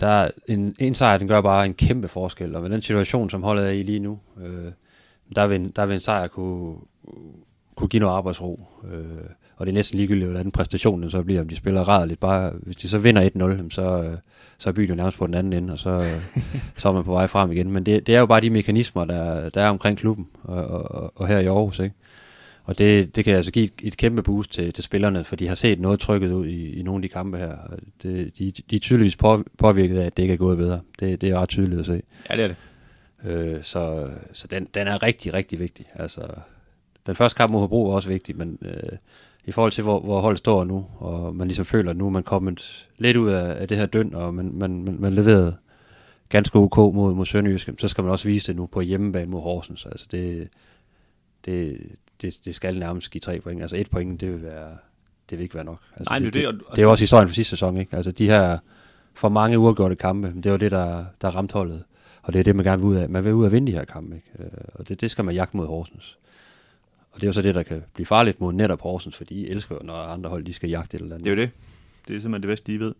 der 0.00 0.30
en, 0.48 0.76
en 0.78 0.94
sejr, 0.94 1.18
den 1.18 1.28
gør 1.28 1.40
bare 1.40 1.66
en 1.66 1.74
kæmpe 1.74 2.08
forskel, 2.08 2.56
og 2.56 2.62
med 2.62 2.70
den 2.70 2.82
situation, 2.82 3.30
som 3.30 3.42
holdet 3.42 3.66
er 3.66 3.70
i 3.70 3.82
lige 3.82 3.98
nu, 3.98 4.18
øh, 4.40 4.72
der, 5.36 5.46
vil, 5.46 5.72
der 5.76 5.86
vil 5.86 5.94
en 5.94 6.00
sejr 6.00 6.26
kunne, 6.26 6.76
kunne 7.76 7.88
give 7.88 8.00
noget 8.00 8.16
arbejdsro. 8.16 8.60
Øh, 8.92 9.30
og 9.56 9.66
det 9.66 9.72
er 9.72 9.74
næsten 9.74 9.96
ligegyldigt, 9.98 10.30
hvordan 10.30 10.50
præstationen 10.50 11.10
så 11.10 11.22
bliver, 11.22 11.40
om 11.40 11.48
de 11.48 11.56
spiller 11.56 12.04
lidt. 12.04 12.20
Bare, 12.20 12.52
hvis 12.62 12.76
de 12.76 12.88
så 12.88 12.98
vinder 12.98 13.22
1-0, 13.68 13.70
så, 13.70 14.02
øh, 14.02 14.18
så 14.58 14.68
er 14.68 14.72
byen 14.72 14.88
jo 14.88 14.94
nærmest 14.94 15.18
på 15.18 15.26
den 15.26 15.34
anden 15.34 15.52
ende, 15.52 15.72
og 15.72 15.78
så, 15.78 15.90
øh, 15.90 16.42
så 16.76 16.88
er 16.88 16.92
man 16.92 17.04
på 17.04 17.12
vej 17.12 17.26
frem 17.26 17.52
igen. 17.52 17.70
Men 17.70 17.86
det, 17.86 18.06
det 18.06 18.14
er 18.14 18.20
jo 18.20 18.26
bare 18.26 18.40
de 18.40 18.50
mekanismer, 18.50 19.04
der, 19.04 19.48
der 19.48 19.62
er 19.62 19.68
omkring 19.68 19.98
klubben, 19.98 20.26
og, 20.42 20.64
og, 20.66 21.12
og 21.16 21.28
her 21.28 21.38
i 21.38 21.46
Aarhus, 21.46 21.78
ikke? 21.78 21.94
Og 22.64 22.78
det, 22.78 23.16
det 23.16 23.24
kan 23.24 23.34
altså 23.34 23.52
give 23.52 23.64
et, 23.64 23.72
et 23.82 23.96
kæmpe 23.96 24.22
boost 24.22 24.52
til, 24.52 24.72
til 24.72 24.84
spillerne, 24.84 25.24
for 25.24 25.36
de 25.36 25.48
har 25.48 25.54
set 25.54 25.80
noget 25.80 26.00
trykket 26.00 26.32
ud 26.32 26.46
i, 26.46 26.78
i 26.78 26.82
nogle 26.82 26.98
af 26.98 27.02
de 27.02 27.08
kampe 27.08 27.38
her. 27.38 27.56
Det, 28.02 28.38
de, 28.38 28.52
de 28.70 28.76
er 28.76 28.80
tydeligvis 28.80 29.16
på, 29.16 29.44
påvirket 29.58 29.98
af, 29.98 30.06
at 30.06 30.16
det 30.16 30.22
ikke 30.22 30.34
er 30.34 30.38
gået 30.38 30.58
bedre. 30.58 30.80
Det, 31.00 31.20
det 31.20 31.30
er 31.30 31.40
ret 31.40 31.48
tydeligt 31.48 31.80
at 31.80 31.86
se. 31.86 32.02
Ja, 32.30 32.36
det 32.36 32.44
er 32.44 32.48
det. 32.48 32.56
Øh, 33.24 33.62
så 33.62 34.10
så 34.32 34.46
den, 34.46 34.68
den 34.74 34.86
er 34.86 35.02
rigtig, 35.02 35.34
rigtig 35.34 35.58
vigtig. 35.58 35.86
Altså, 35.94 36.20
den 37.06 37.14
første 37.14 37.36
kamp 37.36 37.52
mod 37.52 37.60
Hobro 37.60 37.90
er 37.90 37.94
også 37.94 38.08
vigtig, 38.08 38.36
men 38.36 38.58
øh, 38.62 38.98
i 39.46 39.52
forhold 39.52 39.72
til, 39.72 39.84
hvor, 39.84 40.00
hvor 40.00 40.20
holdet 40.20 40.38
står 40.38 40.64
nu, 40.64 40.86
og 40.98 41.36
man 41.36 41.48
ligesom 41.48 41.64
føler, 41.64 41.90
at 41.90 41.96
nu 41.96 42.06
er 42.06 42.10
man 42.10 42.22
kommet 42.22 42.88
lidt 42.98 43.16
ud 43.16 43.30
af, 43.30 43.60
af 43.60 43.68
det 43.68 43.76
her 43.76 43.86
døn, 43.86 44.14
og 44.14 44.34
man, 44.34 44.50
man, 44.54 44.84
man, 44.84 44.96
man 44.98 45.14
leverede 45.14 45.56
ganske 46.28 46.58
ok 46.58 46.76
mod, 46.76 47.14
mod 47.14 47.26
Sønderjysk, 47.26 47.70
så 47.78 47.88
skal 47.88 48.04
man 48.04 48.10
også 48.10 48.28
vise 48.28 48.46
det 48.46 48.56
nu 48.56 48.66
på 48.66 48.80
hjemmebane 48.80 49.30
mod 49.30 49.42
Horsens. 49.42 49.86
Altså 49.86 50.06
det, 50.10 50.48
det, 51.44 51.78
det, 52.22 52.38
det 52.44 52.54
skal 52.54 52.78
nærmest 52.78 53.10
give 53.10 53.20
tre 53.20 53.40
point. 53.40 53.62
Altså 53.62 53.76
et 53.76 53.90
point, 53.90 54.20
det 54.20 54.32
vil 54.32 54.42
være, 54.42 54.70
det 55.30 55.38
vil 55.38 55.42
ikke 55.42 55.54
være 55.54 55.64
nok. 55.64 55.80
Altså 55.96 56.10
Nej, 56.10 56.18
det, 56.18 56.34
det, 56.34 56.44
det, 56.54 56.62
det, 56.70 56.78
er 56.78 56.82
jo 56.82 56.90
også 56.90 57.02
historien 57.02 57.28
for 57.28 57.34
sidste 57.34 57.50
sæson, 57.50 57.76
ikke? 57.76 57.96
Altså 57.96 58.12
de 58.12 58.26
her 58.26 58.58
for 59.14 59.28
mange 59.28 59.58
uafgjorte 59.58 59.96
kampe, 59.96 60.34
det 60.42 60.52
var 60.52 60.58
det, 60.58 60.70
der, 60.70 61.04
der 61.20 61.28
ramte 61.28 61.52
holdet. 61.52 61.84
Og 62.22 62.32
det 62.32 62.38
er 62.38 62.44
det, 62.44 62.56
man 62.56 62.64
gerne 62.64 62.82
vil 62.82 62.88
ud 62.88 62.96
af. 62.96 63.08
Man 63.08 63.24
vil 63.24 63.34
ud 63.34 63.44
af 63.44 63.52
vinde 63.52 63.72
de 63.72 63.76
her 63.76 63.84
kampe, 63.84 64.14
ikke? 64.16 64.28
Øh, 64.38 64.50
og 64.74 64.88
det, 64.88 65.00
det 65.00 65.10
skal 65.10 65.24
man 65.24 65.34
jagte 65.34 65.56
mod 65.56 65.66
Horsens. 65.66 66.18
Og 67.16 67.20
det 67.20 67.26
er 67.26 67.28
jo 67.28 67.32
så 67.32 67.42
det, 67.42 67.54
der 67.54 67.62
kan 67.62 67.82
blive 67.94 68.06
farligt 68.06 68.40
mod 68.40 68.52
netop 68.52 68.80
Horsens, 68.80 69.16
fordi 69.16 69.34
de 69.34 69.48
elsker 69.48 69.76
når 69.82 69.94
andre 69.94 70.30
hold 70.30 70.44
de 70.44 70.52
skal 70.52 70.70
jagte 70.70 70.94
et 70.94 71.00
eller 71.00 71.14
andet. 71.14 71.24
Det 71.24 71.32
er 71.32 71.36
jo 71.36 71.42
det. 71.42 71.50
Det 72.08 72.16
er 72.16 72.20
simpelthen 72.20 72.42
det 72.42 72.48
bedste, 72.48 72.72
de 72.72 72.80
ved. 72.80 72.94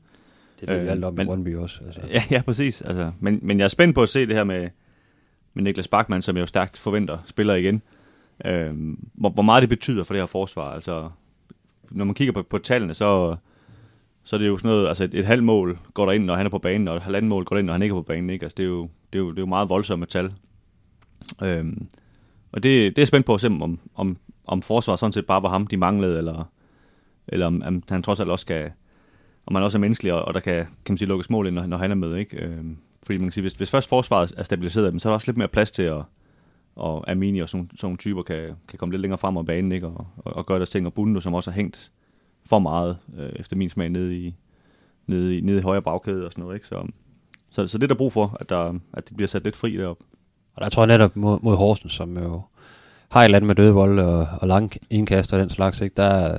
Det 0.60 0.70
er 0.70 0.74
det, 0.74 0.84
vi 0.84 0.88
alt 0.88 1.04
om 1.04 1.14
men, 1.14 1.22
i 1.22 1.26
Brøndby 1.26 1.56
også. 1.56 1.80
Altså. 1.86 2.00
Ja, 2.10 2.22
ja, 2.30 2.42
præcis. 2.42 2.82
Altså, 2.82 3.12
men, 3.20 3.38
men 3.42 3.58
jeg 3.58 3.64
er 3.64 3.68
spændt 3.68 3.94
på 3.94 4.02
at 4.02 4.08
se 4.08 4.26
det 4.26 4.34
her 4.34 4.44
med, 4.44 4.68
med 5.54 5.62
Niklas 5.62 5.88
Bachmann, 5.88 6.22
som 6.22 6.36
jeg 6.36 6.40
jo 6.40 6.46
stærkt 6.46 6.78
forventer 6.78 7.18
spiller 7.26 7.54
igen. 7.54 7.82
Øh, 8.44 8.74
hvor, 9.14 9.30
hvor 9.30 9.42
meget 9.42 9.60
det 9.60 9.68
betyder 9.68 10.04
for 10.04 10.14
det 10.14 10.22
her 10.22 10.26
forsvar. 10.26 10.72
Altså, 10.72 11.10
når 11.90 12.04
man 12.04 12.14
kigger 12.14 12.32
på, 12.32 12.42
på 12.42 12.58
tallene, 12.58 12.94
så, 12.94 13.36
så 14.24 14.36
er 14.36 14.40
det 14.40 14.48
jo 14.48 14.58
sådan 14.58 14.68
noget, 14.68 14.88
altså 14.88 15.04
et, 15.04 15.14
et 15.14 15.24
halvt 15.24 15.44
mål 15.44 15.78
går 15.94 16.06
der 16.06 16.12
ind, 16.12 16.24
når 16.24 16.36
han 16.36 16.46
er 16.46 16.50
på 16.50 16.58
banen, 16.58 16.88
og 16.88 16.96
et 16.96 17.02
halvandet 17.02 17.28
mål 17.28 17.44
går 17.44 17.56
der 17.56 17.58
ind, 17.58 17.66
når 17.66 17.74
han 17.74 17.82
ikke 17.82 17.92
er 17.92 17.98
på 17.98 18.02
banen. 18.02 18.30
Ikke? 18.30 18.44
Altså, 18.44 18.54
det, 18.56 18.62
er 18.62 18.68
jo, 18.68 18.88
det, 19.12 19.18
er 19.18 19.22
jo, 19.22 19.30
det 19.30 19.38
er 19.38 19.42
jo 19.42 19.46
meget 19.46 19.68
voldsomme 19.68 20.06
tal. 20.06 20.32
Øh, 21.42 21.66
og 22.56 22.62
det, 22.62 22.96
det 22.96 23.02
er 23.02 23.06
spændt 23.06 23.26
på 23.26 23.34
at 23.34 23.40
se, 23.40 23.46
om, 23.46 23.78
om, 23.94 24.16
om 24.46 24.62
forsvaret 24.62 25.00
sådan 25.00 25.12
set 25.12 25.26
bare 25.26 25.42
var 25.42 25.48
ham, 25.48 25.66
de 25.66 25.76
manglede, 25.76 26.18
eller, 26.18 26.50
eller 27.28 27.46
om, 27.46 27.62
om 27.66 27.82
han 27.88 28.02
trods 28.02 28.20
alt 28.20 28.30
også 28.30 28.42
skal, 28.42 28.70
om 29.46 29.52
man 29.52 29.62
også 29.62 29.78
er 29.78 29.80
menneskelig, 29.80 30.12
og, 30.12 30.22
og 30.24 30.34
der 30.34 30.40
kan, 30.40 30.54
kan 30.64 30.92
man 30.92 30.98
sige, 30.98 31.08
lukkes 31.08 31.30
mål 31.30 31.46
ind, 31.46 31.54
når, 31.54 31.66
når 31.66 31.76
han 31.76 31.90
er 31.90 31.94
med. 31.94 32.16
Ikke? 32.16 32.36
Øh, 32.36 32.64
fordi 33.02 33.18
man 33.18 33.26
kan 33.26 33.32
sige, 33.32 33.42
hvis, 33.42 33.52
hvis 33.52 33.70
først 33.70 33.88
forsvaret 33.88 34.32
er 34.36 34.42
stabiliseret, 34.42 35.02
så 35.02 35.08
er 35.08 35.10
der 35.10 35.14
også 35.14 35.28
lidt 35.30 35.36
mere 35.36 35.48
plads 35.48 35.70
til 35.70 35.82
at, 35.82 36.02
og 36.76 37.10
Amini 37.10 37.40
og 37.40 37.48
sådan, 37.48 37.70
sådan 37.74 37.86
nogle 37.86 37.98
typer 37.98 38.22
kan, 38.22 38.52
kan 38.68 38.78
komme 38.78 38.92
lidt 38.92 39.00
længere 39.00 39.18
frem 39.18 39.36
af 39.36 39.46
banen, 39.46 39.72
ikke? 39.72 39.86
Og, 39.86 40.06
og, 40.16 40.36
og 40.36 40.46
gøre 40.46 40.58
deres 40.58 40.70
ting, 40.70 40.86
og 40.86 40.94
Bundo, 40.94 41.20
som 41.20 41.34
også 41.34 41.50
har 41.50 41.56
hængt 41.56 41.92
for 42.46 42.58
meget, 42.58 42.98
øh, 43.18 43.32
efter 43.36 43.56
min 43.56 43.68
smag, 43.68 43.88
nede 43.88 44.18
i, 44.18 44.34
nede 45.06 45.38
i, 45.38 45.40
nede 45.40 45.58
i 45.58 45.62
højre 45.62 45.82
bagkæde 45.82 46.26
og 46.26 46.32
sådan 46.32 46.42
noget, 46.42 46.56
ikke? 46.56 46.66
Så, 46.66 46.86
så, 47.50 47.66
så 47.66 47.78
det 47.78 47.84
er 47.84 47.88
der 47.88 47.94
brug 47.94 48.12
for, 48.12 48.36
at, 48.40 48.48
der, 48.48 48.74
at 48.92 49.08
det 49.08 49.16
bliver 49.16 49.28
sat 49.28 49.44
lidt 49.44 49.56
fri 49.56 49.76
derop. 49.76 49.98
Og 50.56 50.64
der 50.64 50.68
tror 50.68 50.82
jeg 50.82 50.86
netop 50.86 51.16
mod, 51.16 51.38
mod 51.42 51.56
Horsens, 51.56 51.92
som 51.92 52.18
jo 52.18 52.42
har 53.10 53.20
et 53.20 53.24
eller 53.24 53.38
andet 53.38 53.46
med 53.46 53.54
døde 53.54 53.72
bolde 53.72 54.06
og, 54.06 54.28
og 54.40 54.48
lang 54.48 54.72
indkast 54.90 55.32
og 55.32 55.40
den 55.40 55.50
slags, 55.50 55.80
ikke? 55.80 55.94
Der, 55.96 56.38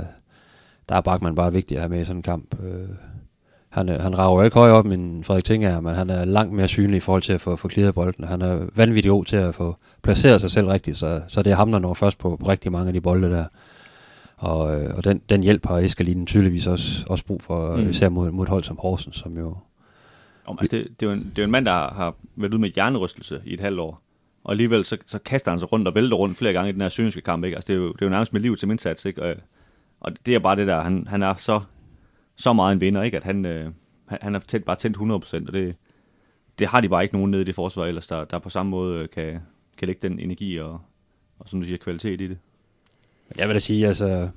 der 0.89 0.95
er 0.95 1.01
Bachmann 1.01 1.35
bare 1.35 1.53
vigtig 1.53 1.77
at 1.77 1.81
have 1.81 1.89
med 1.89 2.01
i 2.01 2.05
sådan 2.05 2.17
en 2.17 2.23
kamp. 2.23 2.55
Øh, 2.63 2.89
han, 3.69 3.89
han 3.89 4.17
rager 4.17 4.39
jo 4.39 4.41
ikke 4.41 4.57
højere 4.57 4.75
op 4.75 4.85
end 4.85 5.23
Frederik 5.23 5.43
Tinger, 5.43 5.81
men 5.81 5.95
han 5.95 6.09
er 6.09 6.25
langt 6.25 6.53
mere 6.53 6.67
synlig 6.67 6.97
i 6.97 6.99
forhold 6.99 7.21
til 7.21 7.33
at 7.33 7.41
få, 7.41 7.55
få 7.55 7.67
klidret 7.67 7.95
bolden. 7.95 8.23
Han 8.23 8.41
er 8.41 8.65
vanvittig 8.75 9.09
god 9.09 9.25
til 9.25 9.35
at 9.35 9.55
få 9.55 9.75
placeret 10.03 10.41
sig 10.41 10.51
selv 10.51 10.67
rigtigt, 10.67 10.97
så, 10.97 11.21
så 11.27 11.43
det 11.43 11.51
er 11.51 11.55
ham, 11.55 11.71
der 11.71 11.79
når 11.79 11.93
først 11.93 12.17
på, 12.17 12.35
på 12.35 12.49
rigtig 12.49 12.71
mange 12.71 12.87
af 12.87 12.93
de 12.93 13.01
bolde 13.01 13.29
der. 13.29 13.45
Og, 14.37 14.81
øh, 14.81 14.97
og 14.97 15.03
den, 15.03 15.21
den 15.29 15.43
hjælp 15.43 15.65
har 15.65 15.77
Eskalinen 15.77 16.25
tydeligvis 16.25 16.67
også, 16.67 17.05
også 17.09 17.25
brug 17.25 17.41
for, 17.41 17.75
mm. 17.75 17.89
især 17.89 18.09
mod, 18.09 18.31
mod 18.31 18.47
hold 18.47 18.63
som 18.63 18.77
Horsens, 18.79 19.15
som 19.15 19.37
jo... 19.37 19.57
Om, 20.47 20.57
altså 20.61 20.77
det, 20.77 20.87
det, 20.99 21.05
er 21.05 21.09
jo 21.09 21.13
en, 21.13 21.19
det 21.19 21.37
er 21.37 21.41
jo 21.41 21.45
en 21.45 21.51
mand, 21.51 21.65
der 21.65 21.71
har, 21.71 21.93
har 21.93 22.15
været 22.35 22.53
ude 22.53 22.61
med 22.61 22.69
hjernerystelse 22.69 23.41
i 23.45 23.53
et 23.53 23.59
halvt 23.59 23.79
år. 23.79 24.01
Og 24.47 24.51
alligevel 24.51 24.85
så, 24.85 24.97
så 25.05 25.19
kaster 25.19 25.51
han 25.51 25.59
sig 25.59 25.71
rundt 25.73 25.87
og 25.87 25.95
vælter 25.95 26.17
rundt 26.17 26.37
flere 26.37 26.53
gange 26.53 26.69
i 26.69 26.73
den 26.73 26.81
her 26.81 26.89
synske 26.89 27.21
kamp. 27.21 27.43
Ikke? 27.43 27.57
Altså 27.57 27.67
det, 27.67 27.73
er 27.73 27.77
jo, 27.77 27.91
det 27.91 28.01
er 28.01 28.05
jo 28.05 28.09
nærmest 28.09 28.33
med 28.33 28.41
liv 28.41 28.57
til 28.57 28.69
indsats. 28.69 29.05
Ikke? 29.05 29.23
Og, 29.23 29.35
og 29.99 30.11
det 30.25 30.35
er 30.35 30.39
bare 30.39 30.55
det 30.55 30.67
der, 30.67 30.81
han, 30.81 31.07
han 31.07 31.23
er 31.23 31.33
så, 31.35 31.61
så 32.35 32.53
meget 32.53 32.73
en 32.73 32.81
vinder, 32.81 33.03
ikke? 33.03 33.17
at 33.17 33.23
han, 33.23 33.45
øh, 33.45 33.71
han, 34.07 34.35
er 34.35 34.39
tændt, 34.39 34.65
bare 34.65 34.75
tændt 34.75 34.97
100%, 34.97 35.47
og 35.47 35.53
det, 35.53 35.75
det 36.59 36.67
har 36.67 36.81
de 36.81 36.89
bare 36.89 37.03
ikke 37.03 37.15
nogen 37.15 37.31
nede 37.31 37.41
i 37.41 37.45
det 37.45 37.55
forsvar 37.55 37.85
ellers, 37.85 38.07
der, 38.07 38.25
der 38.25 38.39
på 38.39 38.49
samme 38.49 38.69
måde 38.69 38.99
øh, 38.99 39.09
kan, 39.09 39.39
kan 39.77 39.87
lægge 39.87 40.07
den 40.07 40.19
energi 40.19 40.57
og, 40.57 40.79
og 41.39 41.49
som 41.49 41.59
du 41.59 41.65
siger, 41.65 41.77
kvalitet 41.77 42.21
i 42.21 42.27
det. 42.27 42.37
Jeg 43.37 43.47
vil 43.47 43.55
da 43.55 43.59
sige, 43.59 43.87
altså, 43.87 44.29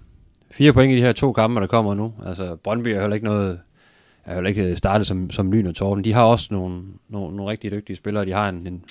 fire 0.50 0.72
point 0.72 0.92
i 0.92 0.96
de 0.96 1.02
her 1.02 1.12
to 1.12 1.32
kampe, 1.32 1.60
der 1.60 1.66
kommer 1.66 1.94
nu. 1.94 2.14
Altså, 2.26 2.56
Brøndby 2.56 2.88
er 2.88 3.00
heller 3.00 3.14
ikke 3.14 3.26
noget, 3.26 3.60
er 4.24 4.34
heller 4.34 4.48
ikke 4.48 4.76
startet 4.76 5.06
som, 5.06 5.30
som 5.30 5.52
lyn 5.52 5.66
og 5.66 5.74
torden. 5.74 6.04
De 6.04 6.12
har 6.12 6.24
også 6.24 6.48
nogle, 6.50 6.82
nogle, 7.08 7.36
nogle 7.36 7.50
rigtig 7.50 7.70
dygtige 7.70 7.96
spillere. 7.96 8.24
De 8.24 8.32
har 8.32 8.48
en, 8.48 8.66
en, 8.66 8.84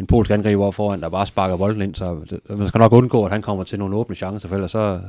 en 0.00 0.06
polsk 0.06 0.30
angriber 0.30 0.70
foran, 0.70 1.00
der 1.00 1.08
bare 1.08 1.26
sparker 1.26 1.56
bolden 1.56 1.82
ind, 1.82 1.94
så 1.94 2.20
det, 2.30 2.58
man 2.58 2.68
skal 2.68 2.78
nok 2.78 2.92
undgå, 2.92 3.24
at 3.24 3.32
han 3.32 3.42
kommer 3.42 3.64
til 3.64 3.78
nogle 3.78 3.96
åbne 3.96 4.14
chancer, 4.14 4.48
for 4.48 4.54
ellers 4.54 4.70
så, 4.70 5.00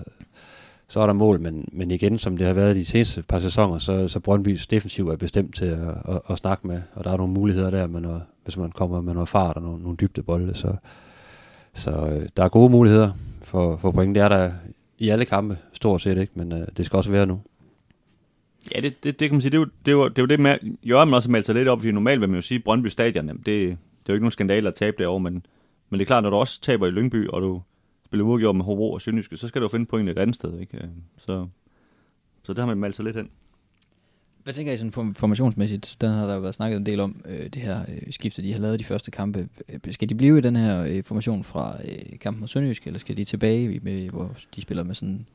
så 0.88 1.00
er 1.00 1.06
der 1.06 1.14
mål. 1.14 1.40
Men, 1.40 1.70
men 1.72 1.92
igen, 1.92 2.20
som 2.20 2.38
det 2.38 2.48
har 2.48 2.54
været 2.54 2.76
de 2.76 2.86
seneste 2.86 3.24
par 3.24 3.40
sæsoner, 3.40 3.80
så, 3.80 4.08
så 4.08 4.20
Brøndbys 4.20 4.68
defensiv 4.68 5.08
er 5.08 5.16
bestemt 5.16 5.56
til 5.56 5.66
at, 5.66 6.16
at, 6.16 6.22
at 6.30 6.38
snakke 6.38 6.68
med, 6.68 6.82
og 6.94 7.04
der 7.04 7.12
er 7.12 7.18
nogle 7.18 7.34
muligheder 7.34 7.70
der, 7.70 7.88
med 7.88 8.02
noget, 8.02 8.24
hvis 8.44 8.58
man 8.58 8.72
kommer 8.72 9.02
med 9.02 9.14
noget 9.14 9.30
fart 9.30 9.56
og 9.56 9.62
nogle, 9.62 9.82
nogle 9.82 9.98
dybde 9.98 10.24
bolde. 10.24 10.56
Så, 10.56 10.76
så 11.74 11.92
øh, 11.92 12.30
der 12.38 12.44
er 12.44 12.50
gode 12.50 12.70
muligheder 12.70 13.12
for, 13.42 13.78
for 13.78 13.92
point. 13.92 14.16
Det 14.16 14.24
er 14.24 14.30
der 14.30 14.52
i 14.98 15.10
alle 15.10 15.26
kampe, 15.26 15.58
stort 15.74 16.02
set 16.02 16.18
ikke, 16.18 16.34
men 16.36 16.52
øh, 16.52 16.68
det 16.78 16.86
skal 16.86 16.98
også 16.98 17.12
være 17.12 17.26
nu. 17.26 17.40
Ja, 18.76 18.82
det, 18.82 19.04
det, 19.04 19.20
det 19.20 19.30
kan 19.30 19.36
man 19.36 19.42
sige, 19.42 19.52
det 19.52 19.58
er 19.58 19.62
jo 19.62 19.68
det, 19.86 19.92
er 19.92 19.96
jo, 19.96 20.08
det, 20.08 20.18
er 20.18 20.38
jo 20.38 20.46
det 20.54 20.60
Jørgen 20.84 21.14
også 21.14 21.32
meldte 21.32 21.46
sig 21.46 21.56
lidt 21.56 21.68
op, 21.68 21.80
fordi 21.80 21.92
normalt 21.92 22.22
vil 22.22 22.30
man 22.30 22.36
jo 22.36 22.42
sige, 22.42 22.60
Brøndby 22.60 22.88
Stadion, 22.88 23.28
jamen 23.28 23.44
det, 23.46 23.78
jo 24.12 24.16
ikke 24.16 24.24
nogen 24.24 24.32
skandale 24.32 24.68
at 24.68 24.74
tabe 24.74 24.96
derovre, 25.00 25.20
men, 25.20 25.46
men 25.90 26.00
det 26.00 26.02
er 26.02 26.08
klart, 26.08 26.24
når 26.24 26.30
du 26.30 26.36
også 26.36 26.62
taber 26.62 26.88
i 26.88 26.92
Lyngby, 26.92 27.28
og 27.28 27.42
du 27.42 27.62
spiller 28.06 28.26
uafgjort 28.26 28.56
med 28.56 28.66
Hobro 28.66 28.94
og 28.94 29.02
Sønderjyske, 29.02 29.38
så 29.38 29.48
skal 29.48 29.62
du 29.62 29.68
finde 29.68 29.86
point 29.86 30.10
et 30.10 30.18
andet 30.18 30.36
sted, 30.36 30.60
ikke? 30.60 30.78
Øh, 30.78 30.90
så, 31.18 31.48
så 32.44 32.54
det 32.54 32.60
har 32.60 32.66
man 32.66 32.78
meldt 32.78 32.96
sig 32.96 33.06
lidt 33.06 33.16
hen. 33.16 33.30
Hvad 34.44 34.54
tænker 34.54 34.74
I 34.74 34.78
sådan 34.78 35.14
formationsmæssigt? 35.14 35.98
Den 36.02 36.10
har 36.10 36.28
der 36.28 36.34
jo 36.34 36.40
været 36.40 36.56
snakket 36.56 36.78
en 36.78 36.86
del 36.86 37.00
om, 37.00 37.22
øh, 37.26 37.44
det 37.44 37.56
her 37.56 37.82
øh, 37.82 38.14
skifte, 38.14 38.42
de 38.44 38.54
har 38.54 38.60
lavet 38.60 38.80
de 38.80 38.84
første 38.84 39.12
kampe. 39.12 39.50
Øh, 39.70 39.80
skal 39.94 40.10
de 40.10 40.16
blive 40.16 40.38
i 40.38 40.42
den 40.42 40.56
her 40.56 40.84
øh, 40.84 41.04
formation 41.04 41.44
fra 41.44 41.78
øh, 41.86 42.20
kampen 42.20 42.40
mod 42.40 42.48
Sønderjysk, 42.48 42.88
eller 42.88 43.00
skal 43.00 43.18
de 43.18 43.26
tilbage, 43.26 43.80
med, 43.84 44.10
hvor 44.10 44.32
de 44.56 44.62
spiller 44.62 44.84
med 44.84 44.96
sådan 44.96 45.28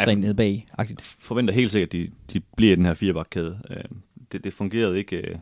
tre 0.00 0.14
nede 0.14 0.34
bag 0.34 0.66
-agtigt? 0.80 1.16
forventer 1.18 1.54
helt 1.54 1.70
sikkert, 1.70 1.88
at 1.88 1.92
de, 1.92 2.10
de 2.32 2.40
bliver 2.56 2.72
i 2.72 2.76
den 2.76 2.84
her 2.84 2.94
firebakkæde. 2.94 3.60
Øh, 3.70 3.84
det, 4.32 4.44
det 4.44 4.52
fungerede 4.52 4.98
ikke 4.98 5.16
øh, 5.16 5.36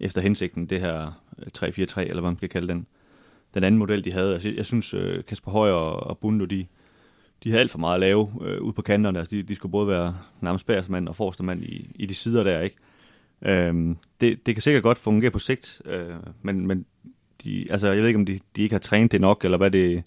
efter 0.00 0.20
hensigten, 0.20 0.66
det 0.66 0.80
her 0.80 1.22
3-4-3, 1.58 2.00
eller 2.00 2.20
hvad 2.20 2.30
man 2.30 2.36
skal 2.36 2.48
kalde 2.48 2.68
den. 2.68 2.86
Den 3.54 3.64
anden 3.64 3.78
model, 3.78 4.04
de 4.04 4.12
havde. 4.12 4.32
Altså, 4.34 4.52
jeg 4.56 4.66
synes, 4.66 4.94
øh, 4.94 5.24
Kasper 5.24 5.50
Højer 5.50 5.72
og, 5.72 6.18
Bundo, 6.18 6.44
de, 6.44 6.66
de 7.44 7.50
havde 7.50 7.60
alt 7.60 7.70
for 7.70 7.78
meget 7.78 7.94
at 7.94 8.00
lave 8.00 8.32
øh, 8.42 8.60
ude 8.60 8.72
på 8.72 8.82
kanterne. 8.82 9.18
Altså, 9.18 9.36
de, 9.36 9.42
de 9.42 9.54
skulle 9.54 9.72
både 9.72 9.88
være 9.88 10.16
nærmest 10.40 10.66
bærsmand 10.66 11.08
og 11.08 11.16
forstermand 11.16 11.62
i, 11.62 11.90
i 11.94 12.06
de 12.06 12.14
sider 12.14 12.44
der, 12.44 12.60
ikke? 12.60 12.76
Øhm, 13.42 13.96
det, 14.20 14.46
det 14.46 14.54
kan 14.54 14.62
sikkert 14.62 14.82
godt 14.82 14.98
fungere 14.98 15.30
på 15.30 15.38
sigt, 15.38 15.82
øh, 15.84 16.14
men, 16.42 16.66
men 16.66 16.86
de, 17.44 17.66
altså, 17.70 17.88
jeg 17.88 18.00
ved 18.00 18.08
ikke, 18.08 18.18
om 18.18 18.26
de, 18.26 18.40
de 18.56 18.62
ikke 18.62 18.74
har 18.74 18.80
trænet 18.80 19.12
det 19.12 19.20
nok, 19.20 19.44
eller 19.44 19.58
hvad 19.58 19.70
det, 19.70 20.02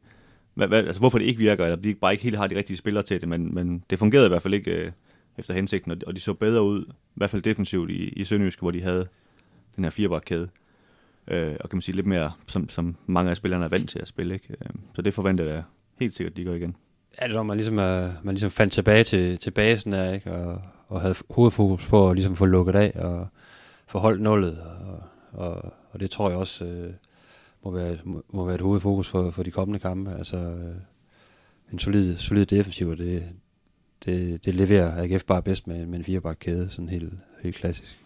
hvad, 0.54 0.68
hvad, 0.68 0.86
altså, 0.86 1.00
hvorfor 1.00 1.20
det 1.20 1.26
ikke 1.26 1.40
virker, 1.40 1.66
eller 1.66 1.76
de 1.76 1.96
bare 1.96 2.12
ikke 2.12 2.24
helt 2.24 2.38
har 2.38 2.48
de 2.48 2.56
rigtige 2.56 2.78
spillere 2.78 3.04
til 3.04 3.22
det, 3.22 3.30
men, 3.30 3.54
men 3.54 3.84
det 3.90 4.00
fungerede 4.00 4.28
i 4.28 4.30
hvert 4.30 4.42
fald 4.42 4.54
ikke 4.54 4.72
øh, 4.72 4.92
efter 5.38 5.54
hensigten, 5.54 6.02
og 6.08 6.16
de 6.16 6.20
så 6.20 6.34
bedre 6.34 6.64
ud, 6.64 6.86
i 6.86 7.16
hvert 7.16 7.30
fald 7.30 7.42
defensivt 7.42 7.90
i, 7.92 8.10
i 8.10 8.24
Sønderjysk, 8.24 8.60
hvor 8.60 8.72
de 8.72 8.82
havde 8.82 9.08
den 9.76 9.84
her 9.84 9.92
firebakkæde, 9.92 10.50
øh, 11.30 11.56
og 11.60 11.70
kan 11.70 11.78
man 11.78 11.82
sige 11.82 11.96
lidt 11.96 12.08
mere, 12.08 12.32
som, 12.48 12.70
som 12.70 12.96
mange 13.06 13.32
af 13.32 13.38
spillerne 13.38 13.66
er 13.66 13.70
vant 13.70 13.90
til 13.90 14.00
at 14.00 14.08
spille, 14.08 14.34
ikke? 14.34 14.48
Øh, 14.50 14.70
så 14.96 15.02
det 15.02 15.14
forventer 15.14 15.44
jeg 15.46 15.64
helt 16.00 16.14
sikkert, 16.14 16.34
at 16.34 16.38
de 16.38 16.44
går 16.44 16.54
igen. 16.54 16.76
Ja, 17.22 17.28
det 17.28 17.36
var, 17.36 17.44
man 17.44 17.58
ligesom, 17.58 17.74
uh, 17.74 18.26
man 18.26 18.36
ligesom 18.36 18.52
fandt 18.52 18.74
tilbage 18.74 19.04
til, 19.04 19.38
til 19.38 19.52
basen 19.52 19.92
der, 19.92 20.14
ikke? 20.14 20.32
Og, 20.32 20.62
og 20.88 21.02
havde 21.02 21.16
hovedfokus 21.30 21.88
på 21.88 22.10
at 22.10 22.16
ligesom 22.16 22.36
få 22.36 22.46
lukket 22.46 22.76
af 22.76 22.92
og 22.96 23.28
få 23.88 24.00
holdt 24.00 24.22
nullet. 24.22 24.60
Og, 24.62 25.04
og, 25.32 25.74
og 25.92 26.00
det 26.00 26.12
tror 26.12 26.30
jeg 26.30 26.38
også 26.38 26.66
øh, 26.66 26.94
må, 27.64 27.72
være, 27.72 27.98
må, 28.04 28.24
må 28.30 28.46
være 28.46 28.56
et 28.56 28.62
hovedfokus 28.62 29.08
for, 29.08 29.32
for 29.32 29.44
de 29.44 29.52
kommende 29.52 29.80
kampe. 29.80 30.12
Altså 30.12 30.38
øh, 30.38 30.76
en 31.72 31.80
solid, 31.80 32.18
solid 32.18 32.46
defensiv, 32.46 32.98
det, 32.98 33.24
det, 34.06 34.46
det 34.46 34.56
leverer 34.56 35.04
AGF 35.04 35.24
bare 35.24 35.42
bedst 35.42 35.68
med, 35.68 35.86
med 35.86 35.98
en 35.98 36.06
firebakke 36.06 36.40
kæde, 36.40 36.70
sådan 36.70 36.90
helt, 36.90 37.14
helt 37.42 37.56
klassisk. 37.56 38.00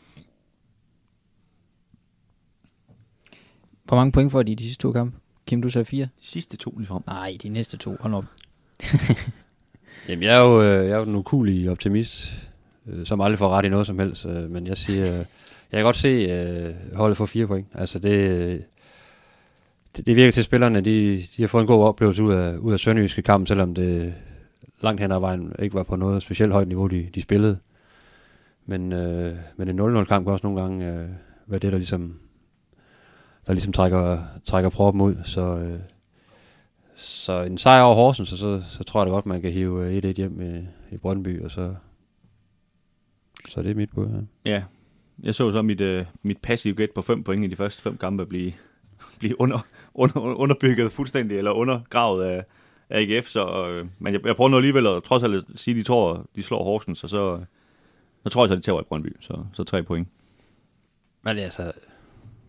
Hvor 3.84 3.98
mange 3.98 4.12
point 4.12 4.32
får 4.32 4.44
de 4.44 4.52
i 4.52 4.56
de 4.56 4.64
sidste 4.64 4.82
to 4.82 4.92
kampe? 4.92 5.18
Kim, 5.48 5.62
du 5.62 5.70
sagde 5.70 5.86
fire? 5.86 6.06
De 6.06 6.28
sidste 6.28 6.58
to 6.58 6.74
lige 6.78 6.88
frem. 6.88 7.02
Nej, 7.08 7.38
de 7.44 7.50
næste 7.50 7.78
to. 7.78 7.98
Hold 8.00 8.14
op. 8.14 8.26
Jamen, 10.10 10.24
jeg 10.24 10.36
er 10.36 10.40
jo, 10.40 10.62
øh, 10.62 10.88
jeg 10.88 10.94
er 10.94 10.98
jo 10.98 11.06
den 11.06 11.16
ukulige 11.16 11.72
optimist, 11.72 12.50
øh, 12.88 13.06
som 13.06 13.22
aldrig 13.22 13.40
får 13.40 13.50
ret 13.50 13.66
i 13.66 13.70
noget 13.70 13.88
som 13.88 14.00
helst. 14.00 14.26
Øh, 14.26 14.52
men 14.52 14.68
jeg 14.68 14.78
siger, 14.78 15.06
jeg 15.06 15.26
kan 15.72 15.84
godt 15.84 15.96
se 15.96 16.76
holdet 16.96 17.18
for 17.18 17.26
fire 17.26 17.48
point. 17.48 17.68
Altså, 17.74 18.00
det, 18.00 18.64
det, 19.98 20.08
det 20.08 20.16
virker 20.16 20.32
til 20.32 20.44
spillerne, 20.44 20.82
de, 20.82 21.24
de 21.38 21.42
har 21.42 21.48
fået 21.48 21.62
en 21.62 21.68
god 21.68 21.84
oplevelse 21.84 22.24
ud 22.24 22.34
af, 22.34 22.58
ud 22.58 22.74
af 22.74 22.80
Sønderjyske 22.80 23.22
kamp, 23.22 23.48
selvom 23.48 23.76
det 23.76 24.14
langt 24.82 25.02
hen 25.02 25.12
ad 25.12 25.20
vejen 25.20 25.54
ikke 25.60 25.76
var 25.76 25.84
på 25.84 25.96
noget 25.96 26.24
specielt 26.24 26.54
højt 26.54 26.68
niveau, 26.68 26.88
de, 26.88 27.10
de 27.16 27.22
spillede. 27.22 27.58
Men, 28.66 28.94
øh, 28.94 29.36
men 29.58 29.70
en 29.70 29.98
0-0 29.98 30.04
kamp 30.04 30.26
kan 30.26 30.34
også 30.34 30.48
nogle 30.48 30.62
gange 30.62 30.88
øh, 30.88 31.08
være 31.48 31.60
det, 31.60 31.72
der 31.72 31.78
ligesom, 31.78 32.20
der 33.48 33.54
ligesom 33.54 33.74
trækker, 33.74 34.18
trækker 34.46 34.70
proppen 34.70 35.02
ud. 35.02 35.16
Så, 35.26 35.42
øh, 35.42 35.80
så 36.96 37.42
en 37.42 37.58
sejr 37.58 37.82
over 37.82 37.96
Horsens, 37.96 38.30
så, 38.30 38.38
så, 38.38 38.62
så 38.70 38.84
tror 38.84 39.00
jeg 39.02 39.08
da 39.08 39.12
godt, 39.12 39.26
man 39.26 39.42
kan 39.42 39.52
hive 39.52 40.00
1-1 40.00 40.08
hjem 40.18 40.42
i, 40.42 40.68
i 40.96 40.98
Brøndby, 40.98 41.44
og 41.44 41.52
så, 41.52 41.76
så 43.50 43.62
det 43.62 43.72
er 43.72 43.76
mit 43.76 43.90
bud. 43.92 44.26
Ja. 44.46 44.52
ja. 44.52 44.64
Jeg 45.24 45.36
så 45.36 45.52
så 45.52 45.62
mit, 45.62 45.82
uh, 45.82 46.06
mit 46.22 46.38
passive 46.38 46.76
gæt 46.76 46.92
på 46.96 47.02
5 47.02 47.24
point 47.24 47.46
i 47.46 47.48
de 47.48 47.56
første 47.56 47.82
fem 47.82 47.98
kampe 47.98 48.26
blive, 48.26 48.54
blive 49.20 49.42
under, 49.42 49.60
under, 49.94 50.20
underbygget 50.20 50.92
fuldstændig, 50.92 51.38
eller 51.38 51.52
undergravet 51.52 52.26
af, 52.26 52.44
af 52.90 53.02
AGF, 53.02 53.28
så, 53.28 53.46
uh, 53.46 53.88
men 54.00 54.14
jeg, 54.14 54.26
jeg 54.26 54.36
prøver 54.36 54.50
nu 54.50 54.58
alligevel 54.58 54.88
at 54.88 55.04
trods 55.04 55.24
alt 55.24 55.36
at 55.36 55.44
sige, 55.56 55.74
at 55.74 55.78
de 55.78 55.84
tror, 55.84 56.26
de 56.36 56.44
slår 56.44 56.64
Horsens, 56.64 57.04
og 57.04 57.10
så, 57.10 57.44
så 58.24 58.30
tror 58.30 58.44
jeg 58.44 58.50
så, 58.50 58.56
de 58.56 58.62
tager 58.62 58.82
i 58.82 58.84
Brøndby, 58.84 59.16
så, 59.20 59.46
så 59.54 59.64
tre 59.64 59.84
point. 59.84 60.08
Men 61.22 61.38
altså, 61.38 61.72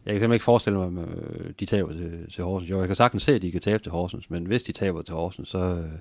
jeg 0.06 0.12
kan 0.12 0.20
simpelthen 0.20 0.32
ikke 0.32 0.44
forestille 0.44 0.78
mig, 0.78 1.02
at 1.02 1.08
øh, 1.08 1.52
de 1.60 1.66
taber 1.66 1.92
til, 1.92 2.30
til 2.32 2.44
Horsens. 2.44 2.70
Jo, 2.70 2.78
jeg 2.78 2.86
kan 2.86 2.96
sagtens 2.96 3.22
se, 3.22 3.34
at 3.34 3.42
de 3.42 3.52
kan 3.52 3.60
tabe 3.60 3.82
til 3.82 3.92
Horsens, 3.92 4.30
men 4.30 4.46
hvis 4.46 4.62
de 4.62 4.72
taber 4.72 5.02
til 5.02 5.14
Horsens, 5.14 5.48
så, 5.48 5.58
øh, 5.58 5.98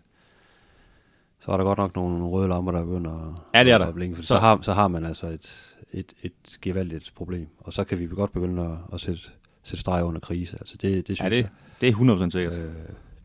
så 1.40 1.52
er 1.52 1.58
der 1.58 1.64
godt 1.64 1.78
nok 1.78 1.96
nogle 1.96 2.26
røde 2.26 2.48
lamper, 2.48 2.72
der 2.72 2.86
begynder 2.86 3.46
ja, 3.54 3.64
det 3.64 3.72
er 3.72 3.78
der. 3.78 3.86
at 3.86 3.94
blinke. 3.94 4.16
For 4.16 4.24
så, 4.24 4.28
så, 4.28 4.40
har, 4.40 4.60
så 4.62 4.74
har 4.74 4.88
man 4.88 5.06
altså 5.06 5.28
et, 5.28 5.76
et, 5.92 6.14
et 6.24 6.58
gevaldigt 6.62 7.12
problem. 7.16 7.48
Og 7.60 7.74
så 7.74 7.84
kan 7.84 8.00
vi 8.00 8.08
godt 8.08 8.32
begynde 8.32 8.64
at, 8.64 8.94
at 8.94 9.02
sætte, 9.02 9.22
sætte 9.64 9.82
streg 9.82 10.04
under 10.04 10.20
krise. 10.20 10.58
Altså 10.60 10.78
det, 10.78 11.08
det 11.08 11.18
synes 11.18 11.22
ja, 11.22 11.30
det, 11.30 11.38
jeg. 11.38 11.50
det 11.82 11.90
er 11.90 12.26
100% 12.28 12.30
sikkert. 12.30 12.54
Øh, 12.54 12.74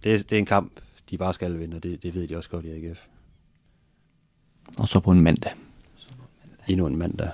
det, 0.05 0.31
det 0.31 0.33
er 0.33 0.39
en 0.39 0.47
kamp, 0.47 0.81
de 1.11 1.19
bare 1.19 1.35
skal 1.35 1.59
vinde, 1.59 1.77
og 1.77 1.83
det, 1.83 2.03
det 2.03 2.15
ved 2.15 2.29
de 2.29 2.37
også 2.37 2.51
godt 2.51 2.65
i 2.65 2.71
AGF. 2.71 3.01
Og 4.79 4.89
så 4.89 5.01
på 5.01 5.11
en 5.11 5.21
mandag. 5.21 5.53
Endnu 6.69 6.87
en 6.87 6.97
mandag. 6.97 7.31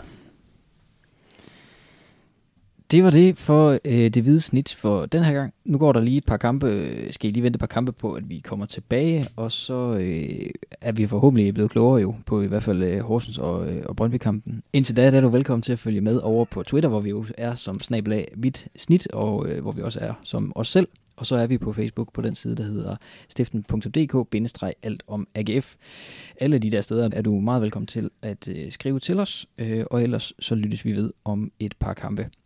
Det 2.95 3.05
var 3.05 3.11
det 3.11 3.39
for 3.39 3.79
øh, 3.85 4.11
det 4.11 4.23
hvide 4.23 4.41
snit 4.41 4.75
for 4.75 5.07
den 5.07 5.25
her 5.25 5.33
gang. 5.33 5.55
Nu 5.65 5.79
går 5.79 5.93
der 5.93 6.01
lige 6.01 6.17
et 6.17 6.25
par 6.25 6.37
kampe, 6.37 6.67
øh, 6.67 7.13
skal 7.13 7.31
I 7.31 7.33
lige 7.33 7.43
vente 7.43 7.57
et 7.57 7.61
par 7.61 7.67
kampe 7.67 7.93
på, 7.93 8.13
at 8.13 8.29
vi 8.29 8.39
kommer 8.39 8.67
tilbage, 8.67 9.27
og 9.37 9.53
så 9.53 9.97
øh, 10.01 10.51
er 10.81 10.93
vi 10.93 11.07
forhåbentlig 11.07 11.55
blevet 11.55 11.71
klogere 11.71 12.01
jo 12.01 12.15
på 12.27 12.43
i 12.43 12.47
hvert 12.47 12.63
fald 12.63 12.83
øh, 12.83 13.01
Horsens 13.01 13.39
og, 13.39 13.73
øh, 13.73 13.83
og 13.87 13.97
Brøndby-kampen. 13.97 14.63
Indtil 14.73 14.97
da 14.97 15.11
er 15.11 15.21
du 15.21 15.29
velkommen 15.29 15.63
til 15.63 15.73
at 15.73 15.79
følge 15.79 16.01
med 16.01 16.17
over 16.17 16.45
på 16.45 16.63
Twitter, 16.63 16.89
hvor 16.89 17.01
vi 17.01 17.11
jo 17.11 17.25
er 17.39 17.55
som 17.55 17.81
snabelag 17.81 18.33
hvidt 18.37 18.69
snit, 18.77 19.07
og 19.13 19.49
øh, 19.49 19.63
hvor 19.63 19.73
vi 19.73 19.83
også 19.83 19.99
er 20.03 20.13
som 20.23 20.53
os 20.55 20.69
selv. 20.69 20.89
Og 21.17 21.27
så 21.27 21.37
er 21.37 21.47
vi 21.47 21.59
på 21.59 21.73
Facebook 21.73 22.13
på 22.13 22.23
den 22.23 22.35
side, 22.35 22.57
der 22.57 22.63
hedder 22.63 22.97
stiften.dk-alt 23.29 25.03
om 25.07 25.27
AGF. 25.35 25.75
Alle 26.41 26.59
de 26.59 26.71
der 26.71 26.81
steder 26.81 27.09
er 27.13 27.23
du 27.23 27.41
meget 27.41 27.63
velkommen 27.63 27.87
til 27.87 28.11
at 28.23 28.49
øh, 28.49 28.73
skrive 28.73 29.01
til 29.01 29.21
os, 29.21 29.47
øh, 29.59 29.85
og 29.91 30.03
ellers 30.03 30.33
så 30.39 30.55
lyttes 30.55 30.85
vi 30.85 30.93
ved 30.93 31.13
om 31.25 31.53
et 31.59 31.75
par 31.81 31.95
kampe. 31.95 32.31